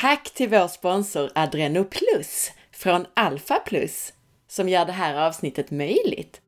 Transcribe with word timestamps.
Tack 0.00 0.30
till 0.30 0.48
vår 0.48 0.68
sponsor 0.68 1.30
Adreno 1.34 1.84
Plus 1.84 2.50
från 2.72 3.06
Alpha 3.14 3.58
Plus 3.66 4.12
som 4.48 4.68
gör 4.68 4.84
det 4.86 4.92
här 4.92 5.26
avsnittet 5.26 5.70
möjligt. 5.70 6.40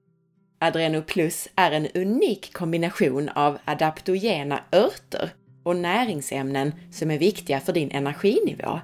Adreno 0.60 1.02
Plus 1.02 1.48
är 1.56 1.70
en 1.70 1.86
unik 1.94 2.52
kombination 2.52 3.28
av 3.28 3.58
adaptogena 3.64 4.60
örter 4.72 5.30
och 5.62 5.76
näringsämnen 5.76 6.74
som 6.92 7.10
är 7.10 7.18
viktiga 7.18 7.60
för 7.60 7.72
din 7.72 7.90
energinivå. 7.90 8.80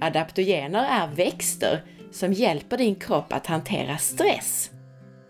Adaptogener 0.00 0.84
är 0.84 1.14
växter 1.14 1.84
som 2.12 2.32
hjälper 2.32 2.78
din 2.78 2.94
kropp 2.94 3.32
att 3.32 3.46
hantera 3.46 3.98
stress. 3.98 4.70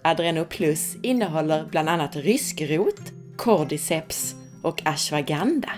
Adreno 0.02 0.44
Plus 0.44 0.96
innehåller 1.02 1.64
bland 1.70 1.88
annat 1.88 2.16
ryskrot, 2.16 3.12
cordyceps 3.36 4.34
och 4.62 4.82
ashwagandha. 4.84 5.72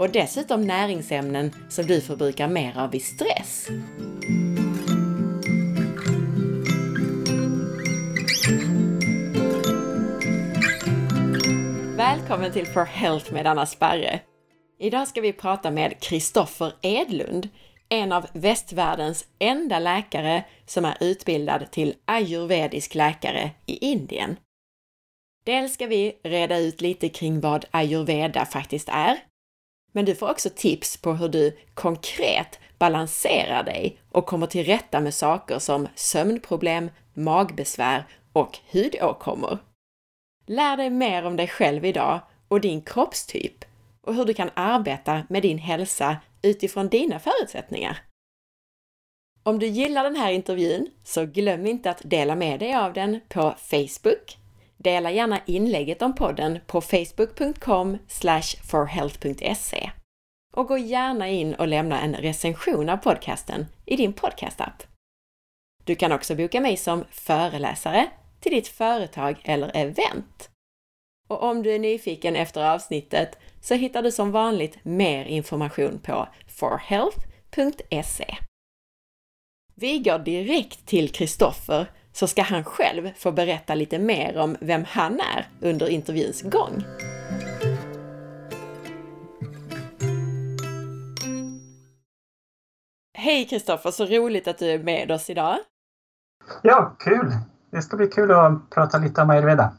Och 0.00 0.10
dessutom 0.10 0.66
näringsämnen 0.66 1.52
som 1.68 1.86
du 1.86 2.00
förbrukar 2.00 2.48
mer 2.48 2.78
av 2.78 2.90
vid 2.90 3.04
stress. 3.04 3.68
Välkommen 11.96 12.52
till 12.52 12.66
For 12.66 12.84
Health 12.84 13.32
med 13.32 13.46
Anna 13.46 13.66
Sparre! 13.66 14.20
Idag 14.78 15.08
ska 15.08 15.20
vi 15.20 15.32
prata 15.32 15.70
med 15.70 16.00
Kristoffer 16.00 16.72
Edlund, 16.82 17.48
en 17.88 18.12
av 18.12 18.26
västvärldens 18.32 19.24
enda 19.38 19.78
läkare 19.78 20.44
som 20.66 20.84
är 20.84 20.96
utbildad 21.00 21.70
till 21.70 21.94
ayurvedisk 22.04 22.94
läkare 22.94 23.50
i 23.66 23.76
Indien. 23.76 24.36
Dels 25.44 25.74
ska 25.74 25.86
vi 25.86 26.12
reda 26.24 26.58
ut 26.58 26.80
lite 26.80 27.08
kring 27.08 27.40
vad 27.40 27.64
ayurveda 27.70 28.46
faktiskt 28.46 28.88
är, 28.88 29.18
men 29.92 30.04
du 30.04 30.14
får 30.14 30.30
också 30.30 30.50
tips 30.50 30.96
på 30.96 31.12
hur 31.12 31.28
du 31.28 31.56
konkret 31.74 32.58
balanserar 32.78 33.62
dig 33.62 34.00
och 34.12 34.26
kommer 34.26 34.46
till 34.46 34.64
rätta 34.64 35.00
med 35.00 35.14
saker 35.14 35.58
som 35.58 35.88
sömnproblem, 35.94 36.90
magbesvär 37.14 38.06
och 38.32 38.58
hudåkommor. 38.72 39.58
Lär 40.46 40.76
dig 40.76 40.90
mer 40.90 41.24
om 41.24 41.36
dig 41.36 41.48
själv 41.48 41.84
idag 41.84 42.20
och 42.48 42.60
din 42.60 42.82
kroppstyp 42.82 43.64
och 44.00 44.14
hur 44.14 44.24
du 44.24 44.34
kan 44.34 44.50
arbeta 44.54 45.22
med 45.28 45.42
din 45.42 45.58
hälsa 45.58 46.16
utifrån 46.42 46.88
dina 46.88 47.18
förutsättningar. 47.18 47.98
Om 49.42 49.58
du 49.58 49.66
gillar 49.66 50.04
den 50.04 50.16
här 50.16 50.32
intervjun 50.32 50.90
så 51.04 51.26
glöm 51.26 51.66
inte 51.66 51.90
att 51.90 52.02
dela 52.04 52.36
med 52.36 52.60
dig 52.60 52.74
av 52.74 52.92
den 52.92 53.20
på 53.28 53.54
Facebook. 53.58 54.39
Dela 54.84 55.10
gärna 55.10 55.40
inlägget 55.46 56.02
om 56.02 56.14
podden 56.14 56.58
på 56.66 56.80
facebook.com 56.80 57.98
forhealth.se 58.70 59.90
och 60.52 60.66
gå 60.66 60.78
gärna 60.78 61.28
in 61.28 61.54
och 61.54 61.68
lämna 61.68 62.00
en 62.00 62.14
recension 62.14 62.88
av 62.88 62.96
podcasten 62.96 63.66
i 63.86 63.96
din 63.96 64.12
podcastapp. 64.12 64.82
Du 65.84 65.94
kan 65.94 66.12
också 66.12 66.34
boka 66.34 66.60
mig 66.60 66.76
som 66.76 67.04
föreläsare 67.10 68.10
till 68.40 68.52
ditt 68.52 68.68
företag 68.68 69.40
eller 69.44 69.76
event. 69.76 70.50
Och 71.28 71.42
om 71.42 71.62
du 71.62 71.74
är 71.74 71.78
nyfiken 71.78 72.36
efter 72.36 72.70
avsnittet 72.74 73.38
så 73.60 73.74
hittar 73.74 74.02
du 74.02 74.12
som 74.12 74.32
vanligt 74.32 74.84
mer 74.84 75.24
information 75.24 75.98
på 75.98 76.28
forhealth.se. 76.48 78.36
Vi 79.74 79.98
går 79.98 80.18
direkt 80.18 80.86
till 80.86 81.12
Kristoffer 81.12 81.86
så 82.12 82.26
ska 82.26 82.42
han 82.42 82.64
själv 82.64 83.10
få 83.16 83.32
berätta 83.32 83.74
lite 83.74 83.98
mer 83.98 84.38
om 84.38 84.56
vem 84.60 84.84
han 84.84 85.20
är 85.20 85.48
under 85.60 85.88
intervjuns 85.88 86.42
gång. 86.42 86.84
Hej 93.18 93.44
Kristoffer, 93.44 93.90
så 93.90 94.04
roligt 94.04 94.48
att 94.48 94.58
du 94.58 94.70
är 94.70 94.78
med 94.78 95.10
oss 95.10 95.30
idag! 95.30 95.58
Ja, 96.62 96.96
kul! 96.98 97.32
Det 97.70 97.82
ska 97.82 97.96
bli 97.96 98.06
kul 98.06 98.30
att 98.30 98.70
prata 98.70 98.98
lite 98.98 99.22
om 99.22 99.30
ayurveda. 99.30 99.72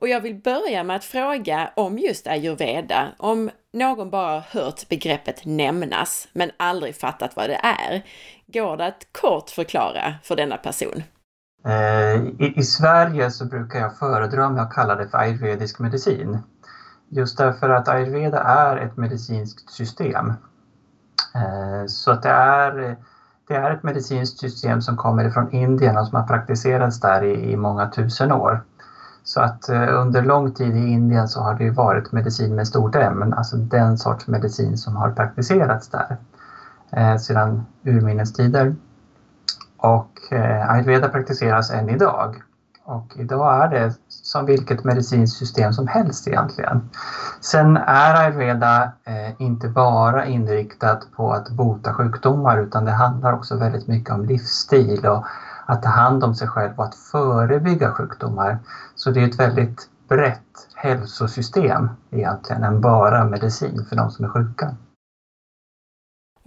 Och 0.00 0.08
jag 0.08 0.20
vill 0.20 0.34
börja 0.34 0.84
med 0.84 0.96
att 0.96 1.04
fråga 1.04 1.70
om 1.76 1.98
just 1.98 2.26
ayurveda. 2.26 3.08
Om 3.16 3.50
någon 3.72 4.10
bara 4.10 4.40
hört 4.40 4.88
begreppet 4.88 5.44
nämnas 5.44 6.28
men 6.32 6.50
aldrig 6.56 6.96
fattat 6.96 7.36
vad 7.36 7.50
det 7.50 7.60
är. 7.62 8.02
Går 8.46 8.76
det 8.76 8.86
att 8.86 9.06
kort 9.12 9.50
förklara 9.50 10.14
för 10.22 10.36
denna 10.36 10.56
person? 10.56 11.02
Eh, 11.64 12.16
I, 12.16 12.52
I, 12.56 12.62
Sverige 12.62 13.30
så 13.30 13.44
brukar 13.44 13.78
jag 13.80 13.96
föredra 13.96 14.46
om 14.46 14.56
jag 14.56 14.72
kallar 14.72 14.96
det 14.96 15.08
för 15.08 15.18
ayurvedisk 15.18 15.78
medicin. 15.78 16.38
Just 17.08 17.38
därför 17.38 17.70
att 17.70 17.88
ayurveda 17.88 18.38
är 18.38 18.76
ett 18.76 18.96
medicinskt 18.96 19.70
system. 19.70 20.32
Eh, 21.34 21.86
så 21.86 22.10
att 22.10 22.22
det 22.22 22.30
är, 22.30 22.96
det 23.48 23.54
är 23.54 23.70
ett 23.70 23.82
medicinskt 23.82 24.40
system 24.40 24.80
som 24.80 24.96
kommer 24.96 25.24
ifrån 25.24 25.50
Indien 25.50 25.98
och 25.98 26.06
som 26.06 26.16
har 26.16 26.26
praktiserats 26.26 27.00
där 27.00 27.22
i, 27.24 27.52
i 27.52 27.56
många 27.56 27.90
tusen 27.90 28.32
år. 28.32 28.62
Så 29.22 29.40
att 29.40 29.68
eh, 29.68 30.00
under 30.00 30.22
lång 30.22 30.54
tid 30.54 30.76
i 30.76 30.88
Indien 30.88 31.28
så 31.28 31.40
har 31.40 31.54
det 31.54 31.70
varit 31.70 32.12
medicin 32.12 32.54
med 32.54 32.66
stort 32.66 32.94
M, 32.94 33.34
alltså 33.36 33.56
den 33.56 33.98
sorts 33.98 34.26
medicin 34.26 34.76
som 34.76 34.96
har 34.96 35.10
praktiserats 35.10 35.88
där 35.88 36.16
sedan 37.18 37.66
urminnes 37.82 38.32
tider. 38.32 38.74
Och 39.78 40.32
eh, 40.32 40.70
ayurveda 40.70 41.08
praktiseras 41.08 41.70
än 41.70 41.88
idag. 41.88 42.42
Och 42.84 43.16
idag 43.16 43.64
är 43.64 43.68
det 43.68 43.92
som 44.08 44.46
vilket 44.46 44.84
medicinskt 44.84 45.38
system 45.38 45.72
som 45.72 45.86
helst 45.86 46.28
egentligen. 46.28 46.90
Sen 47.40 47.76
är 47.76 48.14
ayurveda 48.14 48.92
eh, 49.04 49.42
inte 49.42 49.68
bara 49.68 50.26
inriktat 50.26 51.08
på 51.16 51.32
att 51.32 51.50
bota 51.50 51.92
sjukdomar 51.92 52.58
utan 52.58 52.84
det 52.84 52.92
handlar 52.92 53.32
också 53.32 53.56
väldigt 53.56 53.86
mycket 53.86 54.10
om 54.10 54.24
livsstil 54.24 55.06
och 55.06 55.24
att 55.66 55.82
ta 55.82 55.88
hand 55.88 56.24
om 56.24 56.34
sig 56.34 56.48
själv 56.48 56.72
och 56.76 56.84
att 56.84 56.94
förebygga 56.94 57.90
sjukdomar. 57.90 58.58
Så 58.94 59.10
det 59.10 59.22
är 59.22 59.28
ett 59.28 59.40
väldigt 59.40 59.88
brett 60.08 60.68
hälsosystem 60.74 61.90
egentligen 62.10 62.64
än 62.64 62.80
bara 62.80 63.24
medicin 63.24 63.86
för 63.88 63.96
de 63.96 64.10
som 64.10 64.24
är 64.24 64.28
sjuka. 64.28 64.74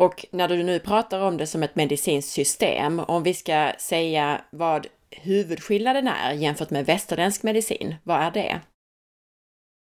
Och 0.01 0.25
när 0.31 0.47
du 0.47 0.63
nu 0.63 0.79
pratar 0.79 1.19
om 1.19 1.37
det 1.37 1.47
som 1.47 1.63
ett 1.63 1.75
medicinskt 1.75 2.31
system, 2.31 2.99
om 2.99 3.23
vi 3.23 3.33
ska 3.33 3.71
säga 3.79 4.41
vad 4.51 4.87
huvudskillnaden 5.09 6.07
är 6.07 6.31
jämfört 6.31 6.69
med 6.69 6.85
västerländsk 6.85 7.43
medicin, 7.43 7.95
vad 8.03 8.17
är 8.17 8.31
det? 8.31 8.61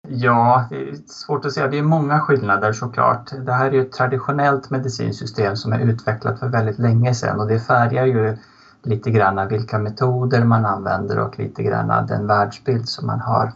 Ja, 0.08 0.68
det 0.70 0.76
är 0.76 0.94
svårt 1.08 1.46
att 1.46 1.54
säga. 1.54 1.68
Det 1.68 1.78
är 1.78 1.84
många 1.84 2.20
skillnader 2.20 2.74
såklart. 2.74 3.32
Det 3.46 3.54
här 3.54 3.68
är 3.68 3.72
ju 3.72 3.82
ett 3.82 3.92
traditionellt 3.92 4.70
medicinsystem 4.70 5.56
som 5.56 5.74
är 5.74 5.80
utvecklat 5.80 6.40
för 6.40 6.48
väldigt 6.48 6.80
länge 6.80 7.14
sedan 7.14 7.40
och 7.40 7.48
det 7.48 7.60
färgar 7.60 8.06
ju 8.06 8.38
lite 8.84 9.12
grann 9.12 9.48
vilka 9.48 9.80
metoder 9.80 10.44
man 10.44 10.66
använder 10.66 11.20
och 11.20 11.40
lite 11.40 11.64
grann 11.64 12.08
den 12.08 12.28
världsbild 12.28 12.90
som 12.90 13.08
man 13.08 13.20
har. 13.20 13.52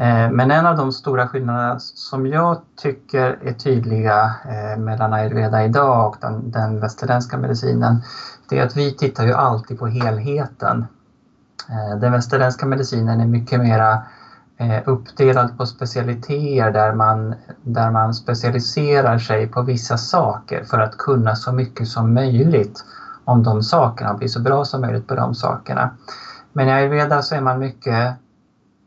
Eh, 0.00 0.30
men 0.30 0.50
en 0.50 0.66
av 0.66 0.76
de 0.76 0.92
stora 0.92 1.28
skillnaderna 1.28 1.78
som 1.78 2.26
jag 2.26 2.60
tycker 2.76 3.38
är 3.42 3.52
tydliga 3.52 4.34
eh, 4.44 4.80
mellan 4.80 5.12
ayurveda 5.12 5.64
idag 5.64 6.08
och 6.08 6.16
den, 6.20 6.50
den 6.50 6.80
västerländska 6.80 7.38
medicinen, 7.38 8.02
det 8.48 8.58
är 8.58 8.66
att 8.66 8.76
vi 8.76 8.92
tittar 8.92 9.26
ju 9.26 9.32
alltid 9.32 9.78
på 9.78 9.86
helheten. 9.86 10.86
Eh, 11.68 11.98
den 12.00 12.12
västerländska 12.12 12.66
medicinen 12.66 13.20
är 13.20 13.26
mycket 13.26 13.60
mera 13.60 14.02
uppdelad 14.84 15.58
på 15.58 15.66
specialiteter 15.66 16.70
där 16.70 16.92
man, 16.92 17.34
där 17.62 17.90
man 17.90 18.14
specialiserar 18.14 19.18
sig 19.18 19.46
på 19.46 19.62
vissa 19.62 19.96
saker 19.96 20.64
för 20.64 20.78
att 20.78 20.96
kunna 20.96 21.36
så 21.36 21.52
mycket 21.52 21.88
som 21.88 22.14
möjligt 22.14 22.84
om 23.24 23.42
de 23.42 23.62
sakerna 23.62 24.12
och 24.12 24.18
bli 24.18 24.28
så 24.28 24.40
bra 24.40 24.64
som 24.64 24.80
möjligt 24.80 25.06
på 25.06 25.14
de 25.14 25.34
sakerna. 25.34 25.90
Men 26.52 26.68
i 26.68 26.72
ayurveda 26.72 27.22
så 27.22 27.34
är 27.34 27.40
man 27.40 27.58
mycket 27.58 28.16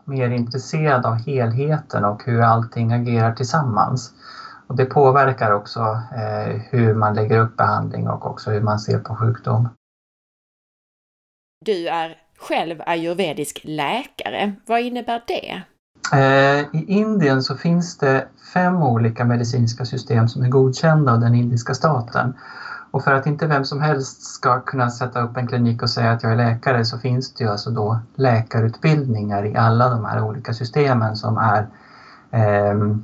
mer 0.06 0.30
intresserad 0.30 1.06
av 1.06 1.16
helheten 1.16 2.06
och 2.06 2.24
hur 2.25 2.41
allting 2.41 2.94
agerar 2.94 3.34
tillsammans. 3.34 4.14
Och 4.68 4.75
det 4.75 4.86
påverkar 4.86 5.52
också 5.52 5.80
eh, 6.16 6.62
hur 6.69 6.94
man 6.94 7.16
lägger 7.16 7.39
upp 7.39 7.57
behandling 7.57 8.07
och 8.07 8.25
också 8.25 8.51
hur 8.51 8.62
man 8.62 8.80
ser 8.80 9.00
på 9.00 9.16
sjukdom. 9.16 9.69
Du 11.66 11.88
är 11.88 12.18
själv 12.39 12.81
ayurvedisk 12.86 13.62
läkare. 13.63 14.54
Vad 14.66 14.81
innebär 14.81 15.24
det? 15.27 15.63
Eh, 16.13 16.60
I 16.60 16.86
Indien 16.88 17.44
så 17.44 17.56
finns 17.56 17.98
det 17.98 18.27
fem 18.54 18.83
olika 18.83 19.25
medicinska 19.25 19.86
system 19.86 20.27
som 20.27 20.44
är 20.44 20.50
godkända 20.50 21.12
av 21.12 21.19
den 21.19 21.36
indiska 21.36 21.74
staten. 21.74 22.33
Och 22.94 23.04
för 23.04 23.13
att 23.13 23.25
inte 23.25 23.48
vem 23.48 23.66
som 23.66 23.81
helst 23.81 24.22
ska 24.22 24.62
kunna 24.62 24.90
sätta 24.90 25.22
upp 25.22 25.38
en 25.38 25.48
klinik 25.48 25.81
och 25.81 25.90
säga 25.90 26.12
att 26.12 26.24
jag 26.24 26.31
är 26.31 26.36
läkare 26.36 26.86
så 26.86 26.98
finns 26.98 27.34
det 27.34 27.44
ju 27.44 27.50
alltså 27.50 27.72
då 27.72 28.00
läkarutbildningar 28.16 29.45
i 29.45 29.56
alla 29.56 29.90
de 29.90 30.06
här 30.06 30.22
olika 30.22 30.54
systemen 30.54 31.16
som 31.16 31.38
är 31.38 31.68
eh, 32.31 32.95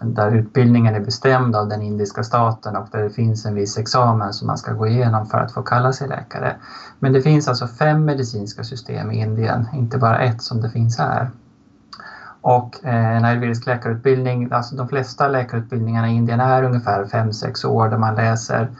där 0.00 0.30
utbildningen 0.30 0.94
är 0.94 1.00
bestämd 1.00 1.56
av 1.56 1.68
den 1.68 1.82
indiska 1.82 2.22
staten 2.22 2.76
och 2.76 2.88
där 2.92 3.02
det 3.02 3.10
finns 3.10 3.46
en 3.46 3.54
viss 3.54 3.78
examen 3.78 4.32
som 4.32 4.46
man 4.46 4.58
ska 4.58 4.72
gå 4.72 4.86
igenom 4.86 5.26
för 5.26 5.38
att 5.38 5.52
få 5.52 5.62
kalla 5.62 5.92
sig 5.92 6.08
läkare. 6.08 6.56
Men 6.98 7.12
det 7.12 7.22
finns 7.22 7.48
alltså 7.48 7.66
fem 7.66 8.04
medicinska 8.04 8.64
system 8.64 9.10
i 9.10 9.20
Indien, 9.20 9.68
inte 9.72 9.98
bara 9.98 10.18
ett 10.18 10.42
som 10.42 10.60
det 10.60 10.70
finns 10.70 10.98
här. 10.98 11.30
Och 12.40 12.84
eh, 12.84 13.16
en 13.16 13.24
ayurvedisk 13.24 13.66
läkarutbildning, 13.66 14.52
alltså 14.52 14.76
de 14.76 14.88
flesta 14.88 15.28
läkarutbildningarna 15.28 16.10
i 16.10 16.14
Indien 16.14 16.40
är 16.40 16.62
ungefär 16.62 17.04
5-6 17.04 17.66
år 17.66 17.88
där 17.88 17.98
man 17.98 18.14
läser 18.14 18.70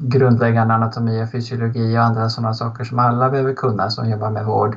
grundläggande 0.00 0.74
anatomi 0.74 1.24
och 1.24 1.30
fysiologi 1.30 1.98
och 1.98 2.02
andra 2.02 2.28
sådana 2.28 2.54
saker 2.54 2.84
som 2.84 2.98
alla 2.98 3.30
behöver 3.30 3.54
kunna 3.54 3.90
som 3.90 4.10
jobbar 4.10 4.30
med 4.30 4.44
vård. 4.44 4.76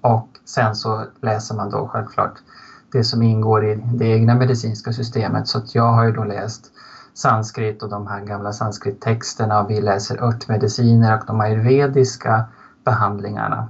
Och 0.00 0.28
sen 0.44 0.76
så 0.76 1.04
läser 1.20 1.54
man 1.54 1.70
då 1.70 1.88
självklart 1.88 2.34
det 2.92 3.04
som 3.04 3.22
ingår 3.22 3.64
i 3.64 3.74
det 3.94 4.06
egna 4.06 4.34
medicinska 4.34 4.92
systemet. 4.92 5.48
Så 5.48 5.58
att 5.58 5.74
jag 5.74 5.92
har 5.92 6.04
ju 6.04 6.12
då 6.12 6.24
läst 6.24 6.72
sanskrit 7.14 7.82
och 7.82 7.88
de 7.88 8.06
här 8.06 8.20
gamla 8.20 8.52
sanskrittexterna 8.52 9.60
och 9.60 9.70
vi 9.70 9.80
läser 9.80 10.22
örtmediciner 10.24 11.18
och 11.18 11.26
de 11.26 11.40
ayurvediska 11.40 12.44
behandlingarna. 12.84 13.68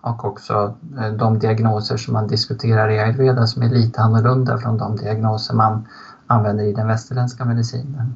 Och 0.00 0.24
också 0.24 0.74
eh, 0.98 1.12
de 1.12 1.38
diagnoser 1.38 1.96
som 1.96 2.14
man 2.14 2.26
diskuterar 2.26 2.90
i 2.90 2.98
ayurveda 2.98 3.46
som 3.46 3.62
är 3.62 3.68
lite 3.68 4.00
annorlunda 4.00 4.58
från 4.58 4.78
de 4.78 4.96
diagnoser 4.96 5.54
man 5.54 5.88
använder 6.26 6.64
i 6.64 6.72
den 6.72 6.88
västerländska 6.88 7.44
medicinen. 7.44 8.14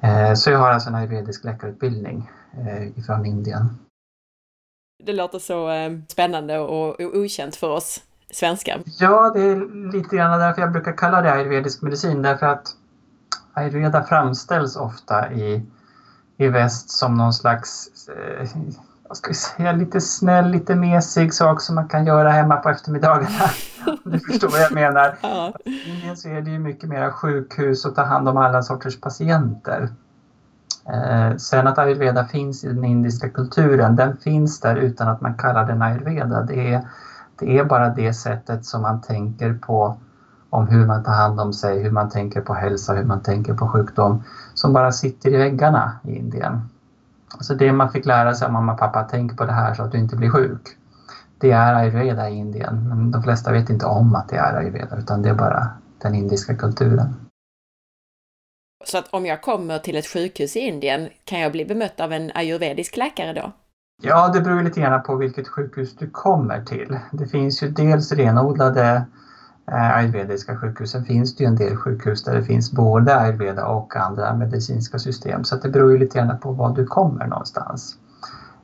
Eh, 0.00 0.34
så 0.34 0.50
jag 0.50 0.58
har 0.58 0.70
alltså 0.70 0.88
en 0.88 0.94
ayurvedisk 0.94 1.44
läkarutbildning 1.44 2.30
eh, 2.52 2.98
ifrån 2.98 3.26
Indien. 3.26 3.78
Det 5.04 5.12
låter 5.12 5.38
så 5.38 5.70
spännande 6.08 6.58
och 6.58 7.00
okänt 7.00 7.56
för 7.56 7.68
oss 7.68 8.02
svenskar. 8.30 8.82
Ja, 8.98 9.30
det 9.34 9.40
är 9.40 9.92
lite 9.92 10.16
grann 10.16 10.40
därför 10.40 10.62
jag 10.62 10.72
brukar 10.72 10.96
kalla 10.96 11.22
det 11.22 11.32
ayurvedisk 11.32 11.82
medicin 11.82 12.22
därför 12.22 12.46
att 12.46 12.76
ayurveda 13.52 14.02
framställs 14.02 14.76
ofta 14.76 15.32
i, 15.32 15.66
i 16.36 16.48
väst 16.48 16.90
som 16.90 17.14
någon 17.14 17.32
slags 17.32 17.90
eh, 18.08 18.48
vad 19.10 19.16
ska 19.16 19.28
vi 19.28 19.34
säga, 19.34 19.72
lite 19.72 20.00
snäll, 20.00 20.50
lite 20.50 20.74
mesig 20.74 21.34
sak 21.34 21.60
som 21.60 21.74
man 21.74 21.88
kan 21.88 22.06
göra 22.06 22.30
hemma 22.30 22.56
på 22.56 22.68
eftermiddagarna. 22.68 23.50
du 24.04 24.18
förstår 24.18 24.48
vad 24.48 24.60
jag 24.60 24.72
menar. 24.72 25.18
Ja. 25.22 25.52
I 25.64 25.90
Indien 25.90 26.16
så 26.16 26.28
är 26.28 26.40
det 26.40 26.50
ju 26.50 26.58
mycket 26.58 26.88
mer 26.88 27.10
sjukhus 27.10 27.84
och 27.84 27.94
ta 27.94 28.02
hand 28.02 28.28
om 28.28 28.36
alla 28.36 28.62
sorters 28.62 29.00
patienter. 29.00 29.88
Eh, 30.88 31.36
sen 31.36 31.66
att 31.66 31.78
ayurveda 31.78 32.24
finns 32.24 32.64
i 32.64 32.68
den 32.68 32.84
indiska 32.84 33.28
kulturen, 33.28 33.96
den 33.96 34.16
finns 34.16 34.60
där 34.60 34.76
utan 34.76 35.08
att 35.08 35.20
man 35.20 35.34
kallar 35.34 35.66
den 35.66 35.82
ayurveda. 35.82 36.42
Det 36.42 36.72
är, 36.74 36.88
det 37.38 37.58
är 37.58 37.64
bara 37.64 37.88
det 37.88 38.14
sättet 38.14 38.64
som 38.64 38.82
man 38.82 39.00
tänker 39.00 39.54
på 39.54 39.96
om 40.50 40.68
hur 40.68 40.86
man 40.86 41.04
tar 41.04 41.12
hand 41.12 41.40
om 41.40 41.52
sig, 41.52 41.82
hur 41.82 41.90
man 41.90 42.08
tänker 42.08 42.40
på 42.40 42.54
hälsa, 42.54 42.94
hur 42.94 43.04
man 43.04 43.22
tänker 43.22 43.54
på 43.54 43.68
sjukdom 43.68 44.22
som 44.54 44.72
bara 44.72 44.92
sitter 44.92 45.34
i 45.34 45.36
väggarna 45.36 45.92
i 46.04 46.16
Indien. 46.16 46.60
Så 47.40 47.54
det 47.54 47.72
man 47.72 47.92
fick 47.92 48.06
lära 48.06 48.34
sig 48.34 48.46
av 48.46 48.52
mamma 48.52 48.72
och 48.72 48.78
pappa, 48.78 49.02
tänk 49.10 49.36
på 49.36 49.44
det 49.44 49.52
här 49.52 49.74
så 49.74 49.82
att 49.82 49.92
du 49.92 49.98
inte 49.98 50.16
blir 50.16 50.30
sjuk. 50.30 50.76
Det 51.38 51.50
är 51.50 51.74
ayurveda 51.74 52.30
i 52.30 52.34
Indien, 52.34 52.88
men 52.88 53.10
de 53.10 53.22
flesta 53.22 53.52
vet 53.52 53.70
inte 53.70 53.86
om 53.86 54.14
att 54.14 54.28
det 54.28 54.36
är 54.36 54.56
ayurveda 54.56 54.98
utan 54.98 55.22
det 55.22 55.28
är 55.28 55.34
bara 55.34 55.68
den 55.98 56.14
indiska 56.14 56.54
kulturen. 56.56 57.14
Så 58.84 58.98
att 58.98 59.08
om 59.10 59.26
jag 59.26 59.42
kommer 59.42 59.78
till 59.78 59.96
ett 59.96 60.06
sjukhus 60.06 60.56
i 60.56 60.60
Indien, 60.60 61.08
kan 61.24 61.40
jag 61.40 61.52
bli 61.52 61.64
bemött 61.64 62.00
av 62.00 62.12
en 62.12 62.30
ayurvedisk 62.34 62.96
läkare 62.96 63.32
då? 63.32 63.52
Ja, 64.02 64.28
det 64.28 64.40
beror 64.40 64.62
lite 64.62 64.80
grann 64.80 65.02
på 65.02 65.16
vilket 65.16 65.48
sjukhus 65.48 65.96
du 65.96 66.10
kommer 66.10 66.64
till. 66.64 66.98
Det 67.12 67.26
finns 67.26 67.62
ju 67.62 67.68
dels 67.68 68.12
renodlade 68.12 69.04
ayurvediska 69.66 70.56
sjukhus. 70.56 70.90
Sen 70.90 71.04
finns 71.04 71.36
det 71.36 71.44
ju 71.44 71.48
en 71.48 71.56
del 71.56 71.76
sjukhus 71.76 72.24
där 72.24 72.34
det 72.34 72.44
finns 72.44 72.72
både 72.72 73.16
ayurveda 73.16 73.66
och 73.66 73.96
andra 73.96 74.36
medicinska 74.36 74.98
system. 74.98 75.44
Så 75.44 75.56
det 75.56 75.68
beror 75.68 75.92
ju 75.92 75.98
lite 75.98 76.18
grann 76.18 76.38
på 76.38 76.52
var 76.52 76.74
du 76.74 76.86
kommer 76.86 77.26
någonstans. 77.26 77.96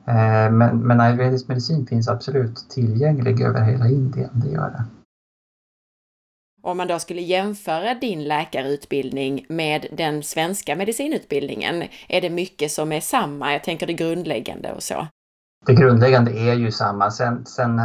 Eh, 0.07 0.51
men, 0.51 0.77
men 0.77 1.01
ayurvedisk 1.01 1.47
medicin 1.47 1.85
finns 1.85 2.07
absolut 2.07 2.69
tillgänglig 2.69 3.41
över 3.41 3.61
hela 3.61 3.87
Indien, 3.87 4.29
det 4.33 4.49
gör 4.49 4.69
det. 4.69 4.83
Om 6.61 6.77
man 6.77 6.87
då 6.87 6.99
skulle 6.99 7.21
jämföra 7.21 7.93
din 7.93 8.23
läkarutbildning 8.23 9.45
med 9.49 9.85
den 9.91 10.23
svenska 10.23 10.75
medicinutbildningen, 10.75 11.83
är 12.07 12.21
det 12.21 12.29
mycket 12.29 12.71
som 12.71 12.91
är 12.91 12.99
samma? 12.99 13.53
Jag 13.53 13.63
tänker 13.63 13.87
det 13.87 13.93
grundläggande 13.93 14.73
och 14.73 14.83
så. 14.83 15.07
Det 15.65 15.73
grundläggande 15.73 16.31
är 16.31 16.53
ju 16.53 16.71
samma. 16.71 17.11
Sen, 17.11 17.45
sen 17.45 17.79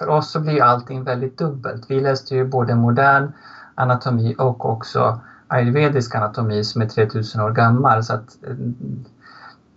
för 0.00 0.08
oss 0.08 0.30
så 0.30 0.40
blir 0.40 0.62
allting 0.62 1.04
väldigt 1.04 1.38
dubbelt. 1.38 1.84
Vi 1.88 2.00
läste 2.00 2.34
ju 2.34 2.44
både 2.44 2.74
modern 2.74 3.32
anatomi 3.74 4.34
och 4.38 4.64
också 4.64 5.20
ayurvedisk 5.48 6.14
anatomi 6.14 6.64
som 6.64 6.82
är 6.82 6.86
3000 6.86 7.40
år 7.40 7.50
gammal 7.50 8.04
så 8.04 8.14
att 8.14 8.36
eh, 8.42 8.54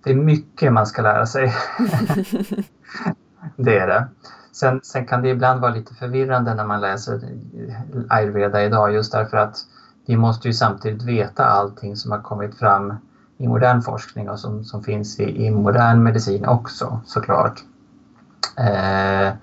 det 0.03 0.11
är 0.11 0.15
mycket 0.15 0.73
man 0.73 0.85
ska 0.85 1.01
lära 1.01 1.25
sig. 1.25 1.53
det 3.55 3.77
är 3.77 3.87
det. 3.87 4.07
Sen, 4.51 4.79
sen, 4.83 5.05
kan 5.05 5.21
det 5.21 5.29
ibland 5.29 5.61
vara 5.61 5.73
lite 5.73 5.93
förvirrande 5.93 6.53
när 6.53 6.65
man 6.65 6.81
läser 6.81 7.21
ayurveda 8.09 8.63
idag 8.63 8.93
just 8.93 9.11
därför 9.11 9.37
att 9.37 9.57
vi 10.05 10.17
måste 10.17 10.47
ju 10.47 10.53
samtidigt 10.53 11.03
veta 11.03 11.45
allting 11.45 11.95
som 11.95 12.11
har 12.11 12.21
kommit 12.21 12.55
fram 12.55 12.93
i 13.37 13.47
modern 13.47 13.81
forskning 13.81 14.29
och 14.29 14.39
som, 14.39 14.63
som 14.63 14.83
finns 14.83 15.19
i, 15.19 15.45
i 15.45 15.51
modern 15.51 16.03
medicin 16.03 16.45
också 16.45 17.01
såklart. 17.05 17.63
Eh, 18.57 19.33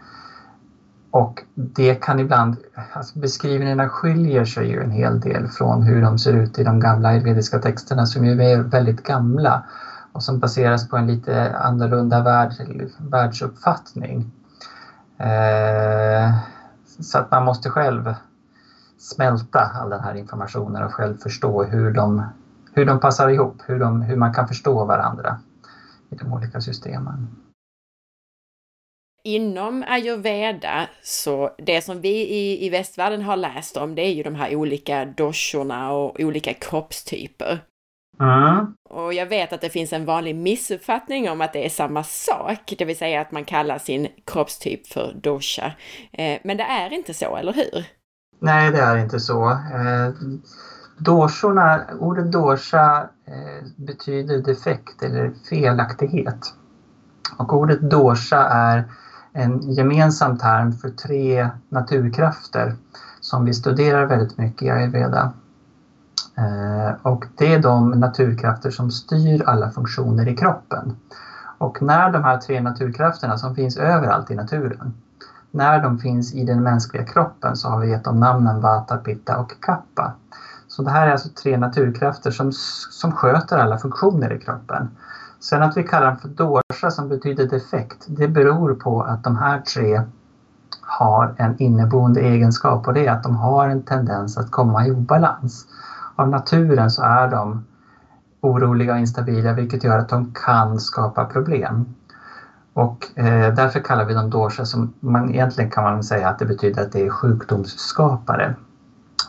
och 1.11 1.43
det 1.55 1.95
kan 1.95 2.21
ibland, 2.21 2.57
alltså 2.93 3.19
beskrivningarna 3.19 3.89
skiljer 3.89 4.45
sig 4.45 4.71
ju 4.71 4.83
en 4.83 4.91
hel 4.91 5.21
del 5.21 5.49
från 5.49 5.83
hur 5.83 6.03
de 6.03 6.19
ser 6.19 6.33
ut 6.33 6.59
i 6.59 6.65
de 6.65 6.81
gamla 6.81 7.09
ayurvediska 7.09 7.59
texterna 7.59 8.07
som 8.07 8.25
ju 8.25 8.43
är 8.43 8.63
väldigt 8.63 9.03
gamla 9.03 9.63
och 10.13 10.23
som 10.23 10.39
baseras 10.39 10.89
på 10.89 10.97
en 10.97 11.07
lite 11.07 11.57
annorlunda 11.57 12.23
värld, 12.23 12.53
världsuppfattning. 12.99 14.31
Eh, 15.19 16.35
så 17.01 17.19
att 17.19 17.31
man 17.31 17.45
måste 17.45 17.71
själv 17.71 18.15
smälta 18.99 19.61
all 19.61 19.91
den 19.91 20.01
här 20.01 20.15
informationen 20.15 20.83
och 20.83 20.95
själv 20.95 21.17
förstå 21.17 21.65
hur 21.65 21.93
de, 21.93 22.23
hur 22.73 22.87
de 22.87 23.01
passar 23.01 23.29
ihop, 23.29 23.63
hur, 23.67 23.79
de, 23.79 24.03
hur 24.03 24.17
man 24.17 24.35
kan 24.35 24.49
förstå 24.49 24.85
varandra 24.85 25.39
i 26.11 26.15
de 26.17 26.33
olika 26.33 26.61
systemen. 26.61 27.29
Inom 29.25 29.85
ayurveda, 29.89 30.89
så 31.03 31.51
det 31.59 31.83
som 31.85 32.01
vi 32.01 32.29
i, 32.29 32.67
i 32.67 32.71
västvärlden 32.71 33.23
har 33.23 33.37
läst 33.37 33.77
om, 33.77 33.95
det 33.95 34.03
är 34.03 34.13
ju 34.13 34.23
de 34.23 34.35
här 34.35 34.57
olika 34.57 35.05
doshorna 35.05 35.93
och 35.93 36.21
olika 36.21 36.55
kroppstyper. 36.55 37.61
Mm. 38.21 38.75
Och 38.91 39.15
jag 39.15 39.27
vet 39.27 39.53
att 39.53 39.61
det 39.61 39.71
finns 39.71 39.93
en 39.93 40.05
vanlig 40.05 40.37
missuppfattning 40.37 41.31
om 41.31 41.41
att 41.41 41.53
det 41.53 41.65
är 41.65 41.69
samma 41.69 42.03
sak, 42.03 42.75
det 42.79 42.85
vill 42.85 42.99
säga 42.99 43.21
att 43.21 43.33
man 43.33 43.45
kallar 43.45 43.79
sin 43.79 44.09
kroppstyp 44.27 44.87
för 44.87 45.13
dosha. 45.23 45.73
Eh, 46.13 46.39
men 46.45 46.57
det 46.57 46.65
är 46.65 46.93
inte 46.93 47.15
så, 47.15 47.37
eller 47.37 47.53
hur? 47.53 47.85
Nej, 48.41 48.71
det 48.71 48.79
är 48.79 48.97
inte 48.97 49.21
så. 49.21 49.51
Eh, 49.51 50.13
doshorna, 50.99 51.87
ordet 52.01 52.33
dosha 52.33 53.09
eh, 53.27 53.67
betyder 53.77 54.39
defekt 54.39 55.03
eller 55.03 55.33
felaktighet. 55.51 56.55
Och 57.39 57.53
ordet 57.53 57.91
dosha 57.91 58.49
är 58.49 58.85
en 59.33 59.73
gemensam 59.73 60.39
term 60.39 60.73
för 60.73 60.89
tre 60.89 61.49
naturkrafter 61.69 62.75
som 63.21 63.45
vi 63.45 63.55
studerar 63.55 64.07
väldigt 64.07 64.39
mycket 64.39 64.63
i 64.63 64.71
ayurveda. 64.71 65.33
Eh, 66.37 66.95
och 67.03 67.25
det 67.37 67.55
är 67.55 67.59
de 67.59 67.91
naturkrafter 67.91 68.71
som 68.71 68.91
styr 68.91 69.43
alla 69.47 69.71
funktioner 69.71 70.29
i 70.29 70.37
kroppen. 70.37 70.97
Och 71.59 71.83
när 71.83 72.11
de 72.11 72.25
här 72.25 72.39
tre 72.39 72.61
naturkrafterna 72.61 73.39
som 73.39 73.55
finns 73.55 73.77
överallt 73.77 74.31
i 74.31 74.35
naturen, 74.35 74.95
när 75.51 75.83
de 75.83 75.99
finns 75.99 76.35
i 76.35 76.45
den 76.45 76.63
mänskliga 76.63 77.05
kroppen 77.05 77.57
så 77.57 77.69
har 77.69 77.81
vi 77.81 77.91
gett 77.91 78.05
dem 78.05 78.21
namnen 78.21 78.61
Vata, 78.61 78.97
Pitta 78.97 79.39
och 79.39 79.53
Kappa. 79.61 80.13
Så 80.69 80.83
det 80.83 80.91
här 80.91 81.07
är 81.07 81.13
alltså 81.13 81.29
tre 81.29 81.57
naturkrafter 81.57 82.31
som, 82.31 82.53
som 82.91 83.13
sköter 83.13 83.59
alla 83.59 83.79
funktioner 83.79 84.33
i 84.33 84.39
kroppen. 84.39 84.89
Sen 85.41 85.63
att 85.63 85.77
vi 85.77 85.83
kallar 85.83 86.07
dem 86.07 86.19
för 86.19 86.29
dosha 86.29 86.91
som 86.91 87.09
betyder 87.09 87.47
defekt, 87.47 88.05
det 88.09 88.29
beror 88.29 88.75
på 88.75 89.03
att 89.03 89.25
de 89.25 89.37
här 89.37 89.61
tre 89.61 90.03
har 90.81 91.35
en 91.39 91.59
inneboende 91.59 92.21
egenskap 92.21 92.87
och 92.87 92.95
det 92.95 93.07
är 93.07 93.13
att 93.13 93.23
de 93.23 93.37
har 93.37 93.69
en 93.69 93.83
tendens 93.83 94.39
att 94.39 94.51
komma 94.51 94.87
i 94.87 94.91
obalans. 94.91 95.67
Av 96.17 96.29
naturen 96.29 96.91
så 96.91 97.03
är 97.03 97.29
de 97.29 97.65
oroliga 98.41 98.93
och 98.93 98.99
instabila 98.99 99.53
vilket 99.53 99.85
gör 99.85 99.99
att 99.99 100.09
de 100.09 100.35
kan 100.35 100.81
skapa 100.81 101.25
problem. 101.25 101.95
Och 102.73 103.19
eh, 103.19 103.55
därför 103.55 103.81
kallar 103.81 104.05
vi 104.05 104.15
dem 104.15 104.31
dosha 104.31 104.65
som 104.65 104.95
man 105.01 105.31
egentligen 105.31 105.71
kan 105.71 105.85
man 105.85 106.05
säga 106.05 106.29
att 106.29 106.39
det 106.39 106.47
betyder 106.47 106.83
att 106.83 106.93
det 106.93 107.07
är 107.07 107.11
sjukdomsskapare. 107.11 108.55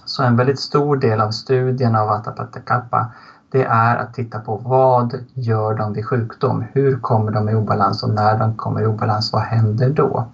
Så 0.05 0.23
en 0.23 0.35
väldigt 0.35 0.59
stor 0.59 0.97
del 0.97 1.21
av 1.21 1.31
studien 1.31 1.95
av 1.95 2.09
Atapattekappa 2.09 2.99
Kappa 2.99 3.11
det 3.51 3.63
är 3.63 3.95
att 3.97 4.13
titta 4.13 4.39
på 4.39 4.55
vad 4.55 5.23
gör 5.33 5.73
de 5.73 5.93
vid 5.93 6.05
sjukdom? 6.05 6.63
Hur 6.73 6.97
kommer 6.97 7.31
de 7.31 7.49
i 7.49 7.55
obalans 7.55 8.03
och 8.03 8.09
när 8.09 8.39
de 8.39 8.57
kommer 8.57 8.81
i 8.81 8.85
obalans, 8.85 9.33
vad 9.33 9.41
händer 9.41 9.89
då? 9.89 10.31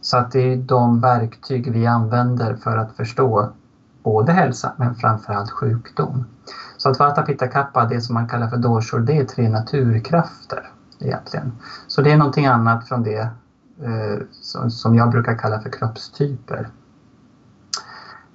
Så 0.00 0.16
att 0.16 0.32
det 0.32 0.52
är 0.52 0.56
de 0.56 1.00
verktyg 1.00 1.72
vi 1.72 1.86
använder 1.86 2.54
för 2.54 2.76
att 2.76 2.96
förstå 2.96 3.48
både 4.02 4.32
hälsa 4.32 4.72
men 4.76 4.94
framförallt 4.94 5.50
sjukdom. 5.50 6.24
Så 6.76 6.88
att 6.90 6.98
Vata 6.98 7.22
Pitta 7.22 7.46
Kappa, 7.46 7.84
det 7.84 8.00
som 8.00 8.14
man 8.14 8.28
kallar 8.28 8.48
för 8.48 8.56
doshor, 8.56 9.00
det 9.00 9.18
är 9.18 9.24
tre 9.24 9.48
naturkrafter 9.48 10.70
egentligen. 10.98 11.52
Så 11.86 12.02
det 12.02 12.12
är 12.12 12.16
någonting 12.16 12.46
annat 12.46 12.88
från 12.88 13.02
det 13.02 13.28
eh, 13.82 14.18
som 14.68 14.94
jag 14.94 15.10
brukar 15.10 15.38
kalla 15.38 15.60
för 15.60 15.68
kroppstyper. 15.68 16.68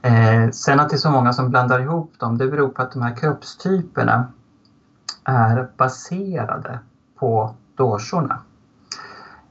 Eh, 0.01 0.50
sen 0.51 0.79
att 0.79 0.89
det 0.89 0.96
är 0.96 0.98
så 0.98 1.12
många 1.12 1.34
som 1.34 1.50
blandar 1.50 1.79
ihop 1.79 2.13
dem, 2.18 2.38
det 2.38 2.48
beror 2.48 2.70
på 2.70 2.82
att 2.82 2.91
de 2.91 3.01
här 3.01 3.15
kroppstyperna 3.15 4.27
är 5.24 5.68
baserade 5.77 6.79
på 7.20 7.56
dorsorna. 7.75 8.39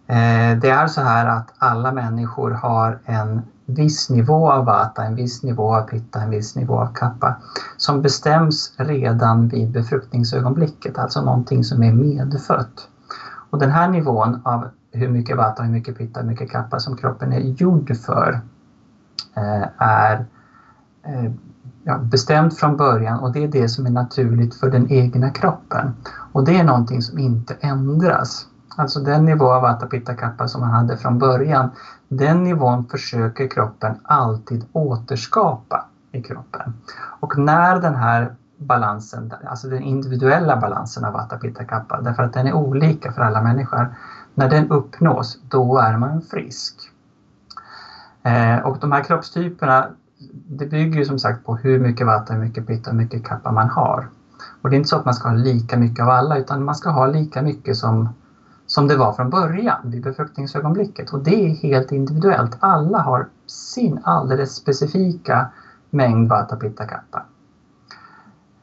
Eh, 0.07 0.59
det 0.59 0.71
är 0.71 0.87
så 0.87 1.01
här 1.01 1.27
att 1.27 1.55
alla 1.59 1.93
människor 1.93 2.51
har 2.51 2.99
en 3.05 3.43
viss 3.67 4.11
nivå 4.11 4.53
av 4.53 4.65
vata, 4.65 5.05
en 5.05 5.15
viss 5.15 5.43
nivå 5.43 5.75
av 5.75 5.83
pitta, 5.83 6.21
en 6.21 6.31
viss 6.31 6.57
nivå 6.57 6.81
av 6.81 6.95
kappa 6.95 7.37
som 7.77 8.03
bestäms 8.03 8.73
redan 8.77 9.49
vid 9.49 9.71
befruktningsögonblicket, 9.71 10.99
alltså 10.99 11.23
någonting 11.23 11.65
som 11.65 11.83
är 11.83 11.93
medfött. 11.93 12.89
Och 13.51 13.59
den 13.59 13.71
här 13.71 13.89
nivån 13.89 14.41
av 14.45 14.69
hur 14.93 15.09
mycket 15.09 15.37
vata, 15.37 15.63
hur 15.63 15.73
mycket 15.73 15.99
pitta, 15.99 16.21
hur 16.21 16.27
mycket 16.27 16.51
kappa 16.51 16.79
som 16.79 16.97
kroppen 16.97 17.33
är 17.33 17.41
gjord 17.41 17.97
för 17.97 18.41
eh, 19.37 19.69
är 19.79 20.27
Eh, 21.09 21.33
ja, 21.83 21.99
bestämt 21.99 22.59
från 22.59 22.77
början 22.77 23.21
och 23.21 23.33
det 23.33 23.45
är 23.45 23.49
det 23.49 23.69
som 23.69 23.87
är 23.87 23.91
naturligt 23.91 24.55
för 24.55 24.71
den 24.71 24.93
egna 24.93 25.31
kroppen. 25.31 25.95
Och 26.33 26.45
det 26.45 26.59
är 26.59 26.65
någonting 26.65 27.03
som 27.03 27.19
inte 27.19 27.57
ändras. 27.61 28.47
Alltså 28.77 29.01
den 29.01 29.25
nivå 29.25 29.53
av 29.53 29.63
Vata 29.63 30.15
Kappa 30.15 30.49
som 30.49 30.61
man 30.61 30.71
hade 30.71 30.97
från 30.97 31.19
början, 31.19 31.71
den 32.09 32.45
nivån 32.45 32.85
försöker 32.85 33.49
kroppen 33.49 33.95
alltid 34.03 34.65
återskapa 34.73 35.85
i 36.13 36.23
kroppen. 36.23 36.75
Och 37.21 37.39
när 37.39 37.81
den 37.81 37.95
här 37.95 38.35
balansen, 38.57 39.33
alltså 39.45 39.69
den 39.69 39.83
individuella 39.83 40.57
balansen 40.57 41.05
av 41.05 41.13
Vata 41.13 41.39
Kappa, 41.39 42.01
därför 42.01 42.23
att 42.23 42.33
den 42.33 42.47
är 42.47 42.53
olika 42.53 43.13
för 43.13 43.23
alla 43.23 43.43
människor, 43.43 43.95
när 44.35 44.51
den 44.51 44.71
uppnås, 44.71 45.39
då 45.49 45.79
är 45.79 45.97
man 45.97 46.23
frisk. 46.23 46.75
Eh, 48.23 48.59
och 48.59 48.79
de 48.81 48.93
här 48.93 49.05
kroppstyperna, 49.05 49.87
det 50.49 50.67
bygger 50.67 50.99
ju 50.99 51.05
som 51.05 51.19
sagt 51.19 51.45
på 51.45 51.57
hur 51.57 51.79
mycket 51.79 52.07
Vata, 52.07 52.33
hur 52.33 52.41
mycket 52.41 52.67
Pitta, 52.67 52.91
hur 52.91 52.99
mycket 52.99 53.25
Kappa 53.25 53.53
man 53.53 53.69
har. 53.69 54.09
Och 54.63 54.71
det 54.71 54.75
är 54.75 54.79
inte 54.79 54.89
så 54.89 54.97
att 54.97 55.05
man 55.05 55.15
ska 55.15 55.29
ha 55.29 55.37
lika 55.37 55.77
mycket 55.77 56.03
av 56.03 56.11
alla, 56.11 56.39
utan 56.39 56.65
man 56.65 56.75
ska 56.75 56.91
ha 56.91 57.07
lika 57.07 57.43
mycket 57.43 57.77
som 57.77 58.09
som 58.69 58.89
det 58.89 58.97
var 58.97 59.13
från 59.13 59.31
början 59.31 59.79
vid 59.83 60.03
befruktningsögonblicket. 60.03 61.11
Och 61.11 61.19
det 61.19 61.51
är 61.51 61.55
helt 61.55 61.93
individuellt. 61.93 62.57
Alla 62.61 62.99
har 62.99 63.29
sin 63.47 64.01
alldeles 64.03 64.55
specifika 64.55 65.47
mängd 65.91 66.29
Vata 66.29 66.57
Pitta 66.57 66.85
Kappa. 66.87 67.23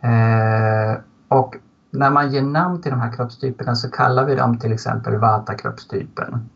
Eh, 0.02 0.98
och 1.28 1.56
när 1.92 2.10
man 2.10 2.32
ger 2.32 2.42
namn 2.42 2.82
till 2.82 2.92
de 2.92 3.00
här 3.00 3.12
kroppstyperna 3.12 3.76
så 3.76 3.90
kallar 3.90 4.26
vi 4.26 4.36
dem 4.36 4.60
till 4.60 4.72
exempel 4.72 5.18
Vata-kroppstypen. 5.18 6.50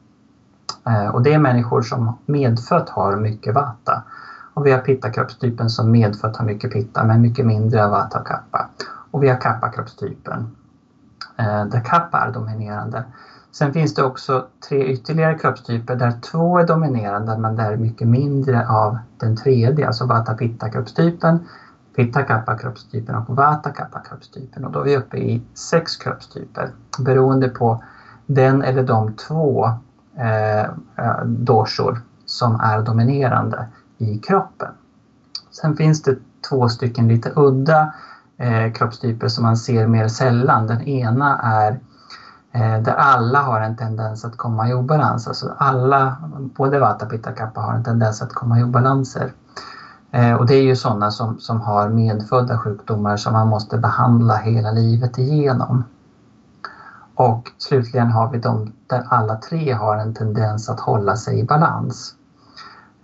Eh, 0.85 1.07
och 1.07 1.21
det 1.21 1.33
är 1.33 1.39
människor 1.39 1.81
som 1.81 2.17
medfött 2.25 2.89
har 2.89 3.15
mycket 3.15 3.55
Vata. 3.55 4.03
Och 4.59 4.65
vi 4.65 4.71
har 4.71 4.79
Pitta-kroppstypen 4.79 5.69
som 5.69 5.91
att 6.23 6.37
har 6.37 6.45
mycket 6.45 6.71
Pitta 6.71 7.03
men 7.03 7.21
mycket 7.21 7.45
mindre 7.45 7.85
av 7.85 7.91
Vata 7.91 8.19
och 8.19 8.27
Kappa. 8.27 8.69
Och 9.11 9.23
vi 9.23 9.29
har 9.29 9.35
Kappa-kroppstypen 9.35 10.55
eh, 11.37 11.65
där 11.65 11.83
Kappa 11.85 12.17
är 12.17 12.31
dominerande. 12.31 13.03
Sen 13.51 13.73
finns 13.73 13.95
det 13.95 14.03
också 14.03 14.47
tre 14.69 14.85
ytterligare 14.85 15.37
kroppstyper 15.37 15.95
där 15.95 16.11
två 16.31 16.59
är 16.59 16.67
dominerande 16.67 17.37
men 17.37 17.55
där 17.55 17.71
är 17.71 17.77
mycket 17.77 18.07
mindre 18.07 18.67
av 18.67 18.97
den 19.17 19.35
tredje, 19.35 19.87
alltså 19.87 20.05
Vata 20.05 20.33
Pitta 20.33 20.69
kroppstypen, 20.69 21.39
Pitta 21.95 22.23
Kappa 22.23 22.57
kroppstypen 22.57 23.15
och 23.15 23.35
Vata 23.35 23.69
Kappa 23.69 23.99
kroppstypen. 23.99 24.65
Och 24.65 24.71
då 24.71 24.79
är 24.79 24.83
vi 24.83 24.97
uppe 24.97 25.17
i 25.17 25.43
sex 25.53 25.97
kroppstyper 25.97 26.69
beroende 26.99 27.49
på 27.49 27.83
den 28.25 28.61
eller 28.61 28.83
de 28.83 29.13
två 29.13 29.69
eh, 30.17 30.61
eh 30.61 31.23
dorsor 31.25 32.01
som 32.25 32.59
är 32.59 32.81
dominerande 32.81 33.65
i 33.99 34.17
kroppen. 34.17 34.71
Sen 35.51 35.75
finns 35.75 36.01
det 36.01 36.15
två 36.49 36.69
stycken 36.69 37.07
lite 37.07 37.31
udda 37.35 37.93
eh, 38.37 38.73
kroppstyper 38.73 39.27
som 39.27 39.43
man 39.43 39.57
ser 39.57 39.87
mer 39.87 40.07
sällan. 40.07 40.67
Den 40.67 40.81
ena 40.81 41.39
är 41.39 41.79
Eh, 42.51 42.81
där 42.81 42.93
alla 42.93 43.41
har 43.41 43.61
en 43.61 43.75
tendens 43.75 44.25
att 44.25 44.37
komma 44.37 44.69
i 44.69 44.73
obalans. 44.73 45.27
Alltså 45.27 45.53
alla, 45.57 46.17
både 46.55 46.79
Vata, 46.79 47.05
Pitta, 47.05 47.31
Kappa 47.31 47.61
har 47.61 47.73
en 47.73 47.83
tendens 47.83 48.21
att 48.21 48.33
komma 48.33 48.59
i 48.59 48.63
obalanser. 48.63 49.33
Eh, 50.11 50.33
och 50.33 50.45
det 50.45 50.55
är 50.55 50.63
ju 50.63 50.75
sådana 50.75 51.11
som, 51.11 51.39
som 51.39 51.61
har 51.61 51.89
medfödda 51.89 52.57
sjukdomar 52.57 53.17
som 53.17 53.33
man 53.33 53.47
måste 53.47 53.77
behandla 53.77 54.35
hela 54.35 54.71
livet 54.71 55.17
igenom. 55.17 55.83
Och 57.15 57.51
slutligen 57.57 58.11
har 58.11 58.31
vi 58.31 58.37
de 58.37 58.73
där 58.87 59.03
alla 59.09 59.35
tre 59.35 59.73
har 59.73 59.97
en 59.97 60.13
tendens 60.13 60.69
att 60.69 60.79
hålla 60.79 61.15
sig 61.15 61.39
i 61.39 61.43
balans. 61.43 62.15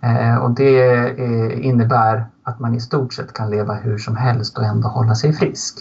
Eh, 0.06 0.36
och 0.36 0.50
det 0.50 1.18
innebär 1.60 2.26
att 2.42 2.60
man 2.60 2.74
i 2.74 2.80
stort 2.80 3.12
sett 3.12 3.32
kan 3.32 3.50
leva 3.50 3.74
hur 3.74 3.98
som 3.98 4.16
helst 4.16 4.58
och 4.58 4.64
ändå 4.64 4.88
hålla 4.88 5.14
sig 5.14 5.32
frisk. 5.32 5.78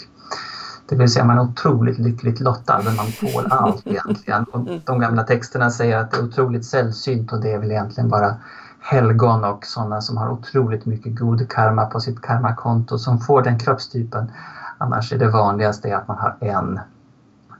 Det 0.89 0.96
vill 0.96 1.12
säga 1.12 1.25
man 1.25 1.38
är 1.38 1.44
otroligt 1.44 2.00
lyckligt 2.00 2.39
lottad 2.39 2.82
men 2.86 2.96
man 2.96 3.05
tål 3.05 3.48
allt 3.50 3.88
egentligen. 3.88 4.44
Och 4.44 4.67
de 4.86 5.00
gamla 5.00 5.24
texterna 5.24 5.72
säger 5.72 5.98
att 5.98 6.12
det 6.12 6.17
är 6.17 6.24
otroligt 6.24 6.65
sällsynt 6.65 7.34
och 7.34 7.41
det 7.41 7.51
är 7.51 7.60
väl 7.60 7.72
egentligen 7.72 8.10
bara 8.10 8.36
helgon 8.79 9.44
och 9.44 9.65
sådana 9.65 10.01
som 10.01 10.17
har 10.17 10.29
otroligt 10.29 10.86
mycket 10.86 11.20
god 11.20 11.50
karma 11.50 11.86
på 11.86 12.00
sitt 12.00 12.22
karmakonto 12.22 12.98
som 12.98 13.20
får 13.20 13.41
den 13.41 13.60
kroppstypen. 13.60 14.32
Annars 14.77 15.13
är 15.13 15.17
det 15.17 15.27
vanligaste 15.27 15.98
att 15.98 16.08
man 16.08 16.17
har 16.17 16.36
en 16.39 16.79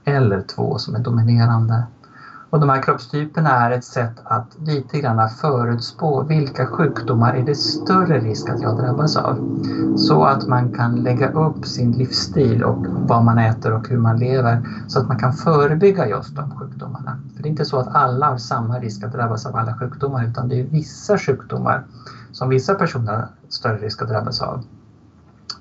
eller 0.04 0.40
två 0.40 0.78
som 0.78 0.94
är 0.94 0.98
dominerande. 0.98 1.82
Och 2.56 2.60
de 2.60 2.68
här 2.68 2.82
kroppstyperna 2.82 3.50
är 3.50 3.70
ett 3.70 3.84
sätt 3.84 4.20
att 4.24 4.56
lite 4.58 5.00
grann 5.00 5.28
förutspå 5.28 6.22
vilka 6.22 6.66
sjukdomar 6.66 7.34
är 7.34 7.42
det 7.42 7.54
större 7.54 8.18
risk 8.18 8.50
att 8.50 8.62
jag 8.62 8.76
drabbas 8.76 9.16
av. 9.16 9.38
Så 9.96 10.24
att 10.24 10.48
man 10.48 10.72
kan 10.72 10.96
lägga 10.96 11.32
upp 11.32 11.66
sin 11.66 11.92
livsstil 11.92 12.64
och 12.64 12.86
vad 13.08 13.22
man 13.22 13.38
äter 13.38 13.72
och 13.72 13.88
hur 13.88 13.98
man 13.98 14.16
lever 14.16 14.68
så 14.88 15.00
att 15.00 15.08
man 15.08 15.18
kan 15.18 15.32
förebygga 15.32 16.08
just 16.08 16.36
de 16.36 16.50
sjukdomarna. 16.58 17.18
För 17.34 17.42
det 17.42 17.48
är 17.48 17.50
inte 17.50 17.64
så 17.64 17.78
att 17.78 17.94
alla 17.94 18.26
har 18.26 18.36
samma 18.36 18.78
risk 18.78 19.04
att 19.04 19.12
drabbas 19.12 19.46
av 19.46 19.56
alla 19.56 19.76
sjukdomar 19.76 20.24
utan 20.24 20.48
det 20.48 20.60
är 20.60 20.64
vissa 20.64 21.18
sjukdomar 21.18 21.84
som 22.32 22.48
vissa 22.48 22.74
personer 22.74 23.12
har 23.12 23.28
större 23.48 23.78
risk 23.78 24.02
att 24.02 24.08
drabbas 24.08 24.40
av. 24.40 24.64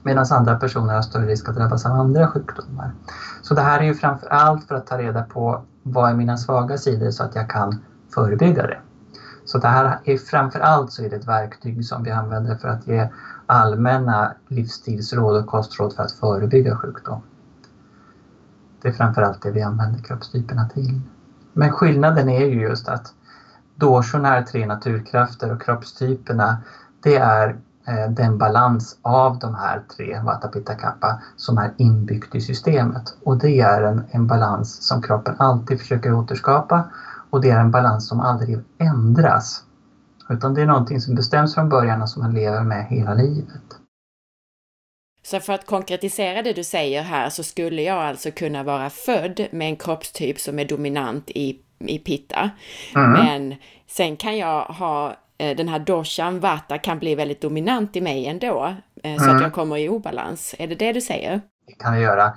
Medan 0.03 0.25
andra 0.31 0.55
personer 0.55 0.93
har 0.93 1.01
större 1.01 1.25
risk 1.25 1.49
att 1.49 1.55
drabbas 1.55 1.85
av 1.85 1.91
andra 1.91 2.27
sjukdomar. 2.27 2.91
Så 3.41 3.53
det 3.53 3.61
här 3.61 3.79
är 3.79 3.83
ju 3.83 3.93
framför 3.93 4.27
allt 4.27 4.63
för 4.63 4.75
att 4.75 4.87
ta 4.87 4.97
reda 4.97 5.23
på 5.23 5.61
vad 5.87 6.09
är 6.09 6.15
mina 6.15 6.37
svaga 6.37 6.77
sidor 6.77 7.11
så 7.11 7.23
att 7.23 7.35
jag 7.35 7.49
kan 7.49 7.83
förebygga 8.13 8.67
det. 8.67 8.77
Så 9.45 9.57
det 9.57 9.67
här 9.67 9.99
är 10.03 10.17
framför 10.17 10.59
allt 10.59 10.91
så 10.91 11.03
är 11.03 11.09
det 11.09 11.15
ett 11.15 11.27
verktyg 11.27 11.85
som 11.85 12.03
vi 12.03 12.11
använder 12.11 12.55
för 12.55 12.67
att 12.67 12.87
ge 12.87 13.09
allmänna 13.45 14.33
livsstilsråd 14.47 15.37
och 15.37 15.47
kostråd 15.47 15.93
för 15.93 16.03
att 16.03 16.11
förebygga 16.11 16.75
sjukdom. 16.75 17.21
Det 18.81 18.87
är 18.87 18.93
framför 18.93 19.21
allt 19.21 19.41
det 19.41 19.51
vi 19.51 19.61
använder 19.61 19.99
kroppstyperna 19.99 20.69
till. 20.69 21.01
Men 21.53 21.71
skillnaden 21.71 22.29
är 22.29 22.45
ju 22.45 22.61
just 22.61 22.87
att 22.87 23.13
dorsorna 23.75 24.35
är 24.35 24.41
tre 24.41 24.65
naturkrafter 24.65 25.51
och 25.51 25.61
kroppstyperna 25.61 26.57
det 26.99 27.15
är 27.15 27.55
den 28.09 28.37
balans 28.37 28.97
av 29.01 29.39
de 29.39 29.55
här 29.55 29.81
tre, 29.97 30.19
Vata, 30.19 30.47
Pitta, 30.47 30.75
Kappa, 30.75 31.21
som 31.35 31.57
är 31.57 31.73
inbyggt 31.77 32.35
i 32.35 32.41
systemet. 32.41 33.17
Och 33.23 33.37
det 33.37 33.59
är 33.59 33.81
en, 33.81 34.03
en 34.11 34.27
balans 34.27 34.87
som 34.87 35.01
kroppen 35.01 35.35
alltid 35.39 35.79
försöker 35.79 36.13
återskapa 36.13 36.83
och 37.29 37.41
det 37.41 37.49
är 37.49 37.59
en 37.59 37.71
balans 37.71 38.07
som 38.07 38.19
aldrig 38.19 38.59
ändras. 38.77 39.63
Utan 40.29 40.53
det 40.53 40.61
är 40.61 40.65
någonting 40.65 41.01
som 41.01 41.15
bestäms 41.15 41.53
från 41.53 41.69
början 41.69 42.01
och 42.01 42.09
som 42.09 42.21
man 42.21 42.33
lever 42.33 42.63
med 42.63 42.85
hela 42.85 43.13
livet. 43.13 43.61
Så 45.23 45.39
för 45.39 45.53
att 45.53 45.65
konkretisera 45.65 46.41
det 46.41 46.53
du 46.53 46.63
säger 46.63 47.03
här 47.03 47.29
så 47.29 47.43
skulle 47.43 47.81
jag 47.81 47.97
alltså 47.97 48.31
kunna 48.31 48.63
vara 48.63 48.89
född 48.89 49.47
med 49.51 49.67
en 49.69 49.75
kroppstyp 49.75 50.39
som 50.39 50.59
är 50.59 50.65
dominant 50.65 51.29
i, 51.29 51.59
i 51.79 51.99
pitta. 51.99 52.49
Mm. 52.95 53.11
Men 53.11 53.55
sen 53.87 54.17
kan 54.17 54.37
jag 54.37 54.63
ha 54.65 55.15
Eh, 55.15 55.24
den 55.37 55.67
här 55.67 55.79
doshan, 55.79 56.39
vata, 56.39 56.77
kan 56.77 56.99
bli 56.99 57.15
väldigt 57.15 57.41
dominant 57.41 57.95
i 57.95 58.01
mig 58.01 58.27
ändå, 58.27 58.75
mm. 59.03 59.19
så 59.19 59.23
att 59.23 59.29
mm. 59.29 59.43
jag 59.43 59.53
kommer 59.53 59.77
i 59.77 59.89
obalans. 59.89 60.55
Är 60.59 60.67
det 60.67 60.75
det 60.75 60.93
du 60.93 61.01
säger? 61.01 61.41
Det 61.67 61.73
kan 61.73 61.93
vi 61.93 61.99
göra. 61.99 62.33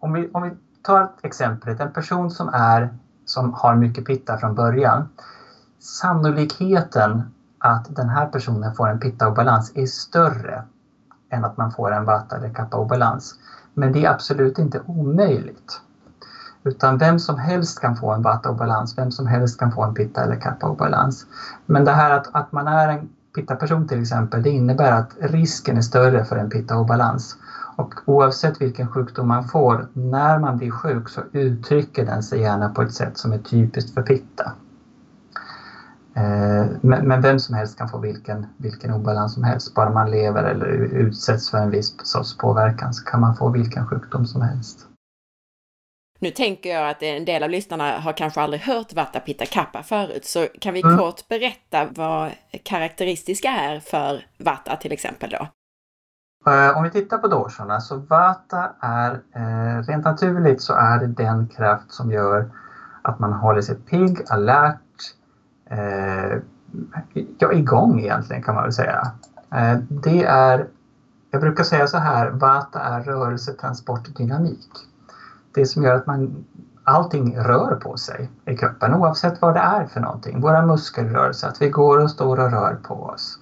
Om 0.00 0.12
vi, 0.12 0.28
om 0.32 0.42
vi 0.42 0.50
tar 0.82 1.02
ett 1.02 1.24
exempel, 1.24 1.80
en 1.80 1.92
person 1.92 2.30
som, 2.30 2.48
är, 2.48 2.88
som 3.24 3.54
har 3.54 3.76
mycket 3.76 4.04
pitta 4.04 4.38
från 4.38 4.54
början. 4.54 5.08
Sannolikheten 5.78 7.22
att 7.58 7.96
den 7.96 8.08
här 8.08 8.26
personen 8.26 8.74
får 8.74 8.88
en 8.88 9.00
pitta-obalans 9.00 9.72
är 9.74 9.86
större 9.86 10.62
än 11.30 11.44
att 11.44 11.56
man 11.56 11.72
får 11.72 11.92
en 11.92 12.04
vata 12.04 12.36
eller 12.36 12.54
kappa-obalans. 12.54 13.34
Men 13.74 13.92
det 13.92 14.04
är 14.04 14.10
absolut 14.10 14.58
inte 14.58 14.80
omöjligt. 14.86 15.80
Utan 16.64 16.98
vem 16.98 17.18
som 17.18 17.38
helst 17.38 17.80
kan 17.80 17.96
få 17.96 18.12
en 18.12 18.22
vata-obalans, 18.22 18.98
vem 18.98 19.10
som 19.10 19.26
helst 19.26 19.60
kan 19.60 19.72
få 19.72 19.82
en 19.84 19.94
pitta 19.94 20.24
eller 20.24 20.36
kappa-obalans. 20.36 21.26
Men 21.66 21.84
det 21.84 21.92
här 21.92 22.10
att, 22.10 22.28
att 22.32 22.52
man 22.52 22.68
är 22.68 22.88
en 22.88 23.08
pitta-person 23.34 23.86
till 23.86 24.00
exempel, 24.00 24.42
det 24.42 24.50
innebär 24.50 24.92
att 24.92 25.16
risken 25.20 25.76
är 25.76 25.80
större 25.82 26.24
för 26.24 26.36
en 26.36 26.50
pitta-obalans. 26.50 27.36
Och 27.76 27.94
oavsett 28.04 28.60
vilken 28.60 28.86
sjukdom 28.86 29.28
man 29.28 29.48
får, 29.48 29.86
när 29.92 30.38
man 30.38 30.56
blir 30.56 30.70
sjuk 30.70 31.08
så 31.08 31.20
uttrycker 31.32 32.04
den 32.04 32.22
sig 32.22 32.40
gärna 32.40 32.68
på 32.68 32.82
ett 32.82 32.94
sätt 32.94 33.18
som 33.18 33.32
är 33.32 33.38
typiskt 33.38 33.94
för 33.94 34.02
pitta. 34.02 34.52
Eh, 36.14 36.66
men, 36.80 37.08
men, 37.08 37.20
vem 37.20 37.38
som 37.38 37.54
helst 37.54 37.78
kan 37.78 37.88
få 37.88 37.98
vilken, 37.98 38.46
vilken 38.56 38.90
obalans 38.90 39.34
som 39.34 39.44
helst. 39.44 39.74
Bara 39.74 39.90
man 39.90 40.10
lever 40.10 40.44
eller 40.44 40.66
utsätts 40.66 41.50
för 41.50 41.58
en 41.58 41.70
viss 41.70 41.94
sorts 42.02 42.36
påverkan 42.36 42.94
så 42.94 43.04
kan 43.04 43.20
man 43.20 43.36
få 43.36 43.48
vilken 43.48 43.86
sjukdom 43.86 44.26
som 44.26 44.42
helst. 44.42 44.86
Nu 46.20 46.30
tänker 46.30 46.70
jag 46.70 46.90
att 46.90 47.02
en 47.02 47.24
del 47.24 47.42
av 47.42 47.50
lyssnarna 47.50 47.98
har 47.98 48.12
kanske 48.12 48.40
aldrig 48.40 48.62
hört 48.62 48.92
Vata 48.92 49.20
Pitta 49.20 49.46
Kappa 49.46 49.82
förut, 49.82 50.24
så 50.24 50.46
kan 50.60 50.74
vi 50.74 50.80
mm. 50.80 50.98
kort 50.98 51.28
berätta 51.28 51.86
vad 51.94 52.30
karaktäristiska 52.64 53.48
är 53.48 53.80
för 53.80 54.26
Vata 54.38 54.76
till 54.76 54.92
exempel 54.92 55.30
då? 55.30 55.48
Eh, 56.52 56.76
om 56.76 56.82
vi 56.82 56.90
tittar 56.90 57.18
på 57.18 57.28
doshorna 57.28 57.80
så 57.80 57.96
Vata 57.96 58.70
är 58.80 59.12
eh, 59.34 59.82
rent 59.82 60.04
naturligt 60.04 60.62
så 60.62 60.74
är 60.74 60.98
det 60.98 61.06
den 61.06 61.48
kraft 61.48 61.92
som 61.92 62.10
gör 62.10 62.50
att 63.02 63.18
man 63.18 63.32
håller 63.32 63.60
sig 63.60 63.76
pigg, 63.76 64.18
alert, 64.28 64.80
eh, 65.70 66.38
ja, 67.38 67.52
igång 67.52 68.00
egentligen 68.00 68.42
kan 68.42 68.54
man 68.54 68.64
väl 68.64 68.72
säga. 68.72 69.12
Eh, 69.54 69.78
det 69.88 70.24
är, 70.24 70.66
jag 71.30 71.40
brukar 71.40 71.64
säga 71.64 71.86
så 71.86 71.98
här, 71.98 72.30
Vata 72.30 72.80
är 72.80 73.02
rörelse, 73.02 73.52
transport, 73.52 74.16
dynamik. 74.16 74.68
Det 75.58 75.66
som 75.66 75.82
gör 75.82 75.94
att 75.94 76.06
man, 76.06 76.44
allting 76.84 77.38
rör 77.38 77.74
på 77.74 77.96
sig 77.96 78.30
i 78.44 78.56
kroppen 78.56 78.94
oavsett 78.94 79.42
vad 79.42 79.54
det 79.54 79.60
är 79.60 79.86
för 79.86 80.00
någonting. 80.00 80.40
Våra 80.40 80.66
muskelrörelser, 80.66 81.48
att 81.48 81.62
vi 81.62 81.68
går 81.68 81.98
och 81.98 82.10
står 82.10 82.40
och 82.40 82.50
rör 82.50 82.78
på 82.82 82.94
oss. 82.94 83.38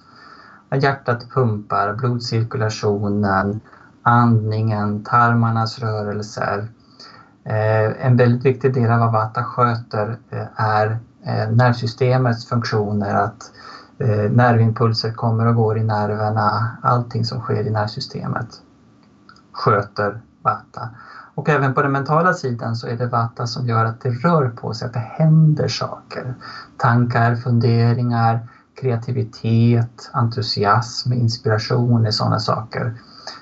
När 0.69 0.77
hjärtat 0.77 1.29
pumpar, 1.33 1.93
blodcirkulationen, 1.93 3.59
andningen, 4.01 5.03
tarmarnas 5.03 5.79
rörelser. 5.79 6.67
Eh, 7.43 8.05
en 8.05 8.17
väldigt 8.17 8.45
viktig 8.45 8.73
del 8.73 8.91
av 8.91 8.99
vad 8.99 9.11
Vata 9.11 9.43
sköter 9.43 10.17
eh, 10.29 10.45
är 10.55 10.99
eh, 11.25 11.49
nervsystemets 11.49 12.45
funktioner, 12.45 13.15
att 13.15 13.51
nervimpulser 14.29 15.11
kommer 15.11 15.45
och 15.45 15.55
går 15.55 15.77
i 15.77 15.83
nerverna, 15.83 16.77
allting 16.81 17.25
som 17.25 17.39
sker 17.39 17.67
i 17.67 17.69
nervsystemet 17.69 18.61
sköter 19.51 20.21
Vata. 20.41 20.89
Och 21.37 21.49
även 21.49 21.73
på 21.73 21.81
den 21.81 21.91
mentala 21.91 22.33
sidan 22.33 22.75
så 22.75 22.87
är 22.87 22.97
det 22.97 23.07
Vata 23.07 23.47
som 23.47 23.67
gör 23.67 23.85
att 23.85 24.01
det 24.01 24.09
rör 24.09 24.49
på 24.49 24.73
sig, 24.73 24.85
att 24.85 24.93
det 24.93 24.99
händer 24.99 25.67
saker. 25.67 26.33
Tankar, 26.77 27.35
funderingar, 27.35 28.47
kreativitet, 28.81 30.09
entusiasm, 30.13 31.13
inspiration 31.13 32.05
är 32.05 32.11
sådana 32.11 32.39
saker. 32.39 32.93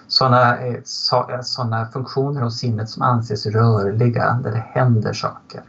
Sådana, 0.08 0.58
eh, 0.58 0.74
eh, 0.74 1.42
sådana 1.42 1.86
funktioner 1.86 2.42
hos 2.42 2.58
sinnet 2.58 2.90
som 2.90 3.02
anses 3.02 3.46
rörliga, 3.46 4.40
där 4.44 4.52
det 4.52 4.66
händer 4.70 5.14
saker. 5.14 5.64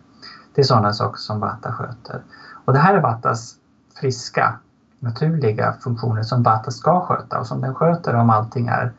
Det 0.55 0.61
är 0.61 0.65
sådana 0.65 0.93
saker 0.93 1.19
som 1.19 1.41
Vata 1.41 1.73
sköter. 1.73 2.23
Och 2.65 2.73
det 2.73 2.79
här 2.79 2.95
är 2.95 3.01
Vatas 3.01 3.55
friska, 4.01 4.59
naturliga 5.01 5.75
funktioner 5.81 6.23
som 6.23 6.43
Vata 6.43 6.71
ska 6.71 7.01
sköta 7.01 7.41
och 7.41 7.47
som 7.47 7.61
den 7.61 7.75
sköter 7.75 8.15
om 8.15 8.31
allting 8.31 8.69
är 8.69 8.93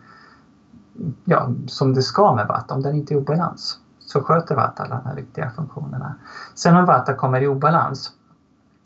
ja, 1.24 1.48
som 1.68 1.94
det 1.94 2.02
ska 2.02 2.32
med 2.32 2.48
Vata. 2.48 2.74
Om 2.74 2.82
den 2.82 2.96
inte 2.96 3.14
är 3.14 3.16
i 3.16 3.20
obalans 3.20 3.78
så 4.00 4.22
sköter 4.22 4.56
Vata 4.56 4.84
alla 4.84 4.96
de 4.96 5.06
här 5.10 5.16
viktiga 5.16 5.50
funktionerna. 5.50 6.16
Sen 6.54 6.76
om 6.76 6.86
Vata 6.86 7.14
kommer 7.14 7.42
i 7.42 7.48
obalans 7.48 8.12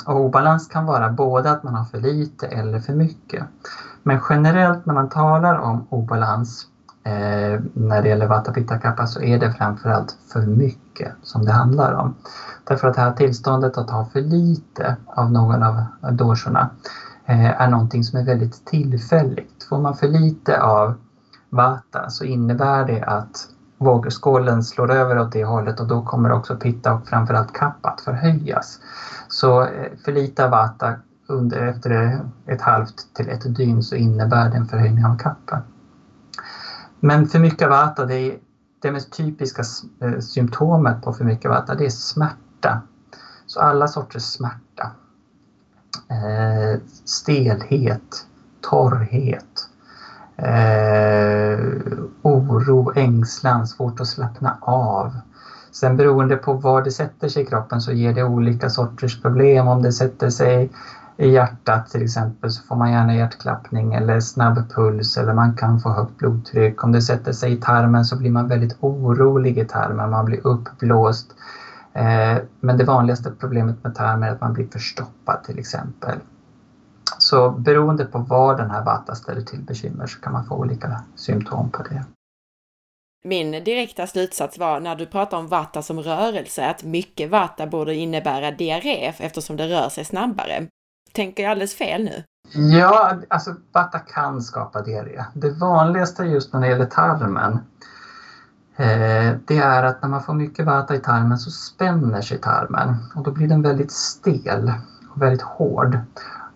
och 0.05 0.15
obalans 0.15 0.67
kan 0.67 0.85
vara 0.85 1.09
både 1.09 1.51
att 1.51 1.63
man 1.63 1.75
har 1.75 1.83
för 1.83 1.97
lite 1.97 2.47
eller 2.47 2.79
för 2.79 2.93
mycket. 2.93 3.43
Men 4.03 4.19
generellt 4.29 4.85
när 4.85 4.93
man 4.93 5.07
talar 5.07 5.55
om 5.55 5.85
obalans 5.89 6.65
eh, 7.03 7.59
när 7.73 8.01
det 8.01 8.07
gäller 8.07 8.27
Vata 8.27 8.51
Pitta 8.51 8.77
Kappa 8.77 9.07
så 9.07 9.21
är 9.21 9.37
det 9.37 9.51
framförallt 9.51 10.15
för 10.33 10.41
mycket 10.41 11.11
som 11.23 11.45
det 11.45 11.51
handlar 11.51 11.91
om. 11.91 12.13
Därför 12.63 12.87
att 12.87 12.93
det 12.93 13.01
här 13.01 13.11
tillståndet 13.11 13.77
att 13.77 13.89
ha 13.89 14.05
för 14.05 14.21
lite 14.21 14.95
av 15.05 15.31
någon 15.31 15.63
av 15.63 15.83
doshorna 16.11 16.69
eh, 17.25 17.61
är 17.61 17.67
någonting 17.67 18.03
som 18.03 18.19
är 18.19 18.23
väldigt 18.23 18.65
tillfälligt. 18.65 19.63
Får 19.69 19.79
man 19.79 19.93
för 19.93 20.07
lite 20.07 20.61
av 20.61 20.93
Vata 21.51 22.09
så 22.09 22.23
innebär 22.23 22.85
det 22.85 23.03
att 23.03 23.47
vågskålen 23.77 24.63
slår 24.63 24.91
över 24.91 25.19
åt 25.19 25.31
det 25.31 25.43
hållet 25.43 25.79
och 25.79 25.87
då 25.87 26.01
kommer 26.01 26.31
också 26.31 26.55
Pitta 26.55 26.93
och 26.93 27.07
framförallt 27.07 27.53
Kappa 27.53 27.89
att 27.89 28.01
förhöjas. 28.01 28.79
Så 29.27 29.61
eh, 29.61 29.91
för 30.05 30.11
lite 30.11 30.47
Vata 30.47 30.93
under, 31.27 31.67
efter 31.67 32.19
ett 32.45 32.61
halvt 32.61 33.13
till 33.13 33.29
ett 33.29 33.55
dygn 33.55 33.83
så 33.83 33.95
innebär 33.95 34.49
det 34.49 34.57
en 34.57 34.67
förhöjning 34.67 35.05
av 35.05 35.17
Kappa. 35.17 35.61
Men 36.99 37.27
för 37.27 37.39
mycket 37.39 37.69
Vata, 37.69 38.05
det, 38.05 38.15
är, 38.15 38.37
det 38.81 38.91
mest 38.91 39.13
typiska 39.13 39.63
eh, 40.01 40.19
symptomet 40.19 41.01
på 41.01 41.13
för 41.13 41.25
mycket 41.25 41.51
Vata, 41.51 41.75
det 41.75 41.85
är 41.85 41.89
smärta. 41.89 42.81
Så 43.45 43.59
alla 43.59 43.87
sorters 43.87 44.23
smärta. 44.23 44.91
Eh, 46.09 46.79
stelhet, 47.05 48.25
torrhet, 48.61 49.70
eh, 50.41 51.59
oro, 52.21 52.91
ängslan, 52.95 53.67
svårt 53.67 53.99
att 53.99 54.07
slappna 54.07 54.57
av. 54.61 55.11
Sen 55.71 55.97
beroende 55.97 56.35
på 56.35 56.53
var 56.53 56.81
det 56.81 56.91
sätter 56.91 57.27
sig 57.27 57.43
i 57.43 57.45
kroppen 57.45 57.81
så 57.81 57.91
ger 57.91 58.13
det 58.13 58.23
olika 58.23 58.69
sorters 58.69 59.21
problem. 59.21 59.67
Om 59.67 59.81
det 59.81 59.91
sätter 59.91 60.29
sig 60.29 60.69
i 61.17 61.29
hjärtat 61.29 61.89
till 61.89 62.03
exempel 62.03 62.51
så 62.51 62.63
får 62.63 62.75
man 62.75 62.91
gärna 62.91 63.15
hjärtklappning 63.15 63.93
eller 63.93 64.19
snabb 64.19 64.69
puls 64.75 65.17
eller 65.17 65.33
man 65.33 65.55
kan 65.55 65.79
få 65.79 65.89
högt 65.89 66.17
blodtryck. 66.17 66.83
Om 66.83 66.91
det 66.91 67.01
sätter 67.01 67.31
sig 67.31 67.53
i 67.53 67.55
tarmen 67.55 68.05
så 68.05 68.15
blir 68.15 68.31
man 68.31 68.47
väldigt 68.47 68.75
orolig 68.79 69.57
i 69.57 69.65
tarmen, 69.65 70.09
man 70.09 70.25
blir 70.25 70.47
uppblåst. 70.47 71.35
Eh, 71.93 72.37
men 72.59 72.77
det 72.77 72.83
vanligaste 72.83 73.31
problemet 73.39 73.83
med 73.83 73.95
tarmen 73.95 74.29
är 74.29 74.33
att 74.33 74.41
man 74.41 74.53
blir 74.53 74.67
förstoppad 74.67 75.43
till 75.43 75.59
exempel. 75.59 76.19
Så 77.17 77.49
beroende 77.49 78.05
på 78.05 78.17
var 78.17 78.57
den 78.57 78.71
här 78.71 78.85
vata 78.85 79.15
ställer 79.15 79.41
till 79.41 79.61
bekymmer 79.61 80.07
så 80.07 80.19
kan 80.19 80.33
man 80.33 80.45
få 80.45 80.55
olika 80.55 81.01
symptom 81.15 81.71
på 81.71 81.83
det. 81.83 82.05
Min 83.23 83.51
direkta 83.51 84.07
slutsats 84.07 84.57
var 84.57 84.79
när 84.79 84.95
du 84.95 85.05
pratar 85.05 85.37
om 85.37 85.47
vata 85.47 85.81
som 85.81 85.99
rörelse 85.99 86.69
att 86.69 86.83
mycket 86.83 87.29
vata 87.29 87.67
borde 87.67 87.95
innebära 87.95 88.51
diarré 88.51 89.13
eftersom 89.17 89.57
det 89.57 89.67
rör 89.67 89.89
sig 89.89 90.05
snabbare. 90.05 90.67
Tänker 91.13 91.43
jag 91.43 91.51
alldeles 91.51 91.75
fel 91.75 92.03
nu? 92.03 92.23
Ja, 92.53 93.13
alltså 93.27 93.55
vata 93.71 93.99
kan 93.99 94.41
skapa 94.41 94.81
diarré. 94.81 95.23
Det 95.33 95.49
vanligaste 95.49 96.23
just 96.23 96.53
när 96.53 96.61
det 96.61 96.67
gäller 96.67 96.85
tarmen 96.85 97.59
eh, 98.75 99.35
det 99.47 99.57
är 99.57 99.83
att 99.83 100.01
när 100.01 100.09
man 100.09 100.23
får 100.23 100.33
mycket 100.33 100.65
vata 100.65 100.95
i 100.95 100.99
tarmen 100.99 101.37
så 101.37 101.51
spänner 101.51 102.21
sig 102.21 102.37
tarmen 102.37 102.95
och 103.15 103.23
då 103.23 103.31
blir 103.31 103.47
den 103.47 103.61
väldigt 103.61 103.91
stel 103.91 104.71
och 105.15 105.21
väldigt 105.21 105.41
hård. 105.41 105.97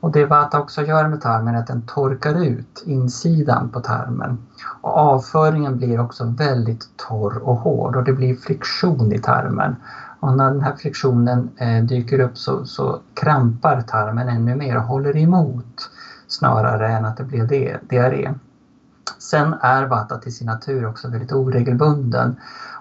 Och 0.06 0.12
det 0.12 0.26
Vata 0.26 0.60
också 0.60 0.82
gör 0.82 1.08
med 1.08 1.22
tarmen 1.22 1.56
är 1.56 1.60
att 1.60 1.68
den 1.68 1.82
torkar 1.82 2.44
ut 2.44 2.84
insidan 2.86 3.70
på 3.70 3.80
tarmen. 3.80 4.38
Och 4.82 4.98
avföringen 4.98 5.78
blir 5.78 6.00
också 6.00 6.24
väldigt 6.24 6.88
torr 6.98 7.38
och 7.38 7.56
hård 7.56 7.96
och 7.96 8.04
det 8.04 8.14
blir 8.14 8.36
friktion 8.36 9.14
i 9.14 9.20
tarmen. 9.20 9.76
Och 10.20 10.38
när 10.38 10.52
den 10.52 10.62
här 10.62 10.76
friktionen 10.76 11.50
eh, 11.58 11.84
dyker 11.84 12.20
upp 12.20 12.38
så, 12.38 12.66
så 12.66 13.00
krampar 13.14 13.82
tarmen 13.82 14.30
ännu 14.30 14.56
mer 14.56 14.78
och 14.78 14.84
håller 14.84 15.18
emot 15.18 15.90
snarare 16.28 16.88
än 16.88 17.06
att 17.06 17.18
det 17.18 17.24
blir 17.24 17.80
diarré. 17.90 18.34
Sen 19.18 19.56
är 19.62 19.86
Vata 19.86 20.18
till 20.18 20.36
sin 20.36 20.48
natur 20.48 20.86
också 20.86 21.08
väldigt 21.08 21.32
oregelbunden 21.32 22.36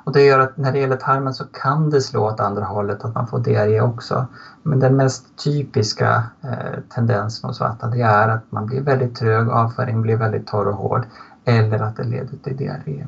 och 0.04 0.12
det 0.12 0.22
gör 0.22 0.38
att 0.38 0.56
när 0.56 0.72
det 0.72 0.78
gäller 0.78 0.96
tarmen 0.96 1.34
så 1.34 1.44
kan 1.44 1.90
det 1.90 2.00
slå 2.00 2.26
åt 2.26 2.40
andra 2.40 2.64
hållet, 2.64 3.04
att 3.04 3.14
man 3.14 3.26
får 3.26 3.38
diarré 3.38 3.80
också. 3.80 4.26
Men 4.62 4.80
den 4.80 4.96
mest 4.96 5.36
typiska 5.44 6.24
eh, 6.42 6.80
tendensen 6.94 7.48
hos 7.48 7.60
Vata 7.60 7.86
det 7.86 8.00
är 8.00 8.28
att 8.28 8.52
man 8.52 8.66
blir 8.66 8.80
väldigt 8.80 9.16
trög, 9.16 9.48
avföringen 9.48 10.02
blir 10.02 10.16
väldigt 10.16 10.46
torr 10.46 10.66
och 10.66 10.76
hård 10.76 11.06
eller 11.44 11.78
att 11.78 11.96
det 11.96 12.04
leder 12.04 12.36
till 12.36 12.56
diarré. 12.56 13.06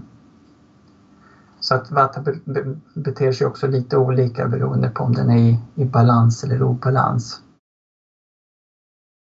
Så 1.60 1.74
att 1.74 1.90
Vata 1.90 2.20
be 2.20 2.34
be 2.44 2.76
beter 2.94 3.32
sig 3.32 3.46
också 3.46 3.66
lite 3.66 3.96
olika 3.96 4.48
beroende 4.48 4.90
på 4.90 5.04
om 5.04 5.12
den 5.12 5.30
är 5.30 5.38
i, 5.38 5.58
i 5.74 5.84
balans 5.84 6.44
eller 6.44 6.62
obalans. 6.62 7.40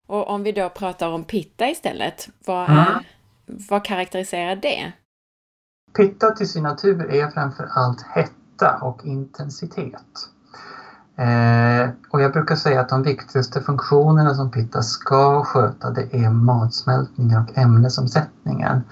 Och 0.09 0.31
om 0.31 0.43
vi 0.43 0.53
då 0.53 0.69
pratar 0.69 1.09
om 1.09 1.25
pitta 1.25 1.69
istället, 1.69 2.29
vad, 2.47 2.71
mm 2.71 2.85
vad 3.71 3.85
karaktäriserar 3.85 4.57
det? 4.57 4.93
Pitta 5.97 6.31
till 6.31 6.49
sin 6.49 6.63
natur 6.63 7.11
är 7.11 7.31
framför 7.31 7.69
allt 7.75 8.03
hetta 8.03 8.77
och 8.83 9.05
intensitet. 9.05 10.29
Eh, 11.17 11.91
och 12.11 12.21
jag 12.21 12.33
brukar 12.33 12.57
säga 12.57 12.81
att 12.81 12.89
de 12.89 13.03
viktigaste 13.03 13.61
funktionerna 13.61 14.35
som 14.35 14.51
Pitta 14.51 14.83
ska 14.83 15.45
sköta 15.45 15.91
det 15.91 16.15
är 16.15 16.31
matsmältningen 16.31 17.43
och 17.43 17.59
ämnesomsättningen. 17.59 18.83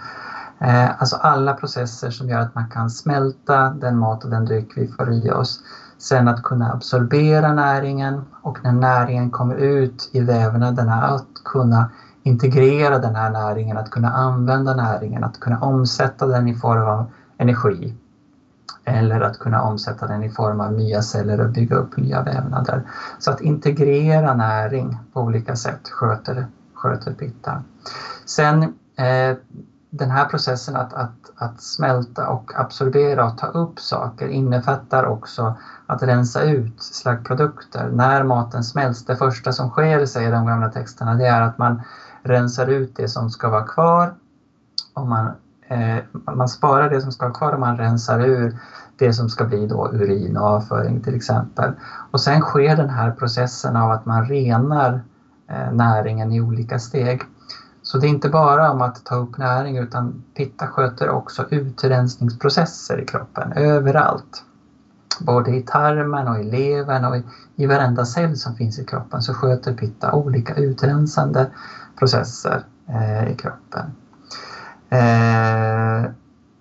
Eh, 0.58 1.00
alltså 1.00 1.16
alla 1.16 1.54
processer 1.54 2.10
som 2.10 2.28
gör 2.28 2.40
att 2.40 2.54
man 2.54 2.70
kan 2.70 2.90
smälta 2.90 3.70
den 3.70 3.98
mat 3.98 4.24
och 4.24 4.30
den 4.30 4.44
dryck 4.44 4.72
vi 4.76 4.88
får 4.88 5.12
i 5.12 5.30
oss. 5.30 5.60
Sen 5.98 6.28
att 6.28 6.42
kunna 6.42 6.72
absorbera 6.72 7.52
näringen 7.52 8.24
och 8.42 8.58
när 8.64 8.72
näringen 8.72 9.30
kommer 9.30 9.54
ut 9.54 10.10
i 10.12 10.20
vävnaderna 10.20 11.02
att 11.02 11.44
kunna 11.44 11.90
integrera 12.28 12.98
den 12.98 13.16
här 13.16 13.30
näringen, 13.30 13.76
att 13.76 13.90
kunna 13.90 14.10
använda 14.10 14.74
näringen, 14.74 15.24
att 15.24 15.40
kunna 15.40 15.58
omsätta 15.60 16.26
den 16.26 16.48
i 16.48 16.54
form 16.54 16.88
av 16.88 17.06
energi. 17.38 17.94
eller 18.84 19.20
att 19.20 19.38
kunna 19.38 19.62
omsätta 19.62 20.06
den 20.06 20.22
i 20.22 20.30
form 20.30 20.60
av 20.60 20.72
nya 20.72 21.02
celler 21.02 21.40
och 21.40 21.50
bygga 21.50 21.76
upp 21.76 21.96
nya 21.96 22.22
vävnader. 22.22 22.82
Så 23.18 23.30
att 23.30 23.40
integrera 23.40 24.34
näring 24.34 24.98
på 25.12 25.20
olika 25.20 25.56
sätt 25.56 25.88
sköter, 25.88 26.46
sköter 26.74 27.12
pitta. 27.12 27.62
Sen 28.24 28.62
eh, 28.96 29.36
den 29.90 30.10
här 30.10 30.24
processen 30.24 30.76
att, 30.76 30.92
att, 30.92 31.30
att 31.36 31.60
smälta 31.60 32.28
och 32.28 32.52
absorbera 32.54 33.24
och 33.26 33.38
ta 33.38 33.46
upp 33.46 33.78
saker 33.80 34.28
innefattar 34.28 35.04
också 35.04 35.54
att 35.86 36.02
rensa 36.02 36.42
ut 36.42 36.82
slaggprodukter. 36.82 37.90
När 37.92 38.22
maten 38.22 38.64
smälts, 38.64 39.04
det 39.04 39.16
första 39.16 39.52
som 39.52 39.68
sker, 39.70 40.06
säger 40.06 40.32
de 40.32 40.46
gamla 40.46 40.70
texterna, 40.70 41.14
det 41.14 41.26
är 41.26 41.40
att 41.40 41.58
man 41.58 41.82
rensar 42.22 42.66
ut 42.66 42.96
det 42.96 43.08
som 43.08 43.30
ska 43.30 43.48
vara 43.48 43.66
kvar 43.66 44.14
och 44.94 45.06
man, 45.06 45.30
eh, 45.68 45.98
man 46.34 46.48
sparar 46.48 46.90
det 46.90 47.00
som 47.00 47.12
ska 47.12 47.26
vara 47.26 47.34
kvar 47.34 47.52
och 47.52 47.60
man 47.60 47.76
rensar 47.76 48.20
ur 48.20 48.58
det 48.96 49.12
som 49.12 49.28
ska 49.28 49.44
bli 49.44 49.66
då 49.66 49.88
urin 49.92 50.36
och 50.36 50.46
avföring 50.46 51.00
till 51.00 51.14
exempel. 51.14 51.72
Och 52.10 52.20
sen 52.20 52.40
sker 52.40 52.76
den 52.76 52.90
här 52.90 53.10
processen 53.10 53.76
av 53.76 53.90
att 53.90 54.06
man 54.06 54.24
renar 54.24 55.00
eh, 55.48 55.72
näringen 55.72 56.32
i 56.32 56.40
olika 56.40 56.78
steg. 56.78 57.22
Så 57.82 57.98
det 57.98 58.06
är 58.06 58.08
inte 58.08 58.28
bara 58.28 58.70
om 58.70 58.82
att 58.82 59.04
ta 59.04 59.14
upp 59.14 59.38
näring 59.38 59.76
utan 59.76 60.24
Pitta 60.34 60.66
sköter 60.66 61.08
också 61.08 61.44
utrensningsprocesser 61.50 63.00
i 63.00 63.04
kroppen 63.04 63.52
överallt. 63.52 64.42
Både 65.20 65.50
i 65.50 65.60
tarmen 65.60 66.28
och 66.28 66.38
i 66.38 66.42
levern 66.42 67.04
och 67.04 67.16
i, 67.16 67.22
i 67.56 67.66
varenda 67.66 68.04
cell 68.04 68.36
som 68.36 68.54
finns 68.54 68.78
i 68.78 68.84
kroppen 68.84 69.22
så 69.22 69.34
sköter 69.34 69.72
Pitta 69.72 70.12
olika 70.12 70.54
utrensande 70.54 71.46
processer 71.98 72.62
eh, 72.86 73.32
i 73.32 73.34
kroppen. 73.34 73.94
Eh, 74.90 76.10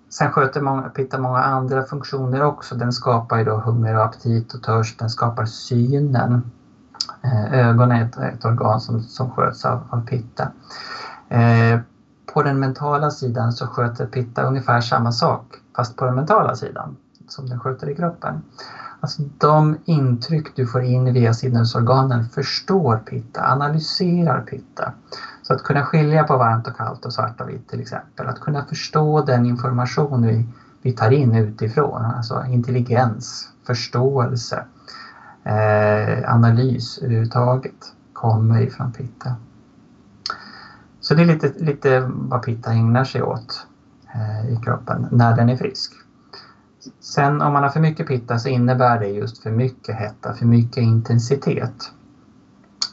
sen 0.08 0.32
sköter 0.32 0.60
många, 0.60 0.82
Pitta 0.88 1.18
många 1.18 1.38
andra 1.38 1.82
funktioner 1.82 2.42
också. 2.42 2.74
Den 2.74 2.92
skapar 2.92 3.38
ju 3.38 3.44
då 3.44 3.56
hunger 3.56 3.96
och 3.96 4.04
aptit 4.04 4.54
och 4.54 4.62
törst. 4.62 4.98
Den 4.98 5.10
skapar 5.10 5.44
synen. 5.44 6.50
Eh, 7.22 7.68
är 7.68 8.02
ett, 8.02 8.16
ett, 8.18 8.44
organ 8.44 8.80
som, 8.80 9.02
som 9.02 9.30
sköts 9.30 9.64
av, 9.64 9.80
av 9.90 10.06
Pitta. 10.06 10.48
Eh, 11.28 11.80
på 12.34 12.42
den 12.42 12.58
mentala 12.58 13.10
sidan 13.10 13.52
så 13.52 13.66
sköter 13.66 14.06
Pitta 14.06 14.42
ungefär 14.42 14.80
samma 14.80 15.12
sak 15.12 15.44
fast 15.76 15.96
på 15.96 16.04
den 16.04 16.14
mentala 16.14 16.54
sidan 16.54 16.96
som 17.28 17.48
den 17.48 17.60
sköter 17.60 17.88
i 17.88 17.94
kroppen. 17.94 18.42
Alltså 19.00 19.22
de 19.38 19.76
intryck 19.84 20.56
du 20.56 20.66
får 20.66 20.82
in 20.82 21.12
via 21.12 21.34
sinnesorganen 21.34 22.28
förstår 22.28 22.96
Pitta, 22.96 23.52
analyserar 23.52 24.40
Pitta. 24.40 24.92
Så 25.42 25.54
att 25.54 25.62
kunna 25.62 25.84
skilja 25.84 26.24
på 26.24 26.36
varmt 26.36 26.66
och 26.66 26.76
kallt 26.76 27.04
och 27.04 27.12
svart 27.12 27.40
och 27.40 27.48
vitt 27.48 27.68
till 27.68 27.80
exempel. 27.80 28.26
Att 28.26 28.40
kunna 28.40 28.64
förstå 28.64 29.20
den 29.20 29.46
information 29.46 30.26
vi, 30.26 30.46
vi 30.82 30.92
tar 30.92 31.10
in 31.10 31.34
utifrån. 31.34 32.04
Alltså 32.04 32.44
intelligens, 32.48 33.48
förståelse, 33.66 34.64
eh, 35.44 36.34
analys 36.34 36.98
överhuvudtaget 36.98 37.92
kommer 38.12 38.60
ifrån 38.60 38.92
Pitta. 38.92 39.36
Så 41.00 41.14
det 41.14 41.22
är 41.22 41.26
lite, 41.26 41.52
lite 41.56 42.00
vad 42.08 42.42
Pitta 42.42 42.72
ägnar 42.72 43.04
sig 43.04 43.22
åt 43.22 43.66
eh, 44.14 44.52
i 44.52 44.56
kroppen 44.64 45.06
när 45.10 45.36
den 45.36 45.48
är 45.48 45.56
frisk. 45.56 45.92
Sen 47.14 47.42
om 47.42 47.52
man 47.52 47.62
har 47.62 47.70
för 47.70 47.80
mycket 47.80 48.06
pitta 48.06 48.38
så 48.38 48.48
innebär 48.48 48.98
det 48.98 49.06
just 49.06 49.42
för 49.42 49.50
mycket 49.50 49.94
hetta, 49.94 50.32
för 50.32 50.46
mycket 50.46 50.76
intensitet. 50.76 51.92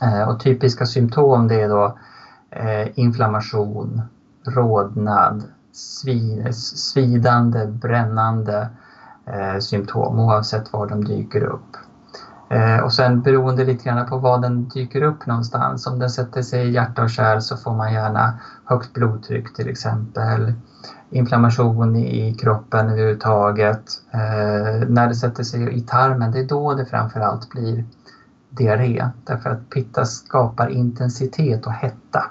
Eh, 0.01 0.30
och 0.30 0.39
typiska 0.39 0.86
symptom 0.86 1.47
det 1.47 1.62
är 1.62 1.69
då 1.69 1.97
eh, 2.51 2.99
inflammation, 2.99 4.01
rodnad, 4.45 5.43
svidande, 6.51 7.65
brännande 7.65 8.69
eh, 9.25 9.60
symptom 9.60 10.19
oavsett 10.19 10.73
var 10.73 10.88
de 10.88 11.04
dyker 11.04 11.43
upp. 11.43 11.78
Eh, 12.55 12.79
och 12.79 12.93
sen 12.93 13.21
beroende 13.21 13.63
lite 13.63 13.83
grann 13.83 14.05
på 14.05 14.17
var 14.17 14.41
den 14.41 14.69
dyker 14.69 15.01
upp 15.01 15.25
någonstans. 15.25 15.87
Om 15.87 15.99
den 15.99 16.09
sätter 16.09 16.41
sig 16.41 16.67
i 16.67 16.71
hjärta 16.71 17.03
och 17.03 17.09
kärl 17.09 17.39
så 17.39 17.57
får 17.57 17.73
man 17.73 17.93
gärna 17.93 18.39
högt 18.65 18.93
blodtryck 18.93 19.53
till 19.53 19.69
exempel 19.69 20.53
inflammation 21.09 21.95
i 21.95 22.33
kroppen 22.33 22.89
överhuvudtaget. 22.89 23.83
Eh, 24.11 24.87
när 24.87 25.07
det 25.07 25.15
sätter 25.15 25.43
sig 25.43 25.77
i 25.77 25.81
tarmen, 25.81 26.31
det 26.31 26.39
är 26.39 26.47
då 26.47 26.73
det 26.73 26.85
framförallt 26.85 27.49
blir 27.49 27.85
diarré. 28.49 29.05
Därför 29.23 29.49
att 29.49 29.69
pitta 29.69 30.05
skapar 30.05 30.69
intensitet 30.69 31.65
och 31.65 31.73
hetta. 31.73 32.23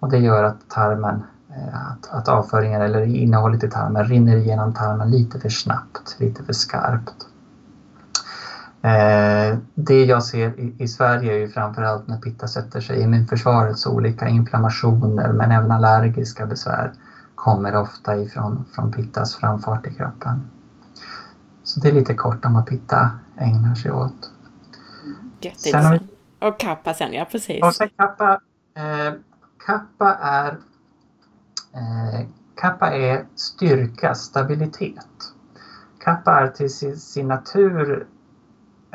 Och 0.00 0.10
det 0.10 0.18
gör 0.18 0.44
att 0.44 0.68
tarmen, 0.68 1.22
eh, 1.48 1.90
att, 1.90 2.08
att 2.10 2.28
avföringen 2.28 2.82
eller 2.82 3.02
innehållet 3.02 3.64
i 3.64 3.70
tarmen 3.70 4.04
rinner 4.04 4.36
igenom 4.36 4.72
tarmen 4.72 5.10
lite 5.10 5.40
för 5.40 5.48
snabbt, 5.48 6.16
lite 6.18 6.42
för 6.44 6.52
skarpt. 6.52 7.26
Eh, 8.84 9.58
det 9.74 10.04
jag 10.04 10.24
ser 10.24 10.60
i, 10.60 10.74
i, 10.78 10.88
Sverige 10.88 11.32
är 11.32 11.38
ju 11.38 11.48
framförallt 11.48 12.08
när 12.08 12.18
pitta 12.18 12.48
sätter 12.48 12.80
sig 12.80 12.98
i 12.98 13.02
immunförsvarets 13.02 13.86
olika 13.86 14.28
inflammationer 14.28 15.32
men 15.32 15.50
även 15.50 15.70
allergiska 15.70 16.46
besvär 16.46 16.92
kommer 17.34 17.76
ofta 17.76 18.16
ifrån 18.16 18.64
från 18.74 18.92
Pittas 18.92 19.36
framfart 19.36 19.86
i 19.86 19.94
kroppen. 19.94 20.50
Så 21.62 21.80
det 21.80 21.88
är 21.88 21.92
lite 21.92 22.14
kort 22.14 22.44
om 22.44 22.54
vad 22.54 22.66
Pitta 22.66 23.10
ägnar 23.38 23.74
sig 23.74 23.92
åt. 23.92 24.30
Jätteintressant. 25.40 26.02
Och 26.38 26.60
kappa 26.60 26.94
sen, 26.94 27.12
ja 27.12 27.24
precis. 27.30 27.62
Och 27.62 27.74
sen 27.74 27.88
kappa, 27.96 28.40
eh, 28.76 29.14
kappa 29.66 30.14
är 30.14 30.58
eh, 31.72 32.26
Kappa 32.54 32.90
är 32.90 33.26
styrka, 33.34 34.14
stabilitet. 34.14 35.34
Kappa 35.98 36.40
är 36.40 36.48
till 36.48 36.70
sin, 36.70 36.96
sin 36.96 37.28
natur 37.28 38.06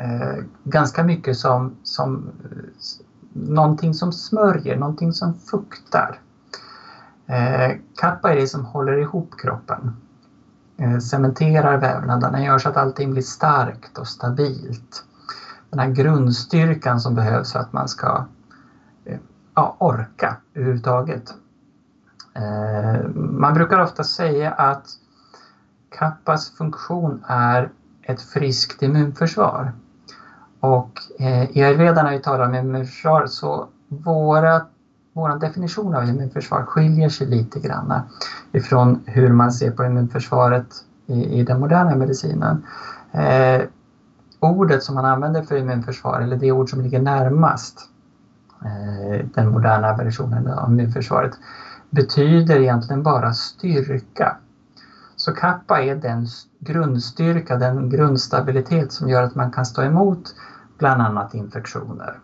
eh, 0.00 0.44
ganska 0.64 1.04
mycket 1.04 1.36
som, 1.36 1.76
som 1.82 2.30
eh, 2.44 3.06
någonting 3.32 3.94
som 3.94 4.12
smörjer, 4.12 4.76
någonting 4.76 5.12
som 5.12 5.34
fuktar. 5.34 6.20
Eh, 7.26 7.76
kappa 7.96 8.32
är 8.32 8.36
det 8.36 8.46
som 8.46 8.64
håller 8.64 8.98
ihop 8.98 9.34
kroppen. 9.38 9.96
Eh, 10.76 10.98
cementerar 10.98 11.78
vävnaderna, 11.78 12.44
gör 12.44 12.58
så 12.58 12.68
att 12.68 12.76
allting 12.76 13.10
blir 13.10 13.22
starkt 13.22 13.98
och 13.98 14.08
stabilt. 14.08 15.04
Den 15.70 15.78
här 15.78 15.90
grundstyrkan 15.90 17.00
som 17.00 17.14
behövs 17.14 17.52
för 17.52 17.58
att 17.58 17.72
man 17.72 17.88
ska 17.88 18.24
eh, 19.04 19.18
ja, 19.54 19.76
orka 19.78 20.36
överhuvudtaget. 20.54 21.34
Eh, 22.34 23.08
man 23.14 23.54
brukar 23.54 23.78
ofta 23.78 24.04
säga 24.04 24.50
att 24.50 24.86
kappas 25.98 26.50
funktion 26.50 27.24
är 27.26 27.70
ett 28.02 28.22
friskt 28.22 28.82
immunförsvar. 28.82 29.72
Och 30.60 30.90
eh, 31.18 31.56
i 31.56 31.62
ayurveda 31.62 32.02
när 32.02 32.12
vi 32.12 32.22
talar 32.22 32.46
om 32.46 32.54
immunförsvar 32.54 33.26
så 33.26 33.68
våra 33.88 34.66
vår 35.12 35.38
definition 35.38 35.94
av 35.94 36.04
immunförsvar 36.04 36.62
skiljer 36.62 37.08
sig 37.08 37.26
lite 37.26 37.60
grann 37.60 37.92
ifrån 38.52 39.02
hur 39.06 39.32
man 39.32 39.52
ser 39.52 39.70
på 39.70 39.84
immunförsvaret 39.84 40.84
i, 41.06 41.40
i 41.40 41.42
den 41.42 41.60
moderna 41.60 41.94
medicinen. 41.96 42.64
Eh, 43.12 43.62
ordet 44.40 44.82
som 44.82 44.94
man 44.94 45.04
använder 45.04 45.42
för 45.42 45.56
immunförsvar, 45.56 46.20
eller 46.20 46.36
det 46.36 46.52
ord 46.52 46.70
som 46.70 46.80
ligger 46.80 47.00
närmast 47.00 47.80
eh, 48.64 49.26
den 49.34 49.48
moderna 49.48 49.96
versionen 49.96 50.48
av 50.48 50.70
immunförsvaret, 50.70 51.32
betyder 51.90 52.60
egentligen 52.60 53.02
bara 53.02 53.32
styrka. 53.32 54.36
Så 55.20 55.32
kappa 55.32 55.82
är 55.82 55.94
den 55.94 56.26
grundstyrka, 56.58 57.56
den 57.56 57.88
grundstabilitet 57.88 58.92
som 58.92 59.08
gör 59.08 59.22
att 59.22 59.34
man 59.34 59.50
kan 59.50 59.66
stå 59.66 59.82
emot 59.82 60.34
bland 60.78 61.02
annat 61.02 61.34
infektioner. 61.34 62.18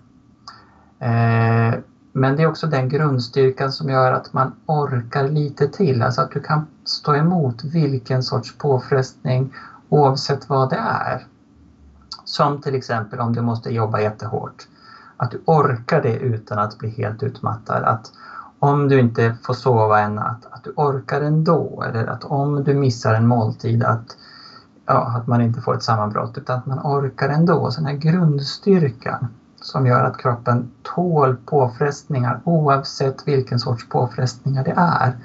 Eh, 0.98 1.78
men 2.12 2.36
det 2.36 2.42
är 2.42 2.46
också 2.46 2.66
den 2.66 2.88
grundstyrkan 2.88 3.72
som 3.72 3.90
gör 3.90 4.12
att 4.12 4.32
man 4.32 4.54
orkar 4.66 5.28
lite 5.28 5.68
till, 5.68 6.02
alltså 6.02 6.20
att 6.20 6.30
du 6.30 6.40
kan 6.40 6.66
stå 6.84 7.14
emot 7.14 7.64
vilken 7.64 8.22
sorts 8.22 8.58
påfrestning 8.58 9.54
oavsett 9.88 10.48
vad 10.48 10.70
det 10.70 10.76
är. 10.76 11.26
Som 12.24 12.60
till 12.60 12.74
exempel 12.74 13.20
om 13.20 13.32
du 13.32 13.42
måste 13.42 13.74
jobba 13.74 14.00
jättehårt. 14.00 14.68
Att 15.16 15.30
du 15.30 15.42
orkar 15.44 16.02
det 16.02 16.16
utan 16.16 16.58
att 16.58 16.78
bli 16.78 16.88
helt 16.88 17.22
utmattad. 17.22 17.84
Att 17.84 18.12
om 18.58 18.88
du 18.88 19.00
inte 19.00 19.36
får 19.42 19.54
sova 19.54 20.00
en 20.00 20.14
natt, 20.14 20.46
att 20.50 20.64
du 20.64 20.72
orkar 20.76 21.20
ändå. 21.20 21.84
Eller 21.88 22.06
att 22.06 22.24
om 22.24 22.64
du 22.64 22.74
missar 22.74 23.14
en 23.14 23.26
måltid, 23.26 23.82
att, 23.82 24.16
ja, 24.86 25.16
att 25.16 25.26
man 25.26 25.40
inte 25.40 25.60
får 25.60 25.74
ett 25.74 25.82
sammanbrott 25.82 26.38
utan 26.38 26.58
att 26.58 26.66
man 26.66 26.78
orkar 26.78 27.28
ändå. 27.28 27.70
Så 27.70 27.80
den 27.80 27.86
här 27.86 27.96
grundstyrkan 27.96 29.28
som 29.60 29.86
gör 29.86 30.02
att 30.02 30.18
kroppen 30.18 30.70
tål 30.82 31.36
påfrestningar 31.36 32.40
oavsett 32.44 33.28
vilken 33.28 33.58
sorts 33.58 33.88
påfrestningar 33.88 34.64
det 34.64 34.74
är. 34.76 35.16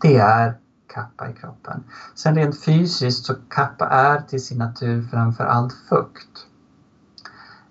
Det 0.00 0.16
är 0.16 0.56
kappa 0.86 1.28
i 1.28 1.32
kroppen. 1.32 1.82
Sen 2.14 2.34
rent 2.34 2.64
fysiskt 2.64 3.24
så 3.24 3.34
kappa 3.48 3.86
är 3.86 4.20
till 4.20 4.44
sin 4.44 4.58
natur 4.58 5.02
framför 5.10 5.44
allt 5.44 5.72
fukt. 5.88 6.46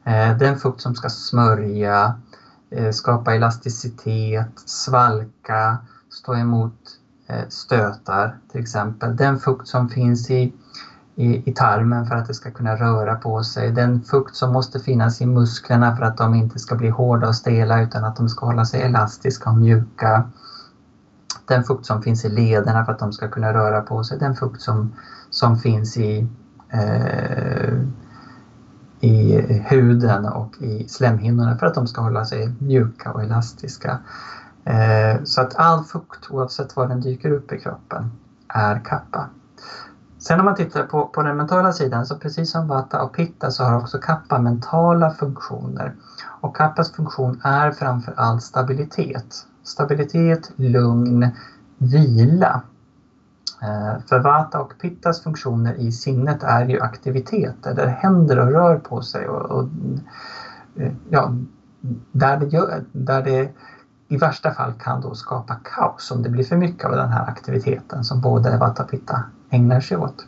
Eh, 0.03 0.37
den 0.37 0.57
fukt 0.57 0.81
som 0.81 0.95
ska 0.95 1.09
smörja, 1.09 2.13
Eh, 2.69 2.91
skapa 2.91 3.35
elasticitet, 3.35 4.51
svalka, 4.65 5.77
stå 6.09 6.35
emot 6.35 6.73
eh, 7.27 7.47
stötar 7.49 8.37
till 8.51 8.61
exempel. 8.61 9.15
Den 9.15 9.37
fukt 9.37 9.67
som 9.67 9.89
finns 9.89 10.29
i 10.29 10.53
i, 11.15 11.49
i 11.49 11.53
tarmen 11.53 12.05
för 12.05 12.15
att 12.15 12.27
det 12.27 12.33
ska 12.33 12.51
kunna 12.51 12.75
röra 12.75 13.15
på 13.15 13.43
sig. 13.43 13.71
Den 13.71 14.01
fukt 14.01 14.35
som 14.35 14.51
måste 14.51 14.79
finnas 14.79 15.21
i 15.21 15.25
musklerna 15.25 15.95
för 15.95 16.03
att 16.03 16.17
de 16.17 16.33
inte 16.33 16.59
ska 16.59 16.75
bli 16.75 16.89
hårda 16.89 17.27
och 17.27 17.35
stela 17.35 17.81
utan 17.81 18.03
att 18.03 18.15
de 18.15 18.29
ska 18.29 18.45
hålla 18.45 18.65
sig 18.65 18.81
elastiska 18.81 19.49
och 19.49 19.55
mjuka. 19.55 20.23
Den 21.45 21.63
fukt 21.63 21.85
som 21.85 22.01
finns 22.01 22.25
i 22.25 22.29
lederna 22.29 22.85
för 22.85 22.91
att 22.91 22.99
de 22.99 23.13
ska 23.13 23.27
kunna 23.27 23.53
röra 23.53 23.81
på 23.81 24.03
sig. 24.03 24.17
Den 24.19 24.35
fukt 24.35 24.61
som, 24.61 24.91
som 25.29 25.57
finns 25.57 25.97
i, 25.97 26.27
eh, 26.69 27.73
i 29.05 29.63
huden 29.65 30.25
och 30.25 30.61
i 30.61 30.87
slemhinnorna 30.87 31.57
för 31.57 31.65
att 31.65 31.73
de 31.73 31.87
ska 31.87 32.01
hålla 32.01 32.25
sig 32.25 32.49
mjuka 32.59 33.11
och 33.11 33.23
elastiska. 33.23 33.99
Eh, 34.65 35.23
så 35.23 35.41
att 35.41 35.55
all 35.55 35.83
fukt, 35.83 36.31
oavsett 36.31 36.75
var 36.75 36.87
den 36.87 37.01
dyker 37.01 37.31
upp 37.31 37.51
i 37.51 37.59
kroppen, 37.59 38.11
är 38.47 38.79
kappa. 38.79 39.29
Sen 40.17 40.39
om 40.39 40.45
man 40.45 40.55
tittar 40.55 40.83
på, 40.83 41.05
på 41.05 41.23
den 41.23 41.37
mentala 41.37 41.71
sidan, 41.71 42.05
så 42.05 42.15
precis 42.15 42.51
som 42.51 42.67
Vata 42.67 43.01
och 43.01 43.13
Pitta 43.13 43.51
så 43.51 43.63
har 43.63 43.77
också 43.77 43.97
Kappa 43.97 44.39
mentala 44.39 45.11
funktioner. 45.11 45.93
Och 46.41 46.55
Kappas 46.55 46.91
funktion 46.91 47.41
är 47.43 47.71
framför 47.71 48.13
allt 48.17 48.43
stabilitet. 48.43 49.45
Stabilitet, 49.63 50.51
lugn, 50.55 51.29
vila. 51.77 52.61
Eh, 53.61 54.01
för 54.09 54.19
Vata 54.19 54.61
och 54.61 54.73
Pittas 54.81 55.23
funktioner 55.23 55.73
i 55.73 55.91
sinnet 55.91 56.43
är 56.43 56.65
ju 56.65 56.79
aktiviteter 56.79 57.73
där 57.73 57.85
det 57.85 57.97
händer 57.99 58.39
och 58.39 58.51
rör 58.51 58.77
på 58.77 59.01
sig. 59.01 59.27
Och, 59.27 59.51
och 59.51 59.69
eh, 60.75 60.91
ja, 61.09 61.33
där, 62.11 62.37
det 62.37 62.45
gör, 62.45 62.83
där 62.91 63.21
det 63.21 63.51
i 64.07 64.17
värsta 64.17 64.51
fall 64.51 64.73
kan 64.73 65.01
då 65.01 65.15
skapa 65.15 65.55
kaos 65.63 66.11
om 66.11 66.21
det 66.23 66.29
blir 66.29 66.43
för 66.43 66.55
mycket 66.55 66.85
av 66.85 66.95
den 66.95 67.09
här 67.09 67.29
aktiviteten 67.29 68.03
som 68.03 68.21
både 68.21 68.57
Vata 68.57 68.83
och 68.83 68.89
Pitta 68.89 69.23
ägnar 69.49 69.79
sig 69.79 69.97
åt. 69.97 70.25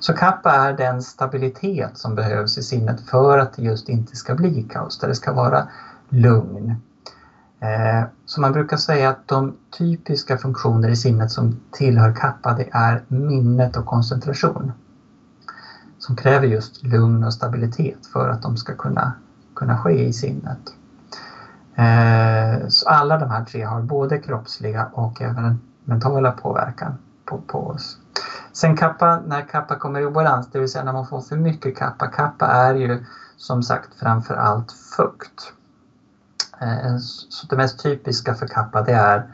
Så 0.00 0.12
kappa 0.12 0.52
är 0.52 0.72
den 0.72 1.02
stabilitet 1.02 1.98
som 1.98 2.14
behövs 2.14 2.58
i 2.58 2.62
sinnet 2.62 3.00
för 3.00 3.38
att 3.38 3.52
det 3.52 3.62
just 3.62 3.88
inte 3.88 4.16
ska 4.16 4.34
bli 4.34 4.62
kaos, 4.62 4.98
där 4.98 5.08
det 5.08 5.14
ska 5.14 5.32
vara 5.32 5.68
lugn. 6.08 6.74
Eh, 7.60 8.04
så 8.26 8.40
man 8.40 8.52
brukar 8.52 8.76
säga 8.76 9.08
att 9.08 9.28
de 9.28 9.56
typiska 9.78 10.36
funktioner 10.36 10.88
i 10.88 10.96
sinnet 10.96 11.30
som 11.30 11.60
tillhör 11.70 12.14
kappa 12.14 12.52
det 12.52 12.68
är 12.72 13.02
minnet 13.08 13.76
och 13.76 13.86
koncentration. 13.86 14.72
Som 15.98 16.16
kräver 16.16 16.46
just 16.46 16.82
lugn 16.82 17.24
och 17.24 17.32
stabilitet 17.32 18.06
för 18.12 18.28
att 18.28 18.42
de 18.42 18.56
ska 18.56 18.74
kunna, 18.74 19.12
kunna 19.54 19.78
ske 19.78 20.04
i 20.04 20.12
sinnet. 20.12 20.58
Eh, 21.74 22.68
så 22.68 22.88
alla 22.88 23.18
de 23.18 23.30
här 23.30 23.44
tre 23.44 23.62
har 23.62 23.80
både 23.82 24.18
kroppsliga 24.18 24.88
och 24.92 25.22
även 25.22 25.60
mentala 25.84 26.30
påverkan 26.30 26.98
på, 27.24 27.38
på 27.38 27.66
oss. 27.66 27.98
Sen 28.52 28.76
kappa, 28.76 29.20
när 29.26 29.42
kappa 29.42 29.76
kommer 29.76 30.00
i 30.00 30.04
obalans, 30.04 30.48
det 30.52 30.58
vill 30.58 30.68
säga 30.68 30.84
när 30.84 30.92
man 30.92 31.06
får 31.06 31.20
för 31.20 31.36
mycket 31.36 31.76
kappa. 31.76 32.06
Kappa 32.06 32.46
är 32.46 32.74
ju 32.74 33.04
som 33.36 33.62
sagt 33.62 33.94
framför 33.94 34.34
allt 34.34 34.72
fukt. 34.72 35.52
Eh, 36.60 36.96
så 37.28 37.46
det 37.46 37.56
mest 37.56 37.82
typiska 37.82 38.34
för 38.34 38.46
kappa 38.46 38.82
det 38.82 38.92
är 38.92 39.24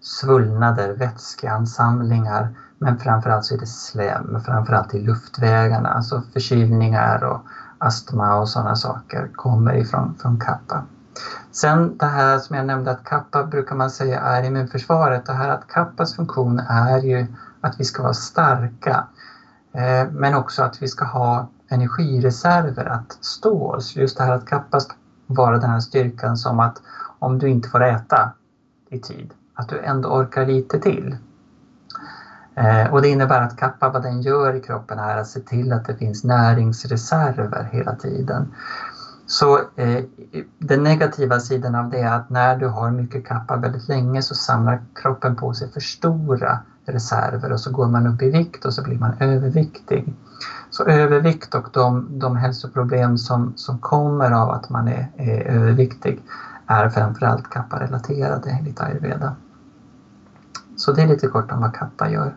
svullnader, 0.00 0.92
vätskeansamlingar 0.92 2.48
men 2.78 2.98
framförallt 2.98 3.44
så 3.44 3.54
är 3.54 3.58
det 3.58 3.66
slem, 3.66 4.40
framförallt 4.44 4.94
i 4.94 4.98
luftvägarna, 4.98 5.88
alltså 5.88 6.22
förkylningar 6.32 7.24
och 7.24 7.40
astma 7.78 8.38
och 8.38 8.48
sådana 8.48 8.76
saker 8.76 9.28
kommer 9.34 9.74
ifrån 9.74 10.14
från 10.22 10.40
kappa. 10.40 10.84
Sen 11.52 11.96
det 11.96 12.06
här 12.06 12.38
som 12.38 12.56
jag 12.56 12.66
nämnde 12.66 12.90
att 12.90 13.04
kappa 13.04 13.44
brukar 13.44 13.76
man 13.76 13.90
säga 13.90 14.20
är 14.20 14.42
immunförsvaret. 14.42 15.26
Det 15.26 15.32
här 15.32 15.48
att 15.48 15.66
kappas 15.68 16.16
funktion 16.16 16.60
är 16.68 16.98
ju 16.98 17.26
att 17.60 17.80
vi 17.80 17.84
ska 17.84 18.02
vara 18.02 18.14
starka. 18.14 19.04
Eh, 19.72 20.08
men 20.10 20.34
också 20.34 20.62
att 20.62 20.82
vi 20.82 20.88
ska 20.88 21.04
ha 21.04 21.48
energireserver 21.68 22.84
att 22.84 23.18
stå 23.20 23.74
oss. 23.74 23.96
Just 23.96 24.18
det 24.18 24.24
här 24.24 24.32
att 24.32 24.46
kappa 24.46 24.80
ska 24.80 24.94
vara 25.26 25.58
den 25.58 25.70
här 25.70 25.80
styrkan 25.80 26.36
som 26.36 26.60
att 26.60 26.82
om 27.18 27.38
du 27.38 27.48
inte 27.48 27.68
får 27.68 27.82
äta 27.82 28.32
i 28.90 28.98
tid, 28.98 29.34
att 29.54 29.68
du 29.68 29.78
ändå 29.80 30.08
orkar 30.08 30.46
lite 30.46 30.80
till. 30.80 31.16
Eh, 32.54 32.92
och 32.92 33.02
det 33.02 33.08
innebär 33.08 33.40
att 33.40 33.56
kappa, 33.56 33.88
vad 33.88 34.02
den 34.02 34.20
gör 34.20 34.54
i 34.54 34.60
kroppen 34.60 34.98
är 34.98 35.16
att 35.16 35.26
se 35.26 35.40
till 35.40 35.72
att 35.72 35.84
det 35.84 35.96
finns 35.96 36.24
näringsreserver 36.24 37.68
hela 37.72 37.94
tiden. 37.94 38.54
Så 39.26 39.58
eh, 39.76 40.04
den 40.58 40.82
negativa 40.82 41.40
sidan 41.40 41.74
av 41.74 41.90
det 41.90 42.00
är 42.00 42.12
att 42.12 42.30
när 42.30 42.56
du 42.56 42.66
har 42.66 42.90
mycket 42.90 43.26
kappa 43.26 43.56
väldigt 43.56 43.88
länge 43.88 44.22
så 44.22 44.34
samlar 44.34 44.80
kroppen 44.94 45.36
på 45.36 45.54
sig 45.54 45.70
för 45.72 45.80
stora 45.80 46.58
reserver 46.86 47.52
och 47.52 47.60
så 47.60 47.70
går 47.70 47.88
man 47.88 48.06
upp 48.06 48.22
i 48.22 48.30
vikt 48.30 48.64
och 48.64 48.74
så 48.74 48.82
blir 48.82 48.98
man 48.98 49.12
överviktig. 49.20 50.14
Så 50.70 50.84
övervikt 50.84 51.54
och 51.54 51.68
de, 51.72 52.06
de 52.18 52.36
hälsoproblem 52.36 53.18
som, 53.18 53.52
som 53.56 53.78
kommer 53.78 54.30
av 54.30 54.50
att 54.50 54.68
man 54.68 54.88
är, 54.88 55.08
är 55.16 55.42
överviktig 55.42 56.20
är 56.66 56.88
framförallt 56.88 57.50
kappa-relaterade 57.50 58.50
enligt 58.50 58.80
ayurveda. 58.80 59.36
Så 60.76 60.92
det 60.92 61.02
är 61.02 61.06
lite 61.06 61.26
kort 61.26 61.52
om 61.52 61.60
vad 61.60 61.74
kappa 61.74 62.10
gör. 62.10 62.34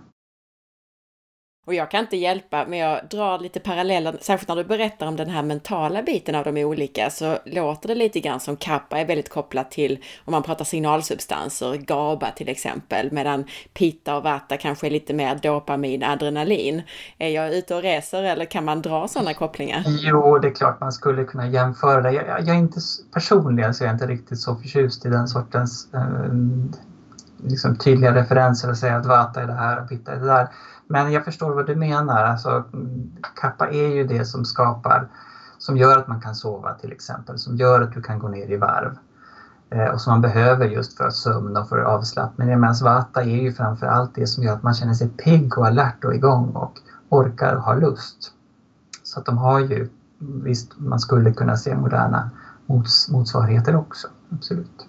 Och 1.70 1.76
jag 1.76 1.92
kan 1.92 2.00
inte 2.00 2.18
hjälpa, 2.18 2.66
men 2.68 2.80
jag 2.80 3.00
drar 3.10 3.40
lite 3.40 3.60
paralleller, 3.60 4.18
särskilt 4.22 4.50
när 4.50 4.56
du 4.56 4.64
berättar 4.64 5.08
om 5.08 5.16
den 5.16 5.30
här 5.30 5.44
mentala 5.44 6.04
biten 6.04 6.36
av 6.36 6.44
de 6.44 6.64
olika, 6.64 7.10
så 7.10 7.38
låter 7.46 7.88
det 7.88 7.96
lite 7.96 8.20
grann 8.20 8.40
som 8.40 8.56
kappa 8.56 9.00
är 9.00 9.06
väldigt 9.06 9.30
kopplat 9.30 9.72
till, 9.72 10.04
om 10.26 10.32
man 10.32 10.44
pratar 10.44 10.66
signalsubstanser, 10.66 11.78
GABA 11.78 12.32
till 12.32 12.50
exempel, 12.50 13.12
medan 13.12 13.44
pitta 13.74 14.18
och 14.18 14.24
vata 14.24 14.58
kanske 14.58 14.88
är 14.88 14.92
lite 14.92 15.14
mer 15.14 15.40
dopamin, 15.44 16.04
adrenalin. 16.04 16.82
Är 17.18 17.30
jag 17.30 17.54
ute 17.54 17.76
och 17.76 17.82
reser 17.82 18.24
eller 18.24 18.46
kan 18.46 18.66
man 18.66 18.82
dra 18.82 19.08
sådana 19.08 19.34
kopplingar? 19.34 19.84
Jo, 19.88 20.40
det 20.40 20.48
är 20.48 20.56
klart 20.56 20.80
man 20.80 20.92
skulle 20.92 21.24
kunna 21.24 21.48
jämföra 21.48 22.02
det. 22.02 22.12
Jag, 22.12 22.26
jag 22.40 22.50
är 22.50 22.60
inte 22.60 22.80
personligen 23.14 23.74
så 23.74 23.84
är 23.84 23.88
jag 23.88 23.96
inte 23.96 24.08
riktigt 24.08 24.40
så 24.40 24.56
förtjust 24.56 25.06
i 25.06 25.10
den 25.10 25.28
sortens 25.28 25.88
eh, 25.94 26.34
liksom 27.44 27.76
tydliga 27.76 28.16
referenser 28.16 28.70
och 28.70 28.78
säga 28.78 28.96
att 28.96 29.06
vata 29.06 29.42
är 29.42 29.48
det 29.48 29.54
här 29.54 29.82
och 29.82 29.90
pitta 29.90 30.12
är 30.12 30.20
det 30.20 30.26
där. 30.26 30.48
Men 30.92 31.12
jag 31.12 31.26
förstår 31.26 31.52
vad 31.56 31.68
du 31.68 31.76
menar. 31.76 32.24
Alltså, 32.24 32.64
kappa 33.42 33.70
är 33.70 33.88
ju 33.88 34.08
det 34.08 34.26
som 34.26 34.46
skapar, 34.46 35.08
som 35.58 35.78
gör 35.78 35.98
att 35.98 36.08
man 36.08 36.22
kan 36.22 36.36
sova 36.36 36.74
till 36.74 36.92
exempel, 36.92 37.40
som 37.40 37.56
gör 37.56 37.82
att 37.82 37.94
du 37.94 38.02
kan 38.02 38.20
gå 38.20 38.28
ner 38.28 38.52
i 38.52 38.58
varv. 38.58 38.98
Eh, 39.70 39.86
och 39.86 40.02
som 40.02 40.12
man 40.12 40.22
behöver 40.22 40.66
just 40.66 40.98
för 40.98 41.10
sömn 41.10 41.58
och 41.58 41.70
för 41.70 41.78
avslappning. 41.78 42.48
Medan 42.48 42.76
vata 42.82 43.22
är 43.22 43.42
ju 43.42 43.54
framför 43.54 43.86
allt 43.86 44.16
det 44.16 44.28
som 44.28 44.44
gör 44.44 44.54
att 44.54 44.64
man 44.64 44.74
känner 44.74 44.94
sig 44.94 45.10
pigg 45.10 45.58
och 45.58 45.68
alert 45.68 46.04
och 46.04 46.16
igång 46.16 46.50
och 46.56 46.80
orkar 47.10 47.56
och 47.56 47.64
har 47.64 47.82
lust. 47.82 48.34
Så 49.04 49.20
att 49.20 49.26
de 49.26 49.38
har 49.38 49.60
ju, 49.60 49.90
visst 50.44 50.80
man 50.80 51.00
skulle 51.00 51.34
kunna 51.34 51.58
se 51.58 51.76
moderna 51.76 52.30
mots 52.66 53.10
motsvarigheter 53.10 53.76
också, 53.76 54.08
absolut. 54.32 54.88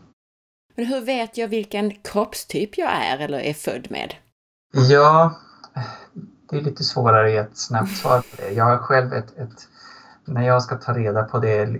Men 0.77 0.87
hur 0.87 1.01
vet 1.01 1.39
jag 1.39 1.49
vilken 1.49 1.91
kroppstyp 1.91 2.79
jag 2.79 2.91
är 2.93 3.19
eller 3.19 3.39
är 3.39 3.55
född 3.55 3.87
med? 3.91 4.15
Ja, 4.73 5.35
det 6.51 6.57
är 6.57 6.61
lite 6.61 6.85
svårare 6.85 7.27
att 7.27 7.33
ge 7.33 7.37
ett 7.37 7.57
snabbt 7.57 7.97
svar 7.97 8.19
på 8.19 8.37
det. 8.37 8.51
Jag 8.53 8.65
har 8.65 8.79
själv 8.79 9.13
ett, 9.13 9.39
ett, 9.39 9.69
när 10.25 10.47
jag 10.47 10.63
ska 10.63 10.77
ta 10.77 10.93
reda 10.93 11.23
på 11.23 11.39
det 11.39 11.77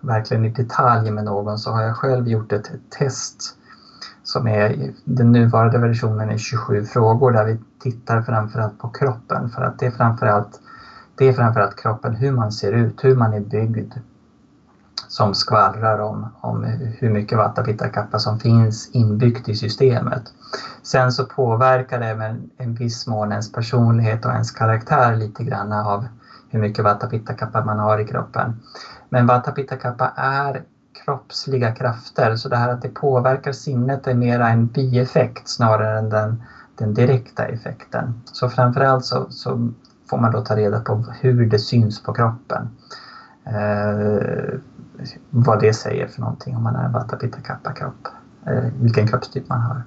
verkligen 0.00 0.44
i 0.44 0.50
detalj 0.50 1.10
med 1.10 1.24
någon 1.24 1.58
så 1.58 1.70
har 1.70 1.82
jag 1.82 1.96
själv 1.96 2.28
gjort 2.28 2.52
ett, 2.52 2.66
ett 2.66 2.90
test 2.90 3.56
som 4.22 4.48
är 4.48 4.90
den 5.04 5.32
nuvarande 5.32 5.78
versionen 5.78 6.30
är 6.30 6.38
27 6.38 6.84
frågor 6.84 7.32
där 7.32 7.44
vi 7.44 7.58
tittar 7.82 8.22
framförallt 8.22 8.78
på 8.78 8.88
kroppen 8.88 9.50
för 9.50 9.62
att 9.62 9.78
det 9.78 9.86
är 9.86 9.90
framförallt 9.90 10.60
det 11.16 11.28
är 11.28 11.32
framförallt 11.32 11.76
kroppen, 11.76 12.14
hur 12.14 12.32
man 12.32 12.52
ser 12.52 12.72
ut, 12.72 13.04
hur 13.04 13.16
man 13.16 13.34
är 13.34 13.40
byggd 13.40 13.92
som 15.08 15.34
skvallrar 15.34 15.98
om, 15.98 16.28
om 16.40 16.64
hur 16.98 17.10
mycket 17.10 17.38
Vata 17.38 17.62
Pitta 17.62 17.88
Kappa 17.88 18.18
som 18.18 18.38
finns 18.38 18.90
inbyggt 18.92 19.48
i 19.48 19.54
systemet. 19.54 20.32
Sen 20.82 21.12
så 21.12 21.24
påverkar 21.24 22.00
det 22.00 22.06
även 22.06 22.50
en 22.56 22.74
viss 22.74 23.06
mån 23.06 23.30
ens 23.30 23.52
personlighet 23.52 24.24
och 24.24 24.32
ens 24.32 24.50
karaktär 24.50 25.14
lite 25.16 25.44
grann 25.44 25.72
av 25.72 26.06
hur 26.50 26.60
mycket 26.60 26.84
Vata 26.84 27.06
Pitta 27.06 27.32
Kappa 27.32 27.64
man 27.64 27.78
har 27.78 27.98
i 27.98 28.04
kroppen. 28.04 28.60
Men 29.08 29.26
Vata 29.26 29.52
Pitta 29.52 29.76
Kappa 29.76 30.12
är 30.16 30.62
kroppsliga 31.04 31.72
krafter 31.72 32.36
så 32.36 32.48
det 32.48 32.56
här 32.56 32.68
att 32.68 32.82
det 32.82 32.88
påverkar 32.88 33.52
sinnet 33.52 34.06
är 34.06 34.14
mera 34.14 34.48
en 34.48 34.66
bieffekt 34.66 35.48
snarare 35.48 35.98
än 35.98 36.08
den, 36.08 36.42
den 36.78 36.94
direkta 36.94 37.44
effekten. 37.44 38.14
Så 38.24 38.48
framförallt 38.48 39.04
så, 39.04 39.26
så 39.30 39.68
får 40.10 40.18
man 40.18 40.30
då 40.30 40.40
ta 40.40 40.56
reda 40.56 40.80
på 40.80 41.04
hur 41.20 41.46
det 41.46 41.58
syns 41.58 42.02
på 42.02 42.12
kroppen. 42.12 42.68
Eh, 43.44 44.58
vad 45.30 45.60
det 45.60 45.72
säger 45.72 46.06
för 46.06 46.20
någonting 46.20 46.56
om 46.56 46.62
man 46.62 46.76
är 46.76 46.84
en 46.84 46.92
Vata 46.92 47.16
Pitta 47.16 47.40
Kappa 47.40 47.72
kropp. 47.72 48.08
Eh, 48.46 48.64
vilken 48.80 49.06
kroppstyp 49.06 49.48
man 49.48 49.60
har. 49.60 49.82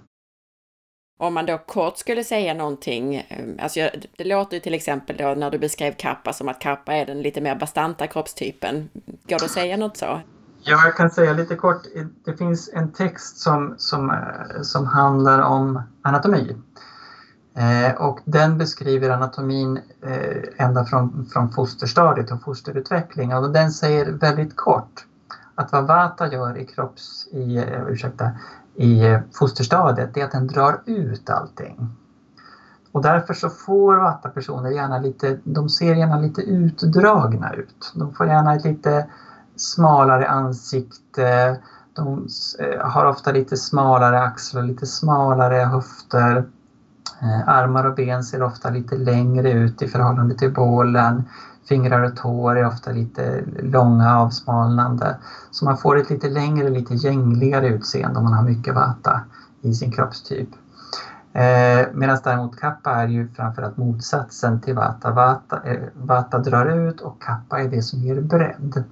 Om 1.21 1.33
man 1.33 1.45
då 1.45 1.57
kort 1.57 1.97
skulle 1.97 2.23
säga 2.23 2.53
någonting, 2.53 3.15
ehm, 3.29 3.57
alltså 3.61 3.79
jag, 3.79 3.89
det 4.17 4.23
låter 4.23 4.57
ju 4.57 4.59
till 4.59 4.73
exempel 4.73 5.17
då 5.17 5.33
när 5.37 5.51
du 5.51 5.57
beskrev 5.57 5.93
kappa 5.93 6.33
som 6.33 6.49
att 6.49 6.59
kappa 6.59 6.93
är 6.93 7.05
den 7.05 7.21
lite 7.21 7.41
mer 7.41 7.55
bastanta 7.55 8.07
kroppstypen. 8.07 8.89
Går 9.27 9.39
det 9.39 9.45
att 9.45 9.51
säga 9.51 9.77
något 9.77 9.97
så? 9.97 10.21
Ja, 10.61 10.85
jag 10.85 10.95
kan 10.95 11.09
säga 11.09 11.33
lite 11.33 11.55
kort. 11.55 11.81
Det 12.25 12.37
finns 12.37 12.69
en 12.73 12.91
text 12.91 13.37
som, 13.37 13.75
som, 13.77 14.09
eh, 14.09 14.61
som 14.61 14.87
handlar 14.87 15.41
om 15.41 15.81
anatomi. 16.01 16.55
Eh, 17.53 18.01
och 18.01 18.19
den 18.25 18.57
beskriver 18.57 19.09
anatomin 19.09 19.79
eh, 20.01 20.65
ända 20.65 20.85
från, 20.85 21.29
från 21.33 21.51
fosterstadiet 21.51 22.31
och 22.31 22.41
fosterutveckling 22.41 23.33
och 23.33 23.51
den 23.51 23.71
säger 23.71 24.11
väldigt 24.11 24.55
kort 24.55 25.05
att 25.55 25.71
vad 25.71 25.87
Vata 25.87 26.33
gör 26.33 26.57
i 26.57 26.65
kropps, 26.65 27.27
i, 27.31 27.57
eh, 27.57 27.87
ursäkta, 27.87 28.31
i 28.79 29.19
fosterstadiet 29.33 30.17
är 30.17 30.25
att 30.25 30.31
den 30.31 30.47
drar 30.47 30.81
ut 30.85 31.29
allting. 31.29 31.89
Och 32.91 33.01
därför 33.01 33.33
så 33.33 33.49
får 33.49 33.95
vatta 33.95 34.29
personer 34.29 34.69
gärna 34.69 34.99
lite, 34.99 35.39
de 35.43 35.69
ser 35.69 35.95
gärna 35.95 36.19
lite 36.19 36.41
utdragna 36.41 37.53
ut. 37.53 37.91
De 37.95 38.13
får 38.13 38.27
gärna 38.27 38.55
ett 38.55 38.63
lite 38.63 39.05
smalare 39.55 40.27
ansikte, 40.27 41.59
de 41.93 42.27
eh, 42.59 42.87
har 42.87 43.05
ofta 43.05 43.31
lite 43.31 43.57
smalare 43.57 44.21
axlar, 44.21 44.63
lite 44.63 44.85
smalare 44.85 45.55
höfter. 45.55 46.45
Eh, 47.21 47.49
armar 47.49 47.85
och 47.85 47.95
ben 47.95 48.23
ser 48.23 48.43
ofta 48.43 48.69
lite 48.69 48.95
längre 48.95 49.51
ut 49.51 49.81
i 49.81 49.87
förhållande 49.87 50.35
till 50.35 50.53
bålen. 50.53 51.23
Fingrar 51.69 52.01
och 52.01 52.15
tår 52.15 52.57
är 52.57 52.67
ofta 52.67 52.91
lite 52.91 53.43
långa 53.63 54.19
avsmalnande. 54.19 55.17
Så 55.51 55.65
man 55.65 55.77
får 55.77 55.97
ett 55.97 56.09
lite 56.09 56.29
längre, 56.29 56.69
lite 56.69 56.93
gängligare 56.93 57.67
utseende 57.67 58.17
om 58.19 58.23
man 58.23 58.33
har 58.33 58.43
mycket 58.43 58.75
vata 58.75 59.21
i 59.61 59.73
sin 59.73 59.91
kroppstyp. 59.91 60.49
Eh, 61.33 61.87
Medan 61.93 62.17
däremot 62.23 62.59
kappa 62.59 62.91
är 62.91 63.07
ju 63.07 63.27
framförallt 63.27 63.77
motsatsen 63.77 64.61
till 64.61 64.75
vata. 64.75 65.11
Vata, 65.11 65.61
eh, 65.63 65.79
vata 65.93 66.39
drar 66.39 66.65
ut 66.65 67.01
och 67.01 67.21
kappa 67.21 67.59
är 67.59 67.69
det 67.69 67.81
som 67.81 67.99
ger 67.99 68.21
bredd. 68.21 68.83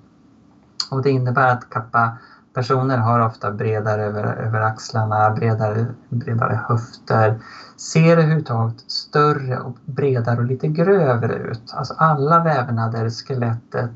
Och 0.92 1.02
det 1.02 1.10
innebär 1.10 1.48
att 1.48 1.70
kappa 1.70 2.18
personer 2.58 2.98
har 2.98 3.20
ofta 3.20 3.52
bredare 3.52 4.04
över, 4.04 4.24
över 4.24 4.62
axlarna, 4.62 5.30
bredare, 5.30 5.86
bredare 6.10 6.60
höfter, 6.68 7.40
ser 7.78 8.18
överhuvudtaget 8.18 8.92
större 8.92 9.60
och 9.60 9.78
bredare 9.86 10.38
och 10.38 10.46
lite 10.46 10.68
grövre 10.68 11.34
ut. 11.34 11.74
Alltså 11.74 11.94
alla 11.98 12.44
vävnader, 12.44 13.10
skelettet, 13.10 13.92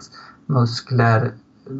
muskler, 0.45 1.31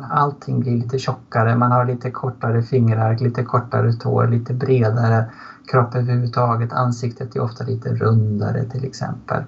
allting 0.10 0.60
blir 0.60 0.78
lite 0.78 1.00
tjockare. 1.00 1.56
Man 1.56 1.72
har 1.72 1.86
lite 1.86 2.12
kortare 2.12 2.62
fingrar, 2.62 3.18
lite 3.18 3.44
kortare 3.44 3.94
tår, 3.94 4.28
lite 4.28 4.54
bredare 4.54 5.26
kropp 5.72 5.96
överhuvudtaget. 5.96 6.74
Ansiktet 6.74 7.36
är 7.36 7.40
ofta 7.40 7.64
lite 7.64 7.90
rundare 7.90 8.64
till 8.64 8.86
exempel. 8.86 9.44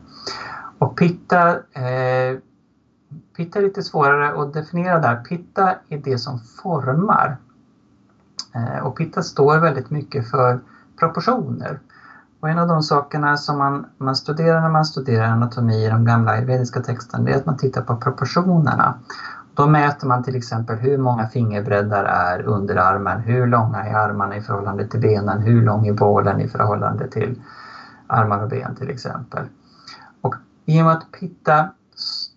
Och 0.77 0.97
pitta, 0.97 1.49
eh, 1.51 2.37
pitta 3.37 3.59
är 3.59 3.63
lite 3.63 3.83
svårare 3.83 4.41
att 4.41 4.53
definiera 4.53 4.99
där. 4.99 5.15
Pitta 5.15 5.75
är 5.89 5.97
det 5.97 6.17
som 6.17 6.39
formar. 6.39 7.37
Eh, 8.55 8.85
och 8.85 8.97
pitta 8.97 9.21
står 9.21 9.57
väldigt 9.57 9.89
mycket 9.89 10.31
för 10.31 10.59
proportioner. 10.99 11.79
Och 12.39 12.49
en 12.49 12.59
av 12.59 12.67
de 12.67 12.83
sakerna 12.83 13.37
som 13.37 13.57
man, 13.57 13.85
man 13.97 14.15
studerar 14.15 14.61
när 14.61 14.69
man 14.69 14.85
studerar 14.85 15.27
anatomi 15.27 15.85
i 15.85 15.89
de 15.89 16.05
gamla 16.05 16.31
ayurvediska 16.31 16.79
texterna, 16.79 17.23
det 17.23 17.31
är 17.31 17.35
att 17.35 17.45
man 17.45 17.57
tittar 17.57 17.81
på 17.81 17.95
proportionerna. 17.95 18.99
Då 19.53 19.67
mäter 19.67 20.07
man 20.07 20.23
till 20.23 20.35
exempel 20.35 20.77
hur 20.77 20.97
många 20.97 21.27
fingerbreddar 21.27 22.03
är 22.03 22.41
under 22.41 22.75
armen, 22.75 23.19
hur 23.19 23.47
långa 23.47 23.85
är 23.85 23.95
armarna 23.95 24.35
i 24.35 24.41
förhållande 24.41 24.87
till 24.87 24.99
benen, 24.99 25.41
hur 25.41 25.61
lång 25.61 25.87
är 25.87 25.93
bålen 25.93 26.41
i 26.41 26.47
förhållande 26.47 27.07
till 27.07 27.41
armar 28.07 28.43
och 28.43 28.49
ben 28.49 28.75
till 28.75 28.89
exempel. 28.89 29.45
Och 30.21 30.35
i 30.65 30.81
och 30.81 30.85
med 30.85 30.93
att 30.93 31.11
pitta 31.11 31.69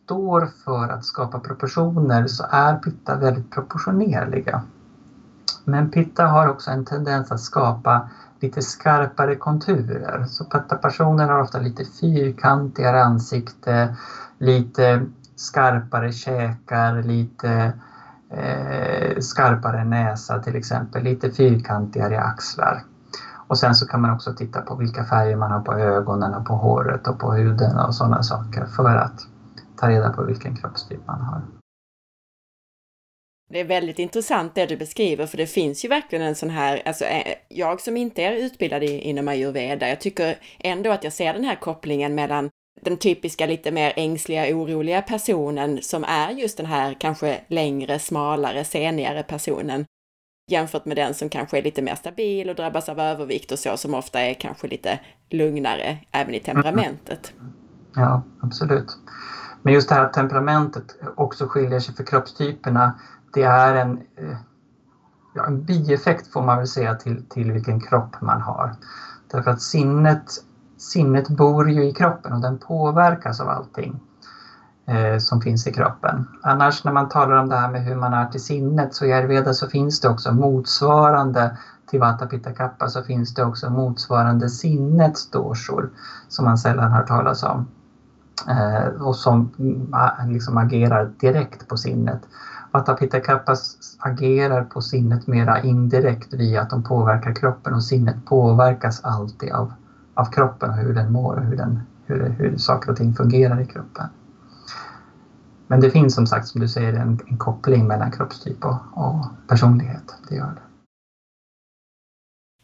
står 0.06 0.48
för 0.64 0.88
att 0.88 1.04
skapa 1.04 1.38
proportioner 1.38 2.26
så 2.26 2.46
är 2.50 2.76
pitta 2.76 3.16
väldigt 3.16 3.50
proportionerliga. 3.50 4.62
Men 5.64 5.90
pitta 5.90 6.26
har 6.26 6.48
också 6.48 6.70
en 6.70 6.84
tendens 6.84 7.32
att 7.32 7.40
skapa 7.40 8.08
lite 8.40 8.62
skarpare 8.62 9.36
konturer. 9.36 10.24
Så 10.28 10.44
pitta-personer 10.44 11.28
har 11.28 11.40
ofta 11.40 11.58
lite 11.58 11.84
fyrkantigare 11.84 13.04
ansikte, 13.04 13.96
lite 14.38 15.06
skarpare 15.36 16.12
käkar, 16.12 17.02
lite 17.02 17.72
eh, 18.30 19.18
skarpare 19.20 19.84
näsa 19.84 20.38
till 20.38 20.56
exempel, 20.56 21.02
lite 21.02 21.30
fyrkantigare 21.30 22.20
axlar. 22.20 22.82
Och 23.48 23.58
sen 23.58 23.74
så 23.74 23.86
kan 23.86 24.00
man 24.00 24.10
också 24.10 24.34
titta 24.34 24.60
på 24.60 24.74
vilka 24.74 25.04
färger 25.04 25.36
man 25.36 25.50
har 25.50 25.60
på 25.60 25.72
ögonen 25.72 26.34
och 26.34 26.46
på 26.46 26.54
håret 26.54 27.08
och 27.08 27.18
på 27.18 27.32
huden 27.32 27.78
och 27.78 27.94
sådana 27.94 28.22
saker 28.22 28.64
för 28.64 28.96
att 28.96 29.26
ta 29.76 29.88
reda 29.88 30.12
på 30.12 30.24
vilken 30.24 30.56
kroppstyp 30.56 31.06
man 31.06 31.20
har. 31.20 31.42
Det 33.50 33.60
är 33.60 33.64
väldigt 33.64 33.98
intressant 33.98 34.54
det 34.54 34.66
du 34.66 34.76
beskriver, 34.76 35.26
för 35.26 35.36
det 35.36 35.46
finns 35.46 35.84
ju 35.84 35.88
verkligen 35.88 36.24
en 36.24 36.34
sån 36.34 36.50
här, 36.50 36.82
alltså 36.84 37.04
eh, 37.04 37.34
jag 37.48 37.80
som 37.80 37.96
inte 37.96 38.22
är 38.22 38.32
utbildad 38.32 38.82
inom 38.82 39.28
ayurveda, 39.28 39.88
jag 39.88 40.00
tycker 40.00 40.38
ändå 40.58 40.90
att 40.90 41.04
jag 41.04 41.12
ser 41.12 41.32
den 41.32 41.44
här 41.44 41.56
kopplingen 41.56 42.14
mellan 42.14 42.50
den 42.80 42.96
typiska 42.96 43.46
lite 43.46 43.70
mer 43.70 43.92
ängsliga, 43.96 44.56
oroliga 44.56 45.02
personen 45.02 45.82
som 45.82 46.04
är 46.04 46.30
just 46.30 46.56
den 46.56 46.66
här 46.66 46.96
kanske 47.00 47.40
längre, 47.48 47.98
smalare, 47.98 48.64
senigare 48.64 49.22
personen 49.22 49.84
jämfört 50.50 50.84
med 50.84 50.96
den 50.96 51.14
som 51.14 51.28
kanske 51.28 51.58
är 51.58 51.62
lite 51.62 51.82
mer 51.82 51.94
stabil 51.94 52.50
och 52.50 52.56
drabbas 52.56 52.88
av 52.88 53.00
övervikt 53.00 53.52
och 53.52 53.58
så, 53.58 53.76
som 53.76 53.94
ofta 53.94 54.20
är 54.20 54.34
kanske 54.34 54.68
lite 54.68 55.00
lugnare 55.30 55.98
även 56.10 56.34
i 56.34 56.40
temperamentet. 56.40 57.32
Ja, 57.94 58.22
absolut. 58.40 58.98
Men 59.66 59.74
just 59.74 59.88
det 59.88 59.94
här 59.94 60.04
att 60.04 60.12
temperamentet 60.12 60.96
också 61.14 61.46
skiljer 61.46 61.80
sig 61.80 61.94
för 61.94 62.04
kroppstyperna, 62.04 62.94
det 63.32 63.42
är 63.42 63.74
en, 63.74 63.98
eh, 64.16 64.36
ja, 65.34 65.46
en 65.46 65.64
bieffekt 65.64 66.32
får 66.32 66.42
man 66.42 66.58
väl 66.58 66.66
säga 66.66 66.94
till, 66.94 67.24
till 67.28 67.52
vilken 67.52 67.80
kropp 67.80 68.20
man 68.20 68.40
har. 68.40 68.74
Därför 69.30 69.50
att 69.50 69.62
sinnet 69.62 70.30
sinnet 70.76 71.28
bor 71.28 71.70
ju 71.70 71.84
i 71.84 71.92
kroppen 71.92 72.32
och 72.32 72.40
den 72.40 72.58
påverkas 72.58 73.40
av 73.40 73.48
allting 73.48 74.00
eh, 74.86 75.18
som 75.18 75.40
finns 75.40 75.66
i 75.66 75.72
kroppen. 75.72 76.28
Annars 76.42 76.84
när 76.84 76.92
man 76.92 77.08
talar 77.08 77.36
om 77.36 77.48
det 77.48 77.56
här 77.56 77.68
med 77.68 77.84
hur 77.84 77.96
man 77.96 78.14
är 78.14 78.26
till 78.26 78.44
sinnet 78.44 78.94
så 78.94 79.04
i 79.04 79.12
ayurveda 79.12 79.54
så 79.54 79.68
finns 79.68 80.00
det 80.00 80.08
också 80.08 80.32
motsvarande 80.32 81.56
till 81.90 82.00
Vata 82.00 82.26
Pitta 82.26 82.52
Kappa 82.52 82.88
så 82.88 83.02
finns 83.02 83.34
det 83.34 83.44
också 83.44 83.70
motsvarande 83.70 84.48
sinnets 84.48 85.30
doshor 85.30 85.90
som 86.28 86.44
man 86.44 86.58
sällan 86.58 86.92
hör 86.92 87.02
talas 87.02 87.42
om. 87.42 87.68
Eh, 88.48 88.86
och 88.86 89.16
som 89.16 89.50
mm, 89.58 90.30
liksom 90.32 90.58
agerar 90.58 91.10
direkt 91.16 91.68
på 91.68 91.76
sinnet. 91.76 92.18
Vata 92.70 92.94
Pitta 92.94 93.18
agerar 93.98 94.62
på 94.62 94.80
sinnet 94.80 95.26
mera 95.26 95.60
indirekt 95.60 96.32
via 96.32 96.60
att 96.60 96.70
de 96.70 96.82
påverkar 96.82 97.32
kroppen 97.32 97.74
och 97.74 97.84
sinnet 97.84 98.24
påverkas 98.24 99.00
alltid 99.02 99.52
av 99.52 99.72
av 100.16 100.24
kroppen 100.24 100.70
och 100.70 100.76
hur 100.76 100.94
den 100.94 101.12
mår 101.12 101.36
och 101.36 101.44
hur, 101.44 101.56
den, 101.56 101.80
hur, 102.04 102.34
hur 102.38 102.56
saker 102.56 102.90
och 102.90 102.96
ting 102.96 103.14
fungerar 103.14 103.60
i 103.60 103.64
kroppen. 103.64 104.06
Men 105.66 105.80
det 105.80 105.90
finns 105.90 106.14
som 106.14 106.26
sagt, 106.26 106.46
som 106.46 106.60
du 106.60 106.68
säger, 106.68 106.92
en, 106.92 107.18
en 107.26 107.36
koppling 107.36 107.86
mellan 107.86 108.10
kroppstyp 108.10 108.64
och, 108.64 108.76
och 108.90 109.26
personlighet. 109.46 110.14
Det 110.28 110.34
gör 110.34 110.52
det. 110.54 110.65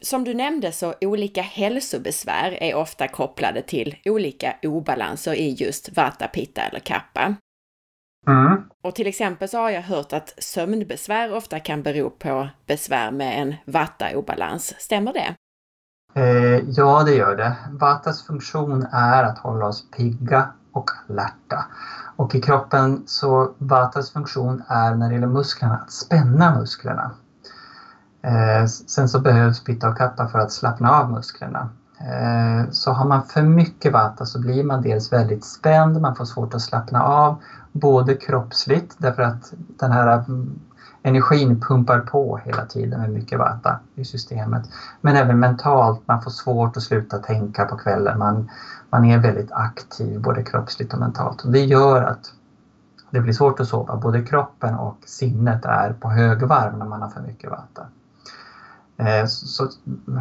Som 0.03 0.25
du 0.25 0.35
nämnde 0.35 0.73
så 0.73 0.95
olika 1.01 1.43
hälsobesvär 1.43 2.59
är 2.63 2.75
ofta 2.75 3.09
kopplade 3.09 3.63
till 3.63 3.97
olika 4.05 4.55
obalanser 4.63 5.35
i 5.35 5.51
just 5.53 5.97
vata, 5.97 6.29
pitta 6.29 6.63
eller 6.63 6.81
kappa. 6.81 7.35
Mm. 8.27 8.65
Och 8.83 8.95
till 8.95 9.07
exempel 9.07 9.49
så 9.49 9.59
har 9.59 9.71
jag 9.71 9.83
hört 9.83 10.13
att 10.13 10.35
sömnbesvär 10.39 11.35
ofta 11.35 11.61
kan 11.61 11.83
bero 11.83 12.11
på 12.11 12.49
besvär 12.67 13.11
med 13.11 13.43
en 13.43 13.55
vata-obalans. 13.65 14.75
Stämmer 14.79 15.13
det? 15.13 15.35
Eh, 16.15 16.61
ja, 16.69 17.03
det 17.03 17.15
gör 17.15 17.37
det. 17.37 17.57
Vatas 17.71 18.27
funktion 18.27 18.87
är 18.93 19.25
att 19.25 19.39
hålla 19.39 19.67
oss 19.67 19.91
pigga 19.91 20.53
och 20.73 20.91
alerta. 21.09 21.65
Och 22.17 22.35
i 22.35 22.41
kroppen 22.41 23.03
så 23.07 23.55
Vatas 23.59 24.13
funktion 24.13 24.63
är 24.69 24.95
när 24.95 25.09
det 25.09 25.15
gäller 25.15 25.27
musklerna 25.27 25.75
att 25.75 25.93
spänna 25.93 26.59
musklerna. 26.59 27.11
Eh, 28.23 28.67
sen 28.67 29.09
så 29.09 29.21
behövs 29.21 29.65
pitta 29.65 29.89
och 29.89 29.97
kappa 29.97 30.29
för 30.29 30.39
att 30.39 30.53
slappna 30.53 30.91
av 30.91 31.11
musklerna. 31.11 31.69
Eh, 32.01 32.71
så 32.71 32.93
har 32.93 33.09
man 33.09 33.23
för 33.23 33.43
mycket 33.43 33.93
Vata 33.93 34.27
så 34.27 34.41
blir 34.41 34.65
man 34.65 34.83
dels 34.83 35.13
väldigt 35.13 35.45
spänd, 35.45 36.01
man 36.01 36.17
får 36.17 36.25
svårt 36.25 36.55
att 36.55 36.63
slappna 36.63 37.03
av, 37.03 37.37
både 37.73 38.15
kroppsligt 38.15 38.95
därför 38.99 39.23
att 39.23 39.53
den 39.79 39.93
här 39.93 40.13
mm, 40.13 40.61
energin 41.03 41.61
pumpar 41.61 42.01
på 42.01 42.37
hela 42.45 42.67
tiden 42.67 43.01
med 43.01 43.11
mycket 43.11 43.39
vata 43.39 43.79
i 43.95 44.05
systemet. 44.05 44.63
Men 45.01 45.17
även 45.17 45.41
mentalt, 45.41 46.01
man 46.09 46.23
får 46.23 46.31
svårt 46.31 46.77
att 46.77 46.83
sluta 46.83 47.19
tänka 47.19 47.65
på 47.65 47.77
kvällen. 47.77 48.19
Man, 48.19 48.51
man 48.91 49.05
är 49.05 49.19
väldigt 49.19 49.53
aktiv 49.53 50.21
både 50.21 50.43
kroppsligt 50.43 50.93
och 50.93 51.01
mentalt. 51.01 51.45
Och 51.45 51.53
det 51.53 51.65
gör 51.65 52.03
att 52.03 52.33
det 53.11 53.21
blir 53.21 53.33
svårt 53.33 53.61
att 53.61 53.69
sova. 53.69 53.97
Både 53.97 54.23
kroppen 54.23 54.75
och 54.75 54.97
sinnet 55.05 55.65
är 55.65 55.93
på 55.93 56.11
högvarv 56.11 56.79
när 56.79 56.87
man 56.87 57.03
har 57.03 57.09
för 57.09 57.21
mycket 57.21 57.51
vata. 57.51 57.87
Eh, 58.97 59.27
så 59.27 59.69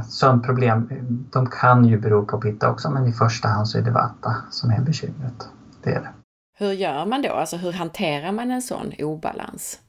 sömnproblem, 0.09 0.89
de 1.31 1.47
kan 1.47 1.85
ju 1.85 1.99
bero 1.99 2.25
på 2.25 2.41
pitta 2.41 2.71
också 2.71 2.89
men 2.89 3.07
i 3.07 3.13
första 3.13 3.47
hand 3.47 3.67
så 3.67 3.77
är 3.77 3.81
det 3.81 3.91
vata 3.91 4.35
som 4.49 4.71
är 4.71 4.81
bekymret. 4.81 5.49
Det 5.83 5.89
är 5.89 6.01
det. 6.01 6.09
Hur 6.57 6.71
gör 6.71 7.05
man 7.05 7.21
då? 7.21 7.29
Alltså 7.29 7.57
hur 7.57 7.71
hanterar 7.71 8.31
man 8.31 8.51
en 8.51 8.61
sån 8.61 8.91
obalans? 8.99 9.79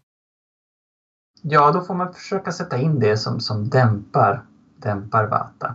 Ja, 1.42 1.72
då 1.72 1.80
får 1.80 1.94
man 1.94 2.12
försöka 2.12 2.52
sätta 2.52 2.78
in 2.78 2.98
det 2.98 3.16
som, 3.16 3.40
som 3.40 3.68
dämpar, 3.68 4.42
dämpar 4.76 5.26
vata. 5.26 5.74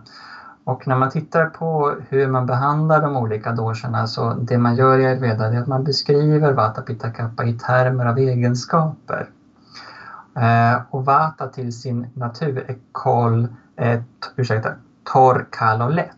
Och 0.64 0.88
när 0.88 0.96
man 0.96 1.10
tittar 1.10 1.46
på 1.46 1.96
hur 2.10 2.28
man 2.28 2.46
behandlar 2.46 3.02
de 3.02 3.18
olika 3.18 3.52
doscherna 3.52 4.08
så 4.08 4.34
det 4.34 4.58
man 4.58 4.76
gör 4.76 5.00
i 5.00 5.06
ayurveda 5.06 5.46
är 5.46 5.62
att 5.62 5.68
man 5.68 5.84
beskriver 5.84 6.54
Vata 6.54 6.82
Pitta 6.82 7.10
Kappa 7.10 7.46
i 7.46 7.54
termer 7.54 8.06
av 8.06 8.18
egenskaper. 8.18 9.30
Eh, 10.38 10.82
och 10.90 11.06
Vata 11.06 11.48
till 11.48 11.74
sin 11.74 12.08
natur 12.14 12.66
är 12.68 12.78
kol, 12.92 13.48
eh, 13.76 14.02
ursäkta, 14.36 14.74
torr, 15.04 15.48
kall 15.52 15.82
och 15.82 15.92
lätt. 15.92 16.14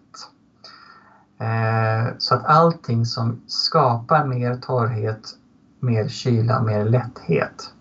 Eh, 1.38 2.14
så 2.18 2.36
att 2.36 2.46
allting 2.46 3.06
som 3.06 3.42
skapar 3.48 4.26
mer 4.26 4.56
torrhet, 4.56 5.30
mer 5.80 6.08
kyla, 6.08 6.62
mer 6.62 6.86
lätthet 6.86 7.74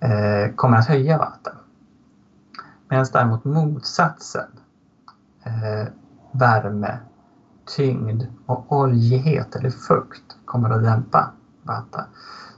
eh, 0.00 0.54
kommer 0.54 0.76
att 0.76 0.88
höja 0.88 1.18
Vata. 1.18 1.52
Medan 2.88 3.06
däremot 3.12 3.44
motsatsen 3.44 4.50
eh, 5.44 5.88
värme, 6.32 6.98
tyngd 7.76 8.26
och 8.46 8.72
oljighet 8.72 9.56
eller 9.56 9.70
fukt 9.70 10.36
kommer 10.44 10.70
att 10.70 10.82
dämpa 10.82 11.30
Vata. 11.62 12.04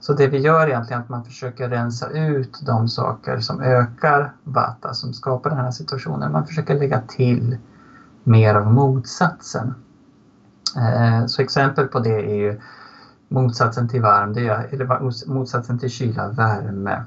Så 0.03 0.13
det 0.13 0.27
vi 0.27 0.39
gör 0.39 0.69
egentligen 0.69 1.01
är 1.01 1.05
att 1.05 1.09
man 1.09 1.25
försöker 1.25 1.69
rensa 1.69 2.09
ut 2.09 2.61
de 2.67 2.89
saker 2.89 3.41
som 3.41 3.61
ökar 3.61 4.33
Vata, 4.45 4.95
som 4.95 5.13
skapar 5.13 5.51
den 5.51 5.59
här 5.59 5.71
situationen. 5.71 6.33
Man 6.33 6.47
försöker 6.47 6.75
lägga 6.75 7.01
till 7.01 7.59
mer 8.25 8.55
av 8.55 8.67
motsatsen. 8.67 9.75
Eh, 10.77 11.27
så 11.27 11.43
exempel 11.43 11.87
på 11.87 12.01
det 12.01 12.31
är 12.31 12.35
ju 12.35 12.61
motsatsen 13.29 13.89
till 13.89 14.03
varm, 14.03 14.33
det 14.33 14.49
är, 14.49 14.69
eller 14.71 15.29
motsatsen 15.33 15.79
till 15.79 15.91
kyla, 15.91 16.29
värme. 16.29 17.05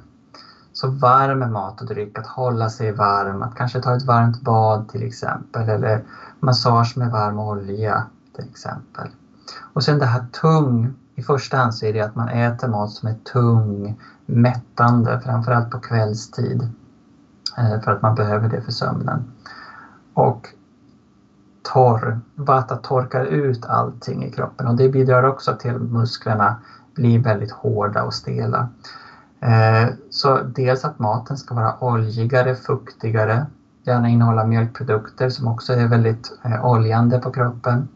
Så 0.73 0.87
varm 0.87 1.53
mat 1.53 1.81
och 1.81 1.87
dryck, 1.87 2.19
att 2.19 2.27
hålla 2.27 2.69
sig 2.69 2.91
varm, 2.91 3.41
att 3.41 3.55
kanske 3.55 3.81
ta 3.81 3.95
ett 3.95 4.05
varmt 4.05 4.41
bad 4.41 4.89
till 4.89 5.03
exempel 5.03 5.69
eller 5.69 6.03
massage 6.39 6.97
med 6.97 7.11
varm 7.11 7.39
olja 7.39 8.03
till 8.35 8.49
exempel. 8.49 9.07
Och 9.73 9.83
sen 9.83 9.99
det 9.99 10.05
här 10.05 10.25
tung, 10.41 10.93
i 11.15 11.21
första 11.21 11.57
hand 11.57 11.75
så 11.75 11.85
är 11.85 11.93
det 11.93 12.01
att 12.01 12.15
man 12.15 12.29
äter 12.29 12.67
mat 12.67 12.91
som 12.91 13.09
är 13.09 13.15
tung, 13.33 14.01
mättande, 14.25 15.21
framförallt 15.23 15.71
på 15.71 15.79
kvällstid. 15.79 16.69
Eh, 17.57 17.81
för 17.81 17.91
att 17.91 18.01
man 18.01 18.15
behöver 18.15 18.49
det 18.49 18.61
för 18.61 18.71
sömnen. 18.71 19.23
Och 20.13 20.49
torr, 21.61 22.19
vata 22.35 22.75
torkar 22.75 23.25
ut 23.25 23.65
allting 23.65 24.23
i 24.23 24.31
kroppen 24.31 24.67
och 24.67 24.75
det 24.75 24.89
bidrar 24.89 25.23
också 25.23 25.55
till 25.55 25.75
att 25.75 25.81
musklerna 25.81 26.55
blir 26.93 27.19
väldigt 27.19 27.51
hårda 27.51 28.03
och 28.03 28.13
stela. 28.13 28.69
Eh, 29.39 29.89
så 30.09 30.39
dels 30.43 30.85
att 30.85 30.99
maten 30.99 31.37
ska 31.37 31.55
vara 31.55 31.83
oljigare, 31.83 32.55
fuktigare, 32.55 33.45
gärna 33.83 34.09
innehålla 34.09 34.45
mjölkprodukter 34.45 35.29
som 35.29 35.47
också 35.47 35.73
är 35.73 35.87
väldigt 35.87 36.39
eh, 36.43 36.65
oljande 36.65 37.19
på 37.19 37.31
kroppen. 37.31 37.87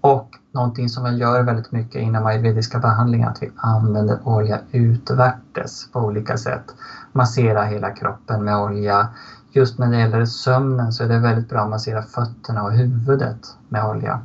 Och 0.00 0.37
någonting 0.52 0.88
som 0.88 1.04
vi 1.04 1.10
gör 1.10 1.42
väldigt 1.42 1.72
mycket 1.72 2.02
inom 2.02 2.26
ayurvediska 2.26 2.78
behandlingar, 2.78 3.30
att 3.30 3.42
vi 3.42 3.50
använder 3.56 4.18
olja 4.22 4.58
utvärtes 4.70 5.88
på 5.92 6.00
olika 6.00 6.36
sätt. 6.36 6.74
Massera 7.12 7.62
hela 7.62 7.90
kroppen 7.90 8.44
med 8.44 8.56
olja. 8.56 9.08
Just 9.52 9.78
när 9.78 9.90
det 9.90 9.98
gäller 9.98 10.24
sömnen 10.24 10.92
så 10.92 11.04
är 11.04 11.08
det 11.08 11.18
väldigt 11.18 11.48
bra 11.48 11.60
att 11.60 11.68
massera 11.68 12.02
fötterna 12.02 12.62
och 12.62 12.72
huvudet 12.72 13.56
med 13.68 13.84
olja. 13.84 14.20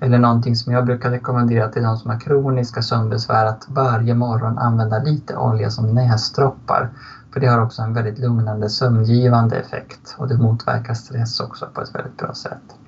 Eller 0.00 0.18
någonting 0.18 0.56
som 0.56 0.72
jag 0.72 0.84
brukar 0.84 1.10
rekommendera 1.10 1.68
till 1.68 1.82
de 1.82 1.96
som 1.96 2.10
har 2.10 2.18
kroniska 2.18 2.82
sömnbesvär 2.82 3.44
att 3.44 3.64
varje 3.68 4.14
morgon 4.14 4.58
använda 4.58 4.98
lite 4.98 5.36
olja 5.36 5.70
som 5.70 5.94
näsdroppar. 5.94 6.88
För 7.32 7.40
det 7.40 7.46
har 7.46 7.58
också 7.58 7.82
en 7.82 7.92
väldigt 7.92 8.18
lugnande 8.18 8.68
sömngivande 8.68 9.56
effekt 9.56 10.14
och 10.18 10.28
det 10.28 10.36
motverkar 10.36 10.94
stress 10.94 11.40
också 11.40 11.66
på 11.74 11.80
ett 11.80 11.94
väldigt 11.94 12.16
bra 12.16 12.32
sätt. 12.34 12.79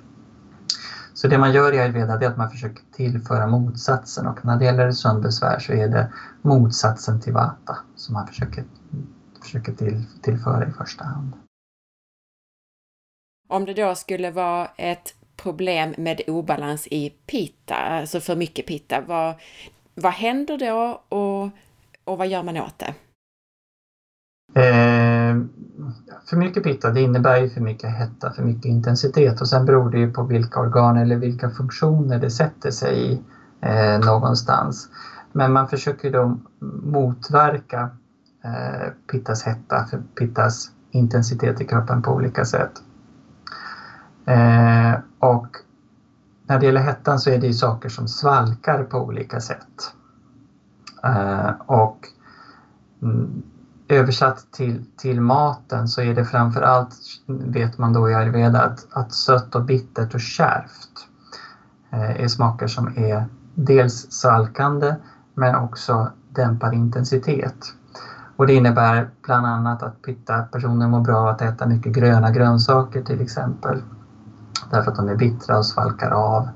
Så 1.22 1.28
det 1.28 1.38
man 1.38 1.52
gör 1.52 1.72
i 1.72 1.78
ayurveda 1.78 2.12
är 2.12 2.26
att 2.26 2.36
man 2.36 2.50
försöker 2.50 2.82
tillföra 2.92 3.46
motsatsen 3.46 4.26
och 4.26 4.44
när 4.44 4.56
det 4.56 4.64
gäller 4.64 4.90
sömnbesvär 4.90 5.58
så 5.58 5.72
är 5.72 5.88
det 5.88 6.12
motsatsen 6.42 7.20
till 7.20 7.32
vata 7.32 7.78
som 7.96 8.14
man 8.14 8.26
försöker, 8.26 8.64
försöker 9.42 9.72
till, 9.72 10.04
tillföra 10.22 10.66
i 10.66 10.70
första 10.70 11.04
hand. 11.04 11.32
Om 13.48 13.64
det 13.64 13.74
då 13.74 13.94
skulle 13.94 14.30
vara 14.30 14.66
ett 14.76 15.14
problem 15.36 15.94
med 15.98 16.20
obalans 16.26 16.86
i 16.86 17.10
pitta, 17.10 17.74
alltså 17.74 18.20
för 18.20 18.36
mycket 18.36 18.66
pitta, 18.66 19.00
vad, 19.00 19.34
vad 19.94 20.12
händer 20.12 20.58
då 20.58 21.02
och, 21.08 21.50
och 22.04 22.18
vad 22.18 22.28
gör 22.28 22.42
man 22.42 22.56
åt 22.56 22.78
det? 22.78 22.94
Eh, 24.60 24.91
för 26.24 26.36
mycket 26.36 26.62
pitta 26.62 26.90
det 26.90 27.00
innebär 27.00 27.40
ju 27.40 27.48
för 27.48 27.60
mycket 27.60 27.90
hetta, 27.90 28.32
för 28.32 28.42
mycket 28.42 28.64
intensitet 28.64 29.40
och 29.40 29.48
sen 29.48 29.64
beror 29.64 29.90
det 29.90 29.98
ju 29.98 30.12
på 30.12 30.22
vilka 30.22 30.60
organ 30.60 30.96
eller 30.96 31.16
vilka 31.16 31.50
funktioner 31.50 32.18
det 32.18 32.30
sätter 32.30 32.70
sig 32.70 33.12
i 33.12 33.22
eh, 33.60 33.98
någonstans. 34.06 34.88
Men 35.32 35.52
man 35.52 35.68
försöker 35.68 36.10
då 36.10 36.38
motverka 36.82 37.90
eh, 38.44 38.92
pittas 39.10 39.42
hetta, 39.42 39.84
för 39.84 40.02
pittas 40.14 40.70
intensitet 40.90 41.60
i 41.60 41.64
kroppen 41.64 42.02
på 42.02 42.12
olika 42.12 42.44
sätt. 42.44 42.82
Eh, 44.26 44.94
och 45.18 45.56
när 46.46 46.58
det 46.58 46.66
gäller 46.66 46.80
hettan 46.80 47.18
så 47.18 47.30
är 47.30 47.38
det 47.38 47.46
ju 47.46 47.52
saker 47.52 47.88
som 47.88 48.08
svalkar 48.08 48.84
på 48.84 48.98
olika 48.98 49.40
sätt. 49.40 49.94
Eh, 51.04 51.50
och 51.66 52.08
mm, 53.02 53.42
översatt 53.92 54.46
till, 54.50 54.84
till 54.96 55.20
maten 55.20 55.88
så 55.88 56.02
är 56.02 56.14
det 56.14 56.24
framförallt, 56.24 56.94
vet 57.26 57.78
man 57.78 57.92
då 57.92 58.10
i 58.10 58.14
ayurveda, 58.14 58.60
att, 58.62 58.86
att 58.90 59.12
sött 59.12 59.54
och 59.54 59.62
bittert 59.62 60.14
och 60.14 60.20
kärvt 60.20 61.08
eh, 61.90 62.20
är 62.24 62.28
smaker 62.28 62.66
som 62.66 62.86
är 62.96 63.28
dels 63.54 64.12
svalkande 64.12 64.94
men 65.34 65.54
också 65.54 66.10
dämpar 66.28 66.74
intensitet. 66.74 67.74
Och 68.36 68.46
det 68.46 68.54
innebär 68.54 69.10
bland 69.22 69.46
annat 69.46 69.82
att 69.82 70.02
pitta-personer 70.02 70.88
mår 70.88 71.00
bra 71.00 71.18
av 71.18 71.28
att 71.28 71.42
äta 71.42 71.66
mycket 71.66 71.92
gröna 71.92 72.30
grönsaker 72.30 73.02
till 73.02 73.20
exempel. 73.20 73.82
Därför 74.70 74.90
att 74.90 74.96
de 74.96 75.08
är 75.08 75.14
bittra 75.14 75.58
och 75.58 75.66
svalkar 75.66 76.10
av. 76.10 76.48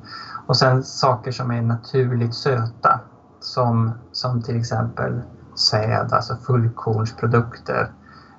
Och 0.47 0.57
sen 0.57 0.83
saker 0.83 1.31
som 1.31 1.51
är 1.51 1.63
naturligt 1.63 2.35
söta. 2.35 3.01
Som, 3.41 3.93
som 4.13 4.43
till 4.43 4.57
exempel 4.57 5.23
säd, 5.59 6.13
alltså 6.13 6.37
fullkornsprodukter. 6.37 7.91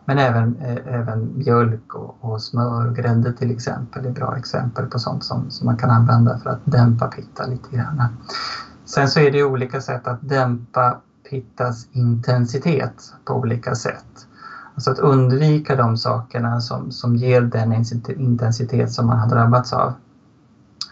Men 0.05 0.17
även, 0.17 0.55
eh, 0.61 0.93
även 0.93 1.37
mjölk 1.37 1.93
och, 1.93 2.17
och 2.19 2.41
smör 2.41 2.87
och 2.87 2.95
grädde 2.95 3.33
till 3.33 3.51
exempel 3.51 4.05
är 4.05 4.11
bra 4.11 4.37
exempel 4.37 4.85
på 4.85 4.99
sånt 4.99 5.23
som, 5.23 5.49
som 5.49 5.65
man 5.65 5.77
kan 5.77 5.89
använda 5.89 6.37
för 6.37 6.49
att 6.49 6.59
dämpa 6.63 7.07
pitta 7.07 7.45
lite 7.45 7.75
grann. 7.75 8.03
Sen 8.85 9.07
så 9.07 9.19
är 9.19 9.31
det 9.31 9.43
olika 9.43 9.81
sätt 9.81 10.07
att 10.07 10.19
dämpa 10.21 10.97
pittas 11.29 11.87
intensitet 11.91 13.13
på 13.25 13.33
olika 13.33 13.75
sätt. 13.75 14.27
Alltså 14.73 14.91
att 14.91 14.99
undvika 14.99 15.75
de 15.75 15.97
sakerna 15.97 16.61
som, 16.61 16.91
som 16.91 17.15
ger 17.15 17.41
den 17.41 17.83
intensitet 18.17 18.91
som 18.91 19.07
man 19.07 19.19
har 19.19 19.29
drabbats 19.29 19.73
av 19.73 19.93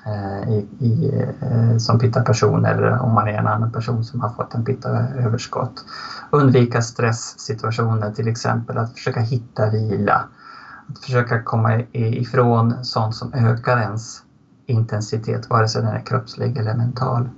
Eh, 0.07 0.49
i, 0.49 0.67
i, 0.79 1.21
eh, 1.41 1.77
som 1.77 1.99
pitta-person 1.99 2.65
eller 2.65 2.99
om 2.99 3.13
man 3.13 3.27
är 3.27 3.33
en 3.33 3.47
annan 3.47 3.71
person 3.71 4.03
som 4.03 4.21
har 4.21 4.29
fått 4.29 4.53
en 4.53 4.65
pitta-överskott. 4.65 5.85
Undvika 6.31 6.81
stresssituationer, 6.81 8.11
till 8.11 8.27
exempel 8.27 8.77
att 8.77 8.93
försöka 8.93 9.19
hitta 9.19 9.69
vila. 9.69 10.27
Att 10.89 10.99
försöka 10.99 11.43
komma 11.43 11.79
ifrån 11.91 12.85
sånt 12.85 13.15
som 13.15 13.33
ökar 13.33 13.77
ens 13.77 14.23
intensitet, 14.65 15.49
vare 15.49 15.67
sig 15.67 15.81
den 15.81 15.95
är 15.95 15.99
kroppslig 15.99 16.57
eller 16.57 16.73
mental. 16.73 17.29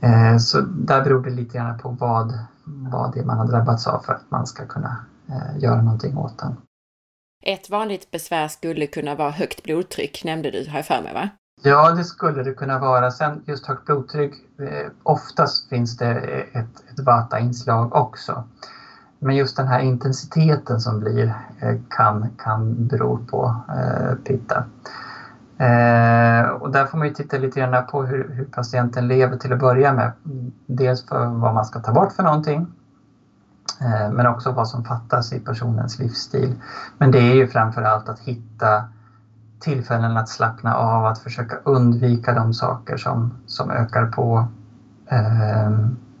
Eh, 0.00 0.36
så 0.38 0.60
där 0.60 1.04
beror 1.04 1.22
det 1.22 1.30
lite 1.30 1.58
grann 1.58 1.78
på 1.78 1.88
vad, 1.88 2.38
vad 2.64 3.12
det 3.14 3.20
är 3.20 3.24
man 3.24 3.38
har 3.38 3.46
drabbats 3.46 3.86
av 3.86 4.00
för 4.00 4.12
att 4.12 4.30
man 4.30 4.46
ska 4.46 4.66
kunna 4.66 4.96
göra 5.58 5.82
någonting 5.82 6.18
åt 6.18 6.38
den. 6.38 6.56
Ett 7.42 7.70
vanligt 7.70 8.10
besvär 8.10 8.48
skulle 8.48 8.86
kunna 8.86 9.14
vara 9.14 9.30
högt 9.30 9.62
blodtryck, 9.62 10.24
nämnde 10.24 10.50
du, 10.50 10.68
har 10.70 10.76
jag 10.76 10.86
för 10.86 11.02
mig 11.02 11.14
va? 11.14 11.28
Ja, 11.66 11.92
det 11.92 12.04
skulle 12.04 12.42
det 12.42 12.52
kunna 12.52 12.78
vara. 12.78 13.10
Sen 13.10 13.40
just 13.44 13.66
högt 13.66 13.84
blodtryck, 13.84 14.32
eh, 14.58 14.90
oftast 15.02 15.68
finns 15.68 15.96
det 15.96 16.12
ett, 16.52 16.82
ett 16.90 17.00
vata-inslag 17.00 17.94
också. 17.94 18.44
Men 19.18 19.36
just 19.36 19.56
den 19.56 19.68
här 19.68 19.78
intensiteten 19.78 20.80
som 20.80 20.98
blir 20.98 21.34
eh, 21.60 21.76
kan, 21.88 22.28
kan 22.38 22.86
bero 22.86 23.18
på 23.30 23.54
eh, 23.68 24.14
pitta. 24.24 24.64
Eh, 25.58 26.48
och 26.48 26.70
där 26.70 26.84
får 26.84 26.98
man 26.98 27.06
ju 27.06 27.14
titta 27.14 27.36
lite 27.36 27.60
grann 27.60 27.86
på 27.90 28.04
hur, 28.04 28.28
hur, 28.32 28.44
patienten 28.44 29.08
lever 29.08 29.36
till 29.36 29.52
att 29.52 29.58
börja 29.58 29.92
med. 29.92 30.12
Dels 30.66 31.06
för 31.06 31.26
vad 31.26 31.54
man 31.54 31.64
ska 31.64 31.78
ta 31.78 31.92
bort 31.92 32.12
för 32.12 32.22
någonting 32.22 32.66
Eh, 33.80 34.10
men 34.10 34.26
också 34.26 34.50
vad 34.50 34.68
som 34.68 34.84
fattas 34.84 35.32
i 35.32 35.38
personens 35.38 35.98
livsstil. 35.98 36.54
Men 36.98 37.10
det 37.10 37.18
är 37.18 37.34
ju 37.34 37.46
framför 37.46 37.82
allt 37.82 38.08
att 38.08 38.18
hitta 38.18 38.84
tillfällen 39.64 40.16
att 40.16 40.28
slappna 40.28 40.74
av, 40.74 41.06
att 41.06 41.18
försöka 41.18 41.56
undvika 41.64 42.34
de 42.34 42.52
saker 42.54 42.96
som, 42.96 43.32
som 43.46 43.70
ökar, 43.70 44.06
på, 44.06 44.48
eh, 45.06 45.70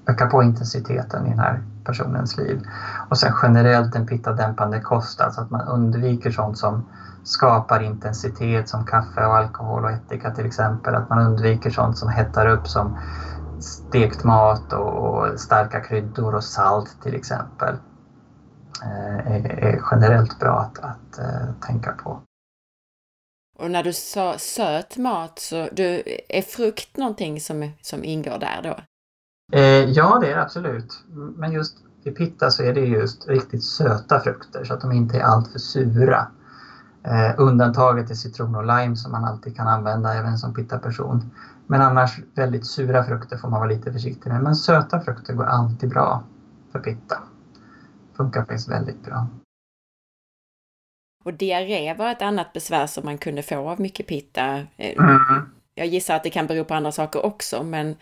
ökar 0.06 0.26
på 0.26 0.42
intensiteten 0.42 1.26
i 1.26 1.30
den 1.30 1.38
här 1.38 1.62
personens 1.84 2.36
liv. 2.36 2.62
Och 3.08 3.18
sen 3.18 3.32
generellt 3.42 3.94
en 3.96 4.06
pitta-dämpande 4.06 4.80
kost, 4.80 5.20
alltså 5.20 5.40
att 5.40 5.50
man 5.50 5.68
undviker 5.68 6.30
sånt 6.30 6.58
som 6.58 6.82
skapar 7.24 7.80
intensitet 7.82 8.68
som 8.68 8.84
kaffe 8.84 9.24
och 9.26 9.36
alkohol 9.36 9.84
och 9.84 9.90
ättika 9.90 10.30
till 10.30 10.46
exempel. 10.46 10.94
Att 10.94 11.10
man 11.10 11.18
undviker 11.18 11.70
sånt 11.70 11.98
som 11.98 12.08
hettar 12.08 12.46
upp 12.46 12.68
som 12.68 12.98
stekt 13.60 14.24
mat 14.24 14.72
och 14.72 15.40
starka 15.40 15.80
kryddor 15.80 16.34
och 16.34 16.44
salt 16.44 16.96
till 17.02 17.14
exempel. 17.14 17.76
Eh, 18.82 19.34
är, 19.34 19.80
generellt 19.90 20.38
bra 20.38 20.58
att, 20.60 20.78
att 20.78 21.18
eh, 21.18 21.66
tänka 21.66 21.92
på. 21.92 22.20
Och 23.58 23.70
när 23.70 23.82
du 23.82 23.92
sa 23.92 24.38
söt 24.38 24.96
mat, 24.96 25.38
så 25.38 25.68
du, 25.72 26.02
är 26.28 26.42
frukt 26.42 26.96
någonting 26.96 27.40
som, 27.40 27.70
som 27.82 28.04
ingår 28.04 28.38
där 28.38 28.60
då? 28.62 28.76
Eh, 29.58 29.90
ja, 29.90 30.18
det 30.20 30.30
är 30.30 30.36
det 30.36 30.42
absolut. 30.42 31.04
Men 31.36 31.52
just 31.52 31.76
i 32.04 32.10
pitta 32.10 32.50
så 32.50 32.62
är 32.62 32.74
det 32.74 32.80
just 32.80 33.28
riktigt 33.28 33.64
söta 33.64 34.20
frukter 34.20 34.64
så 34.64 34.74
att 34.74 34.80
de 34.80 34.92
inte 34.92 35.16
är 35.16 35.22
alltför 35.22 35.58
sura. 35.58 36.26
Eh, 37.02 37.34
undantaget 37.38 38.10
är 38.10 38.14
citron 38.14 38.54
och 38.54 38.66
lime 38.66 38.96
som 38.96 39.12
man 39.12 39.24
alltid 39.24 39.56
kan 39.56 39.68
använda 39.68 40.14
även 40.14 40.38
som 40.38 40.54
pitta-person. 40.54 41.30
Men 41.66 41.82
annars 41.82 42.20
väldigt 42.34 42.66
sura 42.66 43.04
frukter 43.04 43.36
får 43.36 43.48
man 43.48 43.60
vara 43.60 43.70
lite 43.70 43.92
försiktig 43.92 44.30
med. 44.30 44.42
Men 44.42 44.54
söta 44.54 45.00
frukter 45.00 45.34
går 45.34 45.44
alltid 45.44 45.90
bra 45.90 46.22
för 46.72 46.78
pitta. 46.78 47.18
Funkar 48.16 48.40
faktiskt 48.40 48.68
väldigt 48.68 49.04
bra. 49.04 49.26
Och 51.24 51.34
diarré 51.34 51.94
var 51.94 52.10
ett 52.10 52.22
annat 52.22 52.52
besvär 52.52 52.86
som 52.86 53.04
man 53.04 53.18
kunde 53.18 53.42
få 53.42 53.70
av 53.70 53.80
mycket 53.80 54.06
pitta. 54.06 54.56
Eh, 54.76 54.96
mm. 54.98 55.20
Jag 55.74 55.86
gissar 55.86 56.16
att 56.16 56.22
det 56.22 56.30
kan 56.30 56.46
bero 56.46 56.64
på 56.64 56.74
andra 56.74 56.92
saker 56.92 57.26
också, 57.26 57.62
men 57.62 57.96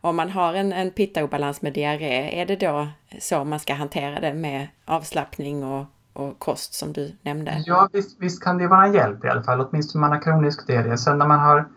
om 0.00 0.16
man 0.16 0.30
har 0.30 0.54
en, 0.54 0.72
en 0.72 0.90
pittaobalans 0.90 1.62
med 1.62 1.72
diarré, 1.72 2.40
är 2.40 2.46
det 2.46 2.56
då 2.56 2.88
så 3.20 3.44
man 3.44 3.60
ska 3.60 3.74
hantera 3.74 4.20
det 4.20 4.34
med 4.34 4.68
avslappning 4.84 5.64
och, 5.64 5.86
och 6.12 6.38
kost 6.38 6.74
som 6.74 6.92
du 6.92 7.16
nämnde? 7.22 7.62
Ja, 7.66 7.88
visst, 7.92 8.20
visst 8.20 8.42
kan 8.42 8.58
det 8.58 8.66
vara 8.66 8.86
en 8.86 8.94
hjälp 8.94 9.24
i 9.24 9.28
alla 9.28 9.42
fall, 9.42 9.60
åtminstone 9.60 10.04
om 10.04 10.10
man 10.10 10.18
har 10.18 10.22
kronisk 10.24 10.66
diarré. 10.66 10.98
Sen 10.98 11.18
när 11.18 11.26
man 11.26 11.40
har 11.40 11.68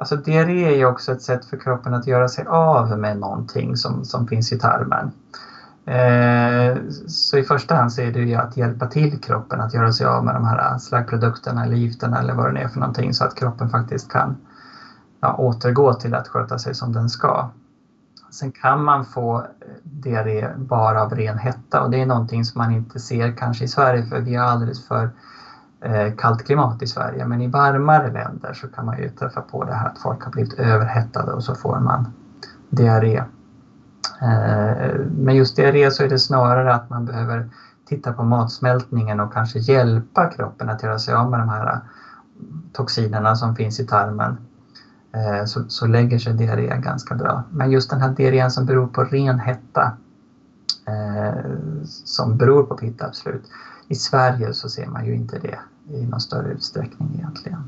Alltså 0.00 0.16
diarré 0.16 0.64
är 0.64 0.76
ju 0.76 0.86
också 0.86 1.12
ett 1.12 1.22
sätt 1.22 1.44
för 1.44 1.56
kroppen 1.56 1.94
att 1.94 2.06
göra 2.06 2.28
sig 2.28 2.44
av 2.46 2.98
med 2.98 3.18
någonting 3.18 3.76
som, 3.76 4.04
som 4.04 4.28
finns 4.28 4.52
i 4.52 4.58
tarmen. 4.58 5.12
Eh, 5.86 6.76
så 7.06 7.38
i 7.38 7.42
första 7.42 7.74
hand 7.74 7.92
så 7.92 8.00
är 8.00 8.12
det 8.12 8.20
ju 8.20 8.34
att 8.34 8.56
hjälpa 8.56 8.86
till 8.86 9.20
kroppen 9.20 9.60
att 9.60 9.74
göra 9.74 9.92
sig 9.92 10.06
av 10.06 10.24
med 10.24 10.34
de 10.34 10.44
här 10.44 10.78
slaggprodukterna 10.78 11.64
eller 11.64 11.76
gifterna 11.76 12.18
eller 12.18 12.34
vad 12.34 12.54
det 12.54 12.60
är 12.60 12.68
för 12.68 12.80
någonting 12.80 13.14
så 13.14 13.24
att 13.24 13.34
kroppen 13.34 13.68
faktiskt 13.68 14.12
kan 14.12 14.36
ja, 15.20 15.34
återgå 15.34 15.94
till 15.94 16.14
att 16.14 16.28
sköta 16.28 16.58
sig 16.58 16.74
som 16.74 16.92
den 16.92 17.08
ska. 17.08 17.50
Sen 18.30 18.50
kan 18.50 18.84
man 18.84 19.04
få 19.04 19.46
diarré 19.82 20.48
bara 20.56 21.02
av 21.02 21.14
ren 21.14 21.38
hetta 21.38 21.82
och 21.82 21.90
det 21.90 22.02
är 22.02 22.06
någonting 22.06 22.44
som 22.44 22.58
man 22.58 22.70
inte 22.70 22.98
ser 22.98 23.36
kanske 23.36 23.64
i 23.64 23.68
Sverige 23.68 24.06
för 24.06 24.20
vi 24.20 24.34
har 24.34 24.46
alldeles 24.46 24.86
för 24.88 25.10
eh, 25.80 26.14
kallt 26.16 26.46
klimat 26.46 26.82
i 26.82 26.86
Sverige. 26.86 27.24
Men 27.24 27.40
i 27.40 27.46
varmare 27.46 28.10
länder 28.10 28.52
så 28.52 28.68
kan 28.68 28.86
man 28.86 28.98
ju 28.98 29.08
träffa 29.08 29.40
på 29.40 29.64
det 29.64 29.74
här 29.74 29.86
att 29.86 29.98
folk 29.98 30.24
har 30.24 30.32
blivit 30.32 30.52
överhettade 30.52 31.32
och 31.32 31.44
så 31.44 31.54
får 31.54 31.78
man 31.80 32.12
diarré. 32.68 33.22
Eh, 34.22 34.94
men 35.10 35.36
just 35.36 35.56
diarré 35.56 35.90
så 35.90 36.02
är 36.02 36.08
det 36.08 36.18
snarare 36.18 36.74
att 36.74 36.90
man 36.90 37.04
behöver 37.04 37.48
titta 37.84 38.12
på 38.12 38.22
matsmältningen 38.22 39.20
och 39.20 39.32
kanske 39.32 39.58
hjälpa 39.58 40.30
kroppen 40.30 40.68
att 40.68 40.82
göra 40.82 40.98
sig 40.98 41.14
av 41.14 41.30
med 41.30 41.40
de 41.40 41.48
här 41.48 41.72
eh, 41.72 41.78
toxinerna 42.72 43.36
som 43.36 43.56
finns 43.56 43.80
i 43.80 43.86
tarmen 43.86 44.36
eh, 45.12 45.44
så, 45.44 45.64
så 45.68 45.86
lägger 45.86 46.18
sig 46.18 46.34
diarré 46.34 46.80
ganska 46.82 47.14
bra. 47.14 47.42
Men 47.50 47.70
just 47.70 47.90
den 47.90 48.00
här 48.00 48.10
diarrén 48.10 48.50
som 48.50 48.66
beror 48.66 48.86
på 48.86 49.04
ren 49.04 49.38
hetta, 49.38 49.92
eh, 50.86 51.50
som 52.04 52.36
beror 52.36 52.62
på 52.62 52.76
pitta, 52.76 53.06
absolut. 53.06 53.50
I 53.88 53.94
Sverige 53.94 54.54
så 54.54 54.68
ser 54.68 54.86
man 54.86 55.06
ju 55.06 55.14
inte 55.14 55.38
det 55.38 55.58
i 55.94 56.06
någon 56.06 56.20
större 56.20 56.48
utsträckning 56.48 57.14
egentligen. 57.14 57.64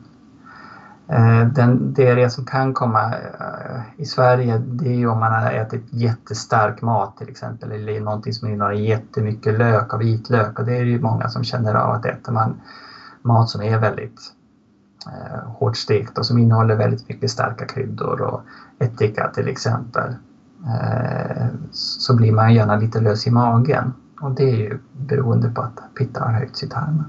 Eh, 1.12 1.46
den 1.46 1.92
diarré 1.92 2.30
som 2.30 2.44
kan 2.44 2.74
komma 2.74 3.14
eh, 3.14 3.80
i 3.96 4.04
Sverige 4.04 4.58
det 4.58 4.88
är 4.88 4.96
ju 4.96 5.08
om 5.08 5.20
man 5.20 5.32
har 5.32 5.50
ätit 5.50 5.84
jättestark 5.90 6.82
mat 6.82 7.16
till 7.16 7.28
exempel 7.28 7.72
eller 7.72 8.00
någonting 8.00 8.32
som 8.32 8.48
innehåller 8.48 8.76
jättemycket 8.76 9.58
lök 9.58 9.92
och 9.92 10.00
vitlök 10.00 10.58
och 10.58 10.64
det 10.64 10.76
är 10.76 10.84
ju 10.84 11.00
många 11.00 11.28
som 11.28 11.44
känner 11.44 11.74
av 11.74 11.90
att 11.90 12.04
äter 12.04 12.32
man 12.32 12.60
mat 13.22 13.48
som 13.48 13.62
är 13.62 13.78
väldigt 13.78 14.20
eh, 15.06 15.48
hårt 15.48 15.76
stekt 15.76 16.18
och 16.18 16.26
som 16.26 16.38
innehåller 16.38 16.76
väldigt 16.76 17.08
mycket 17.08 17.30
starka 17.30 17.66
kryddor 17.66 18.20
och 18.20 18.42
ättika 18.78 19.30
till 19.34 19.48
exempel 19.48 20.14
eh, 20.66 21.46
så 21.72 22.16
blir 22.16 22.32
man 22.32 22.54
gärna 22.54 22.76
lite 22.76 23.00
lös 23.00 23.26
i 23.26 23.30
magen 23.30 23.92
och 24.20 24.30
det 24.30 24.50
är 24.50 24.56
ju 24.56 24.78
beroende 24.92 25.48
på 25.48 25.62
att 25.62 25.80
pitta 25.98 26.24
har 26.24 26.32
höjts 26.32 26.62
i 26.62 26.68
tarmen. 26.68 27.04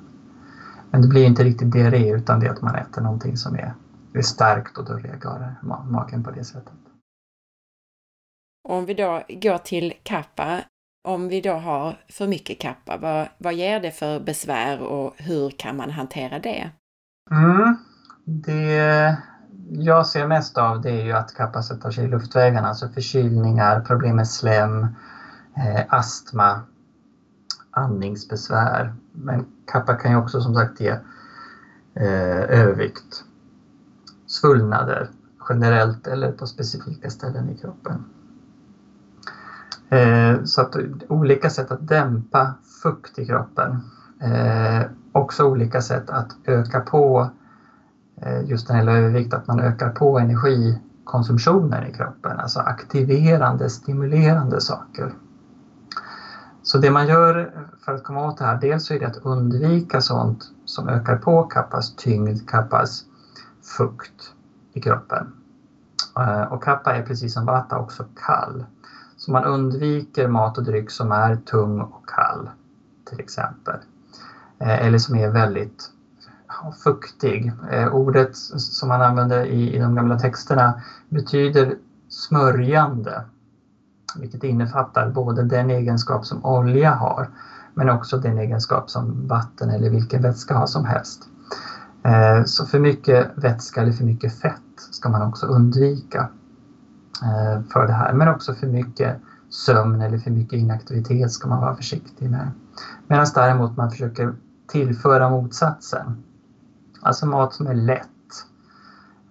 Men 0.92 1.02
det 1.02 1.08
blir 1.08 1.26
inte 1.26 1.44
riktigt 1.44 1.72
diarré 1.72 2.10
utan 2.10 2.40
det 2.40 2.46
är 2.46 2.52
att 2.52 2.62
man 2.62 2.76
äter 2.76 3.02
någonting 3.02 3.38
som 3.38 3.56
är, 3.56 3.74
är 4.20 4.22
starkt 4.22 4.78
och 4.78 4.86
då 4.86 4.94
reagerar 4.94 5.60
magen 5.84 6.24
på 6.24 6.32
det 6.32 6.44
sättet. 6.44 6.74
Om 8.70 8.86
vi 8.86 8.94
då 8.94 9.24
går 9.28 9.58
till 9.58 9.94
kappa, 10.04 10.60
om 11.08 11.28
vi 11.28 11.42
då 11.42 11.54
har 11.54 11.98
för 12.10 12.28
mycket 12.28 12.60
kappa, 12.60 12.98
vad, 12.98 13.28
vad 13.38 13.54
ger 13.54 13.80
det 13.80 13.92
för 13.92 14.20
besvär 14.20 14.80
och 14.80 15.14
hur 15.18 15.50
kan 15.50 15.78
man 15.78 15.92
hantera 15.92 16.40
det? 16.40 16.70
Mm. 17.32 17.78
Det 18.26 19.18
jag 19.70 20.08
ser 20.08 20.28
mest 20.28 20.58
av 20.58 20.82
det 20.82 20.92
är 20.92 21.06
ju 21.06 21.12
att 21.12 21.34
kappa 21.34 21.62
tar 21.62 21.92
sig 21.92 22.06
i 22.06 22.08
luftvägarna, 22.08 22.68
alltså 22.68 22.90
förkylningar, 22.90 23.82
problem 23.82 24.16
med 24.16 24.28
slem, 24.28 24.88
eh, 25.58 25.82
astma, 25.90 26.62
andningsbesvär. 27.72 28.94
Men 29.12 29.46
kappa 29.72 29.96
kan 29.96 30.12
ju 30.12 30.18
också 30.18 30.42
som 30.42 30.56
sagt 30.56 30.80
ge 30.80 30.90
eh, 31.96 32.42
övervikt, 32.50 33.24
svullnader 34.34 35.10
generellt 35.50 36.08
eller 36.08 36.32
på 36.32 36.48
specifika 36.48 37.10
ställen 37.10 37.50
i 37.50 37.56
kroppen. 37.56 38.06
Eh, 39.90 40.44
så 40.44 40.62
att 40.62 40.76
olika 41.08 41.50
sätt 41.50 41.72
att 41.72 41.88
dämpa 41.88 42.54
fukt 42.84 43.20
i 43.20 43.26
kroppen 43.26 43.82
Eh, 44.24 44.86
också 45.12 45.44
olika 45.44 45.82
sätt 45.82 46.10
att 46.10 46.36
öka 46.46 46.80
på 46.80 47.30
eh, 48.22 48.42
just 48.46 48.68
det 48.68 48.78
gäller 48.78 48.92
övervikt, 48.92 49.34
att 49.34 49.48
man 49.48 49.60
ökar 49.60 49.90
på 49.90 50.20
energikonsumtionen 50.20 51.84
i 51.88 51.94
kroppen, 51.94 52.40
alltså 52.40 52.60
aktiverande, 52.60 53.70
stimulerande 53.70 54.62
saker. 54.62 55.14
Så 56.64 56.78
det 56.78 56.92
man 56.92 57.08
gör 57.08 57.52
för 57.86 57.94
att 57.94 58.04
komma 58.04 58.28
åt 58.28 58.38
det 58.38 58.46
här, 58.46 58.58
dels 58.62 58.86
så 58.86 58.94
är 58.94 59.00
det 59.00 59.08
att 59.08 59.18
undvika 59.18 60.02
sånt 60.02 60.52
som 60.66 60.90
ökar 60.90 61.18
på 61.18 61.44
kappas 61.44 61.96
tyngd, 61.96 62.50
kappas 62.50 63.06
fukt 63.64 64.34
i 64.74 64.82
kroppen. 64.82 65.34
Eh, 66.18 66.42
och 66.42 66.64
kappa 66.64 66.96
är 66.96 67.02
precis 67.02 67.34
som 67.34 67.46
vata 67.46 67.78
också 67.78 68.06
kall. 68.16 68.66
Så 69.18 69.32
man 69.32 69.44
undviker 69.44 70.28
mat 70.28 70.58
och 70.58 70.64
dryck 70.64 70.92
som 70.92 71.12
är 71.12 71.36
tung 71.36 71.82
och 71.82 72.10
kall 72.10 72.50
till 73.06 73.20
exempel. 73.20 73.76
Eh, 74.60 74.86
eller 74.86 74.98
som 74.98 75.16
är 75.16 75.30
väldigt 75.30 75.90
fuktig. 76.84 77.52
Eh, 77.72 77.88
ordet 77.88 78.36
som 78.36 78.90
man 78.90 79.02
använder 79.02 79.46
i, 79.46 79.76
i 79.76 79.80
de 79.80 79.96
gamla 79.96 80.20
texterna 80.20 80.82
betyder 81.10 81.76
smörjande, 82.10 83.24
vilket 84.16 84.44
innefattar 84.44 85.10
både 85.10 85.44
den 85.44 85.70
egenskap 85.70 86.26
som 86.26 86.46
olja 86.46 86.92
har 86.92 87.30
men 87.74 87.90
också 87.90 88.18
den 88.18 88.38
egenskap 88.38 88.90
som 88.90 89.28
vatten 89.28 89.70
eller 89.70 89.90
vilken 89.90 90.22
vätska 90.22 90.54
har 90.56 90.68
som 90.68 90.86
helst. 90.86 91.30
Eh, 92.04 92.44
så 92.46 92.66
för 92.66 92.80
mycket 92.80 93.32
vätska 93.36 93.82
eller 93.82 93.92
för 93.92 94.04
mycket 94.04 94.40
fett 94.40 94.62
ska 94.76 95.10
man 95.10 95.22
också 95.22 95.46
undvika 95.46 96.30
eh, 97.22 97.62
för 97.74 97.88
det 97.88 97.94
här, 97.94 98.14
men 98.14 98.28
också 98.28 98.54
för 98.54 98.68
mycket 98.68 99.18
sömn 99.50 100.02
eller 100.02 100.18
för 100.18 100.32
mycket 100.32 100.60
inaktivitet 100.60 101.32
ska 101.32 101.48
man 101.48 101.62
vara 101.62 101.76
försiktig 101.76 102.30
med. 102.30 102.52
Medan 103.08 103.26
däremot 103.36 103.78
man 103.78 103.92
försöker 103.92 104.34
tillföra 104.68 105.30
motsatsen. 105.30 106.24
Alltså 107.02 107.26
mat 107.26 107.54
som 107.54 107.68
är 107.68 107.74
lätt. 107.74 108.10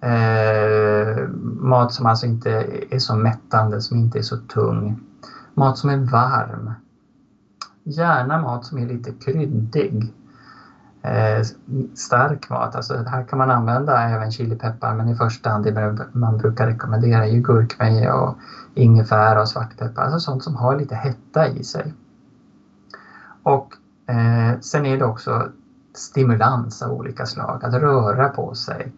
Eh, 0.01 1.29
mat 1.43 1.93
som 1.93 2.07
alltså 2.07 2.27
inte 2.27 2.51
är 2.91 2.99
så 2.99 3.17
mättande, 3.17 3.81
som 3.81 3.97
inte 3.97 4.19
är 4.19 4.23
så 4.23 4.37
tung. 4.37 5.01
Mat 5.55 5.79
som 5.79 5.91
är 5.91 5.97
varm. 5.97 6.73
Gärna 7.85 8.41
mat 8.41 8.65
som 8.65 8.79
är 8.79 8.87
lite 8.87 9.13
kryddig. 9.13 10.15
Eh, 11.03 11.43
stark 11.95 12.51
mat, 12.51 12.77
alltså 12.77 12.95
här 13.07 13.25
kan 13.25 13.39
man 13.39 13.51
använda 13.51 14.03
även 14.03 14.31
chilipeppar 14.31 14.95
men 14.95 15.09
i 15.09 15.15
första 15.15 15.51
hand 15.51 15.65
det 15.65 16.09
man 16.13 16.39
brukar 16.39 16.67
rekommendera 16.67 17.27
är 17.27 17.39
gurkmeja 17.39 18.15
och 18.15 18.37
ingefära 18.75 19.41
och 19.41 19.49
svartpeppar, 19.49 20.03
alltså 20.03 20.21
sånt 20.21 20.45
som 20.45 20.57
har 20.57 20.77
lite 20.77 20.95
hetta 20.95 21.49
i 21.49 21.65
sig. 21.65 21.95
Och 23.43 23.75
Eh, 24.07 24.61
sen 24.61 24.87
är 24.87 24.99
det 24.99 25.05
också 25.05 25.49
stimulans 25.95 26.83
av 26.83 26.93
olika 26.93 27.27
slag, 27.27 27.65
att 27.65 27.75
röra 27.75 28.29
på 28.29 28.55
sig. 28.55 28.93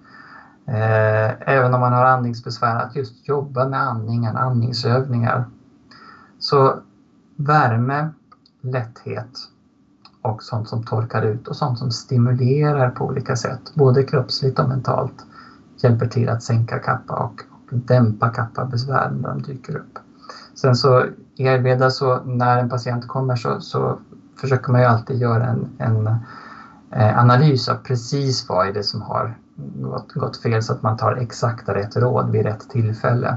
Eh, 0.66 1.48
även 1.48 1.74
om 1.74 1.80
man 1.80 1.92
har 1.92 2.04
andningsbesvär, 2.04 2.76
att 2.76 2.96
just 2.96 3.28
jobba 3.28 3.68
med 3.68 3.80
andningen, 3.80 4.36
andningsövningar. 4.36 5.44
Så 6.38 6.78
värme, 7.36 8.08
lätthet 8.60 9.38
och 10.24 10.42
sånt 10.42 10.68
som 10.68 10.82
torkar 10.82 11.22
ut 11.22 11.48
och 11.48 11.56
sånt 11.56 11.78
som 11.78 11.90
stimulerar 11.90 12.90
på 12.90 13.04
olika 13.04 13.36
sätt, 13.36 13.74
både 13.74 14.02
kroppsligt 14.02 14.58
och 14.58 14.68
mentalt, 14.68 15.26
hjälper 15.76 16.06
till 16.06 16.28
att 16.28 16.42
sänka 16.42 16.78
kappa 16.78 17.14
och, 17.14 17.42
och 17.70 17.78
dämpa 17.78 18.28
kappabesvär 18.28 19.10
när 19.10 19.28
de 19.28 19.42
dyker 19.42 19.76
upp. 19.76 19.98
Sen 20.54 20.76
så 20.76 21.04
i 21.36 21.48
Ayurveda 21.48 21.90
så 21.90 22.24
när 22.24 22.58
en 22.58 22.68
patient 22.68 23.08
kommer 23.08 23.36
så, 23.36 23.60
så 23.60 23.98
försöker 24.40 24.72
man 24.72 24.80
ju 24.80 24.86
alltid 24.86 25.20
göra 25.20 25.46
en, 25.46 25.68
en 25.78 26.06
eh, 26.90 27.18
analys 27.18 27.68
av 27.68 27.74
precis 27.74 28.48
vad 28.48 28.68
är 28.68 28.72
det 28.72 28.82
som 28.82 29.02
har 29.02 29.36
gått, 29.76 30.12
gått 30.12 30.36
fel 30.36 30.62
så 30.62 30.72
att 30.72 30.82
man 30.82 30.96
tar 30.96 31.12
exakt 31.12 31.68
rätt 31.68 31.96
råd 31.96 32.30
vid 32.30 32.42
rätt 32.42 32.68
tillfälle. 32.70 33.36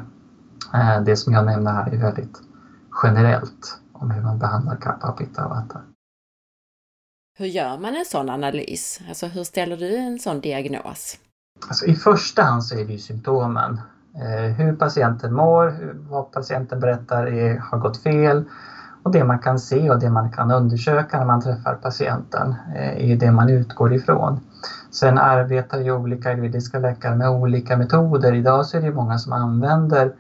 Eh, 0.74 1.02
det 1.02 1.16
som 1.16 1.34
jag 1.34 1.46
nämner 1.46 1.72
här 1.72 1.94
är 1.94 1.98
väldigt 1.98 2.42
generellt 3.04 3.80
om 3.94 4.12
hur 4.12 4.22
man 4.22 4.38
behandlar 4.38 4.76
kappa, 4.76 5.12
pitta 5.12 5.46
och 5.46 5.50
vata. 5.50 5.80
Hur 7.40 7.46
gör 7.46 7.78
man 7.78 7.96
en 7.96 8.06
sån 8.06 8.30
analys? 8.30 9.02
Alltså 9.10 9.28
hur 9.28 9.44
ställer 9.44 9.78
du 9.78 9.96
en 9.98 10.20
sån 10.20 10.40
diagnos? 10.40 11.18
Alltså, 11.68 11.86
I 11.86 11.96
första 11.96 12.42
hand 12.42 12.64
så 12.64 12.76
är 12.76 12.86
det 12.86 12.92
ju 12.92 12.98
symptomen. 12.98 13.82
Eh, 14.16 14.52
hur 14.56 14.76
patienten 14.76 15.34
mår, 15.34 15.94
vad 16.10 16.32
patienten 16.32 16.80
berättar 16.80 17.28
är, 17.28 17.58
har 17.58 17.78
gått 17.78 18.04
fel 18.04 18.44
och 19.04 19.12
det 19.12 19.24
man 19.24 19.40
kan 19.40 19.60
se 19.60 19.90
och 19.90 20.00
det 20.00 20.10
man 20.10 20.32
kan 20.32 20.52
undersöka 20.52 21.18
när 21.18 21.26
man 21.26 21.42
träffar 21.42 21.76
patienten 21.76 22.56
eh, 22.76 23.12
är 23.12 23.16
det 23.16 23.32
man 23.32 23.50
utgår 23.50 23.94
ifrån. 23.94 24.40
Sen 24.92 25.18
arbetar 25.18 25.80
ju 25.80 25.92
olika 25.92 26.30
ayurvediska 26.30 26.80
läkare 26.80 27.16
med 27.16 27.30
olika 27.30 27.78
metoder. 27.78 28.34
Idag 28.34 28.66
så 28.66 28.78
är 28.78 28.82
det 28.82 28.92
många 28.92 29.18
som 29.18 29.34
använder 29.34 30.14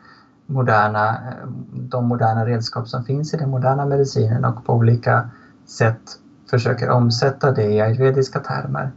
moderna, 0.46 1.10
eh, 1.10 1.48
de 1.72 2.06
moderna 2.08 2.46
redskap 2.46 2.88
som 2.88 3.04
finns 3.04 3.34
i 3.34 3.38
den 3.38 3.50
moderna 3.50 3.86
medicinen 3.86 4.46
och 4.46 4.66
på 4.66 4.74
olika 4.74 5.30
sätt 5.66 6.20
försöker 6.50 6.90
omsätta 6.90 7.52
det 7.52 7.64
i 7.64 7.82
ayurvediska 7.82 8.40
termer. 8.40 8.92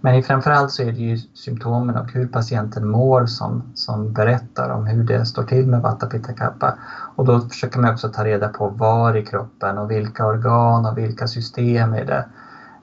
Men 0.00 0.22
framförallt 0.22 0.72
så 0.72 0.82
är 0.82 0.92
det 0.92 0.98
ju 0.98 1.16
symptomen 1.16 1.96
och 1.96 2.12
hur 2.12 2.26
patienten 2.26 2.88
mår 2.88 3.26
som, 3.26 3.62
som 3.74 4.12
berättar 4.12 4.70
om 4.70 4.86
hur 4.86 5.04
det 5.04 5.26
står 5.26 5.42
till 5.42 5.66
med 5.66 5.82
Vata 5.82 6.06
Pitta 6.06 6.32
Kappa. 6.32 6.74
Och 7.16 7.24
då 7.24 7.40
försöker 7.40 7.78
man 7.78 7.92
också 7.92 8.08
ta 8.08 8.24
reda 8.24 8.48
på 8.48 8.68
var 8.68 9.16
i 9.16 9.24
kroppen 9.24 9.78
och 9.78 9.90
vilka 9.90 10.26
organ 10.26 10.86
och 10.86 10.98
vilka 10.98 11.26
system 11.26 11.94
är 11.94 12.04
det, 12.04 12.24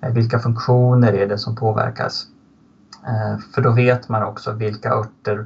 eh, 0.01 0.13
vilka 0.13 0.39
funktioner 0.39 1.13
är 1.13 1.28
det 1.28 1.38
som 1.38 1.55
påverkas. 1.55 2.28
Eh, 3.07 3.39
för 3.53 3.61
då 3.61 3.72
vet 3.72 4.09
man 4.09 4.24
också 4.24 4.51
vilka 4.51 4.93
örter 4.93 5.45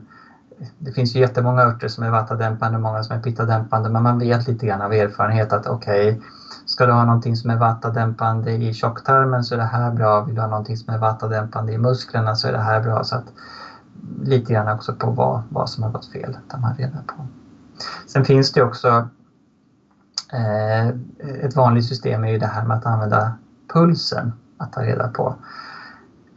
det 0.77 0.91
finns 0.91 1.15
ju 1.15 1.19
jättemånga 1.19 1.61
örter 1.61 1.87
som 1.87 2.03
är 2.03 2.09
vattadämpande 2.09 2.77
och 2.77 2.81
många 2.81 3.03
som 3.03 3.15
är 3.15 3.19
pittadämpande 3.19 3.89
men 3.89 4.03
man 4.03 4.19
vet 4.19 4.47
lite 4.47 4.65
grann 4.65 4.81
av 4.81 4.93
erfarenhet 4.93 5.53
att 5.53 5.67
okej, 5.67 6.11
okay, 6.11 6.21
ska 6.65 6.85
du 6.85 6.91
ha 6.91 7.05
någonting 7.05 7.35
som 7.35 7.49
är 7.49 7.55
vattadämpande 7.55 8.51
i 8.51 8.73
tjocktarmen 8.73 9.43
så 9.43 9.53
är 9.53 9.57
det 9.57 9.63
här 9.63 9.91
bra. 9.91 10.21
Vill 10.21 10.35
du 10.35 10.41
ha 10.41 10.47
någonting 10.47 10.77
som 10.77 10.93
är 10.93 10.97
vattadämpande 10.97 11.73
i 11.73 11.77
musklerna 11.77 12.35
så 12.35 12.47
är 12.47 12.51
det 12.51 12.59
här 12.61 12.81
bra. 12.81 13.03
Så 13.03 13.15
att, 13.15 13.33
lite 14.21 14.53
grann 14.53 14.67
också 14.67 14.93
på 14.93 15.09
vad, 15.11 15.41
vad 15.49 15.69
som 15.69 15.83
har 15.83 15.91
gått 15.91 16.11
fel 16.11 16.37
tar 16.47 16.57
man 16.57 16.73
reda 16.73 16.97
på. 17.07 17.27
Sen 18.07 18.25
finns 18.25 18.51
det 18.51 18.61
också 18.61 19.07
eh, 20.33 20.87
ett 21.45 21.55
vanligt 21.55 21.85
system 21.85 22.23
är 22.23 22.31
ju 22.31 22.37
det 22.37 22.47
här 22.47 22.63
med 22.63 22.77
att 22.77 22.85
använda 22.85 23.33
pulsen 23.73 24.33
att 24.57 24.73
ta 24.73 24.81
reda 24.81 25.07
på, 25.07 25.35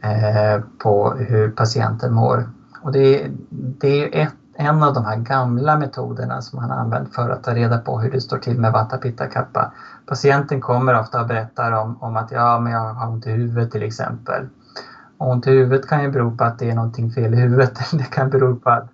eh, 0.01 0.61
på 0.77 1.13
hur 1.13 1.49
patienten 1.49 2.13
mår. 2.13 2.49
Och 2.83 2.91
det, 2.91 3.31
det 3.49 4.03
är 4.03 4.23
ett, 4.23 4.35
en 4.55 4.83
av 4.83 4.93
de 4.93 5.05
här 5.05 5.17
gamla 5.17 5.79
metoderna 5.79 6.41
som 6.41 6.59
man 6.59 6.69
har 6.69 6.77
använt 6.77 7.15
för 7.15 7.29
att 7.29 7.43
ta 7.43 7.53
reda 7.53 7.77
på 7.77 7.99
hur 7.99 8.11
det 8.11 8.21
står 8.21 8.37
till 8.37 8.59
med 8.59 8.71
Vata 8.71 8.97
Pitta 8.97 9.27
Kappa. 9.27 9.71
Patienten 10.05 10.61
kommer 10.61 10.99
ofta 10.99 11.21
och 11.21 11.27
berättar 11.27 11.71
om, 11.71 11.97
om 11.99 12.17
att 12.17 12.31
ja, 12.31 12.59
men 12.59 12.73
jag 12.73 12.93
har 12.93 13.09
ont 13.11 13.27
i 13.27 13.31
huvudet 13.31 13.71
till 13.71 13.83
exempel. 13.83 14.47
Och 15.17 15.29
ont 15.29 15.47
i 15.47 15.51
huvudet 15.51 15.87
kan 15.87 16.03
ju 16.03 16.09
bero 16.09 16.37
på 16.37 16.43
att 16.43 16.59
det 16.59 16.69
är 16.69 16.75
någonting 16.75 17.11
fel 17.11 17.33
i 17.33 17.37
huvudet. 17.37 17.79
Det 17.91 18.03
kan 18.03 18.29
bero 18.29 18.55
på 18.55 18.69
att 18.69 18.89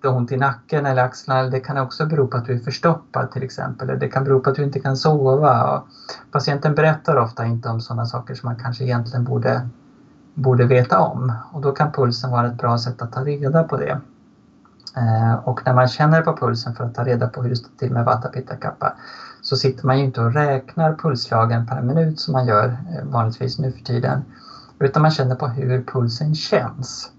du 0.00 0.08
har 0.08 0.16
ont 0.16 0.32
i 0.32 0.36
nacken 0.36 0.86
eller 0.86 1.02
axlarna. 1.02 1.48
Det 1.48 1.60
kan 1.60 1.78
också 1.78 2.06
bero 2.06 2.26
på 2.26 2.36
att 2.36 2.44
du 2.44 2.54
är 2.54 2.58
förstoppad 2.58 3.30
till 3.30 3.42
exempel. 3.42 3.98
Det 3.98 4.08
kan 4.08 4.24
bero 4.24 4.40
på 4.40 4.50
att 4.50 4.56
du 4.56 4.62
inte 4.62 4.80
kan 4.80 4.96
sova. 4.96 5.76
Och 5.76 5.88
patienten 6.30 6.74
berättar 6.74 7.16
ofta 7.16 7.46
inte 7.46 7.68
om 7.68 7.80
sådana 7.80 8.06
saker 8.06 8.34
som 8.34 8.46
man 8.46 8.58
kanske 8.58 8.84
egentligen 8.84 9.24
borde 9.24 9.68
borde 10.36 10.66
veta 10.66 10.98
om 10.98 11.32
och 11.52 11.60
då 11.60 11.72
kan 11.72 11.92
pulsen 11.92 12.30
vara 12.30 12.46
ett 12.46 12.58
bra 12.58 12.78
sätt 12.78 13.02
att 13.02 13.12
ta 13.12 13.24
reda 13.24 13.64
på 13.64 13.76
det. 13.76 14.00
Eh, 14.96 15.34
och 15.34 15.60
när 15.66 15.72
man 15.72 15.88
känner 15.88 16.22
på 16.22 16.36
pulsen 16.36 16.74
för 16.74 16.84
att 16.84 16.94
ta 16.94 17.04
reda 17.04 17.28
på 17.28 17.42
hur 17.42 17.50
det 17.50 17.56
står 17.56 17.70
till 17.78 17.92
med 17.92 18.04
Vata 18.04 18.28
Pitta 18.28 18.56
Kappa 18.56 18.92
så 19.40 19.56
sitter 19.56 19.86
man 19.86 19.98
ju 19.98 20.04
inte 20.04 20.20
och 20.20 20.32
räknar 20.32 20.92
pulsslagen 20.92 21.66
per 21.66 21.80
minut 21.80 22.20
som 22.20 22.32
man 22.32 22.46
gör 22.46 22.68
eh, 22.68 23.04
vanligtvis 23.04 23.58
nu 23.58 23.70
för 23.70 23.80
tiden 23.80 24.24
utan 24.78 25.02
man 25.02 25.10
känner 25.10 25.34
på 25.34 25.46
hur 25.46 25.80
pulsen 25.80 26.34
känns. 26.34 27.10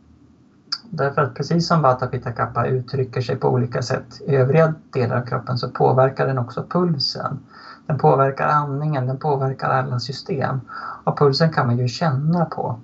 Därför 0.89 1.22
att 1.22 1.34
precis 1.34 1.68
som 1.68 1.82
Vata 1.82 2.07
Pitta 2.07 2.32
Kappa 2.32 2.65
uttrycker 2.65 3.22
sig 3.22 3.36
på 3.36 3.49
olika 3.49 3.82
sätt 3.82 4.22
i 4.28 4.36
övriga 4.36 4.74
delar 4.89 5.15
av 5.18 5.26
kroppen 5.26 5.57
så 5.57 5.70
påverkar 5.70 6.28
den 6.28 6.38
också 6.38 6.63
pulsen. 6.70 7.39
Den 7.86 7.97
påverkar 7.97 8.47
andningen, 8.47 9.05
den 9.05 9.18
påverkar 9.18 9.70
alla 9.70 9.99
system. 9.99 10.61
Och 11.03 11.18
pulsen 11.18 11.51
kan 11.51 11.68
man 11.68 11.78
ju 11.78 11.88
känna 11.88 12.45
på 12.45 12.80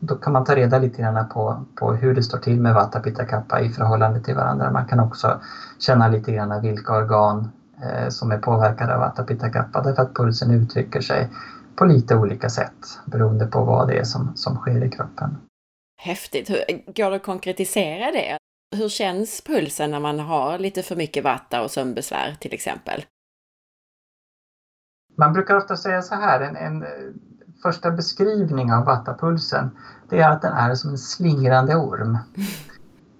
då 0.00 0.16
kan 0.16 0.32
man 0.32 0.44
ta 0.44 0.54
reda 0.54 0.78
lite 0.78 1.02
grann 1.02 1.28
på, 1.28 1.64
på 1.74 1.92
hur 1.92 2.14
det 2.14 2.22
står 2.22 2.38
till 2.38 2.60
med 2.60 2.74
Vata 2.74 3.00
Pitta 3.00 3.24
Kappa 3.24 3.60
i 3.60 3.68
förhållande 3.68 4.20
till 4.20 4.34
varandra. 4.34 4.70
Man 4.70 4.86
kan 4.86 5.00
också 5.00 5.40
känna 5.78 6.08
lite 6.08 6.32
grann 6.32 6.62
vilka 6.62 6.96
organ 6.96 7.48
eh, 7.82 8.08
som 8.08 8.30
är 8.30 8.38
påverkade 8.38 8.94
av 8.94 9.00
Vata 9.00 9.24
Pitta 9.24 9.50
Kappa 9.50 9.82
därför 9.82 10.02
att 10.02 10.14
pulsen 10.14 10.50
uttrycker 10.50 11.00
sig 11.00 11.30
på 11.76 11.84
lite 11.84 12.16
olika 12.16 12.48
sätt 12.48 13.00
beroende 13.06 13.46
på 13.46 13.64
vad 13.64 13.88
det 13.88 13.98
är 13.98 14.04
som, 14.04 14.36
som 14.36 14.56
sker 14.56 14.84
i 14.84 14.90
kroppen. 14.90 15.36
Häftigt! 16.02 16.48
Går 16.96 17.10
det 17.10 17.16
att 17.16 17.22
konkretisera 17.22 18.12
det? 18.12 18.38
Hur 18.76 18.88
känns 18.88 19.42
pulsen 19.46 19.90
när 19.90 20.00
man 20.00 20.20
har 20.20 20.58
lite 20.58 20.82
för 20.82 20.96
mycket 20.96 21.24
vatta 21.24 21.62
och 21.62 21.70
sömnbesvär 21.70 22.36
till 22.40 22.54
exempel? 22.54 23.04
Man 25.18 25.32
brukar 25.32 25.56
ofta 25.56 25.76
säga 25.76 26.02
så 26.02 26.14
här, 26.14 26.40
en, 26.40 26.56
en 26.56 26.84
första 27.66 27.90
beskrivning 27.90 28.72
av 28.72 28.84
vattapulsen 28.84 29.70
det 30.08 30.20
är 30.20 30.30
att 30.30 30.42
den 30.42 30.52
är 30.52 30.74
som 30.74 30.90
en 30.90 30.98
slingrande 30.98 31.76
orm. 31.76 32.18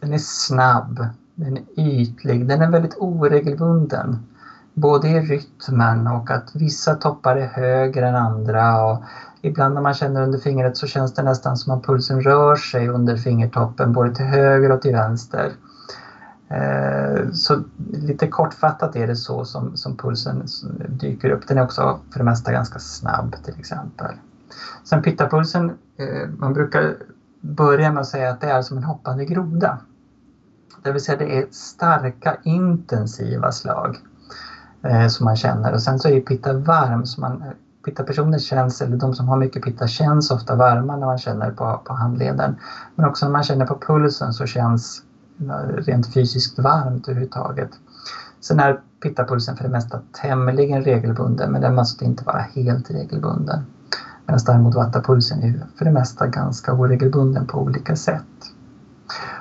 Den 0.01 0.13
är 0.13 0.19
snabb, 0.19 1.07
den 1.35 1.57
är 1.57 1.63
ytlig, 1.77 2.49
den 2.49 2.63
är 2.63 2.71
väldigt 2.71 2.97
oregelbunden. 2.99 4.27
Både 4.75 5.09
i 5.09 5.21
rytmen 5.21 6.07
och 6.07 6.31
att 6.31 6.55
vissa 6.55 6.95
toppar 6.95 7.37
är 7.37 7.47
högre 7.47 8.09
än 8.09 8.17
andra 8.17 8.85
och 8.85 9.03
ibland 9.41 9.75
när 9.75 9.81
man 9.81 9.95
känner 9.95 10.23
under 10.23 10.39
fingret 10.39 10.77
så 10.77 10.87
känns 10.87 11.15
det 11.15 11.23
nästan 11.23 11.57
som 11.57 11.73
att 11.73 11.85
pulsen 11.85 12.23
rör 12.23 12.57
sig 12.57 12.89
under 12.89 13.17
fingertoppen 13.17 13.93
både 13.93 14.15
till 14.15 14.25
höger 14.25 14.73
och 14.73 14.83
till 14.83 14.93
vänster. 14.93 15.53
Eh, 16.49 17.33
så 17.33 17.63
lite 17.93 18.29
kortfattat 18.29 18.97
är 18.97 19.07
det 19.07 19.17
så 19.17 19.45
som, 19.45 19.77
som 19.77 19.97
pulsen 19.97 20.47
dyker 20.89 21.31
upp. 21.31 21.49
Den 21.49 21.59
är 21.59 21.65
också 21.65 22.01
för 22.11 22.19
det 22.19 22.25
mesta 22.25 22.53
ganska 22.53 22.79
snabb 22.79 23.37
till 23.45 23.55
exempel. 23.59 24.15
Sen 24.85 25.03
pittapulsen, 25.03 25.71
eh, 25.97 26.29
man 26.39 26.53
brukar 26.53 26.97
börja 27.41 27.93
med 27.93 28.01
att 28.01 28.07
säga 28.07 28.31
att 28.31 28.41
det 28.41 28.51
är 28.51 28.63
som 28.63 28.77
en 28.77 28.83
hoppande 28.83 29.25
groda. 29.25 29.79
Det 30.83 30.93
vill 30.93 31.05
säga 31.05 31.19
det 31.19 31.39
är 31.39 31.47
starka 31.51 32.37
intensiva 32.43 33.53
slag 33.53 33.99
eh, 34.83 35.07
som 35.09 35.25
man 35.25 35.37
känner 35.37 35.73
och 35.73 35.83
sen 35.83 35.99
så 35.99 36.09
är 36.09 36.21
pitta 36.21 36.53
varm. 36.53 37.07
Så 37.07 37.21
man, 37.21 37.43
eh, 37.43 37.49
pitta-personer 37.85 38.39
känns, 38.39 38.81
eller 38.81 38.97
de 38.97 39.15
som 39.15 39.29
har 39.29 39.37
mycket 39.37 39.63
pitta 39.63 39.87
känns 39.87 40.31
ofta 40.31 40.55
varma 40.55 40.97
när 40.97 41.07
man 41.07 41.19
känner 41.19 41.51
på, 41.51 41.81
på 41.85 41.95
handleden. 41.95 42.57
Men 42.95 43.07
också 43.07 43.27
när 43.27 43.33
man 43.33 43.43
känner 43.43 43.67
på 43.67 43.79
pulsen 43.79 44.33
så 44.33 44.47
känns 44.47 45.03
rent 45.77 46.15
fysiskt 46.15 46.59
varmt 46.59 47.09
överhuvudtaget. 47.09 47.71
Sen 48.41 48.61
är 48.61 48.81
pittapulsen 49.03 49.57
för 49.57 49.65
det 49.65 49.71
mesta 49.71 50.01
tämligen 50.13 50.83
regelbunden 50.83 51.53
men 51.53 51.61
den 51.61 51.75
måste 51.75 52.05
inte 52.05 52.25
vara 52.25 52.39
helt 52.55 52.91
regelbunden. 52.91 53.67
Medan 54.27 54.41
däremot 54.47 54.74
vattapulsen 54.74 55.43
är 55.43 55.66
för 55.79 55.85
det 55.85 55.91
mesta 55.91 56.27
ganska 56.27 56.72
oregelbunden 56.72 57.47
på 57.47 57.59
olika 57.59 57.97
sätt. 57.97 58.24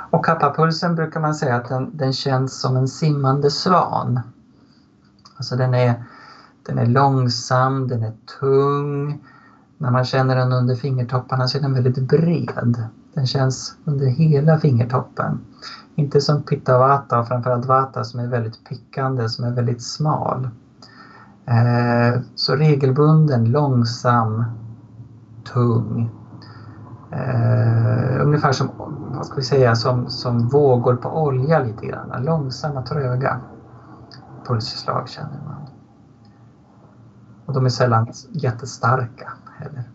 Och 0.09 0.25
kappapulsen 0.25 0.95
brukar 0.95 1.19
man 1.19 1.35
säga 1.35 1.55
att 1.55 1.69
den, 1.69 1.97
den 1.97 2.13
känns 2.13 2.61
som 2.61 2.77
en 2.77 2.87
simmande 2.87 3.49
svan. 3.49 4.19
Alltså 5.37 5.55
den 5.55 5.73
är, 5.73 6.03
den 6.65 6.77
är 6.77 6.85
långsam, 6.85 7.87
den 7.87 8.03
är 8.03 8.13
tung. 8.39 9.23
När 9.77 9.91
man 9.91 10.05
känner 10.05 10.35
den 10.35 10.53
under 10.53 10.75
fingertopparna 10.75 11.47
så 11.47 11.57
är 11.57 11.61
den 11.61 11.73
väldigt 11.73 11.97
bred. 11.97 12.83
Den 13.13 13.25
känns 13.25 13.75
under 13.85 14.05
hela 14.05 14.57
fingertoppen. 14.57 15.39
Inte 15.95 16.21
som 16.21 16.41
Pitta 16.41 16.77
Vata 16.77 17.19
och 17.19 17.27
framförallt 17.27 17.65
Vata 17.65 18.03
som 18.03 18.19
är 18.19 18.27
väldigt 18.27 18.63
pickande, 18.69 19.29
som 19.29 19.45
är 19.45 19.51
väldigt 19.51 19.81
smal. 19.81 20.49
Eh, 21.45 22.21
så 22.35 22.55
regelbunden, 22.55 23.45
långsam, 23.45 24.45
tung. 25.53 26.09
Eh, 27.11 28.21
ungefär 28.21 28.51
som, 28.51 28.69
vad 29.15 29.25
ska 29.25 29.35
vi 29.35 29.43
säga, 29.43 29.75
som, 29.75 30.09
som 30.09 30.47
vågor 30.47 30.95
på 30.95 31.23
olja 31.23 31.59
lite 31.59 31.85
grann. 31.85 32.23
Långsamma, 32.23 32.81
tröga 32.81 33.39
pulsslag 34.47 35.09
känner 35.09 35.41
man. 35.45 35.67
Och 37.45 37.53
de 37.53 37.65
är 37.65 37.69
sällan 37.69 38.07
jättestarka 38.31 39.33
heller. 39.57 39.94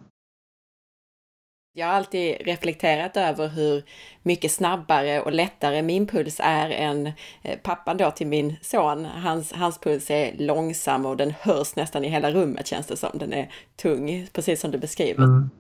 Jag 1.73 1.87
har 1.87 1.95
alltid 1.95 2.37
reflekterat 2.41 3.17
över 3.17 3.49
hur 3.49 3.85
mycket 4.23 4.53
snabbare 4.53 5.21
och 5.21 5.33
lättare 5.33 5.83
min 5.83 6.07
puls 6.07 6.41
är 6.43 6.71
än 6.71 7.07
eh, 7.43 7.59
pappan 7.63 7.97
då 7.97 8.11
till 8.11 8.27
min 8.27 8.57
son. 8.63 9.05
Hans, 9.05 9.53
hans 9.53 9.79
puls 9.79 10.11
är 10.11 10.37
långsam 10.39 11.07
och 11.07 11.17
den 11.17 11.35
hörs 11.41 11.77
nästan 11.77 12.05
i 12.05 12.09
hela 12.09 12.31
rummet 12.31 12.67
känns 12.67 12.87
det 12.87 12.97
som. 12.97 13.11
Den 13.15 13.33
är 13.33 13.51
tung, 13.83 14.29
precis 14.33 14.61
som 14.61 14.71
du 14.71 14.79
beskriver. 14.79 15.25
Mm. 15.25 15.51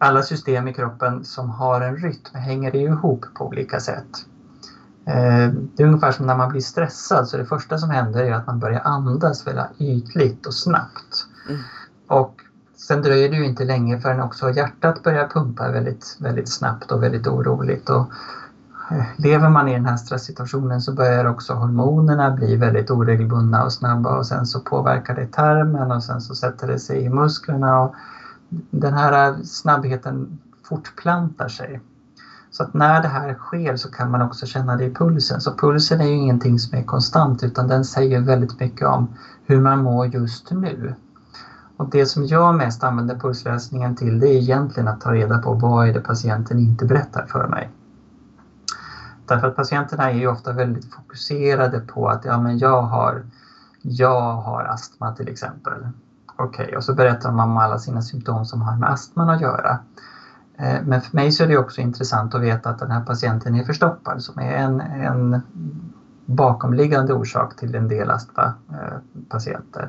Alla 0.00 0.22
system 0.22 0.68
i 0.68 0.74
kroppen 0.74 1.24
som 1.24 1.50
har 1.50 1.80
en 1.80 1.96
rytm 1.96 2.34
hänger 2.34 2.76
ihop 2.76 3.24
på 3.34 3.46
olika 3.46 3.80
sätt. 3.80 4.26
Eh, 5.06 5.48
det 5.52 5.82
är 5.82 5.86
ungefär 5.86 6.12
som 6.12 6.26
när 6.26 6.36
man 6.36 6.48
blir 6.48 6.60
stressad, 6.60 7.28
så 7.28 7.36
det 7.36 7.46
första 7.46 7.78
som 7.78 7.90
händer 7.90 8.24
är 8.24 8.32
att 8.32 8.46
man 8.46 8.60
börjar 8.60 8.80
andas 8.80 9.46
väldigt 9.46 9.80
ytligt 9.80 10.46
och 10.46 10.54
snabbt. 10.54 11.26
Mm. 11.48 11.60
Och 12.06 12.42
sen 12.88 13.02
dröjer 13.02 13.30
det 13.30 13.36
ju 13.36 13.44
inte 13.44 13.64
länge 13.64 14.00
förrän 14.00 14.20
också 14.20 14.50
hjärtat 14.50 15.02
börjar 15.02 15.28
pumpa 15.28 15.70
väldigt, 15.70 16.16
väldigt 16.20 16.48
snabbt 16.48 16.92
och 16.92 17.02
väldigt 17.02 17.26
oroligt. 17.26 17.90
Och 17.90 18.06
eh, 18.90 19.04
lever 19.16 19.48
man 19.48 19.68
i 19.68 19.74
den 19.74 19.86
här 19.86 19.96
stresssituationen 19.96 20.80
så 20.80 20.92
börjar 20.92 21.24
också 21.24 21.54
hormonerna 21.54 22.30
bli 22.30 22.56
väldigt 22.56 22.90
oregelbundna 22.90 23.64
och 23.64 23.72
snabba 23.72 24.18
och 24.18 24.26
sen 24.26 24.46
så 24.46 24.60
påverkar 24.60 25.14
det 25.14 25.26
tarmen 25.26 25.90
och 25.92 26.02
sen 26.02 26.20
så 26.20 26.34
sätter 26.34 26.66
det 26.66 26.78
sig 26.78 27.04
i 27.04 27.08
musklerna. 27.08 27.80
Och 27.80 27.94
den 28.70 28.94
här 28.94 29.34
snabbheten 29.44 30.38
fortplantar 30.62 31.48
sig. 31.48 31.80
Så 32.50 32.62
att 32.62 32.74
när 32.74 33.02
det 33.02 33.08
här 33.08 33.34
sker 33.34 33.76
så 33.76 33.90
kan 33.90 34.10
man 34.10 34.22
också 34.22 34.46
känna 34.46 34.76
det 34.76 34.84
i 34.84 34.94
pulsen. 34.94 35.40
Så 35.40 35.54
pulsen 35.54 36.00
är 36.00 36.06
ju 36.06 36.14
ingenting 36.14 36.58
som 36.58 36.78
är 36.78 36.82
konstant 36.82 37.42
utan 37.42 37.68
den 37.68 37.84
säger 37.84 38.20
väldigt 38.20 38.60
mycket 38.60 38.88
om 38.88 39.08
hur 39.46 39.60
man 39.60 39.82
mår 39.82 40.06
just 40.06 40.50
nu. 40.50 40.94
Och 41.82 41.90
det 41.90 42.06
som 42.06 42.26
jag 42.26 42.54
mest 42.54 42.84
använder 42.84 43.14
pulsläsningen 43.14 43.96
till 43.96 44.20
det 44.20 44.28
är 44.28 44.38
egentligen 44.38 44.88
att 44.88 45.00
ta 45.00 45.12
reda 45.12 45.38
på 45.38 45.52
vad 45.52 45.88
är 45.88 45.92
det 45.92 46.00
patienten 46.00 46.58
inte 46.58 46.84
berättar 46.84 47.26
för 47.26 47.46
mig. 47.46 47.70
Därför 49.26 49.46
att 49.46 49.56
patienterna 49.56 50.10
är 50.10 50.14
ju 50.14 50.26
ofta 50.26 50.52
väldigt 50.52 50.94
fokuserade 50.94 51.80
på 51.80 52.08
att 52.08 52.24
ja, 52.24 52.38
men 52.38 52.58
jag, 52.58 52.82
har, 52.82 53.22
jag 53.82 54.32
har 54.32 54.64
astma 54.64 55.14
till 55.14 55.28
exempel. 55.28 55.72
Okej, 56.36 56.64
okay, 56.64 56.76
och 56.76 56.84
så 56.84 56.94
berättar 56.94 57.32
man 57.32 57.50
om 57.50 57.56
alla 57.56 57.78
sina 57.78 58.02
symptom 58.02 58.44
som 58.44 58.62
har 58.62 58.76
med 58.76 58.90
astman 58.90 59.30
att 59.30 59.40
göra. 59.40 59.78
Eh, 60.58 60.82
men 60.82 61.00
för 61.00 61.16
mig 61.16 61.32
så 61.32 61.44
är 61.44 61.48
det 61.48 61.58
också 61.58 61.80
intressant 61.80 62.34
att 62.34 62.42
veta 62.42 62.70
att 62.70 62.78
den 62.78 62.90
här 62.90 63.04
patienten 63.04 63.54
är 63.54 63.64
förstoppad 63.64 64.22
som 64.22 64.38
är 64.38 64.52
en, 64.56 64.80
en 64.80 65.42
bakomliggande 66.26 67.12
orsak 67.12 67.56
till 67.56 67.74
en 67.74 67.88
del 67.88 68.10
astmapatienter. 68.10 69.82
Eh, 69.82 69.88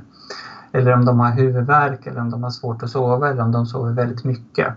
eller 0.73 0.93
om 0.93 1.05
de 1.05 1.19
har 1.19 1.31
huvudvärk 1.31 2.07
eller 2.07 2.21
om 2.21 2.29
de 2.29 2.43
har 2.43 2.49
svårt 2.49 2.83
att 2.83 2.89
sova 2.89 3.29
eller 3.29 3.43
om 3.43 3.51
de 3.51 3.65
sover 3.65 3.91
väldigt 3.91 4.23
mycket. 4.23 4.73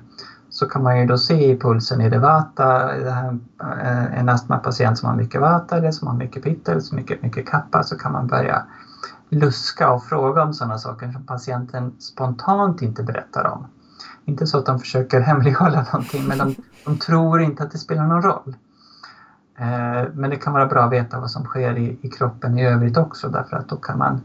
Så 0.49 0.66
kan 0.66 0.82
man 0.82 1.01
ju 1.01 1.07
då 1.07 1.18
se 1.18 1.51
i 1.51 1.59
pulsen, 1.59 2.01
är 2.01 2.11
det 2.11 2.18
vata, 2.18 2.92
är 2.92 3.05
det 3.05 3.38
eh, 3.61 4.18
en 4.18 4.28
astmapatient 4.28 4.99
som 4.99 5.09
har 5.09 5.16
mycket 5.16 5.40
vata 5.40 5.76
eller 5.76 5.90
som 5.90 6.09
har 6.09 6.14
mycket 6.14 6.42
pitta 6.42 6.72
eller 6.72 6.80
som 6.80 6.97
mycket, 6.97 7.22
mycket 7.22 7.49
kappa 7.49 7.82
så 7.82 7.99
kan 7.99 8.12
man 8.12 8.26
börja 8.26 8.62
luska 9.28 9.92
och 9.92 10.05
fråga 10.05 10.42
om 10.42 10.55
sådana 10.55 10.78
saker 10.78 11.12
som 11.12 11.26
patienten 11.26 11.92
spontant 11.99 12.82
inte 12.82 13.03
berättar 13.03 13.47
om. 13.47 13.66
Inte 14.24 14.47
så 14.47 14.59
att 14.59 14.66
de 14.66 14.78
försöker 14.78 15.20
hemlighålla 15.30 15.86
någonting 15.92 16.26
men 16.28 16.38
de, 16.38 16.55
de 16.84 16.99
tror 16.99 17.40
inte 17.40 17.62
att 17.62 17.70
det 17.70 17.78
spelar 17.78 18.07
någon 18.07 18.22
roll. 18.22 18.57
Eh, 19.59 20.05
men 20.14 20.30
det 20.30 20.36
kan 20.36 20.53
vara 20.53 20.66
bra 20.66 20.82
att 20.82 20.92
veta 20.92 21.20
vad 21.20 21.30
som 21.30 21.44
sker 21.44 21.78
i, 21.78 21.99
i 22.03 22.09
kroppen 22.09 22.59
i 22.59 22.66
övrigt 22.66 22.97
också 22.97 23.28
därför 23.28 23.57
att 23.57 23.68
då 23.68 23.76
kan 23.76 23.99
man 23.99 24.20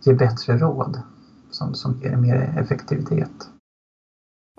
ge 0.00 0.12
bättre 0.12 0.58
råd 0.58 1.02
som, 1.50 1.74
som 1.74 2.00
ger 2.02 2.16
mer 2.16 2.54
effektivitet. 2.58 3.48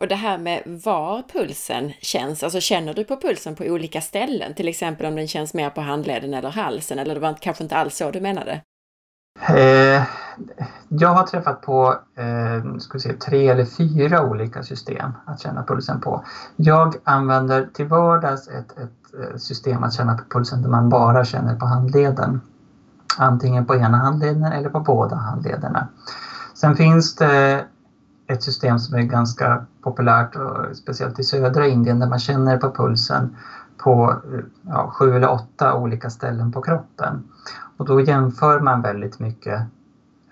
Och 0.01 0.07
det 0.07 0.15
här 0.15 0.37
med 0.37 0.81
var 0.83 1.23
pulsen 1.33 1.91
känns, 2.01 2.43
alltså 2.43 2.59
känner 2.59 2.93
du 2.93 3.03
på 3.03 3.15
pulsen 3.15 3.55
på 3.55 3.63
olika 3.63 4.01
ställen? 4.01 4.53
Till 4.53 4.67
exempel 4.67 5.05
om 5.05 5.15
den 5.15 5.27
känns 5.27 5.53
mer 5.53 5.69
på 5.69 5.81
handleden 5.81 6.33
eller 6.33 6.49
halsen 6.49 6.99
eller 6.99 7.13
det 7.13 7.19
var 7.19 7.33
kanske 7.33 7.63
inte 7.63 7.75
alls 7.75 7.97
så 7.97 8.11
du 8.11 8.21
menade? 8.21 8.61
Eh, 9.47 10.03
jag 10.87 11.09
har 11.09 11.23
träffat 11.23 11.61
på 11.61 11.95
eh, 12.17 12.77
ska 12.77 12.99
se, 12.99 13.13
tre 13.13 13.47
eller 13.47 13.65
fyra 13.65 14.23
olika 14.23 14.63
system 14.63 15.11
att 15.25 15.41
känna 15.41 15.63
pulsen 15.63 16.01
på. 16.01 16.23
Jag 16.55 16.95
använder 17.03 17.67
till 17.73 17.85
vardags 17.85 18.47
ett, 18.47 18.71
ett 18.71 19.31
eh, 19.31 19.37
system 19.37 19.83
att 19.83 19.93
känna 19.93 20.17
på 20.17 20.23
pulsen 20.29 20.61
där 20.61 20.69
man 20.69 20.89
bara 20.89 21.25
känner 21.25 21.55
på 21.55 21.65
handleden. 21.65 22.41
Antingen 23.17 23.65
på 23.65 23.75
ena 23.75 23.97
handleden 23.97 24.43
eller 24.43 24.69
på 24.69 24.79
båda 24.79 25.15
handlederna. 25.15 25.87
Sen 26.53 26.75
finns 26.75 27.15
det 27.15 27.65
ett 28.27 28.43
system 28.43 28.79
som 28.79 28.97
är 28.97 29.01
ganska 29.01 29.65
populärt, 29.81 30.35
och 30.35 30.75
speciellt 30.75 31.19
i 31.19 31.23
södra 31.23 31.67
Indien, 31.67 31.99
där 31.99 32.07
man 32.07 32.19
känner 32.19 32.57
på 32.57 32.71
pulsen 32.71 33.35
på 33.77 34.15
ja, 34.61 34.91
sju 34.93 35.15
eller 35.15 35.29
åtta 35.29 35.73
olika 35.73 36.09
ställen 36.09 36.51
på 36.51 36.61
kroppen. 36.61 37.23
Och 37.77 37.85
då 37.85 38.01
jämför 38.01 38.59
man 38.59 38.81
väldigt 38.81 39.19
mycket 39.19 39.61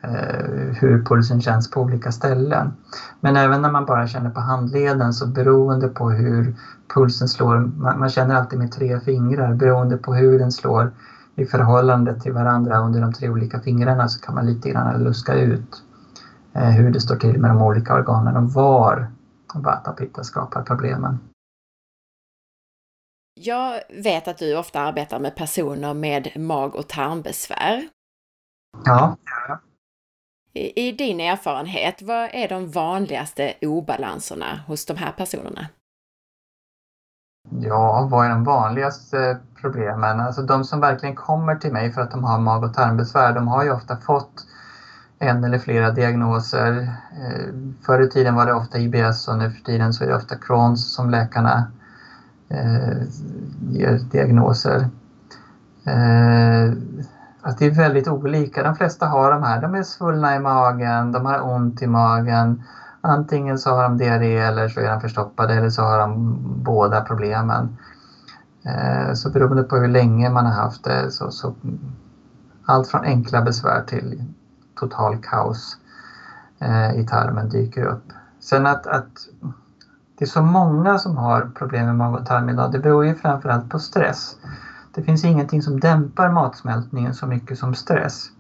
eh, 0.02 0.76
hur 0.80 1.06
pulsen 1.06 1.42
känns 1.42 1.72
på 1.72 1.82
olika 1.82 2.12
ställen. 2.12 2.74
Men 3.20 3.36
även 3.36 3.62
när 3.62 3.72
man 3.72 3.86
bara 3.86 4.08
känner 4.08 4.30
på 4.30 4.40
handleden 4.40 5.14
så 5.14 5.28
beroende 5.28 5.88
på 5.88 6.10
hur 6.10 6.56
pulsen 6.94 7.28
slår, 7.28 7.60
man, 7.60 8.00
man 8.00 8.10
känner 8.10 8.36
alltid 8.36 8.60
med 8.60 8.72
tre 8.72 9.00
fingrar, 9.00 9.54
beroende 9.54 9.98
på 9.98 10.14
hur 10.14 10.40
den 10.40 10.52
slår 10.52 10.92
i 11.38 11.46
förhållande 11.46 12.20
till 12.20 12.34
varandra 12.34 12.78
under 12.78 13.02
de 13.02 13.14
tre 13.14 13.30
olika 13.30 13.60
fingrarna 13.60 14.08
så 14.08 14.22
kan 14.22 14.36
man 14.36 14.46
lite 14.46 14.70
grann 14.70 15.04
luska 15.04 15.34
ut 15.34 15.84
eh, 16.54 16.70
hur 16.70 16.92
det 16.92 17.02
står 17.02 17.16
till 17.16 17.42
med 17.42 17.52
de 17.52 17.62
olika 17.62 17.94
organen 17.94 18.38
och 18.38 18.54
var 18.54 19.12
Vata 19.56 19.92
Pitta 19.92 20.24
skapar 20.24 20.64
problemen. 20.64 21.20
Jag 23.34 23.82
vet 24.04 24.28
att 24.28 24.38
du 24.38 24.58
ofta 24.58 24.82
arbetar 24.82 25.20
med 25.20 25.36
personer 25.36 25.94
med 25.94 26.32
mag 26.36 26.76
och 26.76 26.88
tarmbesvär. 26.88 27.88
Ja. 28.86 29.18
I, 30.54 30.88
I 30.88 30.92
din 30.92 31.20
erfarenhet, 31.20 32.02
vad 32.02 32.30
är 32.34 32.50
de 32.50 32.72
vanligaste 32.72 33.54
obalanserna 33.62 34.64
hos 34.68 34.86
de 34.86 34.98
här 34.98 35.12
personerna? 35.12 35.68
Ja, 37.50 38.08
vad 38.12 38.26
är 38.26 38.30
de 38.30 38.44
vanligaste 38.44 39.40
problemen? 39.62 40.20
Alltså 40.20 40.42
de 40.42 40.64
som 40.64 40.80
verkligen 40.80 41.16
kommer 41.16 41.56
till 41.56 41.74
mig 41.74 41.92
för 41.92 42.02
att 42.02 42.12
de 42.12 42.24
har 42.24 42.40
mag 42.40 42.64
och 42.64 42.74
tarmbesvär, 42.74 43.34
de 43.34 43.48
har 43.48 43.64
ju 43.64 43.72
ofta 43.72 43.98
fått 43.98 44.46
en 45.20 45.44
eller 45.44 45.58
flera 45.58 45.92
diagnoser. 45.92 46.94
Eh, 47.12 47.54
förr 47.86 48.02
i 48.02 48.10
tiden 48.10 48.36
var 48.36 48.46
det 48.46 48.54
ofta 48.54 48.80
IBS 48.80 49.28
och 49.28 49.38
nu 49.38 49.52
för 49.52 49.64
tiden 49.64 49.94
så 49.94 50.04
är 50.04 50.08
det 50.08 50.16
ofta 50.16 50.36
Crohns 50.36 50.94
som 50.94 51.10
läkarna 51.10 51.72
eh, 52.50 52.98
ger 53.70 54.00
diagnoser. 54.12 54.90
Eh, 55.86 56.72
att 57.42 57.58
det 57.58 57.66
är 57.66 57.72
väldigt 57.72 58.08
olika. 58.08 58.64
De 58.64 58.76
flesta 58.76 59.06
har 59.06 59.32
de 59.32 59.44
här. 59.44 59.62
De 59.62 59.76
är 59.76 59.84
svullna 59.84 60.36
i 60.36 60.40
magen, 60.40 61.12
de 61.12 61.26
har 61.26 61.56
ont 61.56 61.82
i 61.82 61.88
magen. 61.88 62.64
Antingen 63.02 63.60
så 63.60 63.76
har 63.76 63.84
de 63.84 63.98
diarré 63.98 64.38
eller 64.38 64.68
så 64.68 64.80
är 64.80 64.90
de 64.90 65.02
förstoppade 65.02 65.54
eller 65.54 65.70
så 65.70 65.82
har 65.82 66.00
de 66.00 66.38
båda 66.64 67.02
problemen. 67.02 67.78
Eh, 68.68 69.14
så 69.14 69.30
beroende 69.30 69.64
på 69.64 69.78
hur 69.78 69.88
länge 69.88 70.30
man 70.30 70.46
har 70.46 70.54
haft 70.54 70.84
det 70.84 71.12
så, 71.12 71.32
så 71.32 71.54
allt 72.66 72.88
från 72.88 73.04
enkla 73.04 73.42
besvär 73.42 73.82
till 73.82 74.24
total 74.76 75.18
kaos 75.18 75.78
eh, 76.60 77.00
i 77.00 77.08
tarmen 77.08 77.50
dyker 77.50 77.84
upp. 77.84 78.04
Sen 78.40 78.66
att, 78.66 78.88
att 78.88 79.28
det 80.18 80.26
är 80.26 80.30
så 80.30 80.42
många 80.42 80.98
som 80.98 81.18
har 81.18 81.52
problem 81.56 81.86
med 81.86 81.96
mag 81.96 82.14
och 82.14 82.26
tarm 82.26 82.50
idag, 82.50 82.72
det 82.72 82.80
beror 82.80 83.06
ju 83.06 83.16
framförallt 83.16 83.70
på 83.70 83.80
stress. 83.80 84.36
Det 84.94 85.02
finns 85.02 85.24
ingenting 85.24 85.62
som 85.62 85.80
dämpar 85.80 86.30
matsmältningen 86.30 87.14
så 87.14 87.26
mycket 87.26 87.58
som 87.58 87.74
stress. 87.74 88.32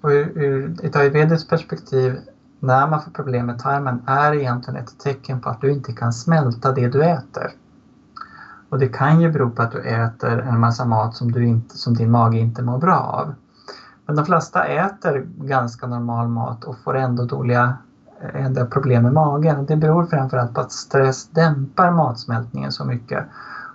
Och 0.00 0.08
ur, 0.08 0.38
ur 0.38 0.84
ett 0.84 0.96
ayurvediskt 0.96 1.50
perspektiv, 1.50 2.18
när 2.60 2.86
man 2.86 3.02
får 3.02 3.10
problem 3.10 3.46
med 3.46 3.58
tarmen, 3.58 4.02
är 4.06 4.32
egentligen 4.32 4.80
ett 4.80 4.98
tecken 4.98 5.40
på 5.40 5.48
att 5.48 5.60
du 5.60 5.72
inte 5.72 5.92
kan 5.92 6.12
smälta 6.12 6.72
det 6.72 6.88
du 6.88 7.04
äter. 7.04 7.52
Och 8.68 8.78
det 8.78 8.88
kan 8.88 9.20
ju 9.20 9.32
bero 9.32 9.50
på 9.50 9.62
att 9.62 9.72
du 9.72 9.80
äter 9.80 10.40
en 10.40 10.60
massa 10.60 10.84
mat 10.84 11.16
som, 11.16 11.32
du 11.32 11.46
inte, 11.46 11.78
som 11.78 11.94
din 11.94 12.10
mage 12.10 12.38
inte 12.38 12.62
mår 12.62 12.78
bra 12.78 12.98
av. 12.98 13.34
Men 14.06 14.16
de 14.16 14.24
flesta 14.26 14.64
äter 14.64 15.26
ganska 15.36 15.86
normal 15.86 16.28
mat 16.28 16.64
och 16.64 16.78
får 16.78 16.96
ändå 16.96 17.24
dåliga 17.24 17.76
ändå 18.20 18.66
problem 18.66 19.02
med 19.02 19.12
magen. 19.12 19.66
Det 19.66 19.76
beror 19.76 20.06
framförallt 20.06 20.54
på 20.54 20.60
att 20.60 20.72
stress 20.72 21.28
dämpar 21.28 21.90
matsmältningen 21.90 22.72
så 22.72 22.84
mycket. 22.84 23.24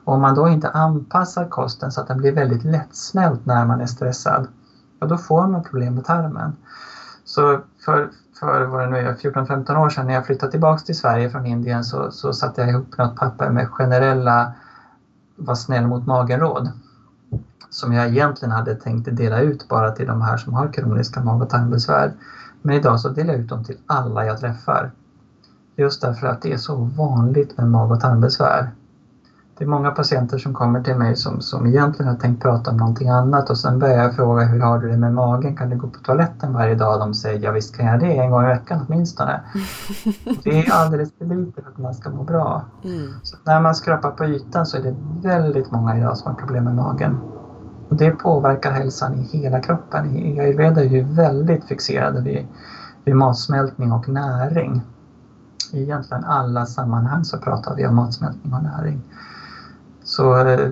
Och 0.04 0.14
om 0.14 0.22
man 0.22 0.36
då 0.36 0.48
inte 0.48 0.70
anpassar 0.70 1.46
kosten 1.46 1.92
så 1.92 2.02
att 2.02 2.08
den 2.08 2.18
blir 2.18 2.32
väldigt 2.32 2.64
lättsmält 2.64 3.46
när 3.46 3.66
man 3.66 3.82
är 3.82 3.86
stressad, 3.86 4.48
ja, 5.00 5.08
då 5.08 5.18
får 5.18 5.48
man 5.48 5.64
problem 5.64 5.96
med 5.96 6.06
tarmen. 6.06 6.56
Så 7.26 7.60
för, 7.86 8.10
för 8.40 8.66
vad 8.66 8.82
det 8.82 8.90
nu 8.90 8.98
är, 8.98 9.14
14-15 9.14 9.76
år 9.76 9.90
sedan 9.90 10.08
när 10.08 10.14
jag 10.14 10.26
flyttade 10.26 10.52
tillbaks 10.52 10.84
till 10.84 10.98
Sverige 10.98 11.30
från 11.30 11.46
Indien 11.46 11.84
så, 11.84 12.12
så 12.12 12.34
satte 12.34 12.62
jag 12.62 12.70
ihop 12.70 12.98
något 12.98 13.16
papper 13.16 13.50
med 13.50 13.70
generella 13.70 14.54
var 15.46 15.56
snäll 15.56 15.88
mot 15.88 16.08
magen-råd. 16.08 16.72
som 17.70 17.94
jag 17.94 18.08
egentligen 18.08 18.52
hade 18.52 18.76
tänkt 18.76 19.18
dela 19.18 19.40
ut 19.40 19.68
bara 19.68 19.92
till 19.92 20.08
de 20.08 20.22
här 20.22 20.38
som 20.38 20.54
har 20.54 20.74
kroniska 20.74 21.24
mag 21.24 21.42
och 21.42 21.50
tarmbesvär. 21.50 22.14
Men 22.62 22.76
idag 22.76 23.00
så 23.00 23.10
delar 23.10 23.34
jag 23.34 23.42
ut 23.42 23.50
dem 23.50 23.64
till 23.64 23.78
alla 23.86 24.26
jag 24.26 24.40
träffar. 24.40 24.92
Just 25.76 26.02
därför 26.02 26.28
att 26.28 26.42
det 26.42 26.54
är 26.54 26.58
så 26.58 26.76
vanligt 26.76 27.58
med 27.58 27.70
mag 27.70 27.92
och 27.92 28.00
tarmbesvär. 28.00 28.72
Det 29.58 29.64
är 29.64 29.68
många 29.68 29.92
patienter 29.92 30.38
som 30.38 30.54
kommer 30.54 30.82
till 30.82 30.96
mig 30.96 31.16
som, 31.16 31.42
som 31.42 31.68
egentligen 31.68 32.12
har 32.12 32.20
tänkt 32.20 32.42
prata 32.42 32.72
om 32.72 32.78
någonting 32.78 33.10
annat 33.10 33.50
och 33.50 33.58
sen 33.58 33.80
börjar 33.80 34.04
jag 34.04 34.16
fråga 34.16 34.44
hur 34.44 34.60
har 34.60 34.80
du 34.80 34.90
det 34.90 34.98
med 34.98 35.14
magen? 35.14 35.56
Kan 35.58 35.70
du 35.70 35.78
gå 35.78 35.88
på 35.88 36.00
toaletten 36.00 36.54
varje 36.54 36.76
dag? 36.76 37.00
De 37.00 37.14
säger 37.14 37.40
ja 37.40 37.52
visst 37.52 37.78
kan 37.78 37.86
jag 37.86 38.00
det, 38.00 38.18
en 38.18 38.32
gång 38.32 38.44
i 38.44 38.48
veckan 38.48 38.86
åtminstone. 38.88 39.42
det 40.44 40.60
är 40.60 40.74
alldeles 40.74 41.10
för 41.18 41.26
lite 41.26 41.62
för 41.62 41.70
att 41.70 41.78
man 41.78 41.94
ska 41.94 42.10
må 42.10 42.24
bra. 42.24 42.66
Mm. 42.84 43.14
Så 43.24 43.38
när 43.44 43.62
man 43.62 43.76
skrapar 43.76 44.12
på 44.12 44.26
ytan 44.26 44.66
så 44.66 44.78
är 44.78 44.82
det 44.82 44.96
väldigt 45.22 45.72
många 45.72 45.98
idag 45.98 46.18
som 46.18 46.32
har 46.32 46.40
problem 46.40 46.64
med 46.64 46.76
magen. 46.76 47.18
Och 47.90 47.96
det 47.96 48.12
påverkar 48.12 48.72
hälsan 48.72 49.14
i 49.14 49.38
hela 49.38 49.60
kroppen. 49.60 50.16
I 50.16 50.40
ayurveda 50.40 50.84
är 50.84 50.90
vi 50.90 51.02
väldigt 51.02 51.66
fixerade 51.66 52.22
vid, 52.22 52.48
vid 53.06 53.16
matsmältning 53.16 53.92
och 53.92 54.10
näring. 54.10 54.82
I 55.72 55.82
egentligen 55.84 56.24
alla 56.24 56.66
sammanhang 56.66 57.24
så 57.24 57.38
pratar 57.38 57.76
vi 57.76 57.88
om 57.88 57.96
matsmältning 57.96 58.54
och 58.54 58.64
näring. 58.64 59.02
Så 60.14 60.38
eh, 60.48 60.70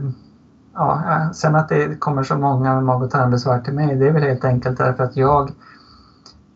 ja, 0.73 1.29
sen 1.33 1.55
att 1.55 1.69
det 1.69 1.99
kommer 1.99 2.23
så 2.23 2.35
många 2.35 2.73
med 2.73 2.83
mag 2.83 3.01
och 3.01 3.09
tarmbesvär 3.09 3.59
till 3.59 3.73
mig, 3.73 3.95
det 3.95 4.07
är 4.07 4.11
väl 4.11 4.23
helt 4.23 4.45
enkelt 4.45 4.77
därför 4.77 5.03
att 5.03 5.15
jag 5.15 5.49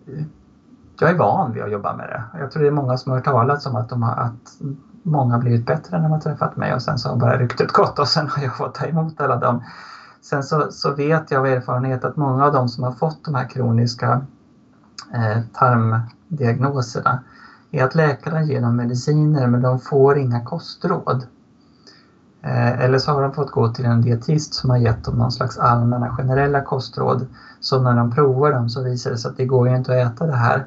eh, 0.08 0.26
jag 1.00 1.10
är 1.10 1.16
van 1.16 1.54
vid 1.54 1.64
att 1.64 1.72
jobba 1.72 1.96
med 1.96 2.08
det. 2.08 2.40
Jag 2.40 2.52
tror 2.52 2.64
det 2.64 2.70
är 2.70 2.72
många 2.72 2.98
som 2.98 3.12
har 3.12 3.18
hört 3.18 3.26
talas 3.26 3.66
om 3.66 3.76
att, 3.76 3.90
de 3.90 4.04
har, 4.04 4.16
att 4.16 4.58
många 5.04 5.38
blivit 5.38 5.66
bättre 5.66 5.98
när 5.98 6.04
de 6.04 6.12
har 6.12 6.20
träffat 6.20 6.56
mig 6.56 6.74
och 6.74 6.82
sen 6.82 6.98
så 6.98 7.10
har 7.10 7.16
bara 7.16 7.38
ryktet 7.38 7.72
gått 7.72 8.00
och 8.00 8.08
sen 8.08 8.28
har 8.28 8.44
jag 8.44 8.56
fått 8.58 8.74
ta 8.74 8.86
emot 8.86 9.22
alla 9.22 9.36
dem. 9.36 9.64
Sen 10.22 10.44
så, 10.44 10.72
så 10.72 10.92
vet 10.92 11.32
jag 11.32 11.40
av 11.40 11.46
erfarenhet 11.46 12.06
att 12.06 12.16
många 12.16 12.46
av 12.46 12.54
dem 12.54 12.68
som 12.68 12.84
har 12.84 12.92
fått 12.92 13.26
de 13.26 13.36
här 13.36 13.50
kroniska 13.50 14.22
eh, 15.14 15.42
tarmdiagnoserna 15.54 17.20
är 17.72 17.84
att 17.84 17.96
läkarna 17.96 18.44
ger 18.44 18.62
dem 18.62 18.76
mediciner 18.76 19.48
men 19.48 19.62
de 19.62 19.80
får 19.80 20.18
inga 20.18 20.40
kostråd. 20.40 21.26
Eh, 22.46 22.80
eller 22.84 22.98
så 22.98 23.12
har 23.12 23.22
de 23.22 23.34
fått 23.34 23.52
gå 23.52 23.68
till 23.68 23.86
en 23.86 24.02
dietist 24.02 24.54
som 24.54 24.70
har 24.70 24.78
gett 24.78 25.06
dem 25.06 25.16
någon 25.16 25.32
slags 25.32 25.58
allmänna 25.58 26.10
generella 26.10 26.62
kostråd. 26.62 27.28
Så 27.60 27.82
när 27.82 27.96
de 27.96 28.12
provar 28.12 28.52
dem 28.52 28.70
så 28.70 28.84
visar 28.84 29.12
det 29.12 29.18
sig 29.18 29.32
att 29.32 29.38
det 29.38 29.46
går 29.46 29.70
ju 29.70 29.76
inte 29.76 29.91
att 29.91 30.12
äta 30.12 30.26
det 30.26 30.36
här. 30.36 30.66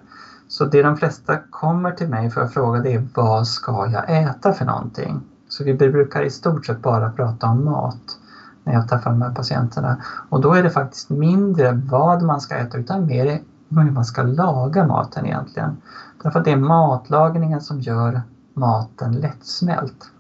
Så 0.48 0.64
det 0.64 0.82
de 0.82 0.96
flesta 0.96 1.36
kommer 1.50 1.92
till 1.92 2.08
mig 2.08 2.30
för 2.30 2.40
att 2.40 2.52
fråga 2.52 2.80
det 2.80 2.94
är 2.94 3.08
vad 3.14 3.46
ska 3.46 3.86
jag 3.86 4.22
äta 4.22 4.52
för 4.52 4.64
någonting? 4.64 5.20
Så 5.48 5.64
vi 5.64 5.74
brukar 5.74 6.22
i 6.22 6.30
stort 6.30 6.66
sett 6.66 6.82
bara 6.82 7.10
prata 7.10 7.46
om 7.46 7.64
mat 7.64 8.18
när 8.64 8.72
jag 8.72 8.88
träffar 8.88 9.10
de 9.10 9.22
här 9.22 9.34
patienterna. 9.34 9.96
Och 10.28 10.40
då 10.40 10.52
är 10.52 10.62
det 10.62 10.70
faktiskt 10.70 11.10
mindre 11.10 11.72
vad 11.90 12.22
man 12.22 12.40
ska 12.40 12.54
äta 12.54 12.78
utan 12.78 13.06
mer 13.06 13.40
hur 13.68 13.90
man 13.90 14.04
ska 14.04 14.22
laga 14.22 14.86
maten 14.86 15.26
egentligen. 15.26 15.76
Därför 16.22 16.38
att 16.38 16.44
det 16.44 16.52
är 16.52 16.56
matlagningen 16.56 17.60
som 17.60 17.80
gör 17.80 18.22
maten 18.54 19.12
lättsmält. 19.12 20.10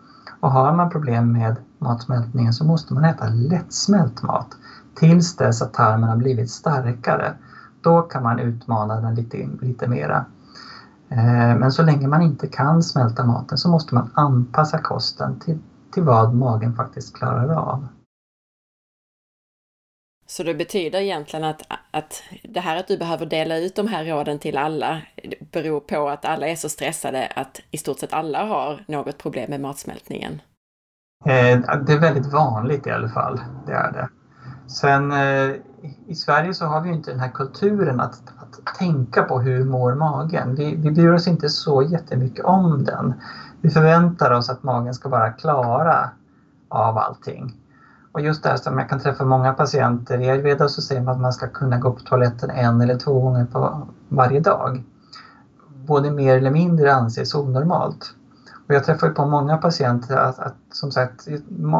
Och 0.40 0.50
har 0.50 0.72
man 0.72 0.90
problem 0.90 1.32
med 1.32 1.56
matsmältningen 1.78 2.52
så 2.52 2.64
måste 2.64 2.94
man 2.94 3.04
äta 3.04 3.28
lättsmält 3.28 4.22
mat 4.22 4.56
tills 4.94 5.36
dess 5.36 5.62
att 5.62 5.74
tarmen 5.74 6.08
har 6.08 6.16
blivit 6.16 6.50
starkare. 6.50 7.34
Då 7.80 8.02
kan 8.02 8.22
man 8.22 8.38
utmana 8.38 9.00
den 9.00 9.14
lite, 9.14 9.48
lite 9.60 9.86
mera. 9.86 10.24
Eh, 11.08 11.56
men 11.56 11.72
så 11.72 11.82
länge 11.82 12.08
man 12.08 12.22
inte 12.22 12.46
kan 12.46 12.82
smälta 12.82 13.24
maten 13.24 13.58
så 13.58 13.68
måste 13.68 13.94
man 13.94 14.10
anpassa 14.14 14.78
kosten 14.78 15.38
till, 15.38 15.58
till 15.90 16.02
vad 16.02 16.34
magen 16.34 16.74
faktiskt 16.74 17.16
klarar 17.16 17.48
av. 17.48 17.86
Så 20.30 20.42
det 20.42 20.54
betyder 20.54 21.00
egentligen 21.00 21.44
att, 21.44 21.62
att 21.90 22.22
det 22.42 22.60
här 22.60 22.76
att 22.76 22.88
du 22.88 22.98
behöver 22.98 23.26
dela 23.26 23.58
ut 23.58 23.76
de 23.76 23.86
här 23.86 24.04
råden 24.04 24.38
till 24.38 24.56
alla 24.56 25.02
beror 25.52 25.80
på 25.80 26.08
att 26.08 26.24
alla 26.24 26.48
är 26.48 26.56
så 26.56 26.68
stressade 26.68 27.32
att 27.36 27.60
i 27.70 27.78
stort 27.78 27.98
sett 27.98 28.12
alla 28.12 28.44
har 28.44 28.84
något 28.88 29.18
problem 29.18 29.50
med 29.50 29.60
matsmältningen? 29.60 30.40
Eh, 31.24 31.60
det 31.86 31.92
är 31.92 32.00
väldigt 32.00 32.32
vanligt 32.32 32.86
i 32.86 32.90
alla 32.90 33.08
fall, 33.08 33.40
det 33.66 33.72
är 33.72 33.92
det. 33.92 34.08
Sen 34.66 35.12
eh, 35.12 35.54
i 36.06 36.14
Sverige 36.14 36.54
så 36.54 36.64
har 36.64 36.80
vi 36.80 36.88
inte 36.88 37.10
den 37.10 37.20
här 37.20 37.30
kulturen 37.30 38.00
att, 38.00 38.22
att 38.38 38.76
tänka 38.78 39.22
på 39.22 39.40
hur 39.40 39.64
mår 39.64 39.94
magen. 39.94 40.54
Vi, 40.54 40.76
vi 40.76 40.90
bryr 40.90 41.12
oss 41.12 41.28
inte 41.28 41.48
så 41.48 41.82
jättemycket 41.82 42.44
om 42.44 42.84
den. 42.84 43.14
Vi 43.60 43.70
förväntar 43.70 44.30
oss 44.30 44.50
att 44.50 44.62
magen 44.62 44.94
ska 44.94 45.08
vara 45.08 45.30
klara 45.30 46.10
av 46.68 46.98
allting. 46.98 47.54
Och 48.18 48.24
just 48.24 48.42
det 48.42 48.48
här 48.48 48.56
som 48.56 48.78
jag 48.78 48.88
kan 48.88 48.98
träffa 48.98 49.24
många 49.24 49.52
patienter, 49.52 50.20
i 50.20 50.30
ayurveda 50.30 50.68
så 50.68 50.82
säger 50.82 51.00
man 51.00 51.14
att 51.14 51.20
man 51.20 51.32
ska 51.32 51.48
kunna 51.48 51.78
gå 51.78 51.92
på 51.92 52.00
toaletten 52.00 52.50
en 52.50 52.80
eller 52.80 52.94
två 52.94 53.20
gånger 53.20 53.44
på 53.44 53.86
varje 54.08 54.40
dag. 54.40 54.82
Både 55.86 56.10
mer 56.10 56.36
eller 56.36 56.50
mindre 56.50 56.94
anses 56.94 57.34
onormalt. 57.34 58.14
Och 58.66 58.74
jag 58.74 58.84
träffar 58.84 59.06
ju 59.06 59.12
på 59.12 59.24
många 59.24 59.56
patienter, 59.56 60.16
att, 60.16 60.38
att, 60.38 60.54
som 60.70 60.90
sagt, 60.90 61.28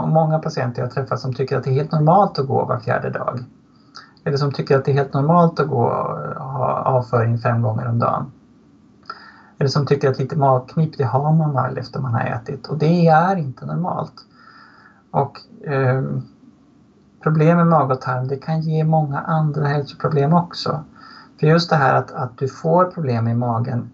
många 0.07 0.39
patienter 0.39 0.83
jag 0.83 0.91
träffat 0.91 1.21
som 1.21 1.33
tycker 1.33 1.57
att 1.57 1.65
det 1.65 1.71
är 1.71 1.75
helt 1.75 1.93
normalt 1.93 2.39
att 2.39 2.47
gå 2.47 2.65
var 2.65 2.79
fjärde 2.79 3.11
dag. 3.11 3.45
Eller 4.25 4.37
som 4.37 4.53
tycker 4.53 4.77
att 4.77 4.85
det 4.85 4.91
är 4.91 4.95
helt 4.95 5.15
normalt 5.15 5.61
att 5.61 5.69
gå 5.69 5.85
och 6.39 6.45
ha 6.45 6.83
avföring 6.83 7.39
fem 7.39 7.63
gånger 7.63 7.89
om 7.89 7.99
dagen. 7.99 8.33
Eller 9.59 9.71
som 9.71 9.87
tycker 9.87 10.09
att 10.09 10.19
lite 10.19 10.37
magknip, 10.37 10.99
det 10.99 11.05
har 11.05 11.33
man 11.33 11.53
väl 11.53 11.79
efter 11.79 12.01
man 12.01 12.15
har 12.15 12.21
ätit. 12.21 12.67
Och 12.67 12.79
det 12.79 13.07
är 13.07 13.37
inte 13.37 13.67
normalt. 13.67 14.25
Och 15.11 15.41
eh, 15.67 16.03
problem 17.23 17.57
med 17.57 17.67
mag 17.67 17.91
och 17.91 18.01
tarm 18.01 18.29
det 18.29 18.37
kan 18.37 18.61
ge 18.61 18.85
många 18.85 19.21
andra 19.21 19.67
hälsoproblem 19.67 20.33
också. 20.33 20.85
För 21.41 21.47
just 21.47 21.71
det 21.71 21.77
här 21.77 21.95
att, 21.95 22.11
att 22.11 22.39
du 22.39 22.49
får 22.49 22.85
problem 22.85 23.29
i 23.29 23.35
magen 23.35 23.91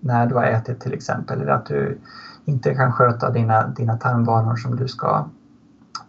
när 0.00 0.26
du 0.26 0.34
har 0.34 0.44
ätit 0.44 0.80
till 0.80 0.92
exempel, 0.92 1.40
eller 1.40 1.52
att 1.52 1.66
du 1.66 1.98
inte 2.44 2.74
kan 2.74 2.92
sköta 2.92 3.30
dina, 3.30 3.66
dina 3.66 3.96
tarmvanor 3.96 4.56
som 4.56 4.76
du 4.76 4.88
ska. 4.88 5.24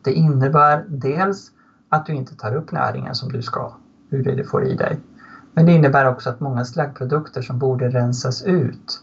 Det 0.01 0.11
innebär 0.11 0.85
dels 0.87 1.51
att 1.89 2.05
du 2.05 2.13
inte 2.13 2.35
tar 2.35 2.53
upp 2.53 2.71
näringen 2.71 3.15
som 3.15 3.29
du 3.31 3.41
ska, 3.41 3.71
hur 4.09 4.23
det 4.23 4.35
du 4.35 4.43
får 4.43 4.63
i 4.63 4.75
dig. 4.75 4.99
Men 5.53 5.65
det 5.65 5.71
innebär 5.71 6.05
också 6.05 6.29
att 6.29 6.39
många 6.39 6.65
slaggprodukter 6.65 7.41
som 7.41 7.57
borde 7.57 7.89
rensas 7.89 8.41
ut 8.41 9.01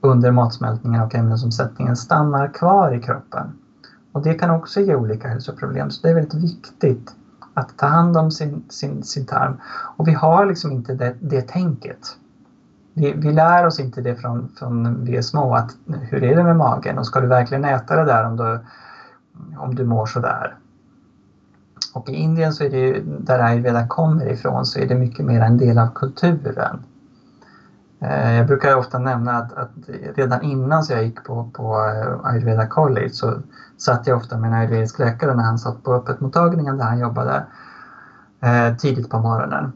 under 0.00 0.30
matsmältningen 0.30 1.00
och 1.00 1.14
ämnesomsättningen 1.14 1.96
stannar 1.96 2.46
kvar 2.46 2.92
i 2.92 3.00
kroppen. 3.00 3.52
Och 4.12 4.22
det 4.22 4.34
kan 4.34 4.50
också 4.50 4.80
ge 4.80 4.94
olika 4.94 5.28
hälsoproblem 5.28 5.90
så 5.90 6.02
det 6.02 6.08
är 6.08 6.14
väldigt 6.14 6.34
viktigt 6.34 7.14
att 7.54 7.76
ta 7.76 7.86
hand 7.86 8.16
om 8.16 8.30
sin, 8.30 8.64
sin, 8.68 9.02
sin 9.02 9.26
tarm. 9.26 9.60
Och 9.96 10.08
vi 10.08 10.12
har 10.12 10.46
liksom 10.46 10.72
inte 10.72 10.94
det, 10.94 11.14
det 11.20 11.48
tänket. 11.48 12.16
Vi, 12.94 13.12
vi 13.12 13.32
lär 13.32 13.66
oss 13.66 13.80
inte 13.80 14.00
det 14.00 14.14
från, 14.14 14.48
från 14.58 15.04
vi 15.04 15.16
är 15.16 15.22
små 15.22 15.54
att 15.54 15.76
hur 15.86 16.24
är 16.24 16.36
det 16.36 16.44
med 16.44 16.56
magen 16.56 16.98
och 16.98 17.06
ska 17.06 17.20
du 17.20 17.26
verkligen 17.26 17.64
äta 17.64 17.96
det 17.96 18.04
där 18.04 18.24
om 18.24 18.36
du, 18.36 18.58
om 19.56 19.74
du 19.74 19.84
mår 19.84 20.06
sådär? 20.06 20.54
Och 21.92 22.08
i 22.08 22.12
Indien 22.12 22.52
så 22.52 22.64
är 22.64 22.70
det 22.70 23.00
där 23.04 23.38
ayurveda 23.38 23.86
kommer 23.86 24.28
ifrån 24.28 24.66
så 24.66 24.78
är 24.78 24.86
det 24.86 24.94
mycket 24.94 25.24
mer 25.24 25.40
en 25.40 25.58
del 25.58 25.78
av 25.78 25.88
kulturen. 25.94 26.82
Eh, 28.02 28.36
jag 28.36 28.46
brukar 28.46 28.76
ofta 28.76 28.98
nämna 28.98 29.32
att, 29.32 29.52
att 29.52 29.70
redan 30.14 30.42
innan 30.42 30.84
jag 30.88 31.04
gick 31.04 31.24
på, 31.24 31.50
på 31.52 31.78
eh, 31.78 32.30
ayurveda 32.30 32.66
college 32.66 33.10
så 33.10 33.34
satt 33.76 34.06
jag 34.06 34.16
ofta 34.16 34.38
med 34.38 34.48
en 34.48 34.54
ayurvedisk 34.54 34.98
läkare 34.98 35.34
när 35.34 35.42
han 35.42 35.58
satt 35.58 35.82
på 35.82 35.94
öppetmottagningen 35.94 36.78
där 36.78 36.84
han 36.84 36.98
jobbade 36.98 37.44
eh, 38.40 38.76
tidigt 38.76 39.10
på 39.10 39.18
morgonen. 39.18 39.72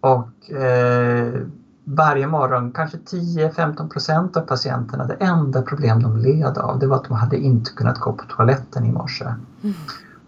Och 0.00 0.50
eh, 0.50 1.40
varje 1.84 2.26
morgon, 2.26 2.72
kanske 2.72 2.96
10-15 2.96 3.88
procent 3.88 4.36
av 4.36 4.40
patienterna, 4.40 5.04
det 5.04 5.14
enda 5.14 5.62
problem 5.62 6.02
de 6.02 6.16
led 6.16 6.58
av 6.58 6.78
det 6.78 6.86
var 6.86 6.96
att 6.96 7.04
de 7.04 7.14
hade 7.14 7.36
inte 7.36 7.70
kunnat 7.70 7.98
gå 7.98 8.12
på 8.12 8.24
toaletten 8.24 8.84
i 8.84 8.92
morse. 8.92 9.24
Mm. 9.24 9.74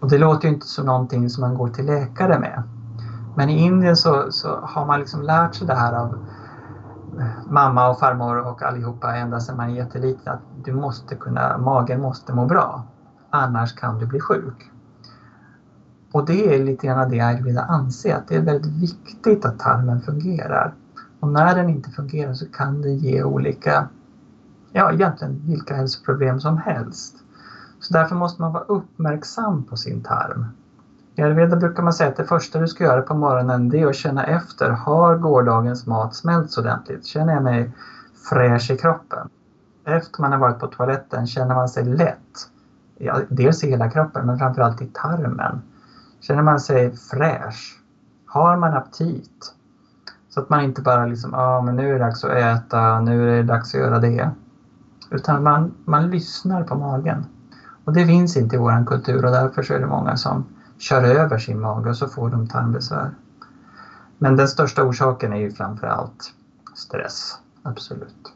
Och 0.01 0.11
det 0.11 0.19
låter 0.19 0.49
ju 0.49 0.55
inte 0.55 0.67
som 0.67 0.87
någonting 0.87 1.31
som 1.31 1.41
man 1.41 1.55
går 1.55 1.69
till 1.69 1.87
läkare 1.87 2.39
med. 2.39 2.63
Men 3.37 3.51
i 3.51 3.65
Indien 3.65 3.97
så, 3.97 4.33
så 4.33 4.61
har 4.63 4.87
man 4.87 5.01
liksom 5.01 5.23
lärt 5.23 5.55
sig 5.55 5.67
det 5.67 5.75
här 5.75 5.93
av 5.93 6.19
mamma 7.51 7.89
och 7.89 7.99
farmor 7.99 8.39
och 8.39 8.63
allihopa 8.63 9.17
ända 9.17 9.41
sedan 9.41 9.57
man 9.57 9.71
är 9.71 9.75
jätteliten 9.75 10.33
att 10.33 10.65
du 10.65 10.73
måste 10.73 11.15
kunna, 11.15 11.59
magen 11.59 12.01
måste 12.01 12.33
må 12.33 12.47
bra. 12.47 12.85
Annars 13.31 13.75
kan 13.75 13.99
du 13.99 14.07
bli 14.07 14.21
sjuk. 14.21 14.71
Och 16.13 16.27
det 16.27 16.55
är 16.55 16.65
lite 16.65 16.87
grann 16.87 17.11
det 17.11 17.21
ayurveda 17.21 17.63
anser, 17.63 18.17
att 18.17 18.29
det 18.29 18.37
är 18.37 18.43
väldigt 18.43 18.83
viktigt 18.83 19.45
att 19.45 19.59
tarmen 19.59 20.01
fungerar. 20.01 20.75
Och 21.21 21.29
när 21.29 21.55
den 21.55 21.69
inte 21.69 21.91
fungerar 21.91 22.35
så 22.35 22.47
kan 22.47 22.83
det 22.83 22.91
ge 22.91 23.23
olika, 23.23 23.89
ja 24.73 24.93
egentligen 24.93 25.43
vilka 25.47 25.75
hälsoproblem 25.75 26.41
som 26.41 26.59
helst. 26.59 27.17
Så 27.81 27.93
därför 27.93 28.15
måste 28.15 28.43
man 28.43 28.53
vara 28.53 28.65
uppmärksam 28.65 29.65
på 29.65 29.77
sin 29.77 30.03
tarm. 30.03 30.47
I 31.19 31.23
ayurveda 31.23 31.57
brukar 31.57 31.83
man 31.83 31.93
säga 31.93 32.11
att 32.11 32.17
det 32.17 32.25
första 32.25 32.59
du 32.59 32.69
ska 32.69 32.85
göra 32.85 33.03
på 33.03 33.15
morgonen 33.15 33.69
det 33.69 33.81
är 33.81 33.87
att 33.87 33.97
känna 33.97 34.25
efter. 34.25 34.71
Har 34.71 35.17
gårdagens 35.17 35.87
mat 35.87 36.15
smälts 36.15 36.59
ordentligt? 36.59 37.07
Känner 37.07 37.35
jag 37.35 37.43
mig 37.43 37.73
fräsch 38.31 38.71
i 38.71 38.77
kroppen? 38.77 39.29
Efter 39.85 40.23
man 40.23 40.33
har 40.33 40.39
varit 40.39 40.59
på 40.59 40.67
toaletten 40.67 41.27
känner 41.27 41.55
man 41.55 41.69
sig 41.69 41.85
lätt. 41.85 42.49
Ja, 42.99 43.21
dels 43.29 43.65
i 43.65 43.71
hela 43.71 43.91
kroppen 43.91 44.27
men 44.27 44.39
framförallt 44.39 44.83
i 44.83 44.87
tarmen. 44.87 45.63
Känner 46.21 46.43
man 46.43 46.61
sig 46.61 46.97
fräsch? 46.97 47.81
Har 48.27 48.57
man 48.57 48.75
aptit? 48.75 49.55
Så 50.29 50.41
att 50.41 50.49
man 50.49 50.61
inte 50.61 50.83
bara 50.83 51.07
liksom, 51.07 51.31
ja 51.33 51.39
ah, 51.39 51.63
men 51.63 51.77
nu 51.77 51.89
är 51.89 51.93
det 51.93 51.99
dags 51.99 52.25
att 52.25 52.31
äta, 52.31 53.01
nu 53.01 53.31
är 53.31 53.37
det 53.37 53.43
dags 53.43 53.75
att 53.75 53.81
göra 53.81 53.99
det. 53.99 54.31
Utan 55.11 55.43
man, 55.43 55.75
man 55.85 56.11
lyssnar 56.11 56.65
på 56.65 56.75
magen. 56.75 57.27
Och 57.85 57.93
det 57.93 58.07
finns 58.07 58.37
inte 58.37 58.57
i 58.57 58.59
vår 58.59 58.87
kultur 58.87 59.25
och 59.25 59.31
därför 59.31 59.63
så 59.63 59.75
är 59.75 59.79
det 59.79 59.87
många 59.87 60.17
som 60.17 60.45
kör 60.79 61.03
över 61.03 61.39
sin 61.39 61.61
mage 61.61 61.91
och 61.91 61.97
så 61.97 62.09
får 62.09 62.31
de 62.31 62.49
tarmbesvär. 62.49 63.11
Men 64.19 64.37
den 64.37 64.49
största 64.49 64.85
orsaken 64.85 65.33
är 65.33 65.37
ju 65.37 65.53
framförallt 65.53 66.33
stress, 66.75 67.39
absolut. 67.63 68.33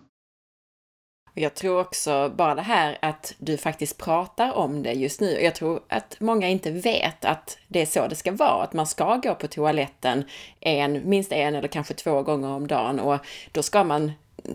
Jag 1.34 1.55
tror 1.55 1.80
också 1.80 2.32
bara 2.36 2.55
det 2.55 2.62
här 2.62 2.99
att 3.03 3.34
du 3.38 3.57
faktiskt 3.57 3.99
pratar 3.99 4.53
om 4.53 4.82
det 4.82 4.93
just 4.93 5.20
nu. 5.20 5.41
Jag 5.41 5.55
tror 5.55 5.80
att 5.88 6.16
många 6.20 6.49
inte 6.49 6.70
vet 6.70 7.24
att 7.24 7.59
det 7.68 7.82
är 7.82 7.86
så 7.86 8.09
det 8.09 8.16
ska 8.16 8.32
vara, 8.32 8.64
att 8.64 8.72
man 8.72 8.86
ska 8.86 9.16
gå 9.16 9.34
på 9.34 9.47
toaletten 9.47 10.24
en, 10.61 11.09
minst 11.09 11.32
en 11.32 11.55
eller 11.55 11.68
kanske 11.68 11.95
två 11.95 12.22
gånger 12.22 12.49
om 12.49 12.66
dagen 12.66 13.01
och 13.01 13.18
då 13.53 13.62
ska 13.62 13.84
man 13.84 14.12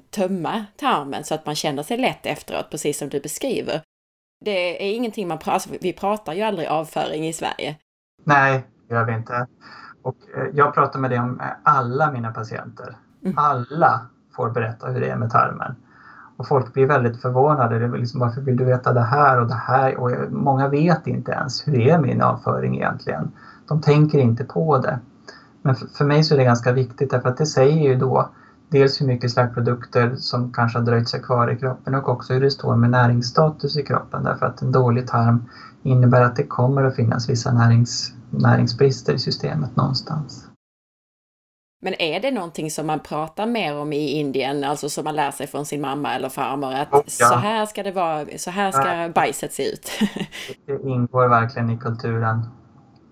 tömma 0.09 0.65
tarmen 0.77 1.23
så 1.23 1.35
att 1.35 1.45
man 1.45 1.55
känner 1.55 1.83
sig 1.83 1.97
lätt 1.97 2.25
efteråt, 2.25 2.69
precis 2.71 2.97
som 2.97 3.09
du 3.09 3.19
beskriver. 3.19 3.81
Det 4.39 4.91
är 4.91 4.95
ingenting 4.95 5.27
man 5.27 5.37
pratar, 5.37 5.51
alltså, 5.51 5.69
vi 5.81 5.93
pratar 5.93 6.33
ju 6.33 6.41
aldrig 6.41 6.67
avföring 6.67 7.27
i 7.27 7.33
Sverige. 7.33 7.77
Nej, 8.23 8.67
det 8.87 8.95
gör 8.95 9.03
vi 9.05 9.13
inte. 9.13 9.47
Och 10.01 10.15
eh, 10.37 10.47
jag 10.53 10.73
pratar 10.73 10.99
med 10.99 11.11
det 11.11 11.19
om 11.19 11.41
alla 11.63 12.11
mina 12.11 12.31
patienter. 12.31 12.97
Mm. 13.23 13.37
Alla 13.37 14.01
får 14.35 14.49
berätta 14.49 14.87
hur 14.87 14.99
det 14.99 15.09
är 15.09 15.15
med 15.15 15.31
tarmen. 15.31 15.75
Och 16.37 16.47
folk 16.47 16.73
blir 16.73 16.85
väldigt 16.85 17.21
förvånade. 17.21 17.79
Det 17.79 17.85
är 17.85 17.97
liksom, 17.97 18.19
varför 18.19 18.41
vill 18.41 18.57
du 18.57 18.65
veta 18.65 18.93
det 18.93 19.01
här 19.01 19.41
och 19.41 19.47
det 19.47 19.61
här? 19.67 19.97
Och 19.97 20.31
många 20.31 20.67
vet 20.67 21.07
inte 21.07 21.31
ens 21.31 21.67
hur 21.67 21.73
det 21.73 21.89
är 21.89 21.99
min 21.99 22.21
avföring 22.21 22.75
egentligen. 22.75 23.31
De 23.67 23.81
tänker 23.81 24.19
inte 24.19 24.43
på 24.43 24.77
det. 24.77 24.99
Men 25.61 25.75
för, 25.75 25.87
för 25.87 26.05
mig 26.05 26.23
så 26.23 26.33
är 26.33 26.37
det 26.37 26.43
ganska 26.43 26.71
viktigt 26.71 27.11
därför 27.11 27.29
att 27.29 27.37
det 27.37 27.45
säger 27.45 27.89
ju 27.89 27.95
då 27.95 28.29
dels 28.69 29.01
hur 29.01 29.05
mycket 29.05 29.31
slaggprodukter 29.31 30.15
som 30.15 30.53
kanske 30.53 30.79
har 30.79 30.85
dröjt 30.85 31.09
sig 31.09 31.21
kvar 31.21 31.51
i 31.51 31.57
kroppen 31.57 31.95
och 31.95 32.09
också 32.09 32.33
hur 32.33 32.41
det 32.41 32.51
står 32.51 32.75
med 32.75 32.89
näringsstatus 32.89 33.77
i 33.77 33.83
kroppen 33.83 34.23
därför 34.23 34.45
att 34.45 34.61
en 34.61 34.71
dålig 34.71 35.07
tarm 35.07 35.49
innebär 35.83 36.21
att 36.21 36.35
det 36.35 36.43
kommer 36.43 36.83
att 36.83 36.95
finnas 36.95 37.29
vissa 37.29 37.53
närings, 37.53 38.13
näringsbrister 38.29 39.13
i 39.13 39.19
systemet 39.19 39.75
någonstans. 39.75 40.47
Men 41.81 42.01
är 42.01 42.19
det 42.19 42.31
någonting 42.31 42.71
som 42.71 42.87
man 42.87 42.99
pratar 42.99 43.45
mer 43.45 43.77
om 43.77 43.93
i 43.93 44.19
Indien, 44.19 44.63
alltså 44.63 44.89
som 44.89 45.03
man 45.03 45.15
lär 45.15 45.31
sig 45.31 45.47
från 45.47 45.65
sin 45.65 45.81
mamma 45.81 46.15
eller 46.15 46.29
farmor, 46.29 46.73
att 46.73 46.93
oh, 46.93 47.01
ja. 47.05 47.27
så 47.27 47.35
här 47.35 47.65
ska 47.65 47.83
det 47.83 47.91
vara, 47.91 48.25
så 48.37 48.51
här 48.51 48.71
ska 48.71 49.11
bajset 49.15 49.53
se 49.53 49.71
ut? 49.71 49.91
det 50.65 50.89
ingår 50.89 51.27
verkligen 51.27 51.69
i 51.69 51.77
kulturen. 51.77 52.45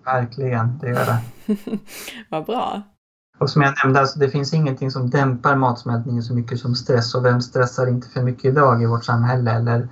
Verkligen, 0.04 0.78
det 0.78 0.88
gör 0.88 1.06
det. 1.06 1.20
Vad 2.30 2.44
bra. 2.44 2.82
Och 3.38 3.50
som 3.50 3.62
jag 3.62 3.72
nämnde, 3.84 4.00
alltså, 4.00 4.18
det 4.18 4.28
finns 4.28 4.52
ingenting 4.52 4.90
som 4.90 5.10
dämpar 5.10 5.54
matsmältningen 5.54 6.22
så 6.22 6.34
mycket 6.34 6.58
som 6.58 6.74
stress. 6.74 7.14
Och 7.14 7.24
vem 7.24 7.40
stressar 7.40 7.86
inte 7.86 8.08
för 8.08 8.20
mycket 8.20 8.44
idag 8.44 8.82
i 8.82 8.86
vårt 8.86 9.04
samhälle? 9.04 9.50
Eller 9.50 9.88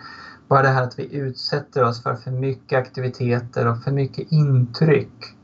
bara 0.48 0.62
det 0.62 0.68
här 0.68 0.82
att 0.82 0.98
vi 0.98 1.16
utsätter 1.16 1.82
oss 1.82 2.02
för 2.02 2.14
för 2.14 2.30
mycket 2.30 2.78
aktiviteter 2.78 3.66
och 3.66 3.78
för 3.78 3.90
mycket 3.90 4.32
intryck. 4.32 5.34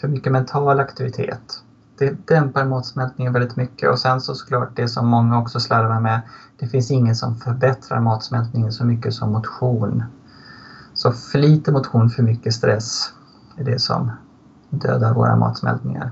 För 0.00 0.08
mycket 0.08 0.32
mental 0.32 0.80
aktivitet 0.80 1.62
det 1.98 2.26
dämpar 2.26 2.64
matsmältningen 2.64 3.32
väldigt 3.32 3.56
mycket 3.56 3.90
och 3.90 3.98
sen 3.98 4.20
så 4.20 4.34
såklart 4.34 4.76
det 4.76 4.88
som 4.88 5.06
många 5.06 5.38
också 5.38 5.60
slarvar 5.60 5.98
med. 5.98 6.20
Det 6.56 6.66
finns 6.66 6.90
ingen 6.90 7.14
som 7.14 7.34
förbättrar 7.34 8.00
matsmältningen 8.00 8.72
så 8.72 8.84
mycket 8.84 9.14
som 9.14 9.32
motion. 9.32 10.02
Så 10.94 11.10
för 11.10 11.38
lite 11.38 11.72
motion, 11.72 12.08
för 12.08 12.22
mycket 12.22 12.54
stress 12.54 13.12
är 13.56 13.64
det 13.64 13.78
som 13.78 14.10
dödar 14.70 15.12
våra 15.12 15.36
matsmältningar. 15.36 16.10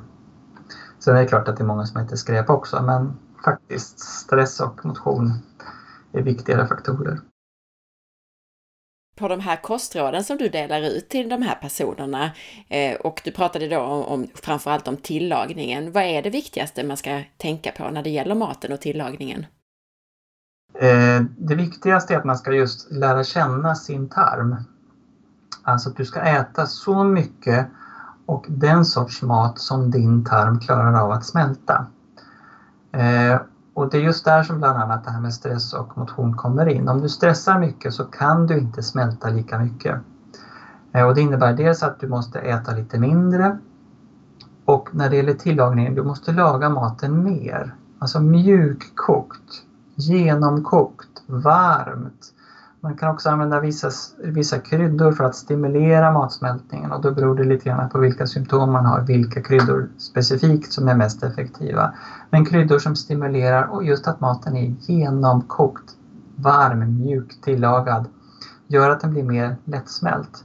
Sen 1.00 1.16
är 1.16 1.20
det 1.20 1.26
klart 1.26 1.48
att 1.48 1.56
det 1.56 1.62
är 1.62 1.66
många 1.66 1.86
som 1.86 2.00
äter 2.00 2.16
skräp 2.16 2.50
också 2.50 2.82
men 2.82 3.18
faktiskt 3.44 3.98
stress 4.00 4.60
och 4.60 4.84
motion 4.86 5.32
är 6.12 6.22
viktigare 6.22 6.66
faktorer 6.66 7.20
på 9.20 9.28
de 9.28 9.40
här 9.40 9.56
kostråden 9.56 10.24
som 10.24 10.36
du 10.36 10.48
delar 10.48 10.80
ut 10.80 11.08
till 11.08 11.28
de 11.28 11.42
här 11.42 11.54
personerna 11.54 12.30
eh, 12.68 12.96
och 13.00 13.20
du 13.24 13.30
pratade 13.32 13.68
då 13.68 13.80
om, 13.80 14.04
om 14.04 14.26
framförallt 14.34 14.88
om 14.88 14.96
tillagningen. 14.96 15.92
Vad 15.92 16.02
är 16.02 16.22
det 16.22 16.30
viktigaste 16.30 16.84
man 16.84 16.96
ska 16.96 17.22
tänka 17.36 17.72
på 17.72 17.90
när 17.90 18.02
det 18.02 18.10
gäller 18.10 18.34
maten 18.34 18.72
och 18.72 18.80
tillagningen? 18.80 19.46
Eh, 20.74 21.20
det 21.38 21.54
viktigaste 21.54 22.14
är 22.14 22.18
att 22.18 22.24
man 22.24 22.38
ska 22.38 22.52
just 22.52 22.90
lära 22.90 23.24
känna 23.24 23.74
sin 23.74 24.08
tarm. 24.08 24.56
Alltså 25.62 25.90
att 25.90 25.96
du 25.96 26.04
ska 26.04 26.20
äta 26.20 26.66
så 26.66 27.04
mycket 27.04 27.66
och 28.30 28.46
den 28.48 28.84
sorts 28.84 29.22
mat 29.22 29.58
som 29.58 29.90
din 29.90 30.24
tarm 30.24 30.60
klarar 30.60 31.00
av 31.00 31.10
att 31.10 31.24
smälta. 31.24 31.86
Eh, 32.92 33.40
och 33.74 33.90
det 33.90 33.96
är 33.96 34.02
just 34.02 34.24
där 34.24 34.42
som 34.42 34.58
bland 34.58 34.78
annat 34.78 35.04
det 35.04 35.10
här 35.10 35.20
med 35.20 35.34
stress 35.34 35.72
och 35.72 35.98
motion 35.98 36.36
kommer 36.36 36.68
in. 36.68 36.88
Om 36.88 37.00
du 37.00 37.08
stressar 37.08 37.58
mycket 37.58 37.94
så 37.94 38.04
kan 38.04 38.46
du 38.46 38.58
inte 38.58 38.82
smälta 38.82 39.30
lika 39.30 39.58
mycket. 39.58 39.98
Eh, 40.92 41.06
och 41.06 41.14
det 41.14 41.20
innebär 41.20 41.52
dels 41.52 41.82
att 41.82 42.00
du 42.00 42.08
måste 42.08 42.38
äta 42.38 42.72
lite 42.72 42.98
mindre 42.98 43.58
och 44.64 44.88
när 44.94 45.10
det 45.10 45.16
gäller 45.16 45.34
tillagningen, 45.34 45.94
du 45.94 46.02
måste 46.02 46.32
laga 46.32 46.68
maten 46.68 47.24
mer. 47.24 47.74
Alltså 47.98 48.20
mjukkokt, 48.20 49.62
genomkokt, 49.94 51.22
varmt. 51.26 52.32
Man 52.82 52.94
kan 52.94 53.08
också 53.08 53.28
använda 53.28 53.58
vissa, 53.60 53.90
vissa 54.16 54.58
kryddor 54.58 55.12
för 55.12 55.24
att 55.24 55.34
stimulera 55.34 56.10
matsmältningen 56.10 56.92
och 56.92 57.00
då 57.00 57.10
beror 57.10 57.34
det 57.34 57.44
lite 57.44 57.64
grann 57.64 57.88
på 57.88 57.98
vilka 57.98 58.26
symptom 58.26 58.72
man 58.72 58.84
har, 58.84 59.00
vilka 59.00 59.40
kryddor 59.40 59.88
specifikt 59.96 60.72
som 60.72 60.88
är 60.88 60.94
mest 60.94 61.22
effektiva. 61.22 61.90
Men 62.30 62.44
kryddor 62.44 62.78
som 62.78 62.94
stimulerar 62.94 63.62
och 63.62 63.84
just 63.84 64.06
att 64.06 64.20
maten 64.20 64.56
är 64.56 64.74
genomkokt, 64.80 65.96
varm, 66.36 66.98
mjuk, 66.98 67.40
tillagad 67.40 68.08
gör 68.66 68.90
att 68.90 69.00
den 69.00 69.10
blir 69.10 69.22
mer 69.22 69.56
lättsmält. 69.64 70.44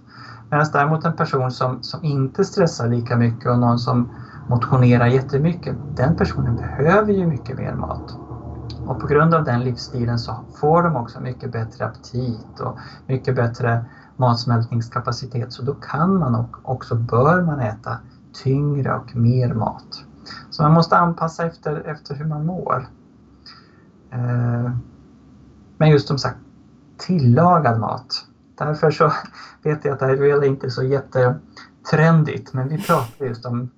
Medan 0.50 0.66
däremot 0.72 1.06
en 1.06 1.14
person 1.14 1.52
som, 1.52 1.78
som 1.82 2.04
inte 2.04 2.44
stressar 2.44 2.88
lika 2.88 3.16
mycket 3.16 3.46
och 3.46 3.60
någon 3.60 3.78
som 3.78 4.06
motionerar 4.50 5.06
jättemycket, 5.06 5.76
den 5.96 6.14
personen 6.16 6.56
behöver 6.56 7.12
ju 7.12 7.26
mycket 7.26 7.58
mer 7.58 7.74
mat. 7.74 8.25
Och 8.88 9.00
på 9.00 9.08
grund 9.08 9.34
av 9.34 9.44
den 9.44 9.64
livsstilen 9.64 10.20
så 10.20 10.36
får 10.60 10.84
de 10.84 10.96
också 10.96 11.20
mycket 11.20 11.52
bättre 11.52 11.86
aptit 11.86 12.60
och 12.60 12.80
mycket 13.08 13.36
bättre 13.36 13.86
matsmältningskapacitet. 14.18 15.54
Så 15.54 15.62
då 15.62 15.74
kan 15.74 16.18
man 16.20 16.36
och 16.36 16.58
också 16.64 16.96
bör 16.96 17.42
man 17.42 17.60
äta 17.60 17.98
tyngre 18.44 18.96
och 18.96 19.16
mer 19.16 19.54
mat. 19.54 20.06
Så 20.50 20.64
man 20.64 20.74
måste 20.74 20.98
anpassa 20.98 21.46
efter, 21.46 21.88
efter 21.88 22.16
hur 22.16 22.26
man 22.26 22.46
mår. 22.46 22.88
Eh, 24.12 24.72
men 25.78 25.90
just 25.90 26.08
som 26.08 26.18
sagt, 26.18 26.38
tillagad 26.98 27.80
mat. 27.80 28.26
Därför 28.58 28.92
så 28.92 29.12
vet 29.64 29.86
jag 29.86 29.94
att 29.94 30.00
det 30.00 30.06
här 30.06 30.24
är 30.24 30.44
inte 30.44 30.72
så 30.72 30.84
jättetrendigt, 30.84 32.54
men 32.54 32.68
vi 32.68 32.84
pratar 32.84 33.26
just 33.26 33.46
om... 33.46 33.70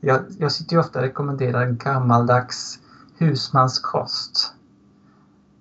Jag, 0.00 0.20
jag 0.38 0.52
sitter 0.52 0.72
ju 0.72 0.80
ofta 0.80 0.98
och 0.98 1.04
rekommenderar 1.04 1.66
gammaldags 1.66 2.78
husmanskost. 3.18 4.54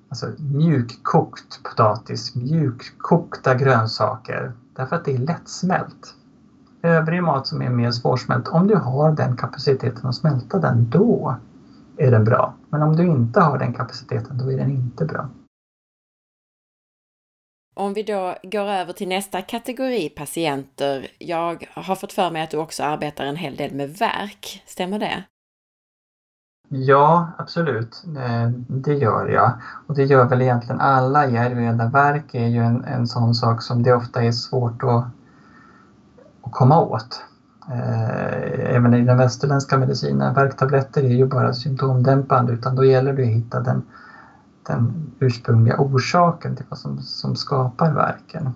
Alltså 0.10 0.32
mjukkokt 0.40 1.64
potatis, 1.64 2.36
mjukkokta 2.36 3.56
grönsaker. 3.56 4.54
Därför 4.76 4.96
att 4.96 5.06
det 5.06 5.16
är 5.16 5.18
lättsmält. 5.18 6.16
Övrig 6.82 7.24
mat 7.24 7.48
som 7.48 7.62
är 7.62 7.70
mer 7.70 7.92
svårsmält, 7.92 8.48
om 8.48 8.68
du 8.68 8.76
har 8.76 9.12
den 9.12 9.38
kapaciteten 9.38 10.08
att 10.08 10.16
smälta 10.16 10.60
den, 10.60 10.90
då 10.90 11.36
är 11.98 12.12
den 12.12 12.24
bra. 12.24 12.54
Men 12.70 12.82
om 12.82 12.96
du 12.96 13.04
inte 13.04 13.40
har 13.40 13.60
den 13.60 13.74
kapaciteten, 13.74 14.38
då 14.38 14.52
är 14.52 14.58
den 14.58 14.70
inte 14.70 15.06
bra. 15.06 15.30
Om 17.76 17.94
vi 17.94 18.04
då 18.04 18.36
går 18.44 18.66
över 18.66 18.94
till 18.94 19.08
nästa 19.08 19.42
kategori 19.42 20.10
patienter. 20.10 21.08
Jag 21.20 21.70
har 21.74 21.96
fått 21.96 22.14
för 22.14 22.32
mig 22.32 22.42
att 22.42 22.52
du 22.52 22.58
också 22.58 22.84
arbetar 22.84 23.26
en 23.26 23.36
hel 23.36 23.56
del 23.56 23.74
med 23.74 23.90
verk. 23.90 24.64
Stämmer 24.66 25.00
det? 25.00 25.24
Ja, 26.76 27.28
absolut. 27.38 28.04
Eh, 28.18 28.50
det 28.68 28.94
gör 28.94 29.28
jag. 29.28 29.52
Och 29.88 29.96
det 29.96 30.04
gör 30.04 30.26
väl 30.26 30.42
egentligen 30.42 30.82
alla 30.82 31.28
i 31.28 31.32
verk 31.92 32.36
är 32.36 32.48
ju 32.48 32.60
en, 32.60 32.84
en 32.84 33.08
sån 33.08 33.36
sak 33.36 33.62
som 33.62 33.84
det 33.84 33.94
ofta 33.94 34.24
är 34.24 34.32
svårt 34.32 34.84
att, 34.84 35.04
att 36.42 36.52
komma 36.52 36.80
åt. 36.80 37.22
Eh, 37.70 38.76
även 38.76 38.94
i 38.94 39.02
den 39.02 39.18
västerländska 39.18 39.78
medicinen. 39.78 40.34
Värktabletter 40.34 41.04
är 41.04 41.16
ju 41.16 41.26
bara 41.26 41.54
symptomdämpande 41.54 42.54
utan 42.54 42.76
då 42.76 42.86
gäller 42.86 43.14
det 43.14 43.24
att 43.24 43.30
hitta 43.30 43.60
den, 43.60 43.84
den 44.68 45.12
ursprungliga 45.20 45.76
orsaken 45.78 46.56
till 46.56 46.66
vad 46.70 46.80
som, 46.80 47.02
som 47.02 47.36
skapar 47.36 47.92
verken. 47.92 48.54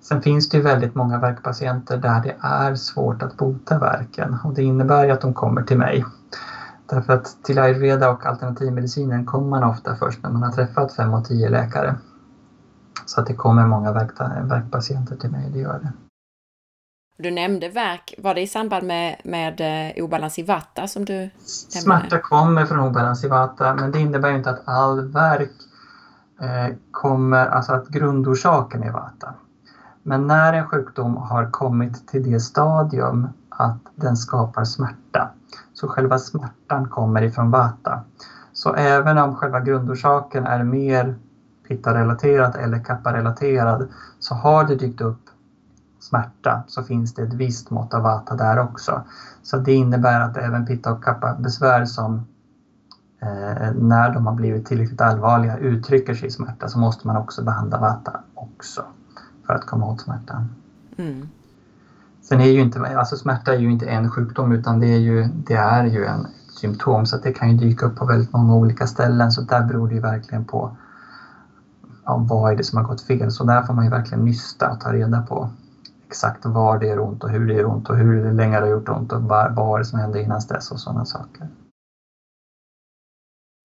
Sen 0.00 0.22
finns 0.22 0.48
det 0.48 0.56
ju 0.56 0.62
väldigt 0.62 0.94
många 0.94 1.18
värkpatienter 1.18 1.96
där 1.96 2.22
det 2.22 2.34
är 2.40 2.74
svårt 2.74 3.22
att 3.22 3.36
bota 3.36 3.78
verken 3.78 4.36
och 4.44 4.54
det 4.54 4.62
innebär 4.62 5.04
ju 5.04 5.10
att 5.10 5.20
de 5.20 5.34
kommer 5.34 5.62
till 5.62 5.78
mig 5.78 6.04
Därför 6.88 7.12
att 7.12 7.44
till 7.44 7.58
ayurveda 7.58 8.10
och 8.10 8.26
alternativmedicinen 8.26 9.26
kommer 9.26 9.48
man 9.48 9.64
ofta 9.64 9.96
först 9.96 10.22
när 10.22 10.30
man 10.30 10.42
har 10.42 10.52
träffat 10.52 10.92
fem 10.92 11.14
och 11.14 11.24
tio 11.24 11.48
läkare. 11.48 11.94
Så 13.06 13.20
att 13.20 13.26
det 13.26 13.34
kommer 13.34 13.66
många 13.66 13.92
värkpatienter 13.92 15.16
till 15.16 15.30
mig, 15.30 15.50
det 15.52 15.58
gör 15.58 15.78
det. 15.78 15.92
Du 17.22 17.30
nämnde 17.30 17.68
verk. 17.68 18.14
Var 18.18 18.34
det 18.34 18.40
i 18.40 18.46
samband 18.46 18.86
med, 18.86 19.20
med 19.24 19.60
eh, 19.60 20.04
obalans 20.04 20.38
i 20.38 20.42
vatta 20.42 20.86
som 20.86 21.04
du 21.04 21.12
nämnde? 21.14 21.30
Smärta 21.70 22.18
kommer 22.18 22.66
från 22.66 22.80
obalans 22.80 23.24
i 23.24 23.28
vatta 23.28 23.74
men 23.74 23.92
det 23.92 24.00
innebär 24.00 24.32
inte 24.32 24.50
att 24.50 24.62
all 24.64 25.08
verk 25.08 25.52
eh, 26.40 26.74
kommer, 26.90 27.46
alltså 27.46 27.72
att 27.72 27.88
grundorsaken 27.88 28.82
är 28.82 28.90
vatta. 28.90 29.34
Men 30.02 30.26
när 30.26 30.52
en 30.52 30.66
sjukdom 30.66 31.16
har 31.16 31.50
kommit 31.50 32.08
till 32.08 32.32
det 32.32 32.40
stadium 32.40 33.28
att 33.58 33.78
den 33.94 34.16
skapar 34.16 34.64
smärta, 34.64 35.30
så 35.72 35.88
själva 35.88 36.18
smärtan 36.18 36.88
kommer 36.88 37.22
ifrån 37.22 37.50
vata. 37.50 38.00
Så 38.52 38.74
även 38.74 39.18
om 39.18 39.34
själva 39.34 39.60
grundorsaken 39.60 40.46
är 40.46 40.64
mer 40.64 41.16
pitta-relaterad 41.68 42.56
eller 42.56 42.78
kappa-relaterad 42.78 43.88
så 44.18 44.34
har 44.34 44.64
det 44.64 44.74
dykt 44.74 45.00
upp 45.00 45.20
smärta 46.00 46.62
så 46.66 46.82
finns 46.82 47.14
det 47.14 47.22
ett 47.22 47.34
visst 47.34 47.70
mått 47.70 47.94
av 47.94 48.02
vata 48.02 48.34
där 48.34 48.58
också. 48.58 49.02
Så 49.42 49.56
det 49.56 49.72
innebär 49.72 50.20
att 50.20 50.36
även 50.36 50.66
pitta 50.66 50.92
och 50.92 51.04
kappa 51.04 51.34
besvär 51.34 51.84
som 51.84 52.14
eh, 53.20 53.72
när 53.74 54.14
de 54.14 54.26
har 54.26 54.34
blivit 54.34 54.66
tillräckligt 54.66 55.00
allvarliga 55.00 55.56
uttrycker 55.56 56.14
sig 56.14 56.28
i 56.28 56.30
smärta 56.30 56.68
så 56.68 56.78
måste 56.78 57.06
man 57.06 57.16
också 57.16 57.44
behandla 57.44 57.78
vata 57.78 58.20
också 58.34 58.84
för 59.46 59.54
att 59.54 59.66
komma 59.66 59.86
åt 59.86 60.00
smärtan. 60.00 60.48
Mm. 60.96 61.28
Sen 62.22 62.40
är 62.40 62.46
ju 62.46 62.60
inte, 62.60 62.98
alltså 62.98 63.16
smärta 63.16 63.54
är 63.54 63.58
ju 63.58 63.70
inte 63.70 63.86
en 63.86 64.10
sjukdom 64.10 64.52
utan 64.52 64.80
det 64.80 64.86
är 64.86 64.98
ju, 64.98 65.28
det 65.34 65.54
är 65.54 65.84
ju 65.84 66.04
en 66.04 66.26
symptom 66.48 67.06
så 67.06 67.16
det 67.16 67.32
kan 67.32 67.50
ju 67.50 67.56
dyka 67.56 67.86
upp 67.86 67.96
på 67.96 68.04
väldigt 68.04 68.32
många 68.32 68.54
olika 68.54 68.86
ställen 68.86 69.32
så 69.32 69.40
där 69.40 69.62
beror 69.62 69.88
det 69.88 69.94
ju 69.94 70.00
verkligen 70.00 70.44
på 70.44 70.70
ja, 72.04 72.16
vad 72.28 72.52
är 72.52 72.56
det 72.56 72.64
som 72.64 72.78
har 72.78 72.84
gått 72.84 73.00
fel. 73.00 73.30
Så 73.30 73.44
där 73.44 73.62
får 73.62 73.74
man 73.74 73.84
ju 73.84 73.90
verkligen 73.90 74.24
nysta 74.24 74.70
och 74.70 74.80
ta 74.80 74.92
reda 74.92 75.22
på 75.22 75.48
exakt 76.06 76.44
var 76.44 76.78
det 76.78 76.86
gör 76.86 76.98
ont 76.98 77.24
och 77.24 77.30
hur 77.30 77.46
det 77.46 77.54
gör 77.54 77.66
ont 77.66 77.90
och 77.90 77.96
hur 77.96 78.32
länge 78.32 78.56
det 78.56 78.66
har 78.66 78.70
gjort 78.70 78.88
ont 78.88 79.12
och 79.12 79.22
vad 79.22 79.74
är 79.74 79.78
det 79.78 79.84
som 79.84 79.98
hände 79.98 80.22
innan 80.22 80.40
dess 80.48 80.70
och 80.70 80.80
sådana 80.80 81.04
saker. 81.04 81.48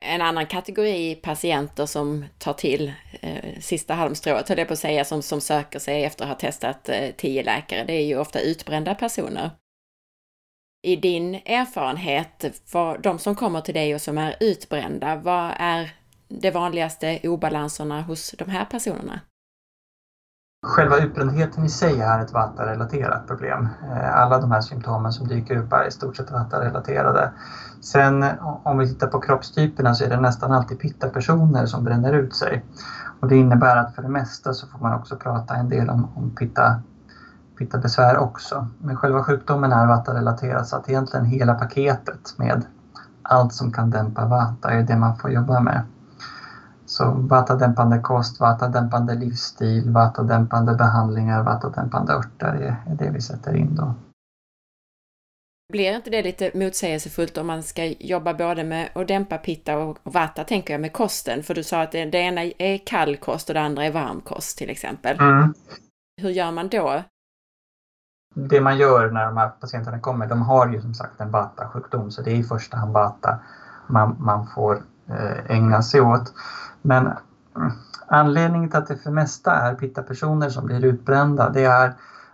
En 0.05 0.21
annan 0.21 0.45
kategori 0.45 1.15
patienter 1.15 1.85
som 1.85 2.25
tar 2.37 2.53
till 2.53 2.93
eh, 3.21 3.59
sista 3.59 3.93
halmstrået, 3.93 4.49
höll 4.49 4.57
jag 4.57 4.67
på 4.67 4.73
att 4.73 4.79
säga, 4.79 5.05
som, 5.05 5.21
som 5.21 5.41
söker 5.41 5.79
sig 5.79 6.03
efter 6.03 6.23
att 6.23 6.29
ha 6.29 6.35
testat 6.35 6.89
eh, 6.89 7.11
tio 7.17 7.43
läkare, 7.43 7.83
det 7.83 7.93
är 7.93 8.05
ju 8.05 8.17
ofta 8.17 8.39
utbrända 8.39 8.95
personer. 8.95 9.51
I 10.87 10.95
din 10.95 11.35
erfarenhet, 11.35 12.61
för 12.65 12.97
de 12.97 13.19
som 13.19 13.35
kommer 13.35 13.61
till 13.61 13.73
dig 13.73 13.95
och 13.95 14.01
som 14.01 14.17
är 14.17 14.35
utbrända, 14.39 15.15
vad 15.15 15.51
är 15.57 15.91
de 16.27 16.51
vanligaste 16.51 17.19
obalanserna 17.23 18.01
hos 18.01 18.31
de 18.31 18.49
här 18.49 18.65
personerna? 18.65 19.19
Själva 20.65 20.97
utbrändheten 20.97 21.65
i 21.65 21.69
sig 21.69 22.01
är 22.01 22.19
ett 22.19 22.33
vattenrelaterat 22.33 23.27
problem. 23.27 23.69
Eh, 23.91 24.21
alla 24.21 24.39
de 24.39 24.51
här 24.51 24.61
symptomen 24.61 25.11
som 25.11 25.27
dyker 25.27 25.57
upp 25.57 25.73
är 25.73 25.87
i 25.87 25.91
stort 25.91 26.17
sett 26.17 26.31
vattenrelaterade. 26.31 27.31
Sen 27.81 28.25
om 28.63 28.77
vi 28.77 28.87
tittar 28.87 29.07
på 29.07 29.19
kroppstyperna 29.19 29.93
så 29.93 30.03
är 30.03 30.09
det 30.09 30.19
nästan 30.19 30.51
alltid 30.51 30.79
pitta-personer 30.79 31.65
som 31.65 31.83
bränner 31.83 32.13
ut 32.13 32.35
sig. 32.35 32.65
Och 33.19 33.27
det 33.27 33.35
innebär 33.35 33.77
att 33.77 33.95
för 33.95 34.01
det 34.01 34.09
mesta 34.09 34.53
så 34.53 34.67
får 34.67 34.79
man 34.79 34.93
också 34.93 35.15
prata 35.15 35.55
en 35.55 35.69
del 35.69 35.89
om, 35.89 36.07
om 36.15 36.35
pitta, 36.35 36.81
pitta-besvär 37.57 38.17
också. 38.17 38.67
Men 38.77 38.95
själva 38.95 39.23
sjukdomen 39.23 39.71
är 39.71 39.87
vattenrelaterad 39.87 40.67
så 40.67 40.75
att 40.75 40.89
egentligen 40.89 41.25
hela 41.25 41.53
paketet 41.53 42.33
med 42.37 42.65
allt 43.21 43.53
som 43.53 43.71
kan 43.71 43.89
dämpa 43.89 44.25
vata 44.25 44.71
är 44.71 44.83
det 44.83 44.97
man 44.97 45.17
får 45.17 45.31
jobba 45.31 45.59
med. 45.59 45.81
Så 46.93 47.11
vatadämpande 47.11 47.99
kost, 47.99 48.39
vatadämpande 48.39 49.15
livsstil, 49.15 49.89
vatadämpande 49.89 50.75
behandlingar, 50.75 51.43
vatadämpande 51.43 52.13
örter 52.13 52.53
är, 52.87 52.95
det 52.95 53.09
vi 53.09 53.21
sätter 53.21 53.55
in 53.55 53.75
då. 53.75 53.93
Blir 55.73 55.95
inte 55.95 56.09
det 56.09 56.21
lite 56.21 56.51
motsägelsefullt 56.53 57.37
om 57.37 57.47
man 57.47 57.63
ska 57.63 57.85
jobba 57.85 58.33
både 58.33 58.63
med 58.63 58.89
att 58.95 59.07
dämpa 59.07 59.37
pitta 59.37 59.77
och 59.77 59.97
vata, 60.03 60.43
tänker 60.43 60.73
jag, 60.73 60.81
med 60.81 60.93
kosten? 60.93 61.43
För 61.43 61.53
du 61.53 61.63
sa 61.63 61.81
att 61.81 61.91
det, 61.91 62.05
det 62.05 62.17
ena 62.17 62.41
är 62.57 62.77
kall 62.85 63.17
kost 63.17 63.49
och 63.49 63.53
det 63.53 63.61
andra 63.61 63.85
är 63.85 63.91
varm 63.91 64.21
kost 64.21 64.57
till 64.57 64.69
exempel. 64.69 65.19
Mm. 65.19 65.53
Hur 66.21 66.29
gör 66.29 66.51
man 66.51 66.69
då? 66.69 67.03
Det 68.35 68.61
man 68.61 68.77
gör 68.77 69.11
när 69.11 69.25
de 69.25 69.37
här 69.37 69.49
patienterna 69.49 69.99
kommer, 69.99 70.27
de 70.27 70.41
har 70.41 70.67
ju 70.67 70.81
som 70.81 70.93
sagt 70.93 71.21
en 71.21 71.31
vata-sjukdom 71.31 72.11
så 72.11 72.21
det 72.21 72.31
är 72.31 72.35
i 72.35 72.43
första 72.43 72.77
hand 72.77 72.93
vata 72.93 73.39
man, 73.87 74.15
man 74.19 74.47
får 74.47 74.83
eh, 75.09 75.51
ägna 75.51 75.81
sig 75.81 76.01
åt. 76.01 76.33
Men 76.85 77.07
mm, 77.55 77.71
anledningen 78.07 78.69
till 78.69 78.79
att 78.79 78.87
det 78.87 78.97
för 78.97 79.11
mesta 79.11 79.51
är 79.55 79.75
pitta-personer 79.75 80.49
som 80.49 80.65
blir 80.65 80.85
utbrända, 80.85 81.49
det 81.49 81.65
är 81.65 81.93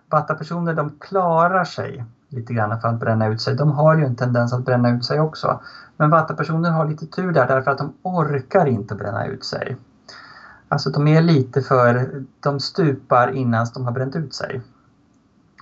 Vata-personer 0.10 0.74
de 0.74 0.90
klarar 1.00 1.64
sig 1.64 2.06
lite 2.30 2.54
grann 2.54 2.82
för 2.82 2.88
att 2.88 3.00
bränna 3.00 3.28
ut 3.28 3.42
sig. 3.42 3.56
De 3.56 3.72
har 3.72 3.98
ju 3.98 4.04
en 4.04 4.16
tendens 4.16 4.54
att 4.54 4.66
bränna 4.66 4.90
ut 4.90 5.06
sig 5.06 5.20
också. 5.20 5.60
Men 5.98 6.10
Vata-personer 6.10 6.70
har 6.70 6.86
lite 6.86 7.06
tur 7.06 7.32
där 7.32 7.48
därför 7.48 7.72
att 7.72 7.78
de 7.78 7.94
orkar 8.02 8.66
inte 8.66 8.96
bränna 8.96 9.26
ut 9.26 9.44
sig. 9.44 9.78
Alltså 10.70 10.90
de 10.90 11.08
är 11.08 11.22
lite 11.22 11.62
för, 11.62 12.10
de 12.40 12.60
stupar 12.60 13.32
innan 13.36 13.68
de 13.74 13.86
har 13.86 13.92
bränt 13.92 14.16
ut 14.16 14.34
sig. 14.34 14.62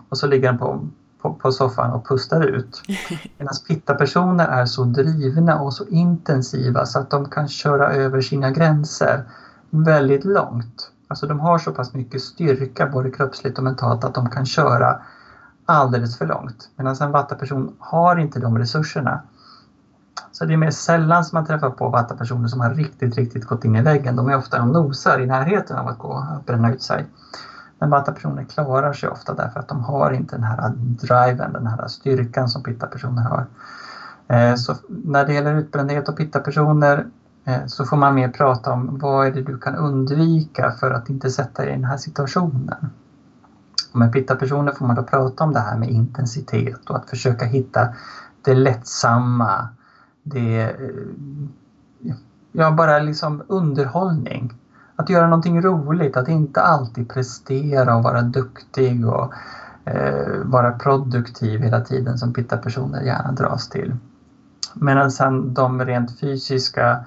Och 0.09 0.17
så 0.17 0.27
ligger 0.27 0.51
de 0.51 0.57
på, 0.57 0.87
på, 1.27 1.33
på 1.33 1.51
soffan 1.51 1.91
och 1.91 2.07
pustar 2.07 2.41
ut. 2.41 2.81
Medan 3.37 3.53
pitta-personer 3.67 4.47
är 4.47 4.65
så 4.65 4.83
drivna 4.83 5.59
och 5.59 5.73
så 5.73 5.85
intensiva 5.85 6.85
så 6.85 6.99
att 6.99 7.09
de 7.09 7.29
kan 7.29 7.47
köra 7.47 7.93
över 7.93 8.21
sina 8.21 8.51
gränser 8.51 9.23
väldigt 9.69 10.25
långt. 10.25 10.91
Alltså 11.07 11.27
de 11.27 11.39
har 11.39 11.57
så 11.57 11.71
pass 11.71 11.93
mycket 11.93 12.21
styrka 12.21 12.87
både 12.87 13.11
kroppsligt 13.11 13.57
och 13.57 13.63
mentalt 13.63 14.03
att 14.03 14.13
de 14.13 14.29
kan 14.29 14.45
köra 14.45 15.01
alldeles 15.65 16.17
för 16.17 16.25
långt. 16.25 16.69
Medan 16.75 16.95
en 17.01 17.11
vattaperson 17.11 17.75
har 17.79 18.15
inte 18.15 18.39
de 18.39 18.57
resurserna. 18.57 19.21
Så 20.31 20.45
det 20.45 20.53
är 20.53 20.57
mer 20.57 20.71
sällan 20.71 21.25
som 21.25 21.35
man 21.35 21.45
träffar 21.45 21.69
på 21.69 21.89
vattapersoner 21.89 22.47
som 22.47 22.59
har 22.59 22.73
riktigt, 22.73 23.15
riktigt 23.17 23.45
gått 23.45 23.65
in 23.65 23.75
i 23.75 23.81
väggen. 23.81 24.15
De 24.15 24.29
är 24.29 24.37
ofta 24.37 24.61
och 24.61 24.67
nosar 24.67 25.19
i 25.19 25.25
närheten 25.25 25.77
av 25.77 25.87
att 25.87 25.97
gå 25.97 26.07
och 26.07 26.43
bränna 26.45 26.73
ut 26.73 26.81
sig. 26.81 27.05
Men 27.79 27.89
Vata-personer 27.89 28.43
klarar 28.43 28.93
sig 28.93 29.09
ofta 29.09 29.33
därför 29.33 29.59
att 29.59 29.67
de 29.67 29.83
har 29.83 30.11
inte 30.11 30.35
den 30.35 30.43
här 30.43 30.69
driven, 30.77 31.53
den 31.53 31.67
här 31.67 31.87
styrkan 31.87 32.49
som 32.49 32.63
Pitta-personer 32.63 33.23
har. 33.23 33.45
Eh, 34.27 34.55
så 34.55 34.75
när 34.87 35.25
det 35.25 35.33
gäller 35.33 35.53
utbrändhet 35.53 36.09
och 36.09 36.17
Pitta-personer 36.17 37.05
eh, 37.45 37.65
så 37.65 37.85
får 37.85 37.97
man 37.97 38.15
mer 38.15 38.29
prata 38.29 38.71
om 38.71 38.97
vad 38.97 39.27
är 39.27 39.31
det 39.31 39.41
du 39.41 39.57
kan 39.57 39.75
undvika 39.75 40.71
för 40.71 40.91
att 40.91 41.09
inte 41.09 41.29
sätta 41.29 41.63
dig 41.63 41.71
i 41.71 41.75
den 41.75 41.85
här 41.85 41.97
situationen. 41.97 42.89
Och 43.91 43.99
med 43.99 44.13
Pitta-personer 44.13 44.71
får 44.71 44.85
man 44.85 44.95
då 44.95 45.03
prata 45.03 45.43
om 45.43 45.53
det 45.53 45.59
här 45.59 45.77
med 45.77 45.89
intensitet 45.89 46.89
och 46.89 46.95
att 46.95 47.09
försöka 47.09 47.45
hitta 47.45 47.87
det 48.41 48.53
lättsamma, 48.53 49.67
det 50.23 50.61
eh, 50.61 52.11
ja, 52.51 52.71
bara 52.71 52.99
liksom 52.99 53.43
underhållning 53.47 54.53
att 54.97 55.09
göra 55.09 55.27
någonting 55.27 55.61
roligt, 55.61 56.17
att 56.17 56.27
inte 56.27 56.61
alltid 56.61 57.09
prestera 57.09 57.95
och 57.95 58.03
vara 58.03 58.21
duktig 58.21 59.07
och 59.07 59.33
eh, 59.85 60.37
vara 60.43 60.71
produktiv 60.71 61.61
hela 61.61 61.81
tiden 61.81 62.17
som 62.17 62.33
pitta-personer 62.33 63.01
gärna 63.01 63.31
dras 63.31 63.69
till. 63.69 63.95
Medan 64.73 65.11
sen 65.11 65.53
de 65.53 65.85
rent 65.85 66.19
fysiska, 66.19 67.05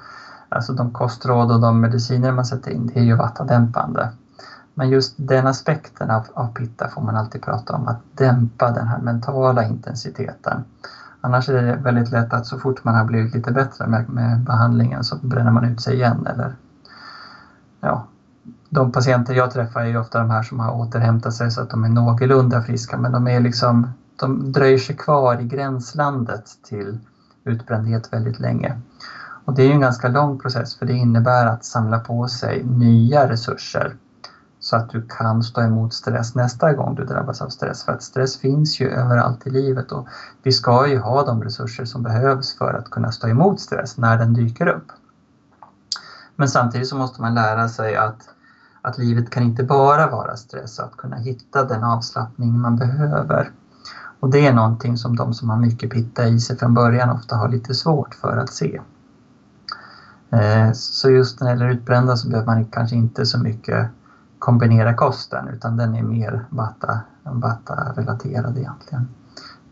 alltså 0.49 0.73
de 0.73 0.91
kostråd 0.91 1.53
och 1.53 1.61
de 1.61 1.81
mediciner 1.81 2.33
man 2.33 2.45
sätter 2.45 2.71
in, 2.71 2.87
det 2.87 3.01
är 3.01 3.05
ju 3.05 3.15
vattadämpande. 3.15 4.09
Men 4.75 4.91
just 4.91 5.15
den 5.17 5.47
aspekten 5.47 6.11
av, 6.11 6.27
av 6.35 6.55
pitta 6.55 6.89
får 6.89 7.03
man 7.03 7.17
alltid 7.17 7.43
prata 7.43 7.73
om, 7.73 7.89
att 7.89 8.01
dämpa 8.13 8.71
den 8.71 8.89
här 8.89 8.99
mentala 8.99 9.65
intensiteten. 9.65 10.65
Annars 11.21 11.49
är 11.49 11.63
det 11.63 11.77
väldigt 11.77 12.11
lätt 12.11 12.33
att 12.33 12.47
så 12.47 12.59
fort 12.59 12.85
man 12.85 12.95
har 12.95 13.05
blivit 13.05 13.35
lite 13.35 13.53
bättre 13.53 13.87
med, 13.87 14.09
med 14.09 14.41
behandlingen 14.41 15.05
så 15.05 15.17
bränner 15.17 15.51
man 15.51 15.65
ut 15.65 15.81
sig 15.81 15.95
igen 15.95 16.27
eller 16.27 16.55
ja, 17.81 18.07
de 18.69 18.93
patienter 18.93 19.35
jag 19.35 19.51
träffar 19.51 19.81
är 19.81 19.87
ju 19.87 19.99
ofta 19.99 20.19
de 20.19 20.31
här 20.31 20.43
som 20.43 20.61
har 20.61 20.73
återhämtat 20.73 21.35
sig 21.35 21.51
så 21.51 21.61
att 21.61 21.71
de 21.71 21.85
är 21.85 21.89
någorlunda 21.89 22.63
friska 22.63 22.97
men 22.97 23.13
de 23.13 23.29
är 23.29 23.41
liksom, 23.41 23.93
de 24.17 24.53
dröjer 24.53 24.79
sig 24.79 24.97
kvar 24.97 25.41
i 25.41 25.45
gränslandet 25.45 26.45
till 26.69 26.99
utbrändhet 27.45 28.13
väldigt 28.13 28.41
länge. 28.41 28.81
Och 29.45 29.55
det 29.55 29.63
är 29.63 29.67
ju 29.67 29.73
en 29.73 29.81
ganska 29.81 30.09
lång 30.09 30.39
process 30.39 30.77
för 30.77 30.87
det 30.87 30.93
innebär 30.93 31.47
att 31.47 31.65
samla 31.65 31.99
på 31.99 32.29
sig 32.29 32.65
nya 32.65 33.29
resurser 33.29 33.97
så 34.61 34.77
att 34.77 34.91
du 34.91 35.03
kan 35.03 35.43
stå 35.43 35.61
emot 35.61 35.95
stress 35.95 36.35
nästa 36.35 36.73
gång 36.73 36.95
du 36.95 37.05
drabbas 37.05 37.43
av 37.43 37.49
stress. 37.49 37.85
För 37.85 37.93
att 37.93 38.03
stress 38.03 38.37
finns 38.37 38.81
ju 38.81 38.89
överallt 38.89 39.47
i 39.47 39.51
livet 39.51 39.93
och 39.93 40.09
vi 40.43 40.53
ska 40.53 40.87
ju 40.89 40.99
ha 40.99 41.23
de 41.23 41.43
resurser 41.43 41.85
som 41.85 42.03
behövs 42.03 42.59
för 42.59 42.75
att 42.75 42.91
kunna 42.91 43.13
stå 43.13 43.29
emot 43.29 43.61
stress 43.61 43.97
när 43.97 44.19
den 44.19 44.35
dyker 44.35 44.67
upp. 44.67 44.93
Men 46.41 46.49
samtidigt 46.49 46.89
så 46.89 46.97
måste 46.97 47.23
man 47.23 47.35
lära 47.35 47.69
sig 47.69 47.97
att, 47.97 48.29
att 48.83 48.99
livet 48.99 49.31
kan 49.31 49.43
inte 49.43 49.65
bara 49.65 50.11
vara 50.11 50.37
stress, 50.37 50.81
att 50.81 50.97
kunna 50.97 51.17
hitta 51.17 51.65
den 51.65 51.85
avslappning 51.85 52.61
man 52.61 52.77
behöver. 52.77 53.51
Och 54.21 54.31
det 54.31 54.47
är 54.47 54.53
någonting 54.53 54.97
som 54.97 55.17
de 55.17 55.35
som 55.35 55.51
har 55.51 55.57
mycket 55.57 55.91
pitta 55.91 56.27
i 56.27 56.41
sig 56.41 56.59
från 56.59 56.75
början 56.75 57.11
ofta 57.11 57.37
har 57.37 57.49
lite 57.49 57.75
svårt 57.75 58.15
för 58.15 58.37
att 58.37 58.53
se. 58.53 58.81
Eh, 60.31 60.73
så 60.73 61.11
just 61.11 61.41
när 61.41 61.47
det 61.47 61.53
gäller 61.53 61.69
utbrända 61.69 62.17
så 62.17 62.29
behöver 62.29 62.55
man 62.55 62.65
kanske 62.65 62.97
inte 62.97 63.27
så 63.27 63.39
mycket 63.39 63.89
kombinera 64.39 64.95
kosten 64.95 65.49
utan 65.49 65.77
den 65.77 65.95
är 65.95 66.03
mer 66.03 66.45
vata-relaterade 67.31 68.61
egentligen. 68.61 69.09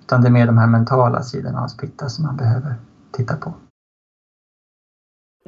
Utan 0.00 0.22
det 0.22 0.28
är 0.28 0.32
mer 0.32 0.46
de 0.46 0.58
här 0.58 0.66
mentala 0.66 1.22
sidorna 1.22 1.60
av 1.60 1.68
pitta 1.68 2.08
som 2.08 2.24
man 2.24 2.36
behöver 2.36 2.74
titta 3.12 3.36
på. 3.36 3.54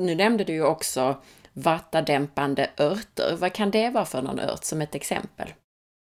Nu 0.01 0.15
nämnde 0.15 0.45
du 0.45 0.53
ju 0.53 0.65
också 0.65 1.17
vattadämpande 1.53 2.71
örter. 2.79 3.37
Vad 3.41 3.53
kan 3.53 3.71
det 3.71 3.91
vara 3.91 4.05
för 4.05 4.23
någon 4.23 4.41
ört 4.41 4.65
som 4.65 4.81
ett 4.81 4.95
exempel? 4.95 5.49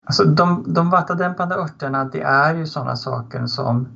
Alltså 0.06 0.24
de, 0.24 0.64
de 0.74 0.90
vattadämpande 0.90 1.54
örterna, 1.54 2.04
det 2.04 2.20
är 2.20 2.54
ju 2.54 2.66
sådana 2.66 2.96
saker 2.96 3.46
som, 3.46 3.88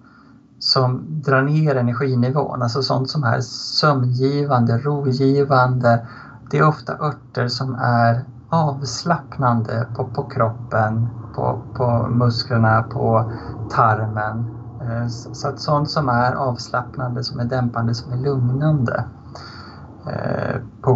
som 0.58 1.04
drar 1.08 1.42
ner 1.42 1.76
energinivån, 1.76 2.62
alltså 2.62 2.82
sånt 2.82 3.10
som 3.10 3.24
är 3.24 3.40
sömngivande, 3.80 4.78
rogivande. 4.78 6.06
Det 6.50 6.58
är 6.58 6.68
ofta 6.68 6.92
örter 6.92 7.48
som 7.48 7.74
är 7.74 8.24
avslappnande 8.50 9.86
på, 9.96 10.04
på 10.04 10.22
kroppen, 10.22 11.08
på, 11.34 11.62
på 11.74 12.08
musklerna, 12.10 12.82
på 12.82 13.32
tarmen. 13.70 14.54
Eh, 14.82 15.08
så 15.08 15.48
att 15.48 15.60
sånt 15.60 15.90
som 15.90 16.08
är 16.08 16.32
avslappnande, 16.32 17.24
som 17.24 17.40
är 17.40 17.44
dämpande, 17.44 17.94
som 17.94 18.12
är 18.12 18.16
lugnande 18.16 19.04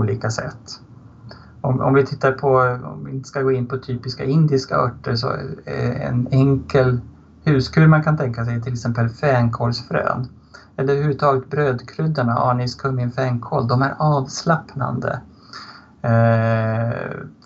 olika 0.02 0.30
sätt. 0.30 0.80
Om, 1.60 1.80
om, 1.80 1.94
vi 1.94 2.06
tittar 2.06 2.32
på, 2.32 2.48
om 2.84 3.04
vi 3.04 3.12
inte 3.12 3.28
ska 3.28 3.42
gå 3.42 3.52
in 3.52 3.66
på 3.66 3.78
typiska 3.78 4.24
indiska 4.24 4.76
örter, 4.76 5.16
så 5.16 5.32
en 6.00 6.28
enkel 6.30 7.00
huskur 7.44 7.86
man 7.86 8.02
kan 8.02 8.16
tänka 8.16 8.44
sig 8.44 8.62
till 8.62 8.72
exempel 8.72 9.08
fänkålsfrön. 9.08 10.28
Eller 10.76 10.92
överhuvudtaget 10.92 11.50
brödkryddorna, 11.50 12.32
anis, 12.32 12.74
kummin, 12.74 13.12
fänkål, 13.12 13.68
de 13.68 13.82
är 13.82 13.94
avslappnande. 13.98 15.20
Eh, 16.02 16.92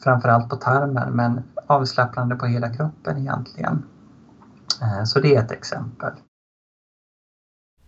framförallt 0.05 0.51
på 0.51 0.57
tarmen 0.57 1.13
men 1.13 1.43
avslappnande 1.67 2.37
på 2.37 2.47
hela 2.47 2.75
kroppen 2.75 3.19
egentligen. 3.19 3.83
Eh, 4.83 5.05
så 5.05 5.21
det 5.21 5.35
är 5.35 5.43
ett 5.43 5.53
exempel. 5.53 6.13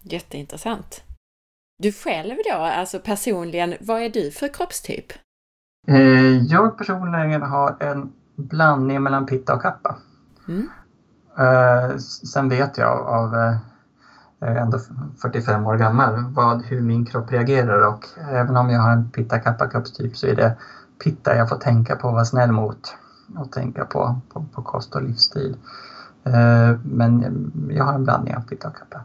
Jätteintressant. 0.02 1.07
Du 1.82 1.92
själv 1.92 2.34
då, 2.50 2.56
alltså 2.56 2.98
personligen, 2.98 3.74
vad 3.80 4.02
är 4.02 4.08
du 4.08 4.30
för 4.30 4.54
kroppstyp? 4.54 5.12
Eh, 5.86 6.36
jag 6.44 6.78
personligen 6.78 7.42
har 7.42 7.76
en 7.80 8.12
blandning 8.36 9.02
mellan 9.02 9.26
pitta 9.26 9.54
och 9.54 9.62
kappa. 9.62 9.96
Mm. 10.48 10.68
Eh, 11.38 11.96
sen 12.32 12.48
vet 12.48 12.78
jag 12.78 13.06
av 13.06 13.56
jag 14.38 14.50
är 14.50 14.56
ändå 14.56 14.78
45 15.22 15.66
år 15.66 15.76
gammal, 15.76 16.24
vad, 16.34 16.62
hur 16.62 16.80
min 16.80 17.06
kropp 17.06 17.32
reagerar 17.32 17.86
och 17.86 18.06
även 18.18 18.56
om 18.56 18.70
jag 18.70 18.80
har 18.80 18.92
en 18.92 19.10
pitta 19.10 19.38
kappa 19.38 19.68
kroppstyp 19.68 20.16
så 20.16 20.26
är 20.26 20.36
det 20.36 20.56
pitta 21.04 21.36
jag 21.36 21.48
får 21.48 21.56
tänka 21.56 21.96
på 21.96 22.08
att 22.08 22.14
vara 22.14 22.24
snäll 22.24 22.52
mot 22.52 22.96
och 23.36 23.52
tänka 23.52 23.84
på, 23.84 24.20
på, 24.32 24.44
på 24.54 24.62
kost 24.62 24.94
och 24.94 25.02
livsstil. 25.02 25.56
Men 26.82 27.42
jag 27.70 27.84
har 27.84 27.94
en 27.94 28.04
blandning 28.04 28.36
av 28.36 28.40
pitta 28.40 28.68
och 28.68 28.76
kappa. 28.76 29.00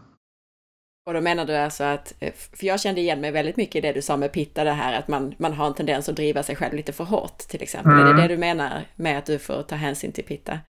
Och 1.06 1.14
då 1.14 1.22
menar 1.22 1.46
du 1.46 1.56
alltså 1.56 1.84
att, 1.84 2.14
eh, 2.20 2.34
för 2.34 2.66
jag 2.66 2.80
kände 2.80 3.02
igen 3.02 3.22
mig 3.22 3.32
väldigt 3.32 3.58
mycket 3.58 3.76
i 3.76 3.82
det 3.82 3.94
du 3.94 4.02
sa 4.02 4.18
med 4.18 4.32
pitta, 4.32 4.64
det 4.64 4.72
här 4.72 5.00
att 5.00 5.08
man, 5.08 5.34
man 5.38 5.54
har 5.54 5.68
en 5.68 5.74
tendens 5.74 6.10
att 6.10 6.16
driva 6.16 6.44
sig 6.44 6.56
själv 6.56 6.74
lite 6.74 6.94
för 6.94 7.04
hårt 7.04 7.38
till 7.38 7.62
exempel. 7.62 7.92
Mm. 7.92 8.02
Är 8.02 8.06
det 8.06 8.12
mm. 8.12 8.22
det 8.22 8.36
du 8.36 8.40
menar 8.40 8.86
med 8.96 9.18
att 9.18 9.26
du 9.26 9.40
får 9.40 9.64
ta 9.64 9.76
hänsyn 9.76 10.12
till 10.12 10.24
pitta? 10.24 10.60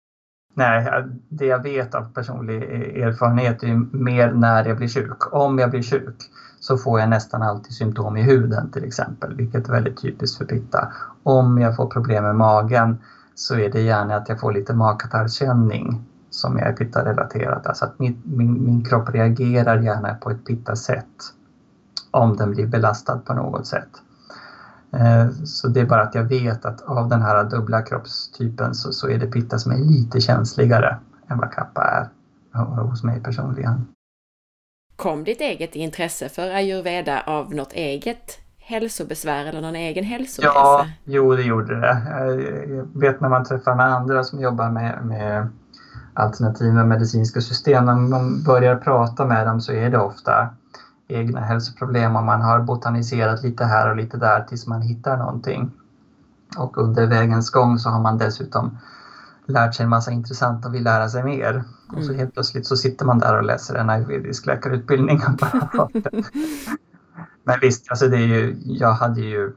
Nej, 0.56 1.04
det 1.28 1.46
jag 1.46 1.62
vet 1.62 1.94
av 1.94 2.12
personlig 2.14 2.62
erfarenhet 3.02 3.62
är 3.62 3.96
mer 3.96 4.32
när 4.32 4.64
jag 4.64 4.76
blir 4.76 4.88
sjuk. 4.88 5.34
Om 5.34 5.58
jag 5.58 5.70
blir 5.70 5.82
sjuk 5.82 6.16
så 6.60 6.78
får 6.78 7.00
jag 7.00 7.08
nästan 7.08 7.42
alltid 7.42 7.72
symptom 7.72 8.16
i 8.16 8.22
huden 8.22 8.70
till 8.70 8.84
exempel, 8.84 9.36
vilket 9.36 9.68
är 9.68 9.72
väldigt 9.72 10.02
typiskt 10.02 10.38
för 10.38 10.44
pitta. 10.44 10.92
Om 11.22 11.58
jag 11.58 11.76
får 11.76 11.86
problem 11.86 12.24
med 12.24 12.36
magen 12.36 12.98
så 13.34 13.54
är 13.54 13.70
det 13.70 13.80
gärna 13.80 14.16
att 14.16 14.28
jag 14.28 14.40
får 14.40 14.52
lite 14.52 14.74
magkatarrkänning 14.74 16.04
som 16.34 16.58
är 16.58 16.72
pitta-relaterat. 16.72 17.66
Alltså 17.66 17.84
att 17.84 17.98
min, 17.98 18.22
min, 18.24 18.64
min 18.64 18.84
kropp 18.84 19.08
reagerar 19.10 19.82
gärna 19.82 20.14
på 20.14 20.30
ett 20.30 20.44
pitta-sätt 20.46 21.06
om 22.10 22.36
den 22.36 22.50
blir 22.50 22.66
belastad 22.66 23.18
på 23.18 23.34
något 23.34 23.66
sätt. 23.66 23.88
Eh, 24.92 25.30
så 25.30 25.68
det 25.68 25.80
är 25.80 25.86
bara 25.86 26.02
att 26.02 26.14
jag 26.14 26.24
vet 26.24 26.64
att 26.64 26.80
av 26.80 27.08
den 27.08 27.22
här 27.22 27.44
dubbla 27.44 27.82
kroppstypen 27.82 28.74
så, 28.74 28.92
så 28.92 29.08
är 29.08 29.18
det 29.18 29.26
pitta 29.26 29.58
som 29.58 29.72
är 29.72 29.76
lite 29.76 30.20
känsligare 30.20 30.96
än 31.28 31.38
vad 31.38 31.52
kappa 31.52 31.82
är 31.82 32.08
hos 32.60 33.02
mig 33.02 33.20
personligen. 33.22 33.86
Kom 34.96 35.24
ditt 35.24 35.40
eget 35.40 35.74
intresse 35.74 36.28
för 36.28 36.50
ayurveda 36.50 37.20
av 37.20 37.54
något 37.54 37.72
eget 37.72 38.38
hälsobesvär 38.58 39.46
eller 39.46 39.60
någon 39.60 39.76
egen 39.76 40.04
hälsoresa? 40.04 40.52
Ja, 40.54 40.86
jo 41.04 41.36
det 41.36 41.42
gjorde 41.42 41.80
det. 41.80 42.02
Jag 42.68 43.00
vet 43.00 43.20
när 43.20 43.28
man 43.28 43.44
träffar 43.44 43.74
med 43.74 43.86
andra 43.86 44.24
som 44.24 44.40
jobbar 44.40 44.70
med, 44.70 45.04
med 45.04 45.48
alternativa 46.14 46.84
medicinska 46.84 47.40
system. 47.40 47.84
När 47.84 47.94
man 47.94 48.42
börjar 48.42 48.76
prata 48.76 49.26
med 49.26 49.46
dem 49.46 49.60
så 49.60 49.72
är 49.72 49.90
det 49.90 49.98
ofta 49.98 50.48
egna 51.08 51.40
hälsoproblem 51.40 52.16
och 52.16 52.22
man 52.22 52.40
har 52.40 52.60
botaniserat 52.60 53.42
lite 53.42 53.64
här 53.64 53.90
och 53.90 53.96
lite 53.96 54.16
där 54.16 54.40
tills 54.40 54.66
man 54.66 54.82
hittar 54.82 55.16
någonting. 55.16 55.70
Och 56.58 56.78
under 56.78 57.06
vägens 57.06 57.50
gång 57.50 57.78
så 57.78 57.90
har 57.90 58.00
man 58.00 58.18
dessutom 58.18 58.78
lärt 59.46 59.74
sig 59.74 59.84
en 59.84 59.90
massa 59.90 60.10
intressant 60.10 60.66
och 60.66 60.74
vill 60.74 60.84
lära 60.84 61.08
sig 61.08 61.24
mer. 61.24 61.50
Mm. 61.50 61.64
Och 61.88 62.04
så 62.04 62.10
mm. 62.10 62.18
helt 62.18 62.34
plötsligt 62.34 62.66
så 62.66 62.76
sitter 62.76 63.06
man 63.06 63.18
där 63.18 63.36
och 63.36 63.44
läser 63.44 63.74
en 63.74 63.90
ayurvedisk 63.90 64.46
läkarutbildning. 64.46 65.20
Men 67.44 67.60
visst, 67.60 67.90
alltså 67.90 68.08
det 68.08 68.16
är 68.16 68.26
ju, 68.26 68.56
jag 68.64 68.92
hade 68.92 69.20
ju 69.20 69.52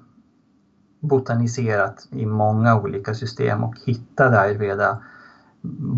botaniserat 0.99 2.07
i 2.11 2.25
många 2.25 2.75
olika 2.75 3.13
system 3.13 3.63
och 3.63 3.75
hittade 3.85 4.39
ayurveda 4.39 4.97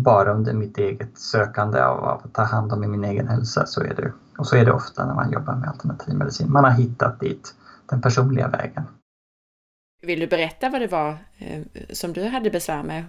bara 0.04 0.34
under 0.34 0.52
mitt 0.52 0.78
eget 0.78 1.18
sökande 1.18 1.82
av 1.82 2.04
att 2.04 2.34
ta 2.34 2.42
hand 2.42 2.72
om 2.72 2.90
min 2.90 3.04
egen 3.04 3.28
hälsa. 3.28 3.66
Så 3.66 3.80
är 3.80 3.94
det. 3.94 4.12
Och 4.38 4.46
så 4.46 4.56
är 4.56 4.64
det 4.64 4.72
ofta 4.72 5.06
när 5.06 5.14
man 5.14 5.32
jobbar 5.32 5.54
med 5.54 5.68
alternativmedicin. 5.68 6.52
Man 6.52 6.64
har 6.64 6.70
hittat 6.70 7.20
dit, 7.20 7.54
den 7.86 8.00
personliga 8.00 8.48
vägen. 8.48 8.84
Vill 10.02 10.20
du 10.20 10.26
berätta 10.26 10.70
vad 10.70 10.80
det 10.80 10.86
var 10.86 11.18
eh, 11.38 11.62
som 11.92 12.12
du 12.12 12.24
hade 12.24 12.50
besvär 12.50 12.82
med? 12.82 13.04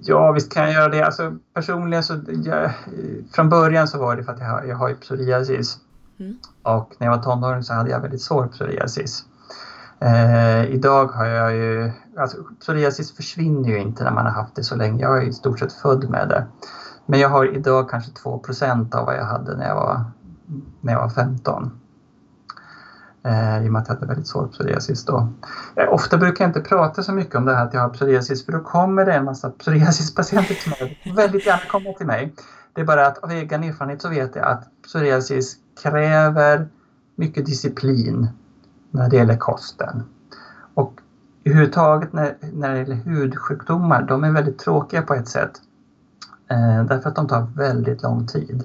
Ja, 0.00 0.32
visst 0.32 0.52
kan 0.52 0.62
jag 0.64 0.72
göra 0.72 0.88
det. 0.88 1.02
Alltså, 1.02 1.38
personligen 1.54 2.04
så, 2.04 2.20
jag, 2.44 2.72
från 3.34 3.48
början 3.48 3.88
så 3.88 3.98
var 3.98 4.16
det 4.16 4.24
för 4.24 4.32
att 4.32 4.40
jag 4.40 4.46
har, 4.46 4.64
jag 4.64 4.76
har 4.76 4.94
psoriasis. 4.94 5.78
Mm. 6.18 6.38
Och 6.62 6.94
när 6.98 7.06
jag 7.06 7.16
var 7.16 7.22
tonåring 7.22 7.62
så 7.62 7.74
hade 7.74 7.90
jag 7.90 8.00
väldigt 8.00 8.22
svår 8.22 8.48
psoriasis. 8.48 9.24
Eh, 10.00 10.64
idag 10.64 11.06
har 11.06 11.26
jag 11.26 11.54
ju, 11.54 11.92
alltså 12.18 12.36
psoriasis 12.60 13.16
försvinner 13.16 13.68
ju 13.68 13.78
inte 13.78 14.04
när 14.04 14.12
man 14.12 14.26
har 14.26 14.32
haft 14.32 14.54
det 14.54 14.64
så 14.64 14.76
länge. 14.76 15.02
Jag 15.02 15.22
är 15.22 15.22
i 15.22 15.32
stort 15.32 15.58
sett 15.58 15.72
född 15.72 16.10
med 16.10 16.28
det. 16.28 16.46
Men 17.06 17.20
jag 17.20 17.28
har 17.28 17.56
idag 17.56 17.90
kanske 17.90 18.10
2% 18.12 18.94
av 18.94 19.06
vad 19.06 19.16
jag 19.16 19.24
hade 19.24 19.56
när 19.56 19.68
jag 19.68 19.74
var, 19.74 20.04
när 20.80 20.92
jag 20.92 21.00
var 21.00 21.08
15. 21.08 21.80
Eh, 23.22 23.64
I 23.64 23.68
och 23.68 23.72
med 23.72 23.82
att 23.82 23.88
jag 23.88 23.94
hade 23.94 24.06
väldigt 24.06 24.26
svår 24.26 24.46
psoriasis 24.46 25.04
då. 25.04 25.28
Eh, 25.76 25.92
ofta 25.92 26.18
brukar 26.18 26.44
jag 26.44 26.48
inte 26.48 26.60
prata 26.60 27.02
så 27.02 27.12
mycket 27.12 27.34
om 27.34 27.44
det 27.44 27.54
här 27.54 27.66
att 27.66 27.74
jag 27.74 27.80
har 27.80 27.88
psoriasis 27.88 28.44
för 28.44 28.52
då 28.52 28.60
kommer 28.60 29.04
det 29.04 29.12
en 29.12 29.24
massa 29.24 29.50
psoriasispatienter 29.50 30.54
till 30.54 30.70
mig. 30.70 31.14
Väldigt 31.16 31.46
gärna 31.46 31.62
komma 31.70 31.92
till 31.92 32.06
mig. 32.06 32.34
Det 32.72 32.80
är 32.80 32.84
bara 32.84 33.06
att 33.06 33.18
av 33.18 33.30
egen 33.30 33.64
erfarenhet 33.64 34.02
så 34.02 34.08
vet 34.08 34.36
jag 34.36 34.44
att 34.44 34.68
psoriasis 34.86 35.56
kräver 35.82 36.68
mycket 37.16 37.46
disciplin 37.46 38.28
när 38.90 39.08
det 39.08 39.16
gäller 39.16 39.36
kosten. 39.36 40.02
Och 40.74 41.00
överhuvudtaget 41.44 42.12
när, 42.12 42.36
när 42.52 42.72
det 42.72 42.78
gäller 42.78 42.94
hudsjukdomar, 42.94 44.02
de 44.02 44.24
är 44.24 44.32
väldigt 44.32 44.58
tråkiga 44.58 45.02
på 45.02 45.14
ett 45.14 45.28
sätt. 45.28 45.52
Eh, 46.50 46.84
därför 46.84 47.08
att 47.08 47.16
de 47.16 47.28
tar 47.28 47.46
väldigt 47.56 48.02
lång 48.02 48.26
tid. 48.26 48.64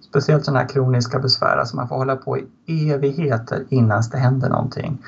Speciellt 0.00 0.44
sådana 0.44 0.60
här 0.60 0.68
kroniska 0.68 1.18
besvär, 1.18 1.56
alltså 1.56 1.76
man 1.76 1.88
får 1.88 1.96
hålla 1.96 2.16
på 2.16 2.38
i 2.66 2.90
evigheter 2.90 3.64
innan 3.68 4.02
det 4.10 4.18
händer 4.18 4.48
någonting. 4.48 5.04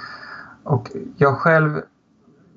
Och 0.64 0.90
jag 1.16 1.36
själv, 1.36 1.80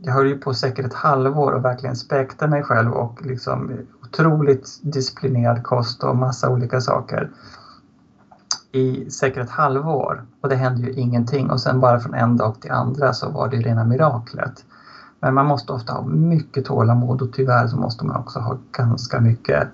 jag 0.02 0.14
höll 0.14 0.28
ju 0.28 0.38
på 0.38 0.54
säkert 0.54 0.86
ett 0.86 0.94
halvår 0.94 1.52
och 1.52 1.66
verkligen 1.66 1.96
späkte 1.96 2.48
mig 2.48 2.64
själv 2.64 2.92
och 2.92 3.26
liksom 3.26 3.72
otroligt 4.02 4.80
disciplinerad 4.82 5.64
kost 5.64 6.04
och 6.04 6.16
massa 6.16 6.50
olika 6.50 6.82
saker 6.82 7.30
i 8.74 9.10
säkert 9.10 9.44
ett 9.44 9.50
halvår 9.50 10.24
och 10.42 10.50
det 10.50 10.56
hände 10.56 10.82
ju 10.82 10.94
ingenting 10.94 11.50
och 11.52 11.62
sen 11.62 11.80
bara 11.80 12.00
från 12.00 12.14
en 12.14 12.38
dag 12.38 12.62
till 12.62 12.72
andra 12.72 13.14
så 13.14 13.30
var 13.30 13.50
det 13.50 13.58
rena 13.58 13.84
miraklet. 13.84 14.66
Men 15.20 15.34
man 15.34 15.46
måste 15.46 15.74
ofta 15.74 15.94
ha 15.94 16.06
mycket 16.06 16.66
tålamod 16.66 17.22
och 17.22 17.34
tyvärr 17.34 17.68
så 17.68 17.78
måste 17.78 18.06
man 18.06 18.16
också 18.16 18.40
ha 18.40 18.58
ganska 18.72 19.20
mycket 19.20 19.68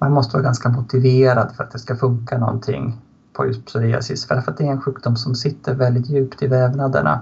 man 0.00 0.12
måste 0.12 0.36
vara 0.36 0.44
ganska 0.44 0.68
motiverad 0.68 1.52
för 1.56 1.64
att 1.64 1.70
det 1.70 1.78
ska 1.78 1.96
funka 1.96 2.38
någonting 2.38 3.00
på 3.32 3.46
just 3.46 3.66
psoriasis. 3.66 4.26
För 4.26 4.34
att 4.34 4.56
det 4.56 4.66
är 4.66 4.70
en 4.70 4.80
sjukdom 4.80 5.16
som 5.16 5.34
sitter 5.34 5.74
väldigt 5.74 6.08
djupt 6.08 6.42
i 6.42 6.46
vävnaderna 6.46 7.20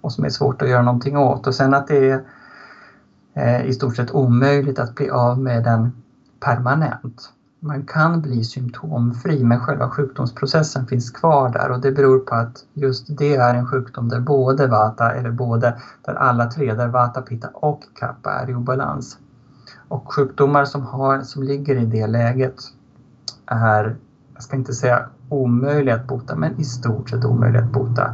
och 0.00 0.12
som 0.12 0.24
är 0.24 0.28
svårt 0.28 0.62
att 0.62 0.68
göra 0.68 0.82
någonting 0.82 1.18
åt. 1.18 1.46
Och 1.46 1.54
sen 1.54 1.74
att 1.74 1.86
det 1.86 2.10
är 2.10 2.22
eh, 3.34 3.64
i 3.66 3.72
stort 3.72 3.96
sett 3.96 4.10
omöjligt 4.10 4.78
att 4.78 4.94
bli 4.94 5.10
av 5.10 5.38
med 5.38 5.64
den 5.64 5.92
permanent 6.40 7.32
man 7.60 7.82
kan 7.82 8.20
bli 8.20 8.44
symptomfri 8.44 9.44
men 9.44 9.60
själva 9.60 9.90
sjukdomsprocessen 9.90 10.86
finns 10.86 11.10
kvar 11.10 11.48
där 11.52 11.70
och 11.70 11.80
det 11.80 11.92
beror 11.92 12.18
på 12.18 12.34
att 12.34 12.64
just 12.74 13.06
det 13.18 13.36
är 13.36 13.54
en 13.54 13.66
sjukdom 13.66 14.08
där 14.08 14.20
både 14.20 14.66
vata, 14.66 15.12
eller 15.12 15.30
både, 15.30 15.76
där 16.04 16.14
alla 16.14 16.46
tre, 16.46 16.74
där 16.74 16.88
vata, 16.88 17.22
pitta 17.22 17.48
och 17.48 17.82
kappa 17.94 18.30
är 18.30 18.50
i 18.50 18.54
obalans. 18.54 19.18
Och 19.88 20.12
sjukdomar 20.14 20.64
som, 20.64 20.86
har, 20.86 21.20
som 21.20 21.42
ligger 21.42 21.76
i 21.76 21.84
det 21.84 22.06
läget 22.06 22.54
är, 23.46 23.96
jag 24.34 24.42
ska 24.42 24.56
inte 24.56 24.72
säga 24.72 25.06
omöjliga 25.28 25.94
att 25.94 26.06
bota, 26.06 26.36
men 26.36 26.60
i 26.60 26.64
stort 26.64 27.10
sett 27.10 27.24
omöjliga 27.24 27.62
att 27.62 27.72
bota. 27.72 28.12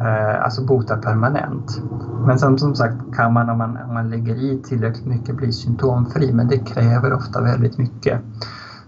Eh, 0.00 0.44
alltså 0.44 0.64
bota 0.64 0.96
permanent. 0.96 1.82
Men 2.26 2.38
som, 2.38 2.58
som 2.58 2.74
sagt 2.74 3.14
kan 3.16 3.32
man 3.32 3.50
om, 3.50 3.58
man 3.58 3.76
om 3.76 3.94
man 3.94 4.10
lägger 4.10 4.34
i 4.34 4.62
tillräckligt 4.64 5.06
mycket 5.06 5.36
bli 5.36 5.52
symptomfri, 5.52 6.32
men 6.32 6.48
det 6.48 6.58
kräver 6.58 7.12
ofta 7.12 7.40
väldigt 7.40 7.78
mycket. 7.78 8.20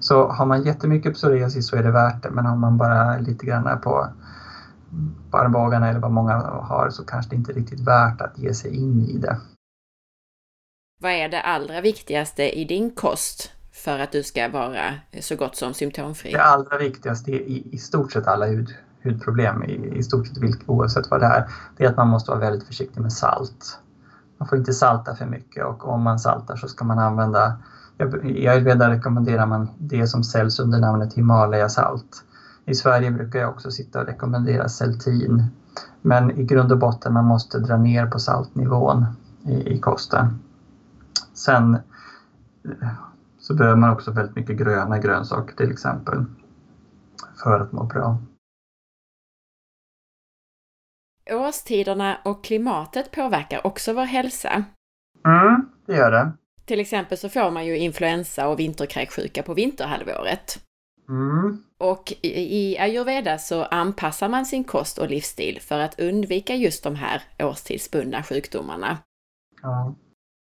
Så 0.05 0.29
har 0.29 0.47
man 0.47 0.63
jättemycket 0.63 1.15
psoriasis 1.15 1.69
så 1.69 1.77
är 1.77 1.83
det 1.83 1.91
värt 1.91 2.23
det, 2.23 2.31
men 2.31 2.47
har 2.47 2.57
man 2.57 2.79
bara 2.79 3.19
lite 3.19 3.47
grann 3.47 3.81
på 3.81 4.09
armbågarna 5.31 5.89
eller 5.89 6.01
vad 6.01 6.11
många 6.11 6.33
har 6.43 6.91
så 6.91 7.05
kanske 7.05 7.31
det 7.31 7.37
inte 7.37 7.53
är 7.53 7.55
riktigt 7.55 7.81
värt 7.81 8.21
att 8.21 8.39
ge 8.39 8.55
sig 8.55 8.77
in 8.77 9.03
i 9.03 9.19
det. 9.19 9.37
Vad 11.01 11.13
är 11.13 11.29
det 11.29 11.43
allra 11.43 11.81
viktigaste 11.81 12.59
i 12.59 12.65
din 12.65 12.91
kost 12.91 13.53
för 13.73 13.99
att 13.99 14.13
du 14.13 14.23
ska 14.23 14.49
vara 14.49 14.95
så 15.21 15.37
gott 15.37 15.57
som 15.57 15.75
symptomfri? 15.75 16.33
Det 16.33 16.43
allra 16.43 16.79
viktigaste 16.79 17.31
i, 17.31 17.69
i 17.73 17.79
stort 17.79 18.13
sett 18.13 18.27
alla 18.27 18.47
hud, 18.47 18.75
hudproblem, 19.03 19.65
i, 19.65 19.99
i 19.99 20.03
stort 20.03 20.27
sett 20.27 20.39
vilk, 20.39 20.61
oavsett 20.67 21.11
vad 21.11 21.21
det 21.21 21.27
är, 21.27 21.49
det 21.77 21.85
är 21.85 21.89
att 21.89 21.97
man 21.97 22.09
måste 22.09 22.31
vara 22.31 22.41
väldigt 22.41 22.67
försiktig 22.67 23.01
med 23.01 23.13
salt. 23.13 23.79
Man 24.39 24.49
får 24.49 24.59
inte 24.59 24.73
salta 24.73 25.15
för 25.15 25.27
mycket 25.27 25.65
och 25.65 25.89
om 25.89 26.03
man 26.03 26.19
saltar 26.19 26.57
så 26.57 26.69
ska 26.69 26.85
man 26.85 26.99
använda 26.99 27.59
i 28.23 28.49
ayurveda 28.49 28.91
rekommenderar 28.91 29.47
man 29.47 29.69
det 29.79 30.07
som 30.07 30.25
säljs 30.25 30.61
under 30.61 30.79
namnet 30.79 31.15
Himalaya-salt. 31.15 32.25
I 32.67 32.75
Sverige 32.75 33.11
brukar 33.11 33.39
jag 33.39 33.51
också 33.51 33.71
sitta 33.71 34.01
och 34.01 34.07
rekommendera 34.07 34.69
Celtin. 34.69 35.43
Men 36.03 36.31
i 36.31 36.45
grund 36.45 36.73
och 36.73 36.79
botten 36.79 37.13
man 37.13 37.25
måste 37.25 37.59
dra 37.59 37.77
ner 37.77 38.07
på 38.07 38.19
saltnivån 38.19 39.07
i, 39.45 39.75
i 39.75 39.79
kosten. 39.79 40.39
Sen 41.35 41.79
så 43.39 43.55
behöver 43.55 43.77
man 43.77 43.91
också 43.91 44.11
väldigt 44.11 44.37
mycket 44.37 44.57
gröna 44.57 44.99
grönsaker 44.99 45.57
till 45.57 45.71
exempel 45.71 46.25
för 47.43 47.61
att 47.61 47.73
må 47.73 47.85
bra. 47.85 48.19
Årstiderna 51.31 52.19
och 52.25 52.45
klimatet 52.45 53.11
påverkar 53.11 53.67
också 53.67 53.93
vår 53.93 54.05
hälsa. 54.05 54.65
Mm, 55.27 55.71
det 55.87 55.97
gör 55.97 56.11
det. 56.11 56.33
Till 56.65 56.81
exempel 56.81 57.19
så 57.19 57.29
får 57.29 57.51
man 57.51 57.67
ju 57.67 57.79
influensa 57.79 58.49
och 58.49 58.59
vinterkräksjuka 58.59 59.43
på 59.43 59.55
vinterhalvåret. 59.55 60.61
Mm. 61.09 61.63
Och 61.79 62.13
i 62.23 62.79
ayurveda 62.79 63.39
så 63.39 63.65
anpassar 63.65 64.29
man 64.29 64.47
sin 64.47 64.65
kost 64.65 64.99
och 64.99 65.11
livsstil 65.11 65.61
för 65.61 65.79
att 65.79 66.01
undvika 66.01 66.55
just 66.55 66.85
de 66.85 66.95
här 66.95 67.23
årstidsbundna 67.39 68.23
sjukdomarna. 68.23 68.99
Ja. 69.63 69.95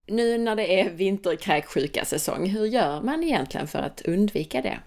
Nu 0.06 0.38
när 0.38 0.56
det 0.56 0.80
är 0.80 0.90
vinterkräksjuka-säsong, 0.90 2.46
hur 2.46 2.66
gör 2.66 3.00
man 3.00 3.22
egentligen 3.22 3.66
för 3.66 3.78
att 3.78 4.00
undvika 4.00 4.62
det? 4.62 4.80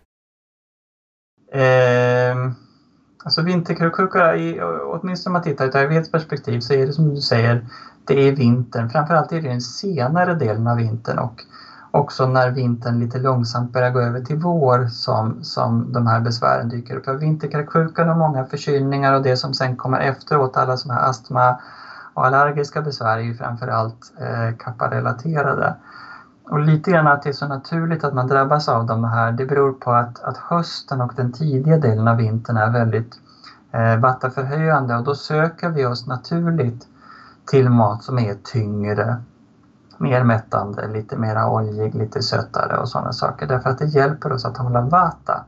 Eh, 1.60 2.36
alltså 3.24 3.42
vinterkräksjuka, 3.42 4.36
åtminstone 4.86 5.30
om 5.30 5.34
man 5.34 5.44
tittar 5.44 5.66
ur 5.66 5.70
ett 5.70 5.76
ayurvediskt 5.76 6.12
perspektiv 6.12 6.60
så 6.60 6.74
är 6.74 6.86
det 6.86 6.94
som 6.94 7.16
du 7.16 7.22
säger, 7.22 7.66
det 8.06 8.28
är 8.28 8.32
vintern. 8.32 8.90
Framförallt 8.90 9.32
är 9.32 9.42
det 9.42 9.50
den 9.50 9.62
senare 9.62 10.34
delen 10.34 10.68
av 10.68 10.78
vintern 10.78 11.20
och 11.20 11.46
också 11.92 12.26
när 12.26 12.50
vintern 12.50 13.00
lite 13.00 13.20
långsamt 13.20 13.74
börjar 13.74 13.90
gå 13.90 14.00
över 14.00 14.20
till 14.20 14.36
vår 14.36 14.88
som, 14.88 15.44
som 15.44 15.94
de 15.94 16.08
här 16.08 16.20
besvären 16.20 16.70
dyker 16.70 16.96
upp. 16.96 17.22
Vinterkräksjukan 17.22 18.10
och 18.10 18.18
många 18.18 18.46
förkylningar 18.46 19.14
och 19.14 19.22
det 19.22 19.36
som 19.38 19.54
sen 19.54 19.76
kommer 19.76 20.00
efteråt, 20.00 20.58
alla 20.58 20.78
sådana 20.78 21.00
här 21.00 21.10
astma 21.10 21.56
och 22.14 22.26
allergiska 22.26 22.82
besvär 22.82 23.18
är 23.18 23.22
ju 23.22 23.34
framförallt 23.34 24.12
eh, 24.18 24.58
kapparelaterade. 24.58 25.76
Och 26.44 26.60
lite 26.60 26.92
grann 26.92 27.08
att 27.08 27.22
det 27.22 27.30
är 27.30 27.34
så 27.34 27.48
naturligt 27.48 28.04
att 28.04 28.14
man 28.14 28.28
drabbas 28.28 28.70
av 28.70 28.86
de 28.86 29.04
här, 29.04 29.32
det 29.32 29.46
beror 29.46 29.72
på 29.72 29.92
att, 29.92 30.20
att 30.20 30.38
hösten 30.38 31.02
och 31.02 31.14
den 31.16 31.32
tidiga 31.32 31.78
delen 31.78 32.08
av 32.08 32.18
vintern 32.18 32.58
är 32.58 32.70
väldigt 32.70 33.20
eh, 33.72 33.96
vattenförhöjande 33.96 34.96
och 34.96 35.04
då 35.04 35.16
söker 35.16 35.70
vi 35.70 35.86
oss 35.86 36.08
naturligt 36.08 36.88
till 37.46 37.70
mat 37.70 38.04
som 38.04 38.20
är 38.20 38.34
tyngre 38.44 39.22
mer 39.98 40.24
mättande, 40.24 40.88
lite 40.88 41.18
mer 41.18 41.46
oljig, 41.46 41.96
lite 41.96 42.22
sötare 42.22 42.78
och 42.78 42.90
sådana 42.90 43.14
saker. 43.14 43.48
Därför 43.48 43.70
att 43.70 43.80
det 43.80 43.86
hjälper 43.86 44.32
oss 44.32 44.46
att 44.46 44.58
hålla 44.58 44.82
vata 44.82 45.44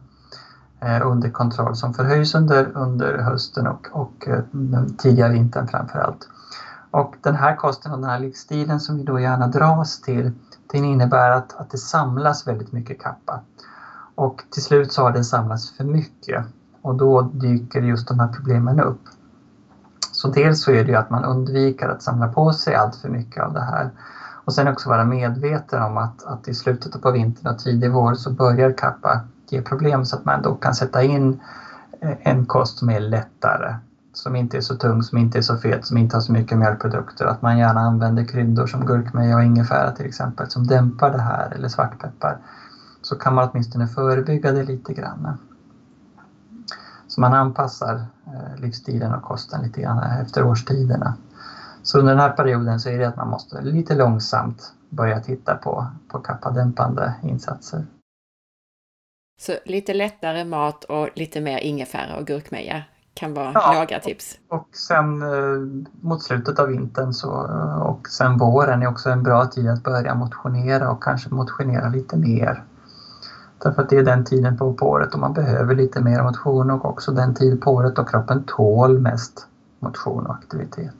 eh, 0.79 1.07
under 1.07 1.29
kontroll 1.29 1.75
som 1.75 1.93
förhöjs 1.93 2.35
under, 2.35 2.71
under 2.73 3.17
hösten 3.17 3.67
och, 3.67 3.87
och 3.91 4.27
eh, 4.27 4.39
den 4.51 4.95
tidiga 4.97 5.29
vintern 5.29 5.67
framförallt. 5.67 6.27
Och 6.91 7.15
den 7.21 7.35
här 7.35 7.55
kosten 7.55 7.91
och 7.91 7.99
den 7.99 8.09
här 8.09 8.19
livsstilen 8.19 8.79
som 8.79 8.97
vi 8.97 9.03
då 9.03 9.19
gärna 9.19 9.47
dras 9.47 10.01
till, 10.01 10.31
den 10.67 10.85
innebär 10.85 11.31
att, 11.31 11.53
att 11.59 11.69
det 11.69 11.77
samlas 11.77 12.47
väldigt 12.47 12.71
mycket 12.71 13.01
kappa. 13.01 13.41
Och 14.15 14.43
till 14.49 14.63
slut 14.63 14.91
så 14.91 15.03
har 15.03 15.11
den 15.11 15.23
samlats 15.23 15.77
för 15.77 15.83
mycket 15.83 16.45
och 16.81 16.95
då 16.95 17.21
dyker 17.21 17.81
just 17.81 18.07
de 18.07 18.19
här 18.19 18.27
problemen 18.27 18.79
upp. 18.79 19.01
Så 20.25 20.31
dels 20.31 20.61
så 20.61 20.71
är 20.71 20.83
det 20.83 20.91
ju 20.91 20.95
att 20.95 21.09
man 21.09 21.25
undviker 21.25 21.87
att 21.87 22.01
samla 22.01 22.27
på 22.27 22.53
sig 22.53 22.75
allt 22.75 22.95
för 22.95 23.09
mycket 23.09 23.43
av 23.43 23.53
det 23.53 23.61
här. 23.61 23.89
Och 24.45 24.53
sen 24.53 24.67
också 24.67 24.89
vara 24.89 25.03
medveten 25.03 25.83
om 25.83 25.97
att, 25.97 26.23
att 26.23 26.47
i 26.47 26.53
slutet 26.53 27.01
på 27.01 27.11
vintern 27.11 27.53
och 27.53 27.59
tidig 27.59 27.91
vår 27.91 28.13
så 28.13 28.29
börjar 28.29 28.71
kappa 28.71 29.19
ge 29.49 29.61
problem 29.61 30.05
så 30.05 30.15
att 30.15 30.25
man 30.25 30.41
då 30.41 30.55
kan 30.55 30.75
sätta 30.75 31.03
in 31.03 31.41
eh, 32.01 32.17
en 32.19 32.45
kost 32.45 32.77
som 32.77 32.89
är 32.89 32.99
lättare, 32.99 33.75
som 34.13 34.35
inte 34.35 34.57
är 34.57 34.61
så 34.61 34.75
tung, 34.75 35.03
som 35.03 35.17
inte 35.17 35.37
är 35.37 35.41
så 35.41 35.57
fet, 35.57 35.85
som 35.85 35.97
inte 35.97 36.15
har 36.15 36.21
så 36.21 36.31
mycket 36.31 36.57
mjölkprodukter. 36.57 37.25
Att 37.25 37.41
man 37.41 37.57
gärna 37.57 37.79
använder 37.79 38.23
kryddor 38.23 38.67
som 38.67 38.85
gurkmeja 38.85 39.35
och 39.35 39.43
ingefära 39.43 39.91
till 39.91 40.05
exempel 40.05 40.49
som 40.49 40.67
dämpar 40.67 41.11
det 41.11 41.21
här, 41.21 41.53
eller 41.55 41.67
svartpeppar. 41.67 42.37
Så 43.01 43.15
kan 43.15 43.35
man 43.35 43.49
åtminstone 43.51 43.87
förebygga 43.87 44.51
det 44.51 44.63
lite 44.63 44.93
grann. 44.93 45.37
Så 47.07 47.21
man 47.21 47.33
anpassar 47.33 48.05
livsstilen 48.57 49.13
och 49.13 49.23
kosten 49.23 49.61
lite 49.61 49.81
grann 49.81 50.21
efter 50.21 50.43
årstiderna. 50.43 51.17
Så 51.83 51.99
under 51.99 52.11
den 52.13 52.21
här 52.21 52.29
perioden 52.29 52.79
så 52.79 52.89
är 52.89 52.99
det 52.99 53.07
att 53.07 53.17
man 53.17 53.29
måste 53.29 53.61
lite 53.61 53.95
långsamt 53.95 54.73
börja 54.89 55.19
titta 55.19 55.55
på, 55.55 55.87
på 56.11 56.19
kappadämpande 56.19 57.13
insatser. 57.23 57.85
Så 59.41 59.53
lite 59.65 59.93
lättare 59.93 60.45
mat 60.45 60.83
och 60.83 61.09
lite 61.15 61.41
mer 61.41 61.57
ingefära 61.57 62.17
och 62.17 62.27
gurkmeja 62.27 62.83
kan 63.13 63.33
vara 63.33 63.51
ja, 63.53 63.73
laga 63.73 63.99
tips. 63.99 64.37
Och, 64.47 64.57
och 64.57 64.67
sen 64.75 65.21
eh, 65.21 65.85
mot 66.01 66.23
slutet 66.23 66.59
av 66.59 66.67
vintern 66.67 67.13
så, 67.13 67.31
och 67.81 68.09
sen 68.09 68.37
våren 68.37 68.81
är 68.81 68.87
också 68.87 69.09
en 69.09 69.23
bra 69.23 69.45
tid 69.45 69.67
att 69.69 69.83
börja 69.83 70.15
motionera 70.15 70.91
och 70.91 71.03
kanske 71.03 71.29
motionera 71.29 71.89
lite 71.89 72.17
mer. 72.17 72.63
Därför 73.65 73.81
att 73.81 73.89
det 73.89 73.97
är 73.97 74.03
den 74.03 74.25
tiden 74.25 74.57
på, 74.57 74.73
på 74.73 74.85
året 74.89 75.11
då 75.11 75.17
man 75.17 75.33
behöver 75.33 75.75
lite 75.75 76.01
mer 76.01 76.23
motion 76.23 76.71
och 76.71 76.85
också 76.85 77.11
den 77.11 77.35
tid 77.35 77.61
på 77.61 77.71
året 77.71 77.95
då 77.95 78.05
kroppen 78.05 78.43
tål 78.43 78.99
mest 78.99 79.47
motion 79.79 80.25
och 80.25 80.33
aktivitet. 80.33 80.95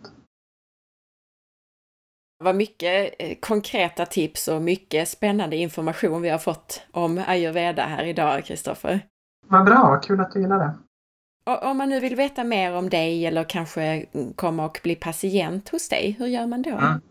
Vad 2.44 2.56
mycket 2.56 3.14
eh, 3.20 3.38
konkreta 3.42 4.06
tips 4.06 4.48
och 4.48 4.62
mycket 4.62 5.10
spännande 5.10 5.56
information 5.56 6.22
vi 6.22 6.30
har 6.30 6.38
fått 6.38 6.82
om 6.92 7.22
ayurveda 7.28 7.84
här 7.84 8.04
idag, 8.04 8.46
Kristoffer. 8.46 9.06
Vad 9.48 9.66
bra, 9.66 10.00
kul 10.04 10.20
att 10.20 10.32
du 10.32 10.42
gillar 10.42 10.60
det. 10.60 10.74
Och 11.52 11.70
om 11.70 11.78
man 11.78 11.90
nu 11.90 12.00
vill 12.00 12.16
veta 12.16 12.44
mer 12.44 12.74
om 12.74 12.90
dig 12.90 13.26
eller 13.26 13.44
kanske 13.44 14.06
komma 14.36 14.66
och 14.66 14.80
bli 14.84 14.96
patient 14.96 15.70
hos 15.70 15.90
dig, 15.90 16.16
hur 16.20 16.28
gör 16.28 16.48
man 16.48 16.62
då? 16.62 16.70
Mm. 16.70 17.02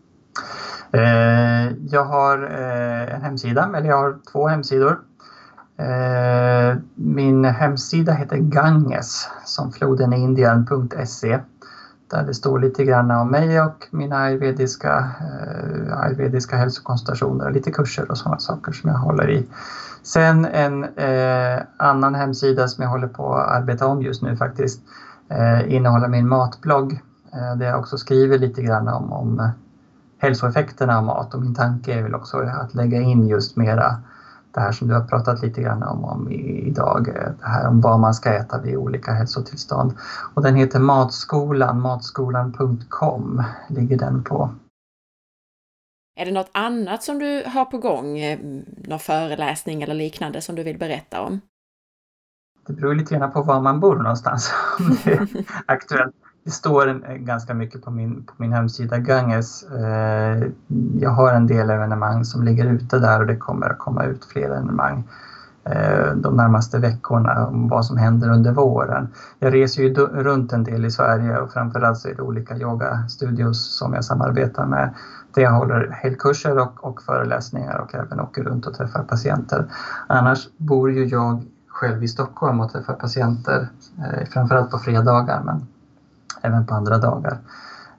Eh, 0.91 1.73
jag 1.91 2.05
har 2.05 2.43
eh, 2.43 3.15
en 3.15 3.21
hemsida, 3.21 3.71
eller 3.77 3.89
jag 3.89 3.97
har 3.97 4.17
två 4.31 4.47
hemsidor. 4.47 4.99
Eh, 5.77 6.77
min 6.95 7.45
hemsida 7.45 8.13
heter 8.13 8.37
Ganges, 8.37 9.29
som 9.45 9.71
floden 9.71 10.13
i 10.13 10.19
Indien.se 10.19 11.39
där 12.11 12.23
det 12.23 12.33
står 12.33 12.59
lite 12.59 12.83
grann 12.83 13.11
om 13.11 13.31
mig 13.31 13.61
och 13.61 13.87
mina 13.91 14.17
ayurvediska, 14.17 15.11
eh, 15.19 15.97
ayurvediska 15.99 16.57
hälsokonsultationer 16.57 17.45
och 17.45 17.51
lite 17.51 17.71
kurser 17.71 18.11
och 18.11 18.17
sådana 18.17 18.39
saker 18.39 18.71
som 18.71 18.89
jag 18.89 18.97
håller 18.97 19.29
i. 19.29 19.47
Sen 20.03 20.45
en 20.45 20.83
eh, 20.83 21.61
annan 21.77 22.15
hemsida 22.15 22.67
som 22.67 22.83
jag 22.83 22.89
håller 22.89 23.07
på 23.07 23.35
att 23.35 23.47
arbeta 23.47 23.87
om 23.87 24.01
just 24.01 24.21
nu 24.21 24.35
faktiskt 24.35 24.81
eh, 25.29 25.73
innehåller 25.73 26.07
min 26.07 26.27
matblogg 26.27 27.01
eh, 27.33 27.55
där 27.55 27.65
jag 27.65 27.79
också 27.79 27.97
skriver 27.97 28.37
lite 28.37 28.61
grann 28.61 28.87
om, 28.87 29.13
om 29.13 29.49
hälsoeffekterna 30.17 30.97
av 30.97 31.03
mat 31.03 31.33
och 31.33 31.41
min 31.41 31.55
tanke 31.55 31.93
är 31.93 32.03
väl 32.03 32.15
också 32.15 32.37
att 32.37 32.73
lägga 32.73 33.01
in 33.01 33.27
just 33.27 33.55
mera 33.55 33.95
det 34.55 34.61
här 34.61 34.71
som 34.71 34.87
du 34.87 34.93
har 34.93 35.01
pratat 35.01 35.41
lite 35.41 35.61
grann 35.61 35.83
om, 35.83 36.05
om 36.05 36.31
idag, 36.31 37.05
det 37.39 37.47
här 37.47 37.67
om 37.67 37.81
vad 37.81 37.99
man 37.99 38.13
ska 38.13 38.33
äta 38.33 38.61
vid 38.61 38.77
olika 38.77 39.11
hälsotillstånd. 39.11 39.93
Och 40.33 40.41
den 40.41 40.55
heter 40.55 40.79
Matskolan, 40.79 41.81
matskolan.com 41.81 43.43
ligger 43.69 43.97
den 43.97 44.23
på. 44.23 44.49
Är 46.19 46.25
det 46.25 46.31
något 46.31 46.49
annat 46.51 47.03
som 47.03 47.19
du 47.19 47.43
har 47.47 47.65
på 47.65 47.77
gång, 47.77 48.17
någon 48.87 48.99
föreläsning 48.99 49.81
eller 49.81 49.93
liknande 49.93 50.41
som 50.41 50.55
du 50.55 50.63
vill 50.63 50.77
berätta 50.77 51.21
om? 51.21 51.41
Det 52.67 52.73
beror 52.73 52.95
lite 52.95 53.15
grann 53.15 53.31
på 53.31 53.41
var 53.41 53.61
man 53.61 53.79
bor 53.79 53.95
någonstans, 53.95 54.53
om 54.79 54.97
det 55.03 55.11
är 55.11 55.27
aktuellt. 55.65 56.15
Det 56.45 56.51
står 56.51 56.87
eh, 56.87 57.15
ganska 57.15 57.53
mycket 57.53 57.83
på 57.83 57.91
min, 57.91 58.23
på 58.23 58.33
min 58.37 58.53
hemsida 58.53 58.97
Ganges. 58.97 59.63
Eh, 59.63 60.43
jag 60.99 61.09
har 61.09 61.33
en 61.33 61.47
del 61.47 61.69
evenemang 61.69 62.25
som 62.25 62.43
ligger 62.43 62.65
ute 62.65 62.99
där 62.99 63.19
och 63.19 63.27
det 63.27 63.35
kommer 63.35 63.69
att 63.69 63.79
komma 63.79 64.03
ut 64.03 64.25
fler 64.25 64.45
evenemang 64.45 65.03
eh, 65.63 66.15
de 66.15 66.37
närmaste 66.37 66.79
veckorna 66.79 67.47
om 67.47 67.67
vad 67.67 67.85
som 67.85 67.97
händer 67.97 68.29
under 68.29 68.51
våren. 68.51 69.07
Jag 69.39 69.53
reser 69.53 69.83
ju 69.83 69.93
runt 69.93 70.53
en 70.53 70.63
del 70.63 70.85
i 70.85 70.91
Sverige 70.91 71.37
och 71.37 71.51
framförallt 71.51 71.97
så 71.97 72.09
är 72.09 72.15
det 72.15 72.21
olika 72.21 72.57
yogastudios 72.57 73.77
som 73.77 73.93
jag 73.93 74.05
samarbetar 74.05 74.65
med 74.65 74.93
där 75.33 75.41
jag 75.41 75.51
håller 75.51 75.89
helgkurser 75.91 76.57
och, 76.57 76.83
och 76.83 77.01
föreläsningar 77.01 77.77
och 77.77 77.95
även 77.95 78.19
åker 78.19 78.43
runt 78.43 78.65
och 78.65 78.73
träffar 78.73 79.03
patienter. 79.03 79.65
Annars 80.07 80.49
bor 80.57 80.91
ju 80.91 81.05
jag 81.05 81.43
själv 81.67 82.03
i 82.03 82.07
Stockholm 82.07 82.59
och 82.59 82.71
träffar 82.71 82.93
patienter, 82.93 83.67
eh, 83.97 84.27
framförallt 84.29 84.71
på 84.71 84.77
fredagar 84.77 85.41
men 85.45 85.67
även 86.45 86.65
på 86.65 86.73
andra 86.73 86.97
dagar. 86.97 87.39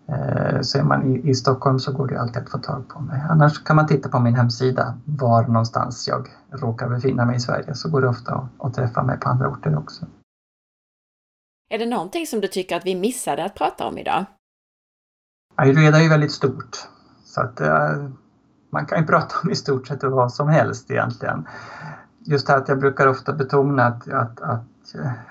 Eh, 0.09 0.61
så 0.61 0.79
är 0.79 0.83
man 0.83 1.17
i, 1.17 1.31
i 1.31 1.35
Stockholm 1.35 1.79
så 1.79 1.93
går 1.93 2.09
det 2.09 2.21
alltid 2.21 2.43
att 2.43 2.51
få 2.51 2.59
tag 2.59 2.89
på 2.89 3.01
mig. 3.01 3.23
Annars 3.31 3.65
kan 3.65 3.77
man 3.77 3.87
titta 3.87 4.09
på 4.09 4.21
min 4.21 4.35
hemsida 4.35 4.95
var 5.05 5.47
någonstans 5.47 6.09
jag 6.09 6.29
råkar 6.51 6.89
befinna 6.89 7.25
mig 7.25 7.37
i 7.37 7.41
Sverige 7.41 7.75
så 7.75 7.91
går 7.91 8.01
det 8.01 8.09
ofta 8.09 8.35
att, 8.35 8.67
att 8.67 8.75
träffa 8.75 9.03
mig 9.03 9.21
på 9.21 9.29
andra 9.29 9.49
orter 9.49 9.79
också. 9.79 10.07
Är 11.71 11.79
det 11.79 11.87
någonting 11.87 12.27
som 12.27 12.41
du 12.41 12.49
tycker 12.49 12.77
att 12.77 12.87
vi 12.87 12.95
missade 12.95 13.45
att 13.45 13.55
prata 13.55 13.87
om 13.87 13.99
idag? 13.99 14.25
Ayurveda 15.55 15.99
är 15.99 16.03
ju 16.03 16.09
väldigt 16.09 16.33
stort 16.33 16.89
så 17.25 17.41
att 17.41 17.61
uh, 17.61 18.11
man 18.71 18.87
kan 18.87 19.01
ju 19.01 19.07
prata 19.13 19.35
om 19.43 19.51
i 19.51 19.55
stort 19.55 19.87
sett 19.87 20.03
vad 20.03 20.33
som 20.33 20.49
helst 20.49 20.91
egentligen. 20.91 21.47
Just 22.27 22.47
det 22.47 22.53
här 22.53 22.61
att 22.61 22.69
jag 22.69 22.79
brukar 22.79 23.07
ofta 23.07 23.33
betona 23.33 23.85
att, 23.85 24.09
att, 24.09 24.41
att 24.41 24.65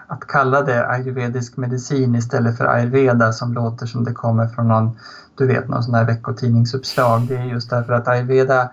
att 0.08 0.28
kalla 0.28 0.62
det 0.62 0.88
ayurvedisk 0.88 1.58
medicin 1.58 2.16
istället 2.16 2.58
för 2.58 2.66
ayurveda 2.66 3.32
som 3.32 3.54
låter 3.54 3.86
som 3.86 4.04
det 4.04 4.14
kommer 4.14 4.48
från 4.48 4.68
någon, 4.68 4.98
du 5.36 5.48
vet, 5.48 5.68
någon 5.68 5.84
sån 5.84 5.94
här 5.94 6.06
veckotidningsuppslag. 6.06 7.28
Det 7.28 7.36
är 7.36 7.44
just 7.44 7.70
därför 7.70 7.94
att 7.94 8.08
ayurveda, 8.08 8.72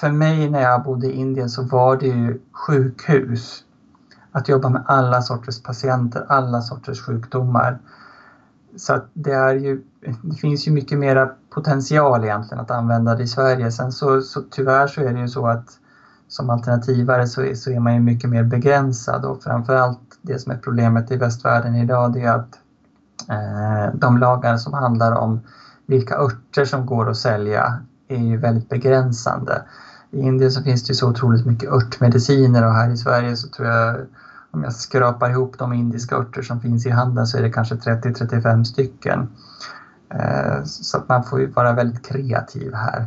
för 0.00 0.10
mig 0.10 0.50
när 0.50 0.62
jag 0.62 0.82
bodde 0.82 1.06
i 1.06 1.12
Indien 1.12 1.48
så 1.48 1.62
var 1.62 1.96
det 1.96 2.06
ju 2.06 2.40
sjukhus. 2.52 3.64
Att 4.32 4.48
jobba 4.48 4.68
med 4.68 4.82
alla 4.86 5.22
sorters 5.22 5.62
patienter, 5.62 6.24
alla 6.28 6.60
sorters 6.60 7.00
sjukdomar. 7.00 7.78
Så 8.76 8.94
att 8.94 9.10
det 9.14 9.32
är 9.32 9.54
ju, 9.54 9.82
det 10.22 10.36
finns 10.36 10.68
ju 10.68 10.72
mycket 10.72 10.98
mera 10.98 11.30
potential 11.50 12.24
egentligen 12.24 12.60
att 12.60 12.70
använda 12.70 13.14
det 13.14 13.22
i 13.22 13.26
Sverige. 13.26 13.72
Sen 13.72 13.92
så, 13.92 14.20
så 14.20 14.42
tyvärr 14.50 14.86
så 14.86 15.00
är 15.00 15.12
det 15.12 15.20
ju 15.20 15.28
så 15.28 15.46
att 15.46 15.78
som 16.32 16.50
alternativare 16.50 17.26
så 17.26 17.42
är, 17.42 17.54
så 17.54 17.70
är 17.70 17.80
man 17.80 17.94
ju 17.94 18.00
mycket 18.00 18.30
mer 18.30 18.42
begränsad 18.42 19.24
och 19.24 19.42
framförallt 19.42 20.18
det 20.22 20.38
som 20.38 20.52
är 20.52 20.56
problemet 20.56 21.10
i 21.10 21.16
västvärlden 21.16 21.74
idag 21.74 22.12
det 22.12 22.22
är 22.22 22.32
att 22.32 22.58
eh, 23.28 23.94
de 23.94 24.18
lagar 24.18 24.56
som 24.56 24.72
handlar 24.72 25.12
om 25.12 25.40
vilka 25.86 26.18
örter 26.18 26.64
som 26.64 26.86
går 26.86 27.10
att 27.10 27.16
sälja 27.16 27.82
är 28.08 28.18
ju 28.18 28.36
väldigt 28.36 28.68
begränsande. 28.68 29.62
I 30.10 30.20
Indien 30.20 30.50
så 30.50 30.62
finns 30.62 30.84
det 30.84 30.90
ju 30.90 30.94
så 30.94 31.08
otroligt 31.08 31.46
mycket 31.46 31.70
örtmediciner 31.70 32.66
och 32.66 32.72
här 32.72 32.90
i 32.90 32.96
Sverige 32.96 33.36
så 33.36 33.48
tror 33.48 33.68
jag 33.68 33.96
om 34.50 34.62
jag 34.62 34.72
skrapar 34.72 35.30
ihop 35.30 35.58
de 35.58 35.72
indiska 35.72 36.16
örter 36.16 36.42
som 36.42 36.60
finns 36.60 36.86
i 36.86 36.90
handeln 36.90 37.26
så 37.26 37.38
är 37.38 37.42
det 37.42 37.50
kanske 37.50 37.74
30-35 37.74 38.64
stycken. 38.64 39.28
Eh, 40.08 40.64
så 40.64 40.98
att 40.98 41.08
man 41.08 41.24
får 41.24 41.40
ju 41.40 41.46
vara 41.46 41.72
väldigt 41.72 42.06
kreativ 42.06 42.74
här. 42.74 43.06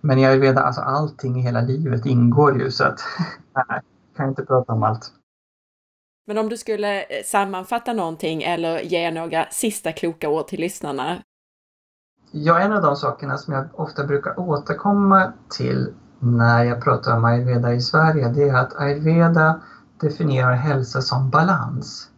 Men 0.00 0.18
i 0.18 0.26
ayurveda, 0.26 0.60
alltså 0.60 0.80
allting 0.80 1.38
i 1.38 1.42
hela 1.42 1.60
livet 1.60 2.06
ingår 2.06 2.62
ju 2.62 2.70
så 2.70 2.84
att 2.84 3.00
nej, 3.68 3.80
kan 4.16 4.28
inte 4.28 4.44
prata 4.44 4.72
om 4.72 4.82
allt. 4.82 5.12
Men 6.26 6.38
om 6.38 6.48
du 6.48 6.56
skulle 6.56 7.02
eh, 7.02 7.24
sammanfatta 7.24 7.92
någonting 7.92 8.42
eller 8.42 8.80
ge 8.80 9.10
några 9.10 9.46
sista 9.50 9.92
kloka 9.92 10.28
ord 10.28 10.46
till 10.46 10.60
lyssnarna? 10.60 11.22
Ja, 12.32 12.60
en 12.60 12.72
av 12.72 12.82
de 12.82 12.96
sakerna 12.96 13.38
som 13.38 13.54
jag 13.54 13.68
ofta 13.72 14.04
brukar 14.04 14.40
återkomma 14.40 15.32
till 15.56 15.94
när 16.18 16.64
jag 16.64 16.82
pratar 16.82 17.16
om 17.16 17.24
ayurveda 17.24 17.74
i 17.74 17.80
Sverige, 17.80 18.28
det 18.28 18.42
är 18.42 18.54
att 18.54 18.76
ayurveda 18.76 19.60
definierar 20.00 20.54
hälsa 20.54 21.02
som 21.02 21.30
balans. 21.30 22.10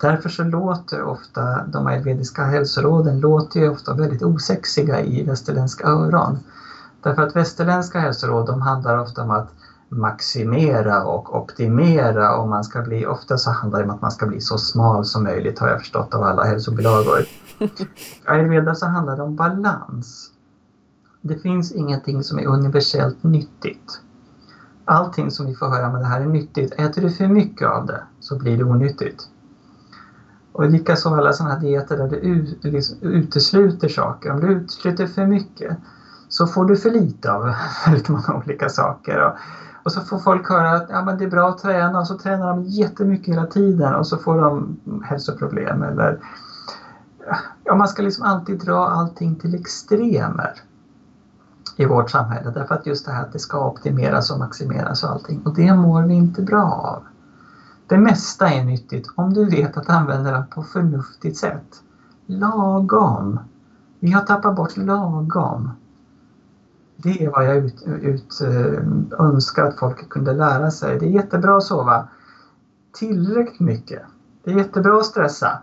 Därför 0.00 0.28
så 0.28 0.44
låter 0.44 1.02
ofta 1.02 1.66
de 1.66 1.86
ayurvediska 1.86 2.44
hälsoråden 2.44 3.20
låter 3.20 3.60
ju 3.60 3.68
ofta 3.68 3.94
väldigt 3.94 4.22
osexiga 4.22 5.00
i 5.00 5.22
västerländska 5.22 5.88
öron. 5.88 6.38
Därför 7.02 7.22
att 7.22 7.36
västerländska 7.36 8.00
hälsoråd 8.00 8.46
de 8.46 8.62
handlar 8.62 8.98
ofta 8.98 9.22
om 9.22 9.30
att 9.30 9.48
maximera 9.88 11.04
och 11.04 11.36
optimera 11.36 12.36
och 12.36 12.48
man 12.48 12.64
ska 12.64 12.82
bli, 12.82 13.06
ofta 13.06 13.38
så 13.38 13.50
handlar 13.50 13.78
det 13.78 13.84
om 13.84 13.90
att 13.90 14.02
man 14.02 14.10
ska 14.10 14.26
bli 14.26 14.40
så 14.40 14.58
smal 14.58 15.04
som 15.04 15.22
möjligt 15.22 15.58
har 15.58 15.68
jag 15.68 15.78
förstått 15.78 16.14
av 16.14 16.22
alla 16.22 16.44
hälsobilagor. 16.44 17.18
Ayurveda 18.24 18.74
så 18.74 18.86
handlar 18.86 19.16
det 19.16 19.22
om 19.22 19.36
balans. 19.36 20.30
Det 21.20 21.38
finns 21.38 21.72
ingenting 21.72 22.22
som 22.22 22.38
är 22.38 22.46
universellt 22.46 23.22
nyttigt. 23.22 24.00
Allting 24.84 25.30
som 25.30 25.46
vi 25.46 25.54
får 25.54 25.68
höra, 25.68 25.90
men 25.92 26.00
det 26.00 26.06
här 26.06 26.20
är 26.20 26.26
nyttigt, 26.26 26.72
äter 26.72 27.02
du 27.02 27.10
för 27.10 27.26
mycket 27.26 27.68
av 27.68 27.86
det 27.86 28.02
så 28.20 28.38
blir 28.38 28.56
det 28.56 28.64
onyttigt. 28.64 29.28
Och 30.52 30.70
likaså 30.70 31.14
alla 31.14 31.32
sådana 31.32 31.54
här 31.54 31.60
dieter 31.60 31.96
där 31.96 32.06
du 32.06 32.56
liksom 32.62 32.96
utesluter 33.00 33.88
saker. 33.88 34.30
Om 34.30 34.40
du 34.40 34.46
utesluter 34.46 35.06
för 35.06 35.26
mycket 35.26 35.76
så 36.28 36.46
får 36.46 36.64
du 36.64 36.76
för 36.76 36.90
lite 36.90 37.32
av 37.32 37.54
väldigt 37.86 38.08
många 38.08 38.42
olika 38.44 38.68
saker. 38.68 39.24
Och, 39.24 39.32
och 39.82 39.92
så 39.92 40.00
får 40.00 40.18
folk 40.18 40.48
höra 40.48 40.76
att 40.76 40.86
ja, 40.88 41.02
men 41.02 41.18
det 41.18 41.24
är 41.24 41.28
bra 41.28 41.48
att 41.48 41.58
träna 41.58 41.98
och 41.98 42.06
så 42.06 42.14
tränar 42.14 42.46
de 42.46 42.62
jättemycket 42.64 43.34
hela 43.34 43.46
tiden 43.46 43.94
och 43.94 44.06
så 44.06 44.16
får 44.16 44.36
de 44.36 44.76
hälsoproblem. 45.04 45.82
Eller, 45.82 46.18
ja, 47.64 47.74
man 47.74 47.88
ska 47.88 48.02
liksom 48.02 48.24
alltid 48.24 48.58
dra 48.58 48.86
allting 48.86 49.36
till 49.36 49.54
extremer 49.54 50.52
i 51.76 51.86
vårt 51.86 52.10
samhälle 52.10 52.50
därför 52.50 52.74
att 52.74 52.86
just 52.86 53.04
det 53.04 53.12
här 53.12 53.22
att 53.22 53.32
det 53.32 53.38
ska 53.38 53.66
optimeras 53.66 54.30
och 54.30 54.38
maximeras 54.38 55.02
och 55.02 55.10
allting 55.10 55.40
och 55.44 55.54
det 55.54 55.74
mår 55.74 56.02
vi 56.02 56.14
inte 56.14 56.42
bra 56.42 56.64
av. 56.64 57.02
Det 57.90 57.98
mesta 57.98 58.48
är 58.48 58.64
nyttigt 58.64 59.10
om 59.14 59.32
du 59.32 59.48
vet 59.48 59.76
att 59.76 59.90
använda 59.90 60.30
det 60.30 60.44
på 60.50 60.62
förnuftigt 60.62 61.36
sätt. 61.36 61.82
Lagom. 62.26 63.40
Vi 63.98 64.10
har 64.12 64.22
tappat 64.22 64.56
bort 64.56 64.76
lagom. 64.76 65.70
Det 66.96 67.24
är 67.24 67.30
vad 67.30 67.46
jag 67.46 67.56
ut, 67.56 67.82
ut, 67.86 68.40
eh, 68.40 69.26
önskar 69.26 69.64
att 69.64 69.78
folk 69.78 70.08
kunde 70.08 70.32
lära 70.32 70.70
sig. 70.70 70.98
Det 70.98 71.06
är 71.06 71.10
jättebra 71.10 71.56
att 71.56 71.62
sova 71.62 72.08
tillräckligt 72.92 73.60
mycket. 73.60 74.02
Det 74.44 74.50
är 74.50 74.56
jättebra 74.56 74.98
att 74.98 75.06
stressa 75.06 75.58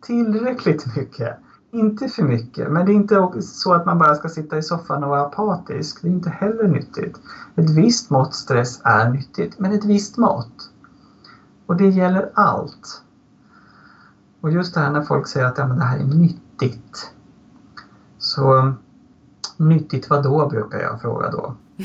tillräckligt 0.00 0.96
mycket. 0.96 1.36
Inte 1.70 2.08
för 2.08 2.22
mycket, 2.22 2.70
men 2.70 2.86
det 2.86 2.92
är 2.92 2.94
inte 2.94 3.42
så 3.42 3.72
att 3.72 3.86
man 3.86 3.98
bara 3.98 4.14
ska 4.14 4.28
sitta 4.28 4.58
i 4.58 4.62
soffan 4.62 5.02
och 5.04 5.10
vara 5.10 5.22
apatisk. 5.22 6.02
Det 6.02 6.08
är 6.08 6.12
inte 6.12 6.30
heller 6.30 6.68
nyttigt. 6.68 7.20
Ett 7.54 7.70
visst 7.70 8.10
mått 8.10 8.34
stress 8.34 8.80
är 8.84 9.08
nyttigt, 9.08 9.58
men 9.58 9.72
ett 9.72 9.84
visst 9.84 10.16
mått. 10.16 10.70
Och 11.70 11.76
det 11.76 11.88
gäller 11.88 12.30
allt. 12.34 13.02
Och 14.40 14.50
just 14.50 14.74
det 14.74 14.80
här 14.80 14.90
när 14.90 15.02
folk 15.02 15.26
säger 15.28 15.46
att 15.46 15.58
ja, 15.58 15.66
men 15.66 15.78
det 15.78 15.84
här 15.84 15.98
är 15.98 16.04
nyttigt. 16.04 17.12
Så 18.18 18.72
nyttigt 19.56 20.10
vad 20.10 20.22
då 20.22 20.48
brukar 20.48 20.78
jag 20.78 21.00
fråga 21.00 21.30
då. 21.30 21.54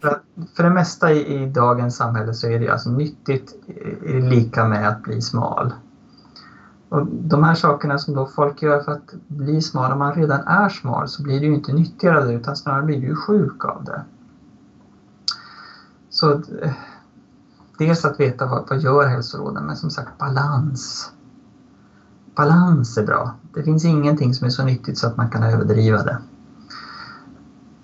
för, 0.00 0.20
för 0.56 0.62
det 0.62 0.70
mesta 0.70 1.12
i, 1.12 1.42
i, 1.42 1.46
dagens 1.46 1.96
samhälle 1.96 2.34
så 2.34 2.48
är 2.48 2.60
det 2.60 2.68
alltså 2.68 2.90
nyttigt 2.90 3.54
är 4.06 4.20
lika 4.20 4.68
med 4.68 4.88
att 4.88 5.02
bli 5.02 5.20
smal. 5.20 5.72
Och 6.88 7.06
de 7.06 7.44
här 7.44 7.54
sakerna 7.54 7.98
som 7.98 8.14
då 8.14 8.26
folk 8.26 8.62
gör 8.62 8.80
för 8.80 8.92
att 8.92 9.14
bli 9.28 9.62
smal, 9.62 9.92
om 9.92 9.98
man 9.98 10.14
redan 10.14 10.40
är 10.40 10.68
smal 10.68 11.08
så 11.08 11.22
blir 11.22 11.40
det 11.40 11.46
ju 11.46 11.54
inte 11.54 11.72
nyttigare 11.72 12.34
utan 12.34 12.56
snarare 12.56 12.82
blir 12.82 13.00
du 13.00 13.16
sjuk 13.16 13.64
av 13.64 13.84
det. 13.84 14.02
Så 16.10 16.42
dels 17.78 18.04
att 18.04 18.20
veta 18.20 18.46
vad, 18.46 18.66
vad 18.68 18.78
gör 18.78 19.06
hälsoråden, 19.06 19.66
men 19.66 19.76
som 19.76 19.90
sagt 19.90 20.18
balans. 20.18 21.12
Balans 22.34 22.98
är 22.98 23.06
bra. 23.06 23.34
Det 23.54 23.62
finns 23.62 23.84
ingenting 23.84 24.34
som 24.34 24.46
är 24.46 24.50
så 24.50 24.64
nyttigt 24.64 24.98
så 24.98 25.06
att 25.06 25.16
man 25.16 25.30
kan 25.30 25.42
överdriva 25.42 26.02
det. 26.02 26.18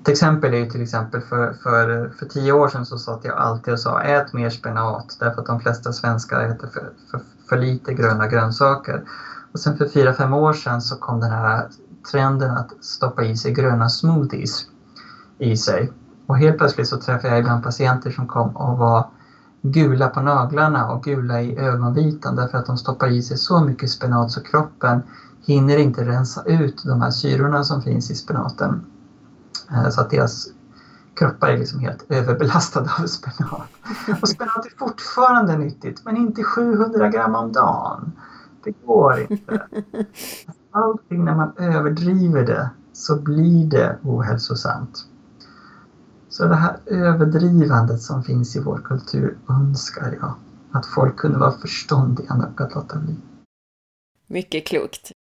Ett 0.03 0.09
exempel 0.09 0.55
är 0.55 0.59
ju 0.59 0.71
till 0.71 0.83
exempel 0.83 1.21
för, 1.21 1.53
för, 1.53 2.13
för 2.19 2.27
tio 2.27 2.53
år 2.53 2.69
sedan 2.69 2.87
så 2.87 2.99
satt 2.99 3.25
jag 3.25 3.39
alltid 3.39 3.73
och 3.73 3.81
sa 3.81 4.01
ät 4.01 4.33
mer 4.33 4.51
spenat 4.51 5.17
därför 5.21 5.41
att 5.41 5.47
de 5.47 5.61
flesta 5.61 5.93
svenskar 5.93 6.41
äter 6.41 6.69
för, 6.69 6.93
för, 7.11 7.21
för 7.49 7.57
lite 7.57 7.95
gröna 7.95 8.27
grönsaker. 8.27 9.05
Och 9.53 9.61
sen 9.61 9.77
för 9.77 9.87
fyra, 9.89 10.15
fem 10.15 10.35
år 10.35 10.53
sedan 10.53 10.81
så 10.81 10.97
kom 10.97 11.21
den 11.21 11.31
här 11.31 11.69
trenden 12.11 12.51
att 12.51 12.73
stoppa 12.81 13.25
i 13.25 13.37
sig 13.37 13.53
gröna 13.53 13.89
smoothies 13.89 14.67
i 15.39 15.57
sig. 15.57 15.93
Och 16.27 16.39
helt 16.39 16.59
plötsligt 16.59 16.89
så 16.89 16.97
träffade 16.97 17.29
jag 17.29 17.39
ibland 17.39 17.63
patienter 17.63 18.11
som 18.11 18.27
kom 18.27 18.57
och 18.57 18.79
var 18.79 19.07
gula 19.63 20.09
på 20.09 20.21
naglarna 20.21 20.93
och 20.93 21.05
gula 21.05 21.43
i 21.43 21.59
ögonvitan 21.59 22.37
därför 22.37 22.59
att 22.59 22.67
de 22.67 22.79
stoppar 22.79 23.09
i 23.09 23.23
sig 23.23 23.37
så 23.37 23.61
mycket 23.61 23.91
spenat 23.91 24.31
så 24.31 24.43
kroppen 24.43 25.03
hinner 25.45 25.77
inte 25.77 26.05
rensa 26.05 26.43
ut 26.45 26.83
de 26.85 27.03
här 27.03 27.11
syrorna 27.11 27.65
som 27.65 27.83
finns 27.83 28.11
i 28.11 28.15
spenaten. 28.15 28.85
Eh, 29.71 29.89
så 29.91 30.01
att 30.01 30.11
deras 30.11 30.47
kroppar 31.15 31.49
är 31.49 31.59
liksom 31.59 31.81
helt 31.81 32.11
överbelastade 32.11 32.91
av 32.99 33.07
spenat. 33.07 33.69
Och 34.23 34.29
spenat 34.29 34.67
är 34.67 34.79
fortfarande 34.79 35.59
nyttigt 35.59 36.05
men 36.05 36.17
inte 36.17 36.43
700 36.43 37.09
gram 37.09 37.35
om 37.35 37.53
dagen. 37.53 38.13
Det 38.65 38.87
går 38.87 39.27
inte. 39.31 39.63
Allting 40.71 41.25
när 41.25 41.35
man 41.35 41.53
överdriver 41.57 42.47
det 42.47 42.71
så 42.93 43.17
blir 43.17 43.67
det 43.67 43.99
ohälsosamt. 44.03 45.07
Så 46.31 46.45
det 46.45 46.55
här 46.55 46.77
överdrivandet 46.87 48.03
som 48.03 48.25
finns 48.25 48.57
i 48.57 48.61
vår 48.61 48.79
kultur 48.79 49.39
önskar 49.49 50.19
jag 50.21 50.35
att 50.73 50.87
folk 50.87 51.17
kunde 51.17 51.39
vara 51.39 51.53
förståndiga 51.53 52.35
nog 52.35 52.63
att 52.63 52.75
låta 52.75 52.99
bli. 52.99 53.15
Mycket 54.27 54.67
klokt. 54.67 55.13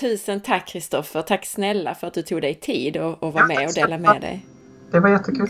Tusen 0.00 0.40
tack 0.40 0.68
Kristoffer, 0.68 1.22
tack 1.22 1.46
snälla 1.46 1.94
för 1.94 2.06
att 2.06 2.14
du 2.14 2.22
tog 2.22 2.42
dig 2.42 2.54
tid 2.54 2.96
och, 2.96 3.22
och 3.22 3.32
var 3.32 3.46
med 3.46 3.68
och 3.68 3.74
delade 3.74 4.02
med 4.02 4.20
dig. 4.20 4.46
Det 4.90 5.00
var 5.00 5.08
jättekul. 5.08 5.48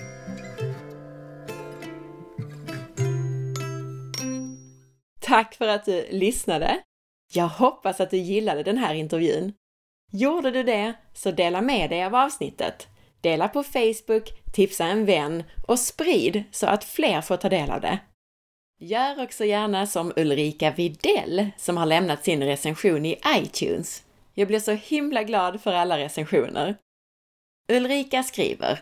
Tack 5.20 5.54
för 5.54 5.68
att 5.68 5.84
du 5.84 6.06
lyssnade! 6.10 6.80
Jag 7.32 7.48
hoppas 7.48 8.00
att 8.00 8.10
du 8.10 8.16
gillade 8.16 8.62
den 8.62 8.78
här 8.78 8.94
intervjun. 8.94 9.52
Gjorde 10.12 10.50
du 10.50 10.62
det, 10.62 10.94
så 11.14 11.30
dela 11.30 11.60
med 11.60 11.90
dig 11.90 12.04
av 12.04 12.14
avsnittet. 12.14 12.88
Dela 13.20 13.48
på 13.48 13.62
Facebook, 13.62 14.32
tipsa 14.52 14.84
en 14.84 15.06
vän 15.06 15.44
och 15.68 15.78
sprid 15.78 16.44
så 16.50 16.66
att 16.66 16.84
fler 16.84 17.20
får 17.20 17.36
ta 17.36 17.48
del 17.48 17.70
av 17.70 17.80
det. 17.80 17.98
Gör 18.82 19.22
också 19.22 19.44
gärna 19.44 19.86
som 19.86 20.12
Ulrika 20.16 20.70
Videll 20.70 21.50
som 21.56 21.76
har 21.76 21.86
lämnat 21.86 22.24
sin 22.24 22.42
recension 22.42 23.06
i 23.06 23.16
iTunes. 23.36 24.02
Jag 24.34 24.48
blir 24.48 24.60
så 24.60 24.72
himla 24.72 25.22
glad 25.22 25.60
för 25.60 25.72
alla 25.72 25.98
recensioner. 25.98 26.76
Ulrika 27.72 28.22
skriver 28.22 28.80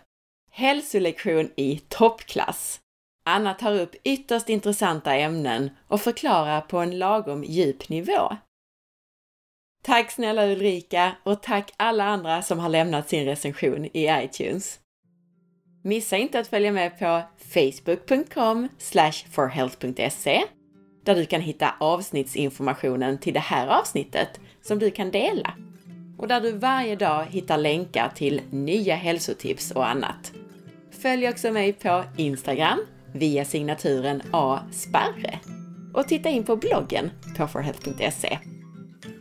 Hälsolektion 0.50 1.50
i 1.56 1.78
toppklass. 1.88 2.80
Anna 3.24 3.54
tar 3.54 3.80
upp 3.80 3.94
ytterst 4.04 4.48
intressanta 4.48 5.14
ämnen 5.14 5.70
och 5.88 6.00
förklarar 6.00 6.60
på 6.60 6.78
en 6.78 6.98
lagom 6.98 7.44
djup 7.44 7.88
nivå. 7.88 8.36
Tack 9.82 10.10
snälla 10.10 10.46
Ulrika 10.46 11.12
och 11.22 11.42
tack 11.42 11.72
alla 11.76 12.04
andra 12.04 12.42
som 12.42 12.58
har 12.58 12.68
lämnat 12.68 13.08
sin 13.08 13.24
recension 13.24 13.84
i 13.84 14.08
iTunes. 14.24 14.78
Missa 15.84 16.16
inte 16.16 16.38
att 16.38 16.48
följa 16.48 16.72
med 16.72 16.98
på 16.98 17.22
facebook.com 17.54 18.68
forhealth.se 19.30 20.44
där 21.04 21.14
du 21.14 21.26
kan 21.26 21.40
hitta 21.40 21.74
avsnittsinformationen 21.80 23.18
till 23.18 23.34
det 23.34 23.40
här 23.40 23.66
avsnittet 23.66 24.40
som 24.62 24.78
du 24.78 24.90
kan 24.90 25.10
dela 25.10 25.54
och 26.18 26.28
där 26.28 26.40
du 26.40 26.52
varje 26.52 26.96
dag 26.96 27.24
hittar 27.24 27.58
länkar 27.58 28.12
till 28.14 28.40
nya 28.50 28.94
hälsotips 28.94 29.70
och 29.70 29.88
annat. 29.88 30.32
Följ 31.02 31.28
också 31.28 31.52
mig 31.52 31.72
på 31.72 32.04
Instagram 32.16 32.78
via 33.14 33.44
signaturen 33.44 34.22
asparre 34.30 35.38
och 35.94 36.08
titta 36.08 36.28
in 36.28 36.44
på 36.44 36.56
bloggen 36.56 37.10
på 37.36 37.46
forhealth.se. 37.46 38.38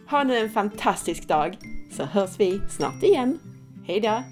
Ha 0.10 0.24
nu 0.24 0.38
en 0.38 0.50
fantastisk 0.50 1.28
dag 1.28 1.58
så 1.92 2.04
hörs 2.04 2.40
vi 2.40 2.62
snart 2.70 3.04
igen. 3.04 3.40
Hejdå! 3.88 4.24